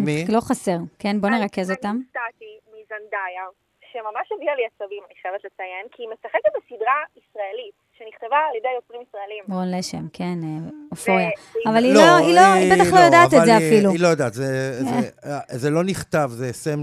מי? 0.07 0.24
לא 0.34 0.40
חסר. 0.40 0.78
כן, 1.03 1.20
בוא 1.20 1.30
נרכז 1.30 1.70
אותם. 1.70 1.88
אני 1.88 2.05
הופתעתי 2.07 2.53
מזנדאיה, 2.74 3.45
שממש 3.92 4.32
הביאה 4.32 4.55
לי 4.55 4.64
עצבים, 4.66 5.03
אני 5.07 5.14
חייבת 5.22 5.45
לציין, 5.45 5.86
כי 5.92 6.03
היא 6.03 6.09
משחקת 6.14 6.53
בסדרה 6.57 6.99
ישראלית, 7.16 7.74
שנכתבה 7.99 8.36
על 8.51 8.57
ידי 8.59 8.68
יוצרים 8.76 9.01
ישראלים. 9.09 9.45
רון 9.49 9.78
לשם, 9.78 10.07
כן, 10.12 10.38
אה, 10.45 10.70
אופוריה. 10.91 11.29
אבל 11.66 11.84
היא 11.84 11.95
לא, 11.95 12.16
היא 12.16 12.34
לא, 12.34 12.41
היא 12.41 12.72
בטח 12.75 12.92
לא 12.92 12.99
יודעת 12.99 13.34
את 13.34 13.45
זה 13.45 13.57
היא- 13.57 13.68
אפילו. 13.68 13.91
היא 13.91 14.00
לא 14.00 14.08
יודעת, 14.08 14.34
זה, 14.34 14.72
זה, 14.83 15.11
זה 15.58 15.71
לא 15.71 15.84
נכתב, 15.84 16.30
זה 16.33 16.53
סם, 16.53 16.83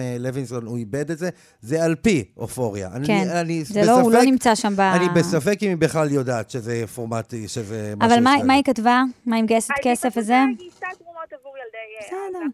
אה, 0.00 0.16
לוינסון, 0.18 0.66
הוא 0.66 0.76
איבד 0.76 1.10
את 1.10 1.18
זה, 1.18 1.28
זה 1.60 1.84
על 1.84 1.94
פי 1.94 2.24
אופוריה. 2.36 2.88
אני, 2.96 3.06
כן, 3.06 3.24
אני 3.40 3.64
זה 3.64 3.80
לא, 3.86 4.00
הוא 4.00 4.12
לא 4.12 4.22
נמצא 4.22 4.54
שם 4.54 4.76
ב... 4.76 4.80
אני 4.80 5.08
בספק 5.16 5.58
אם 5.62 5.68
היא 5.68 5.76
בכלל 5.76 6.10
יודעת 6.12 6.50
שזה 6.50 6.84
פורמטי, 6.94 7.48
שזה 7.48 7.94
משהו 7.96 8.14
אבל 8.14 8.22
מה- 8.46 8.54
היא 8.54 8.64
כתבה? 8.64 9.02
מה 9.26 9.36
עם 9.36 9.46
גייסת 9.46 9.70
אז 9.70 9.76
היא 9.84 9.92
כסף 9.94 10.08
פשוט 10.08 10.18
וזה? 10.18 10.34
גייסה 10.58 10.86
תרומות 10.98 11.32
עבור 11.40 11.54
ילדי... 11.56 12.14
אה, 12.16 12.28
בסדר. 12.30 12.46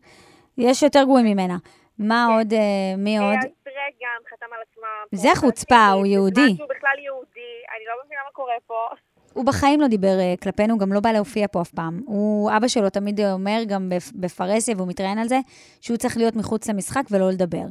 יש 0.59 0.83
יותר 0.83 1.03
גרועים 1.05 1.27
ממנה. 1.27 1.57
מה 1.99 2.27
עוד? 2.27 2.53
אה, 2.53 2.59
מי 2.99 3.19
אה, 3.19 3.25
עוד? 3.25 3.39
אז 3.39 3.45
דרג 3.65 3.95
גם 4.03 4.23
חתם 4.31 4.47
על 4.55 4.61
עצמה. 4.73 5.23
זה 5.23 5.41
חוצפה, 5.41 5.89
הוא 5.89 6.07
יהודי. 6.07 6.55
שהוא 6.57 6.69
בכלל 6.77 6.99
יהודי, 7.05 7.20
לא 7.91 8.05
מבינה 8.07 8.21
מה 8.27 8.33
קורה 8.33 8.55
פה. 8.67 8.75
הוא 9.33 9.47
בחיים 9.47 9.81
לא 9.81 9.87
דיבר 9.89 10.19
אה, 10.21 10.35
כלפינו, 10.43 10.79
גם 10.79 10.93
לא 10.93 11.01
בא 11.01 11.13
להופיע 11.13 11.47
פה 11.53 11.63
אף 11.63 11.71
פעם. 11.71 12.01
הוא, 12.07 12.51
אבא 12.57 12.69
שלו 12.69 12.91
תמיד 12.91 13.21
אומר, 13.21 13.61
גם 13.67 13.89
בפ- 13.93 14.13
בפרהסיה, 14.15 14.75
והוא 14.77 14.89
מתראיין 14.89 15.19
על 15.19 15.29
זה, 15.29 15.39
שהוא 15.81 15.97
צריך 15.97 16.17
להיות 16.17 16.37
מחוץ 16.37 16.69
למשחק 16.69 17.03
ולא 17.11 17.31
לדבר. 17.31 17.65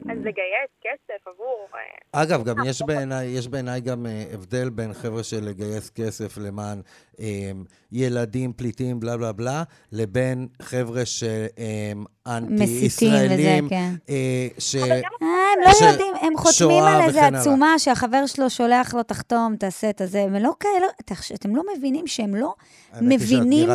אז 0.00 0.18
לגייס 0.18 0.70
כסף 0.80 1.28
עבור... 1.28 1.68
אה, 1.74 2.22
אגב, 2.22 2.44
גם 2.44 2.56
יש 2.66 2.82
בעיניי, 2.82 3.26
יש 3.26 3.48
בעיניי 3.48 3.80
גם 3.80 4.06
אה, 4.06 4.24
הבדל 4.32 4.70
בין 4.70 4.92
חבר'ה 4.92 5.22
של 5.22 5.44
לגייס 5.44 5.90
כסף 5.90 6.38
למען 6.38 6.80
אה, 7.20 7.50
ילדים, 7.92 8.52
פליטים, 8.52 9.00
בלה 9.00 9.16
בלה 9.16 9.32
בלה, 9.32 9.62
לבין 9.92 10.48
חבר'ה 10.62 11.04
שהם 11.06 12.04
מסיתים 12.26 13.08
וזה, 13.08 13.26
אנטי-ישראלים, 13.26 13.68
כן. 13.68 13.90
אה, 14.08 14.48
ש... 14.58 14.76
אבל 14.76 14.88
גם 14.88 15.12
אה, 15.22 15.37
הם 15.56 15.60
לא 15.64 15.72
ש- 15.72 15.82
יודעים, 15.82 16.14
הם 16.20 16.36
חותמים 16.36 16.84
על 16.84 17.00
איזה 17.02 17.18
וכן 17.18 17.26
הלאה. 17.26 17.40
עצומה 17.40 17.78
שהחבר 17.78 18.26
שלו 18.26 18.50
שולח 18.50 18.94
לו, 18.94 19.02
תחתום, 19.02 19.56
תעשה 19.56 19.90
את 19.90 20.00
הזה, 20.00 20.20
הם 20.20 20.34
לא 20.34 20.52
כאלה, 20.60 20.86
אתם 21.34 21.56
לא 21.56 21.62
מבינים 21.76 22.06
שהם 22.06 22.34
לא 22.34 22.54
מבינים. 23.02 23.68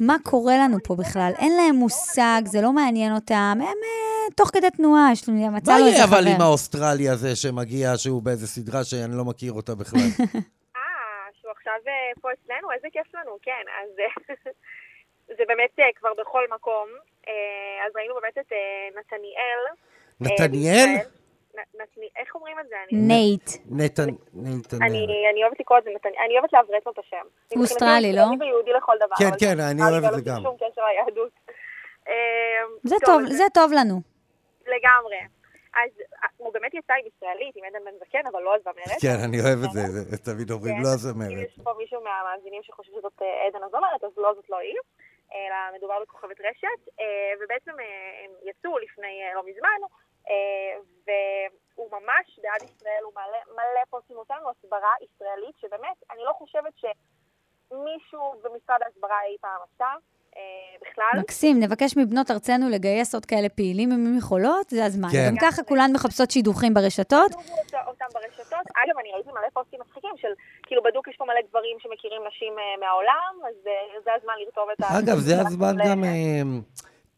מה 0.00 0.16
קורה 0.22 0.54
לנו 0.56 0.76
פה 0.84 0.94
בכלל. 0.96 1.32
אין 1.38 1.52
להם 1.56 1.74
מושג, 1.74 2.42
זה 2.44 2.60
לא 2.60 2.72
מעניין 2.72 3.14
אותם, 3.14 3.34
הם 3.54 3.60
אה, 3.62 4.30
תוך 4.36 4.50
כדי 4.52 4.70
תנועה, 4.70 5.08
יש 5.12 5.28
לנו, 5.28 5.50
מצא 5.52 5.72
מה 5.72 5.78
לו 5.78 5.86
איזה 5.86 5.96
יהיה 5.96 6.06
חבר. 6.06 6.18
אבל 6.18 6.28
עם 6.28 6.40
האוסטרלי 6.40 7.08
הזה 7.08 7.36
שמגיע, 7.36 7.96
שהוא 7.96 8.22
באיזה 8.22 8.46
סדרה 8.46 8.84
שאני 8.84 9.16
לא 9.16 9.24
מכיר 9.24 9.52
אותה 9.52 9.74
בכלל? 9.74 10.00
אה, 10.76 10.80
שהוא 11.40 11.50
עכשיו 11.56 11.74
אה, 11.88 11.92
פה 12.20 12.28
אצלנו, 12.32 12.72
איזה 12.72 12.88
כיף 12.92 13.14
לנו, 13.14 13.32
כן. 13.42 13.64
אז 13.82 13.90
אה, 13.98 14.34
זה 15.38 15.42
באמת 15.48 15.96
כבר 15.96 16.10
בכל 16.20 16.42
מקום. 16.54 16.86
אז 17.86 17.92
ראינו 17.96 18.14
באמת 18.14 18.38
את 18.38 18.52
נתניאל. 18.98 19.62
אה, 20.22 20.26
נתניאל? 20.26 20.88
נתני- 21.80 22.08
איך 22.16 22.34
אומרים 22.34 22.56
את 22.60 22.68
זה? 22.68 22.76
Nate. 22.92 23.50
נתן... 23.70 24.02
נתנאל. 24.34 24.82
אני 24.82 25.06
אני 25.32 25.42
אוהבת 25.44 25.60
לקרוא 25.60 25.78
את 25.78 25.84
זה, 25.84 25.90
אני 26.26 26.34
אוהבת 26.38 26.52
לעברת 26.52 26.86
לו 26.86 26.92
את 26.92 26.98
השם. 26.98 27.26
הוא 27.54 27.62
אוסטרלי, 27.62 28.12
לא? 28.12 28.22
אני 28.22 28.36
ויהודי 28.40 28.72
לכל 28.72 28.96
דבר. 29.06 29.16
כן, 29.18 29.30
כן, 29.40 29.60
אני 29.70 29.82
אוהב 29.82 30.04
את 30.04 30.10
ולא 30.10 30.18
זה 30.18 30.22
גם. 30.30 30.42
שום 30.42 30.56
קשר 30.56 30.82
ליהדות. 30.90 31.32
אה, 32.08 32.14
זה 32.84 32.96
טוב, 33.54 33.70
לנו. 33.80 34.00
לגמרי. 34.66 35.20
אז 35.82 35.90
אה, 36.22 36.28
הוא 36.36 36.52
באמת 36.52 36.74
יצא 36.74 36.92
עם 37.00 37.06
ישראלית, 37.16 37.56
עם 37.56 37.64
עדן 37.68 37.84
בן 37.84 37.96
זקן, 38.06 38.24
אבל 38.32 38.42
לא 38.42 38.54
הזמרת. 38.56 38.98
כן, 39.02 39.16
אני 39.26 39.36
אוהב 39.40 39.58
את 39.64 39.70
זה, 39.72 39.80
זה- 39.80 40.18
תמיד 40.28 40.50
אומרים, 40.50 40.74
כן, 40.76 40.82
לא 40.82 40.88
אם 40.88 40.94
הזמרת. 40.94 41.46
יש 41.48 41.58
פה 41.64 41.72
מישהו 41.78 42.00
מהמאזינים 42.06 42.62
שחושב 42.62 42.92
שזאת 42.98 43.18
אה, 43.22 43.46
עדן 43.46 43.62
הזמרת, 43.66 44.04
אז 44.04 44.10
לא, 44.16 44.32
זאת 44.36 44.50
לא 44.50 44.58
היא, 44.58 44.76
אלא 45.34 45.56
מדובר 45.76 45.94
בכוכבת 46.02 46.38
רשת, 46.40 46.80
אה, 47.00 47.04
ובעצם 47.40 47.70
אה, 47.80 47.84
הם 48.24 48.30
יצאו 48.50 48.78
לפני 48.78 49.14
אה, 49.24 49.34
לא 49.34 49.42
מזמן, 49.50 49.78
אה, 49.82 49.88
והוא 51.06 51.88
ממש 51.92 52.40
בעד 52.42 52.70
ישראל, 52.70 53.02
הוא 53.04 53.12
מלא, 53.14 53.54
מלא 53.56 53.82
פוסטים 53.90 54.16
אותנו, 54.16 54.50
הסברה 54.50 54.92
ישראלית, 55.04 55.56
שבאמת, 55.60 55.96
אני 56.10 56.20
לא 56.24 56.32
חושבת 56.32 56.72
שמישהו 56.78 58.34
במשרד 58.42 58.78
ההסברה 58.82 59.22
אי 59.22 59.36
פעם 59.40 59.60
עשה, 59.64 59.92
אה, 60.36 60.42
בכלל. 60.82 61.20
מקסים, 61.20 61.60
נבקש 61.60 61.96
מבנות 61.96 62.30
ארצנו 62.30 62.68
לגייס 62.70 63.14
עוד 63.14 63.24
כאלה 63.24 63.48
פעילים 63.48 63.92
אם 63.92 64.06
הם 64.06 64.18
יכולות, 64.18 64.70
זה 64.70 64.84
הזמן. 64.84 65.08
כן. 65.12 65.28
גם 65.28 65.36
ככה 65.40 65.62
כולן 65.62 65.90
מחפשות 65.94 66.30
שידוכים 66.30 66.74
ברשתות. 66.74 67.30
אותם 67.86 68.04
ברשתות. 68.14 68.66
אגב, 68.80 68.98
אני 69.00 69.12
ראיתי 69.14 69.30
מלא 69.30 69.48
פוסטים 69.52 69.80
מצחיקים 69.80 70.10
של, 70.16 70.28
כאילו 70.62 70.82
בדוק 70.82 71.08
יש 71.08 71.16
פה 71.16 71.24
מלא 71.24 71.40
גברים 71.48 71.76
שמכירים 71.80 72.22
נשים 72.28 72.58
אה, 72.58 72.64
מהעולם, 72.80 73.32
אז 73.48 73.66
אה, 73.66 74.00
זה 74.04 74.10
הזמן 74.16 74.34
לרתום 74.44 74.68
את 74.72 74.80
ה... 74.80 74.98
אגב, 74.98 75.16
זה 75.18 75.40
הזמן 75.40 75.76
גם... 75.88 76.04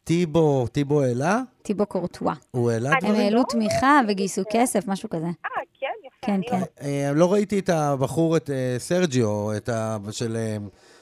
אה, 0.09 0.15
טיבו, 0.15 0.67
טיבו 0.67 1.01
העלה? 1.01 1.41
טיבו 1.61 1.85
קורטואה. 1.85 2.33
הוא 2.51 2.71
העלה 2.71 2.89
אני 2.89 2.95
הם 2.97 3.01
דברים? 3.05 3.21
העלו 3.21 3.43
תמיכה 3.43 3.99
וגייסו 4.07 4.41
כסף, 4.51 4.87
משהו 4.87 5.09
כזה. 5.09 5.25
אה, 5.25 5.31
כן, 5.79 5.87
יפה. 6.07 6.15
כן, 6.27 6.41
כן. 6.49 6.59
לא- 6.59 6.65
אה, 6.81 7.11
לא 7.15 7.33
ראיתי 7.33 7.59
את 7.59 7.69
הבחור, 7.69 8.37
את 8.37 8.49
אה, 8.49 8.75
סרג'יו, 8.79 9.57
את 9.57 9.69
ה... 9.69 9.97
של 10.11 10.35
אה, 10.35 10.57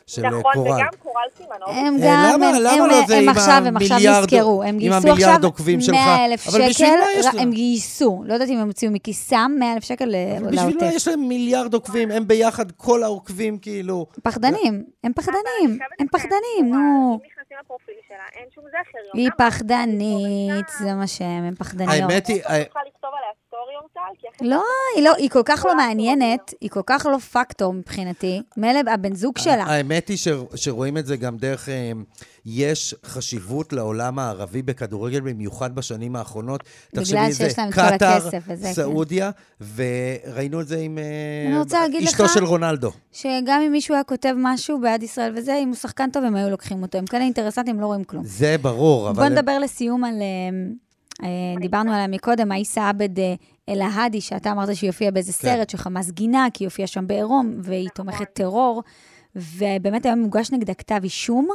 של 0.07 0.25
אה, 0.25 0.29
נכון, 0.29 0.53
קורל. 0.53 0.71
וגם 0.71 0.87
קורל 0.99 1.23
סימנוב. 1.37 1.69
הם 1.69 1.95
אה, 2.03 2.07
גם, 2.07 2.33
למה- 2.41 2.49
הם, 2.49 2.55
למה 2.61 2.83
הם, 2.83 2.89
לא 2.89 3.07
זה 3.07 3.17
הם 3.17 3.29
עכשיו, 3.29 3.61
הם 3.65 3.77
עכשיו 3.77 3.97
נזכרו. 4.21 4.63
הם 4.63 4.69
עם 4.69 4.77
גייסו 4.79 4.95
המיליארד 4.95 5.19
עכשיו 5.31 5.39
עוקבים 5.43 5.81
שלך? 5.81 5.95
100 5.95 6.25
אלף 6.25 6.47
אבל 6.47 6.57
בשביל 6.59 6.73
שקל, 6.73 6.85
מה 6.85 7.19
יש 7.19 7.25
להם? 7.25 7.37
הם 7.39 7.51
גייסו. 7.51 8.23
לא 8.25 8.33
יודעת 8.33 8.49
אם 8.49 8.57
הם 8.57 8.67
הוציאו 8.67 8.91
מכיסם 8.91 9.51
100 9.59 9.73
אלף 9.73 9.83
שקל 9.83 10.05
ל- 10.05 10.15
בשביל 10.51 10.55
מה 10.55 10.69
לעוטף. 10.69 10.89
יש 10.95 11.07
להם 11.07 11.27
מיליארד 11.27 11.73
עוקבים? 11.73 12.11
הם 12.11 12.27
ביחד, 12.27 12.71
כל 12.71 13.03
העוקבים 13.03 13.57
כאילו... 13.57 14.05
פחדנים, 14.23 14.83
הם 15.03 15.13
פחדנים, 15.13 15.79
הם 15.99 16.07
פחדנים, 16.11 16.63
נו. 16.73 16.75
אם 16.75 17.27
נכנסים 17.31 17.57
לפרופיל 17.63 17.86
שלה, 18.07 18.27
אין 18.33 18.47
שום 18.55 18.63
זכר. 18.69 19.05
היא 19.13 19.29
פחדנית, 19.37 20.67
זה 20.79 20.93
מה 20.93 21.07
שהם, 21.07 21.43
הם 21.47 21.55
פחדניות. 21.55 21.91
האמת 22.11 22.27
היא... 22.27 22.41
אני 22.45 22.63
צריכה 22.63 22.79
לכתוב 22.87 23.11
עליה 23.17 23.33
סטורי 23.47 23.75
אורטל, 23.75 24.01
כי 24.19 24.19
אחרי 24.19 24.25
לא, 24.41 24.63
היא 24.95 25.03
לא, 25.03 25.15
היא 25.15 25.29
כל 25.29 25.41
כך 25.45 25.65
לא 25.65 25.75
מעניינת, 25.75 26.53
היא 26.61 26.69
כל 26.69 26.81
כך 26.85 27.05
לא 27.11 27.17
פקטור 27.17 27.73
מבחינתי. 27.73 28.41
מילא 28.57 28.79
הבן 28.91 29.15
זוג 29.15 29.37
שלה. 29.37 29.63
האמת 29.63 30.07
היא 30.07 30.17
ש- 30.17 30.27
שרואים 30.55 30.97
את 30.97 31.05
זה 31.05 31.17
גם 31.17 31.37
דרך... 31.37 31.69
אה, 31.69 31.91
יש 32.45 32.95
חשיבות 33.05 33.73
לעולם 33.73 34.19
הערבי 34.19 34.61
בכדורגל, 34.61 35.19
במיוחד 35.19 35.75
בשנים 35.75 36.15
האחרונות. 36.15 36.63
בגלל 36.93 37.05
שיש 37.05 37.37
זה 37.37 37.47
להם 37.57 37.69
את 37.69 37.73
כל 37.73 37.81
קטאר, 37.95 38.07
הכסף 38.07 38.43
וזה, 38.47 38.67
כן. 38.67 38.73
סעודיה, 38.73 39.31
וראינו 39.75 40.61
את 40.61 40.67
זה 40.67 40.77
עם 40.79 40.97
אה, 40.97 41.03
אני 41.49 41.59
רוצה 41.59 41.79
להגיד 41.81 42.03
אשתו 42.03 42.23
לך- 42.23 42.33
של 42.33 42.43
רונלדו. 42.43 42.91
שגם 43.11 43.61
אם 43.65 43.71
מישהו 43.71 43.95
היה 43.95 44.03
כותב 44.03 44.33
משהו 44.37 44.79
בעד 44.81 45.03
ישראל 45.03 45.33
וזה, 45.37 45.55
אם 45.63 45.67
הוא 45.67 45.75
שחקן 45.75 46.09
טוב, 46.11 46.23
הם 46.23 46.35
היו 46.35 46.49
לוקחים 46.49 46.81
אותו. 46.81 46.97
הם 46.97 47.05
כאלה 47.05 47.23
אינטרסנטים, 47.23 47.79
לא 47.79 47.85
רואים 47.85 48.03
כלום. 48.03 48.23
זה 48.25 48.55
ברור, 48.61 49.09
אבל... 49.09 49.23
בוא 49.23 49.37
נדבר 49.37 49.59
לסיום 49.59 50.03
על... 50.03 50.13
אה, 50.21 50.27
אה, 51.27 51.59
דיברנו 51.61 51.91
עליה 51.91 52.07
מקודם, 52.07 52.51
עיסא 52.51 52.79
עבד 52.89 53.09
אה, 53.69 53.73
אל-ההדי, 53.73 54.21
שאתה 54.21 54.51
אמרת 54.51 54.75
שהיא 54.75 54.89
הופיעה 54.89 55.11
באיזה 55.11 55.33
כן. 55.33 55.37
סרט 55.39 55.69
שחמאס 55.69 56.11
גינה, 56.11 56.47
כי 56.53 56.63
היא 56.63 56.67
הופיעה 56.67 56.87
שם 56.87 57.07
בעירום, 57.07 57.57
והיא 57.63 57.89
תומכת 57.95 58.33
טרור, 58.33 58.83
ובאמת 59.35 60.05
היום 60.05 60.19
מוגש 60.19 60.51
נגדה 60.51 60.73
כתב 60.73 60.99
אישום. 61.03 61.49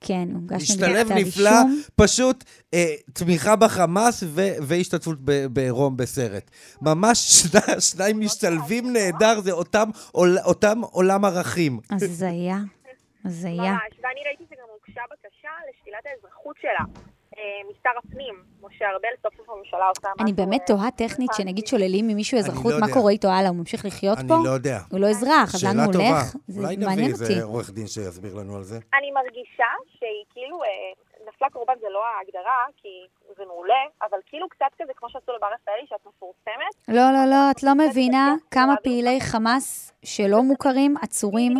כן, 0.00 0.28
מוגש 0.32 0.70
נגדה 0.70 0.86
משתלב 0.88 1.06
כתב 1.06 1.14
נפלא, 1.16 1.50
אישום. 1.50 1.80
פשוט 1.96 2.44
אה, 2.74 2.84
תמיכה 3.12 3.56
בחמאס 3.56 4.22
ו- 4.26 4.48
והשתתפות 4.62 5.18
ב- 5.24 5.46
בעירום 5.46 5.96
בסרט. 5.96 6.50
ממש 6.82 7.18
שני- 7.40 7.80
שניים 7.80 8.20
משתלבים 8.20 8.92
נהדר, 8.92 9.40
זה 9.40 9.52
אותם, 9.52 9.90
עול, 10.12 10.38
אותם 10.44 10.80
עולם 10.80 11.24
ערכים. 11.24 11.80
הזיה, 11.90 12.58
הזיה. 13.24 13.52
ממש, 13.52 13.92
ואני 14.02 14.20
ראיתי 14.26 14.44
שגם 14.50 14.64
הוגשה 14.78 15.00
בקשה 15.12 15.48
לשלילת 15.70 16.02
האזרחות 16.06 16.56
שלה 16.62 16.84
משר 17.70 17.90
הפנים, 17.98 18.34
משה 18.62 18.84
ארבל, 18.90 19.08
סוף 19.22 19.34
סוף 19.36 19.50
הממשלה 19.50 19.86
עושה 19.88 20.08
משהו. 20.14 20.24
אני 20.24 20.32
באמת 20.32 20.60
אה, 20.60 20.66
תוהה 20.66 20.90
טכנית, 20.90 21.30
שנגיד 21.36 21.66
שוללים 21.66 22.06
ממישהו 22.08 22.38
אני 22.38 22.44
אזרחות, 22.44 22.72
לא 22.72 22.80
מה. 22.80 22.86
קורה 22.94 23.12
איתו 23.12 23.28
הלאה? 23.28 23.48
הוא 23.48 23.56
ממשיך 23.56 23.84
לחיות 23.84 24.18
אני 24.18 24.28
פה? 24.28 24.34
לא 24.44 24.50
יודע. 24.50 24.78
הוא 24.90 25.00
לא 25.00 25.06
אזרח, 25.10 25.54
אז 25.54 25.64
לאן 25.64 25.72
שאלה 25.72 25.84
הוא 25.84 25.92
טובה. 25.92 26.08
הולך? 26.08 26.36
זה 26.48 26.60
אולי 26.60 26.76
מעניין 26.76 27.10
נביא 27.10 27.12
אותי. 27.12 27.32
איזה 27.32 27.44
עורך 27.44 27.70
דין 27.70 27.86
שיסביר 27.86 28.34
לנו 28.34 28.56
על 28.56 28.62
זה. 28.62 28.78
אני 28.98 29.10
מרגישה 29.10 29.70
שהיא 29.98 30.24
כאילו, 30.32 30.62
אה, 30.62 30.68
נפלה 31.28 31.50
קורבן 31.50 31.74
זה 31.80 31.86
לא 31.90 32.02
ההגדרה, 32.06 32.64
כי 32.76 32.88
זה 33.36 33.44
מעולה, 33.46 33.82
אבל 34.02 34.18
כאילו 34.26 34.48
קצת 34.48 34.70
כזה 34.82 34.92
כמו 34.96 35.08
שעשו 35.10 35.32
לבר 35.36 35.46
רפאלי, 35.54 35.86
שאת 35.88 36.06
מפורסמת. 36.06 36.74
לא, 36.88 37.12
לא, 37.12 37.24
לא, 37.30 37.50
את 37.50 37.62
לא 37.62 37.74
מבינה 37.74 38.34
כמה 38.50 38.74
פעילי 38.82 39.20
חמאס 39.20 39.92
שלא 40.04 40.42
מוכרים, 40.42 40.94
עצורים. 41.02 41.54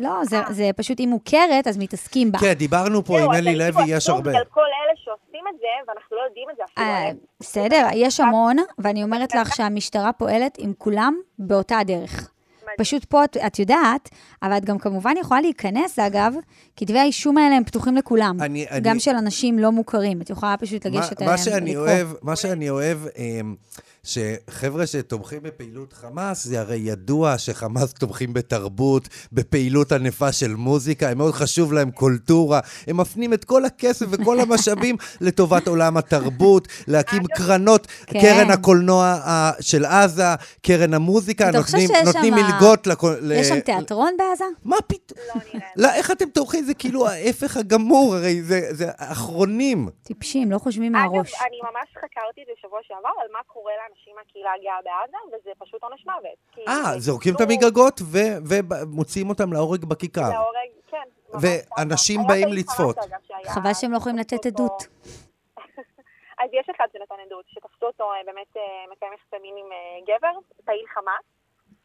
לא, 0.00 0.24
זה, 0.24 0.36
זה 0.50 0.70
פשוט, 0.76 0.98
היא 0.98 1.08
מוכרת, 1.08 1.66
אז 1.66 1.78
מתעסקים 1.78 2.32
בה. 2.32 2.38
כן, 2.38 2.52
דיברנו 2.52 3.04
פה 3.04 3.14
זהו, 3.18 3.24
עם 3.24 3.30
אז 3.30 3.36
אלי 3.38 3.44
כאילו 3.58 3.78
לוי, 3.78 3.96
יש 3.96 4.08
הרבה. 4.08 4.30
על 4.38 4.44
כל 4.50 4.60
אלה 4.60 4.92
שעושים 4.96 5.44
את 5.54 5.60
זה, 5.60 5.66
ואנחנו 5.88 6.16
לא 6.16 6.22
יודעים 6.28 6.46
את 6.50 6.56
זה 6.56 6.62
אפילו. 6.72 6.86
אה. 6.86 7.10
בסדר, 7.40 7.86
יש 7.94 8.20
המון, 8.20 8.56
ואני 8.78 9.02
אומרת 9.02 9.34
לך 9.34 9.48
שהמשטרה 9.56 10.12
פועלת 10.12 10.54
עם 10.58 10.72
כולם 10.78 11.14
באותה 11.38 11.78
הדרך. 11.78 12.30
פשוט 12.78 13.04
פה 13.04 13.24
את, 13.24 13.36
את 13.46 13.58
יודעת, 13.58 14.08
אבל 14.42 14.56
את 14.56 14.64
גם 14.64 14.78
כמובן 14.78 15.14
יכולה 15.20 15.40
להיכנס, 15.40 15.98
אגב, 15.98 16.34
כתבי 16.76 16.98
האישום 16.98 17.38
האלה 17.38 17.56
הם 17.56 17.64
פתוחים 17.64 17.96
לכולם. 17.96 18.36
אני- 18.40 18.66
גם 18.82 18.92
אני- 18.92 19.00
של 19.00 19.10
אנשים 19.16 19.58
לא 19.58 19.72
מוכרים. 19.72 20.20
את 20.20 20.30
יכולה 20.30 20.56
פשוט 20.56 20.86
מה- 20.86 20.96
לגשת 20.96 21.20
מה 21.20 21.26
אליהם 21.26 21.38
שאני 21.38 21.76
ולקרוא. 21.76 21.86
אוהב, 21.96 22.08
מה 22.22 22.36
שאני 22.36 22.70
אוהב, 22.70 22.98
אמ, 23.16 23.54
שחבר'ה 24.02 24.86
שתומכים 24.86 25.42
בפעילות 25.42 25.92
חמאס, 25.92 26.44
זה 26.44 26.60
הרי 26.60 26.76
ידוע 26.76 27.38
שחמאס 27.38 27.92
תומכים 27.94 28.32
בתרבות, 28.32 29.08
בפעילות 29.32 29.92
ענפה 29.92 30.32
של 30.32 30.54
מוזיקה, 30.54 31.08
הם 31.10 31.18
מאוד 31.18 31.34
חשוב 31.34 31.72
להם 31.72 31.90
קולטורה, 31.90 32.60
הם 32.86 32.96
מפנים 32.96 33.32
את 33.32 33.44
כל 33.44 33.64
הכסף 33.64 34.06
וכל 34.10 34.40
המשאבים 34.40 34.96
לטובת 35.20 35.68
עולם 35.68 35.96
התרבות, 35.96 36.68
להקים 36.88 37.22
קרנות, 37.36 37.86
כן. 38.06 38.20
קרן 38.20 38.50
הקולנוע 38.50 39.04
ה- 39.04 39.52
של 39.60 39.84
עזה, 39.84 40.22
קרן 40.62 40.94
המוזיקה, 40.94 41.50
נותנים 41.50 41.88
נותנים 42.04 42.34
שם- 42.36 42.44
מלגות 42.44 42.86
לכל... 42.86 43.14
יש 43.34 43.48
שם 43.48 43.54
ל- 43.54 43.60
תיאטרון 43.60 44.12
בעזה? 44.18 44.44
מה 44.64 44.76
פתאום? 44.86 45.18
לא 45.34 45.40
נראה. 45.54 45.66
לא, 45.76 45.92
איך 45.94 46.10
אתם 46.10 46.24
תומכים? 46.34 46.64
זה 46.64 46.74
כאילו 46.74 47.08
ההפך 47.08 47.56
הגמור, 47.56 48.14
הרי 48.14 48.42
זה 48.42 48.60
זה 48.70 48.86
האחרונים. 48.98 49.88
טיפשים, 50.02 50.50
לא 50.52 50.58
חושבים 50.58 50.96
אגב, 50.96 51.12
מהראש. 51.12 51.32
אני 51.34 51.56
ממש 51.62 51.88
חקרתי 51.96 52.40
את 52.42 52.46
זה 52.46 52.52
שבוע 52.62 52.78
שעבר, 52.88 53.14
על 53.22 53.28
מה 53.32 53.38
קורה 53.46 53.72
לאנשים 53.88 54.14
מהקהילה 54.18 54.50
הגאה 54.60 54.78
בעזה, 54.84 55.16
וזה 55.28 55.50
פשוט 55.58 55.82
עונש 55.82 56.06
מוות. 56.06 56.68
אה, 56.68 56.92
זה 56.92 56.98
זורקים 56.98 57.34
את 57.34 57.40
המגגות 57.40 58.00
ומוציאים 58.50 59.28
אותם 59.28 59.52
להורג 59.52 59.84
בכיכר. 59.84 60.30
להורג, 60.30 60.70
כן. 60.86 61.08
ואנשים. 61.40 62.20
באים 62.28 62.48
לצפות. 62.48 62.96
חבל 63.46 63.74
שהם 63.74 63.92
לא 63.92 63.96
יכולים 63.96 64.18
לתת 64.18 64.46
עדות. 64.46 64.82
אז 66.42 66.48
יש 66.52 66.66
אחד 66.76 66.86
שנתן 66.92 67.14
עדות, 67.26 67.44
שתפסו 67.48 67.86
אותו 67.86 68.04
אה, 68.04 68.18
באמת 68.26 68.56
אה, 68.56 68.62
מקיים 68.92 69.12
יחסי 69.12 69.42
מין 69.42 69.54
עם 69.58 69.72
אה, 69.72 70.16
גבר, 70.16 70.38
פעיל 70.64 70.84
חמאס, 70.94 71.24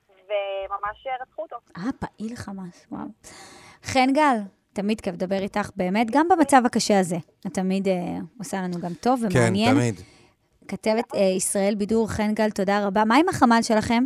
וממש 0.10 1.08
רצחו 1.22 1.42
אותו. 1.42 1.56
אה, 1.78 1.92
פעיל 2.00 2.36
חמאס, 2.36 2.88
וואו. 2.92 3.06
חן 3.84 4.14
גל, 4.14 4.38
תמיד 4.74 5.02
כיף 5.02 5.14
לדבר 5.14 5.40
איתך, 5.42 5.70
באמת, 5.76 6.08
גם 6.12 6.28
במצב 6.30 6.62
הקשה 6.66 7.00
הזה. 7.00 7.16
את 7.48 7.54
תמיד 7.54 7.88
אה, 7.88 7.94
עושה 8.40 8.58
לנו 8.58 8.80
גם 8.82 8.94
טוב 9.02 9.20
כן, 9.20 9.40
ומעניין. 9.40 9.76
תמיד. 9.76 10.13
כתבת 10.68 11.16
אה, 11.16 11.20
ישראל 11.38 11.76
בידור, 11.78 12.08
חן 12.10 12.34
גל, 12.34 12.50
תודה 12.50 12.88
רבה. 12.88 13.06
מה 13.06 13.16
עם 13.16 13.30
החמ"ל 13.30 13.62
שלכם? 13.62 14.04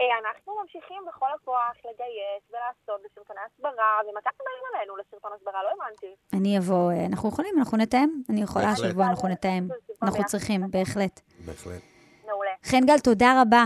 אה, 0.00 0.04
אנחנו 0.22 0.52
ממשיכים 0.62 1.02
בכל 1.08 1.26
הכוח 1.34 1.76
לגייס 1.84 2.42
ולעשות 2.50 3.00
בסרטוני 3.04 3.40
הסברה, 3.46 4.00
ומתי 4.02 4.28
אתם 4.28 4.44
באים 4.44 4.64
אלינו 4.74 4.96
לסרטון 4.96 5.30
הסברה? 5.36 5.62
לא 5.62 5.70
הבנתי. 5.76 6.14
אני 6.32 6.58
אבוא, 6.58 6.92
אה, 6.92 7.06
אנחנו 7.06 7.28
יכולים, 7.28 7.54
אנחנו 7.58 7.78
נתאם. 7.78 8.08
אני 8.30 8.42
יכולה. 8.42 8.70
השבוע, 8.70 9.06
אנחנו 9.06 9.28
נתאם. 9.28 9.68
אנחנו 10.02 10.24
צריכים, 10.24 10.60
בהחלט. 10.70 11.20
בהחלט. 11.46 11.82
מעולה. 12.26 12.50
חן 12.64 12.86
גל, 12.86 12.98
תודה 12.98 13.42
רבה. 13.42 13.64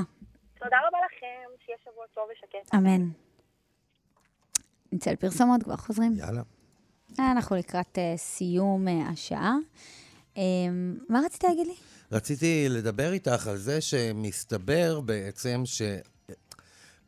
תודה 0.59 0.77
רבה 0.89 0.99
לכם, 1.07 1.65
שיהיה 1.65 1.79
שבוע 1.85 2.05
טוב 2.15 2.25
ושקט. 2.33 2.75
אמן. 2.75 3.03
נצא 4.93 5.11
לפרסומות, 5.11 5.63
כבר 5.63 5.77
חוזרים. 5.77 6.13
יאללה. 6.17 6.43
אנחנו 7.33 7.57
לקראת 7.57 7.99
סיום 8.17 8.87
השעה. 9.13 9.55
מה 11.09 11.21
רצית 11.25 11.45
להגיד 11.45 11.67
לי? 11.67 11.75
רציתי 12.13 12.67
לדבר 12.69 13.13
איתך 13.13 13.47
על 13.47 13.57
זה 13.57 13.81
שמסתבר 13.81 15.01
בעצם 15.01 15.63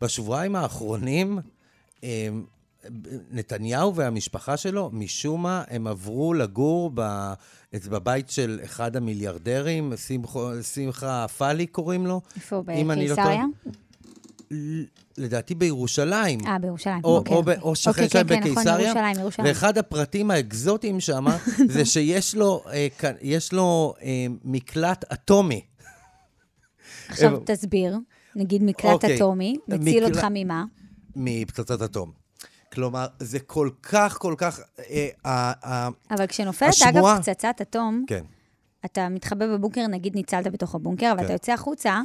שבשבועיים 0.01 0.57
האחרונים, 0.57 1.39
הם, 2.03 2.45
נתניהו 3.31 3.95
והמשפחה 3.95 4.57
שלו, 4.57 4.91
משום 4.93 5.43
מה, 5.43 5.65
הם 5.69 5.87
עברו 5.87 6.35
לגור 6.35 6.91
ב, 6.95 7.33
בבית 7.73 8.31
של 8.31 8.61
אחד 8.65 8.97
המיליארדרים, 8.97 9.93
שמחו, 9.97 10.51
שמחה 10.63 11.27
פאלי 11.29 11.67
קוראים 11.67 12.07
לו. 12.07 12.21
איפה, 12.37 12.63
אם 12.75 12.91
אני 12.91 13.09
לא. 13.09 13.17
בקיסריה? 14.55 14.85
לדעתי 15.19 15.55
בירושלים. 15.55 16.41
אה, 16.47 16.59
בירושלים. 16.59 17.01
או, 17.05 17.17
אוקיי. 17.17 17.37
או, 17.37 17.43
ב- 17.43 17.51
או 17.51 17.75
שכן 17.77 17.91
אוקיי, 17.91 18.09
שלהם 18.09 18.29
כן, 18.29 18.35
כן, 18.35 18.41
נכון, 18.41 18.55
בקיסריה. 18.55 18.87
ירושלים, 18.89 19.17
ירושלים. 19.21 19.49
ואחד 19.49 19.79
הפרטים 19.79 20.31
האקזוטיים 20.31 21.01
שם, 21.01 21.25
זה 21.75 21.85
שיש 21.85 22.35
לו, 22.35 22.65
אה, 22.73 22.87
יש 23.23 23.53
לו 23.53 23.95
אה, 24.03 24.09
מקלט 24.45 25.05
אטומי. 25.13 25.65
עכשיו 27.09 27.35
אה, 27.35 27.41
תסביר. 27.47 27.97
נגיד 28.37 28.63
מקלט 28.63 28.93
אוקיי. 28.93 29.17
אטומי, 29.17 29.57
מציל 29.69 30.05
מקלט- 30.05 30.17
אותך 30.17 30.27
ממה? 30.31 30.65
מפצצת 31.17 31.83
אטום. 31.83 32.13
כלומר, 32.73 33.07
זה 33.19 33.41
כל 33.41 33.71
כך, 33.83 34.17
כל 34.19 34.35
כך... 34.39 34.61
אה, 34.91 35.09
אה, 35.27 35.89
אבל 36.11 36.27
כשנופלת, 36.27 36.69
השמועה- 36.69 37.15
אגב, 37.15 37.23
פצצת 37.23 37.55
אטום, 37.63 38.05
כן. 38.07 38.25
אתה 38.85 39.09
מתחבא 39.09 39.47
בבונקר, 39.47 39.87
נגיד 39.87 40.15
ניצלת 40.15 40.53
בתוך 40.53 40.75
הבונקר, 40.75 41.13
אבל 41.13 41.19
כן. 41.19 41.25
אתה 41.25 41.33
יוצא 41.33 41.53
החוצה, 41.53 42.01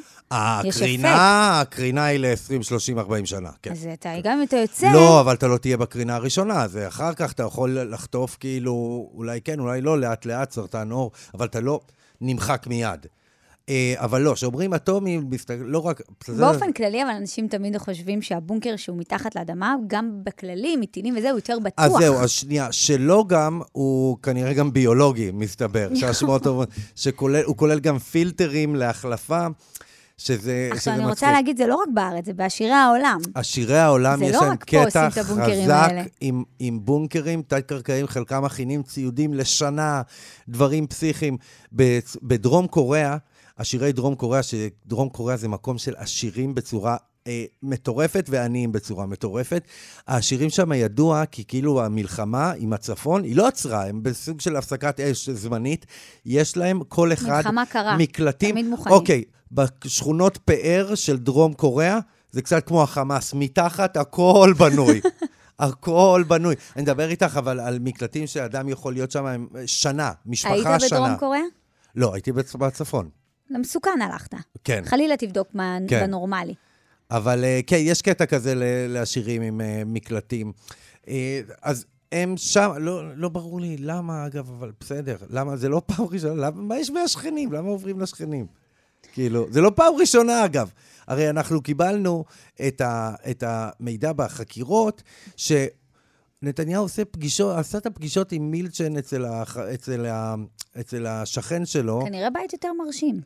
יש 0.63 0.77
הקרינה, 0.77 1.61
הקרינה 1.61 2.05
היא 2.05 2.19
ל-20, 2.19 2.63
30, 2.63 2.99
40 2.99 3.25
שנה, 3.25 3.49
כן. 3.61 3.71
אז 3.71 3.87
אתה, 3.93 4.09
גם 4.23 4.37
אם 4.37 4.43
אתה 4.43 4.57
יוצא... 4.57 4.91
לא, 4.93 5.21
אבל 5.21 5.33
אתה 5.33 5.47
לא 5.47 5.57
תהיה 5.57 5.77
בקרינה 5.77 6.15
הראשונה, 6.15 6.67
זה 6.67 6.87
אחר 6.87 7.13
כך 7.13 7.31
אתה 7.33 7.43
יכול 7.43 7.79
לחטוף 7.79 8.37
כאילו, 8.39 9.09
אולי 9.13 9.41
כן, 9.41 9.59
אולי 9.59 9.81
לא, 9.81 9.99
לאט-לאט, 9.99 10.51
סרטן 10.51 10.91
עור, 10.91 11.11
אבל 11.33 11.45
אתה 11.45 11.59
לא 11.59 11.79
נמחק 12.21 12.67
מיד. 12.67 13.05
אה, 13.69 13.93
אבל 13.97 14.21
לא, 14.21 14.33
כשאומרים 14.33 14.73
אטומי, 14.73 15.19
לא 15.49 15.79
רק... 15.79 16.01
באופן 16.37 16.71
כללי, 16.71 17.03
אבל 17.03 17.11
אנשים 17.11 17.47
תמיד 17.47 17.77
חושבים 17.77 18.21
שהבונקר 18.21 18.75
שהוא 18.75 18.97
מתחת 18.97 19.35
לאדמה, 19.35 19.75
גם 19.87 20.11
בכללי, 20.23 20.75
מטילים 20.75 21.17
וזה, 21.17 21.29
הוא 21.29 21.37
יותר 21.37 21.59
בטוח. 21.59 21.85
אז 21.85 21.91
זהו, 21.91 22.15
אז 22.15 22.29
שנייה, 22.29 22.71
שלא 22.71 23.25
גם, 23.27 23.61
הוא 23.71 24.17
כנראה 24.23 24.53
גם 24.53 24.73
ביולוגי, 24.73 25.31
מסתבר, 25.33 25.89
שהשמועות 25.95 26.47
אומרות, 26.47 26.69
שהוא 26.95 27.55
כולל 27.55 27.79
גם 27.79 27.99
פילטרים 27.99 28.75
להחלפה, 28.75 29.47
שזה 30.19 30.69
עכשיו, 30.71 30.93
אני 30.93 31.01
רוצה 31.01 31.11
מצחיק. 31.11 31.29
להגיד, 31.29 31.57
זה 31.57 31.67
לא 31.67 31.75
רק 31.75 31.87
בארץ, 31.93 32.25
זה 32.25 32.33
בעשירי 32.33 32.71
העולם. 32.71 33.19
עשירי 33.33 33.77
העולם 33.77 34.23
יש 34.23 34.35
לא 34.35 34.41
להם 34.41 34.55
קטע 34.55 35.09
חזק. 35.09 35.91
עם, 36.21 36.43
עם 36.59 36.79
בונקרים 36.81 37.41
תת-קרקעיים, 37.47 38.07
חלקם 38.07 38.43
מכינים 38.43 38.83
ציודים 38.83 39.33
לשנה, 39.33 40.01
דברים 40.49 40.87
פסיכיים. 40.87 41.37
בדרום 42.23 42.67
קוריאה, 42.67 43.17
עשירי 43.59 43.91
דרום 43.91 44.15
קוריאה, 44.15 44.43
שדרום 44.43 45.09
קוריאה 45.09 45.37
זה 45.37 45.47
מקום 45.47 45.77
של 45.77 45.93
עשירים 45.97 46.55
בצורה 46.55 46.97
אה, 47.27 47.45
מטורפת 47.63 48.25
ועניים 48.29 48.71
בצורה 48.71 49.05
מטורפת. 49.05 49.63
העשירים 50.07 50.49
שם 50.49 50.73
ידוע 50.73 51.25
כי 51.25 51.43
כאילו 51.47 51.81
המלחמה 51.85 52.51
עם 52.57 52.73
הצפון, 52.73 53.23
היא 53.23 53.35
לא 53.35 53.47
עצרה, 53.47 53.87
הם 53.87 54.03
בסוג 54.03 54.41
של 54.41 54.55
הפסקת 54.55 54.99
אש 54.99 55.29
זמנית. 55.29 55.85
יש 56.25 56.57
להם 56.57 56.83
כל 56.83 57.13
אחד 57.13 57.35
מלחמה 57.35 57.65
קרה. 57.65 57.97
מקלטים. 57.97 58.51
תמיד 58.51 58.65
מוכנים. 58.65 58.95
אוקיי, 58.95 59.23
בשכונות 59.51 60.37
פאר 60.45 60.95
של 60.95 61.17
דרום 61.17 61.53
קוריאה, 61.53 61.99
זה 62.31 62.41
קצת 62.41 62.67
כמו 62.67 62.83
החמאס, 62.83 63.33
מתחת 63.33 63.97
הכל 63.97 64.53
בנוי. 64.57 65.01
הכל 65.59 66.23
בנוי. 66.27 66.55
אני 66.75 66.83
מדבר 66.83 67.09
איתך, 67.09 67.37
אבל 67.37 67.59
על 67.59 67.79
מקלטים 67.79 68.27
שאדם 68.27 68.69
יכול 68.69 68.93
להיות 68.93 69.11
שם 69.11 69.45
שנה, 69.65 70.11
משפחה 70.25 70.53
היית 70.53 70.67
שנה. 70.79 70.99
בדרום 70.99 71.15
קוריאה? 71.17 71.43
לא, 71.95 72.13
הייתי 72.13 72.31
בצ- 72.31 72.57
בצפון. 72.57 73.09
למסוכן 73.49 74.01
הלכת. 74.01 74.33
כן. 74.63 74.83
חלילה 74.85 75.17
תבדוק 75.17 75.47
מה 75.53 75.77
כן. 75.87 75.99
בנורמלי. 76.05 76.53
אבל 77.11 77.43
אה, 77.43 77.59
כן, 77.67 77.77
יש 77.79 78.01
קטע 78.01 78.25
כזה 78.25 78.53
לעשירים 78.87 79.41
עם 79.41 79.61
אה, 79.61 79.83
מקלטים. 79.85 80.51
אה, 81.07 81.41
אז 81.61 81.85
הם 82.11 82.37
שם, 82.37 82.71
לא, 82.77 83.15
לא 83.15 83.29
ברור 83.29 83.61
לי 83.61 83.77
למה, 83.79 84.25
אגב, 84.25 84.49
אבל 84.49 84.71
בסדר. 84.79 85.17
למה, 85.29 85.57
זה 85.57 85.69
לא 85.69 85.81
פעם 85.95 86.05
ראשונה, 86.05 86.33
למה, 86.33 86.61
מה 86.61 86.77
יש 86.79 86.89
מהשכנים? 86.89 87.51
למה 87.51 87.69
עוברים 87.69 87.99
לשכנים? 87.99 88.45
כאילו, 89.13 89.47
זה 89.49 89.61
לא 89.61 89.71
פעם 89.75 89.93
ראשונה, 89.99 90.45
אגב. 90.45 90.71
הרי 91.07 91.29
אנחנו 91.29 91.61
קיבלנו 91.61 92.25
את, 92.67 92.81
ה, 92.81 93.13
את 93.29 93.43
המידע 93.47 94.13
בחקירות, 94.13 95.03
שנתניהו 96.43 96.83
עושה 96.83 97.05
פגישות, 97.05 97.57
עשה 97.57 97.77
את 97.77 97.85
הפגישות 97.85 98.31
עם 98.31 98.51
מילצ'ן 98.51 98.97
אצל, 98.97 99.25
הח, 99.25 99.57
אצל, 99.57 100.05
ה, 100.05 100.35
אצל 100.79 101.07
השכן 101.07 101.65
שלו. 101.65 102.01
כנראה 102.05 102.29
בית 102.29 102.53
יותר 102.53 102.69
מרשים. 102.73 103.21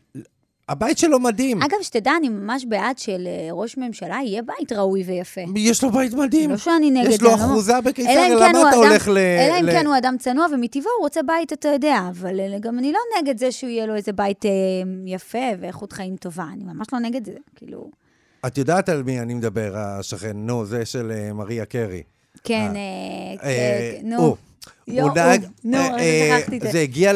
הבית 0.70 0.98
שלו 0.98 1.20
מדהים. 1.20 1.62
אגב, 1.64 1.78
שתדע, 1.82 2.12
אני 2.18 2.30
ממש 2.30 2.66
בעד 2.66 2.98
שלראש 2.98 3.78
ממשלה 3.78 4.20
יהיה 4.26 4.42
בית 4.42 4.72
ראוי 4.72 5.04
ויפה. 5.04 5.42
יש 5.56 5.84
לו 5.84 5.92
בית 5.92 6.14
מדהים. 6.14 6.50
לא 6.50 6.58
שאני 6.58 6.92
נגד 6.92 7.10
יש 7.10 7.22
לו 7.22 7.30
לא- 7.30 7.36
אחוזה 7.36 7.72
אלא 7.74 7.82
בקיסריה, 7.82 8.16
כן 8.30 8.36
למה 8.36 8.60
הוא 8.60 8.70
אתה 8.70 8.78
אדם- 8.78 8.78
הולך 8.88 9.08
ל... 9.08 9.18
אלא 9.18 9.60
אם 9.60 9.66
ל- 9.66 9.72
כן 9.72 9.88
הוא 9.88 9.98
אדם 9.98 10.16
צנוע, 10.20 10.46
ומטבעו 10.54 10.86
הוא 10.98 11.04
רוצה 11.04 11.22
בית, 11.24 11.54
אתה 11.54 11.70
יודע, 11.70 12.00
אבל 12.10 12.40
אה, 12.40 12.60
גם 12.60 12.80
אני 12.80 12.92
לא 12.92 13.00
נגד 13.22 13.38
זה 13.38 13.52
שהוא 13.52 13.70
יהיה 13.70 13.86
לו 13.86 13.96
איזה 13.96 14.14
בית 14.14 14.46
אה, 14.46 14.52
יפה 15.06 15.38
ואיכות 15.60 15.94
חיים 15.94 16.16
טובה. 16.16 16.46
אני 16.54 16.64
ממש 16.64 16.88
לא 16.94 17.00
נגד 17.00 17.26
זה, 17.26 17.34
כאילו... 17.56 17.90
את 18.48 18.58
יודעת 18.58 18.90
על 18.90 19.04
מי 19.04 19.20
אני 19.20 19.34
מדבר, 19.34 19.74
השכן, 19.78 20.32
נו, 20.38 20.66
זה 20.66 20.86
של 20.86 21.12
אה, 21.12 21.34
מריה 21.34 21.66
קרי. 21.66 22.04
כן, 22.44 22.72
אה, 22.76 22.80
אה, 23.44 23.50
אה, 23.50 23.98
נו. 24.04 24.18
הוא. 24.18 24.36
הוא 25.02 25.12
נהג- 25.66 26.72
זה. 26.72 26.80
הגיע 26.80 27.14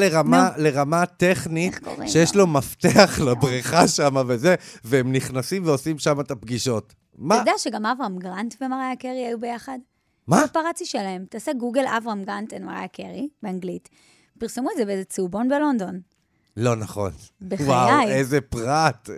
לרמה, 0.58 1.06
טכנית, 1.06 1.80
שיש 2.08 2.36
לו? 2.36 2.48
מפתח 2.48 3.20
לבריכה 3.26 3.88
שם 3.88 4.16
וזה, 4.28 4.56
והם 4.84 5.12
נכנסים 5.12 5.66
ועושים 5.66 6.00
שם 6.00 6.20
את 6.20 6.32
הפגישות. 6.32 6.86
אתה 6.88 6.96
מה? 7.24 7.36
יודע 7.36 7.52
שגם 7.58 7.86
אברהם 7.86 8.18
גרנט 8.20 8.56
ומריה 8.62 8.96
קרי 9.00 9.26
היו 9.28 9.40
ביחד? 9.40 9.78
מה? 10.28 10.44
הפרצי 10.44 10.86
שלהם. 10.86 11.26
תעשה 11.30 11.54
גוגל 11.54 11.86
אברהם 11.98 12.24
גרנט 12.24 12.54
ומריה 12.62 12.88
קרי, 12.88 13.28
באנגלית. 13.44 13.90
פרסמו 14.40 14.70
את 14.72 14.78
זה 14.78 14.86
באיזה 14.86 15.04
צהובון 15.04 15.50
בלונדון. 15.50 16.00
לא 16.58 16.76
נכון. 16.76 17.12
בחיי. 17.42 17.66
וואו, 17.66 18.08
איזה 18.10 18.42
פרט. 18.42 19.10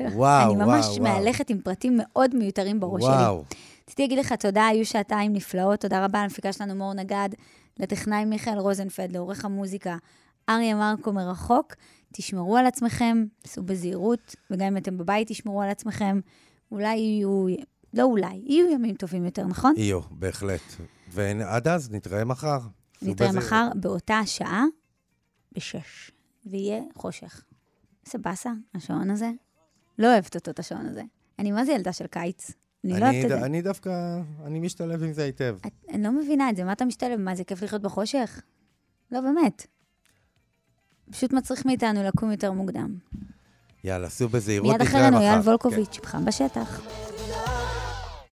וואו, 0.00 0.52
אני 0.54 0.64
ממש 0.64 0.86
וואו, 0.86 1.02
מהלכת 1.02 1.50
עם 1.50 1.58
פרטים 1.64 1.96
מאוד 2.02 2.34
מיותרים 2.34 2.80
בראש 2.80 3.02
שלי. 3.02 3.10
וואו. 3.12 3.44
רציתי 3.86 4.02
להגיד 4.02 4.18
לך 4.18 4.32
תודה, 4.32 4.66
היו 4.66 4.86
שעתיים 4.86 5.32
נפלאות. 5.32 5.80
תודה 5.80 6.04
רבה 6.04 6.22
למפיקה 6.22 6.52
שלנו 6.52 6.74
מור 6.74 6.94
נגד, 6.94 7.28
לטכנאי 7.78 8.24
מיכאל 8.24 8.58
רוזנפלד, 8.58 9.12
לעורך 9.12 9.44
המוזיקה 9.44 9.96
אריה 10.48 10.74
מרקו 10.74 11.12
מרחוק. 11.12 11.74
תשמרו 12.12 12.56
על 12.56 12.66
עצמכם, 12.66 13.24
סעו 13.46 13.62
בזהירות, 13.64 14.36
וגם 14.50 14.66
אם 14.66 14.76
אתם 14.76 14.98
בבית, 14.98 15.28
תשמרו 15.28 15.62
על 15.62 15.68
עצמכם. 15.70 16.20
אולי 16.72 16.96
יהיו, 16.96 17.46
לא 17.94 18.02
אולי, 18.02 18.42
יהיו 18.44 18.70
ימים 18.70 18.94
טובים 18.94 19.24
יותר, 19.24 19.46
נכון? 19.46 19.74
יהיו, 19.76 20.00
בהחלט. 20.10 20.60
ועד 21.08 21.68
אז, 21.68 21.90
נתראה 21.90 22.24
מחר. 22.24 22.58
נתראה 23.02 23.28
בזה- 23.28 23.38
מחר 23.38 23.68
באותה 23.74 24.18
השעה, 24.18 24.64
בשש, 25.52 26.10
ויהיה 26.46 26.80
חושך. 26.94 27.44
איזה 28.06 28.18
באסה, 28.18 28.50
השעון 28.74 29.10
הזה. 29.10 29.30
לא 29.98 30.12
אוהבת 30.12 30.34
אותו, 30.34 30.50
את 30.50 30.58
השעון 30.58 30.86
הזה. 30.86 31.02
אני 31.38 31.52
מה 31.52 31.64
זה 31.64 31.72
ילדה 31.72 31.92
של 31.92 32.06
קיץ? 32.06 32.50
אני 32.92 33.00
לא 33.00 33.06
אני 33.08 33.24
ד- 33.24 33.28
זה. 33.28 33.44
אני 33.44 33.62
דווקא, 33.62 33.90
אני 34.44 34.60
משתלב 34.60 35.02
עם 35.02 35.12
זה 35.12 35.24
היטב. 35.24 35.56
את- 35.66 35.72
אני 35.92 36.02
לא 36.02 36.12
מבינה 36.12 36.50
את 36.50 36.56
זה, 36.56 36.64
מה 36.64 36.72
אתה 36.72 36.84
משתלב? 36.84 37.20
מה, 37.20 37.34
זה 37.34 37.44
כיף 37.44 37.62
לחיות 37.62 37.82
בחושך? 37.82 38.40
לא, 39.12 39.20
באמת. 39.20 39.66
פשוט 41.10 41.32
מצריך 41.32 41.66
מאיתנו 41.66 42.02
לקום 42.02 42.30
יותר 42.30 42.52
מוקדם. 42.52 42.94
יאללה, 43.84 44.08
סעו 44.08 44.28
בזהירות, 44.28 44.72
מיד 44.72 44.80
אחרינו. 44.82 45.18
אייל 45.20 45.42
כן. 45.42 45.48
וולקוביץ', 45.48 45.98
חם 46.04 46.24
בשטח. 46.24 46.80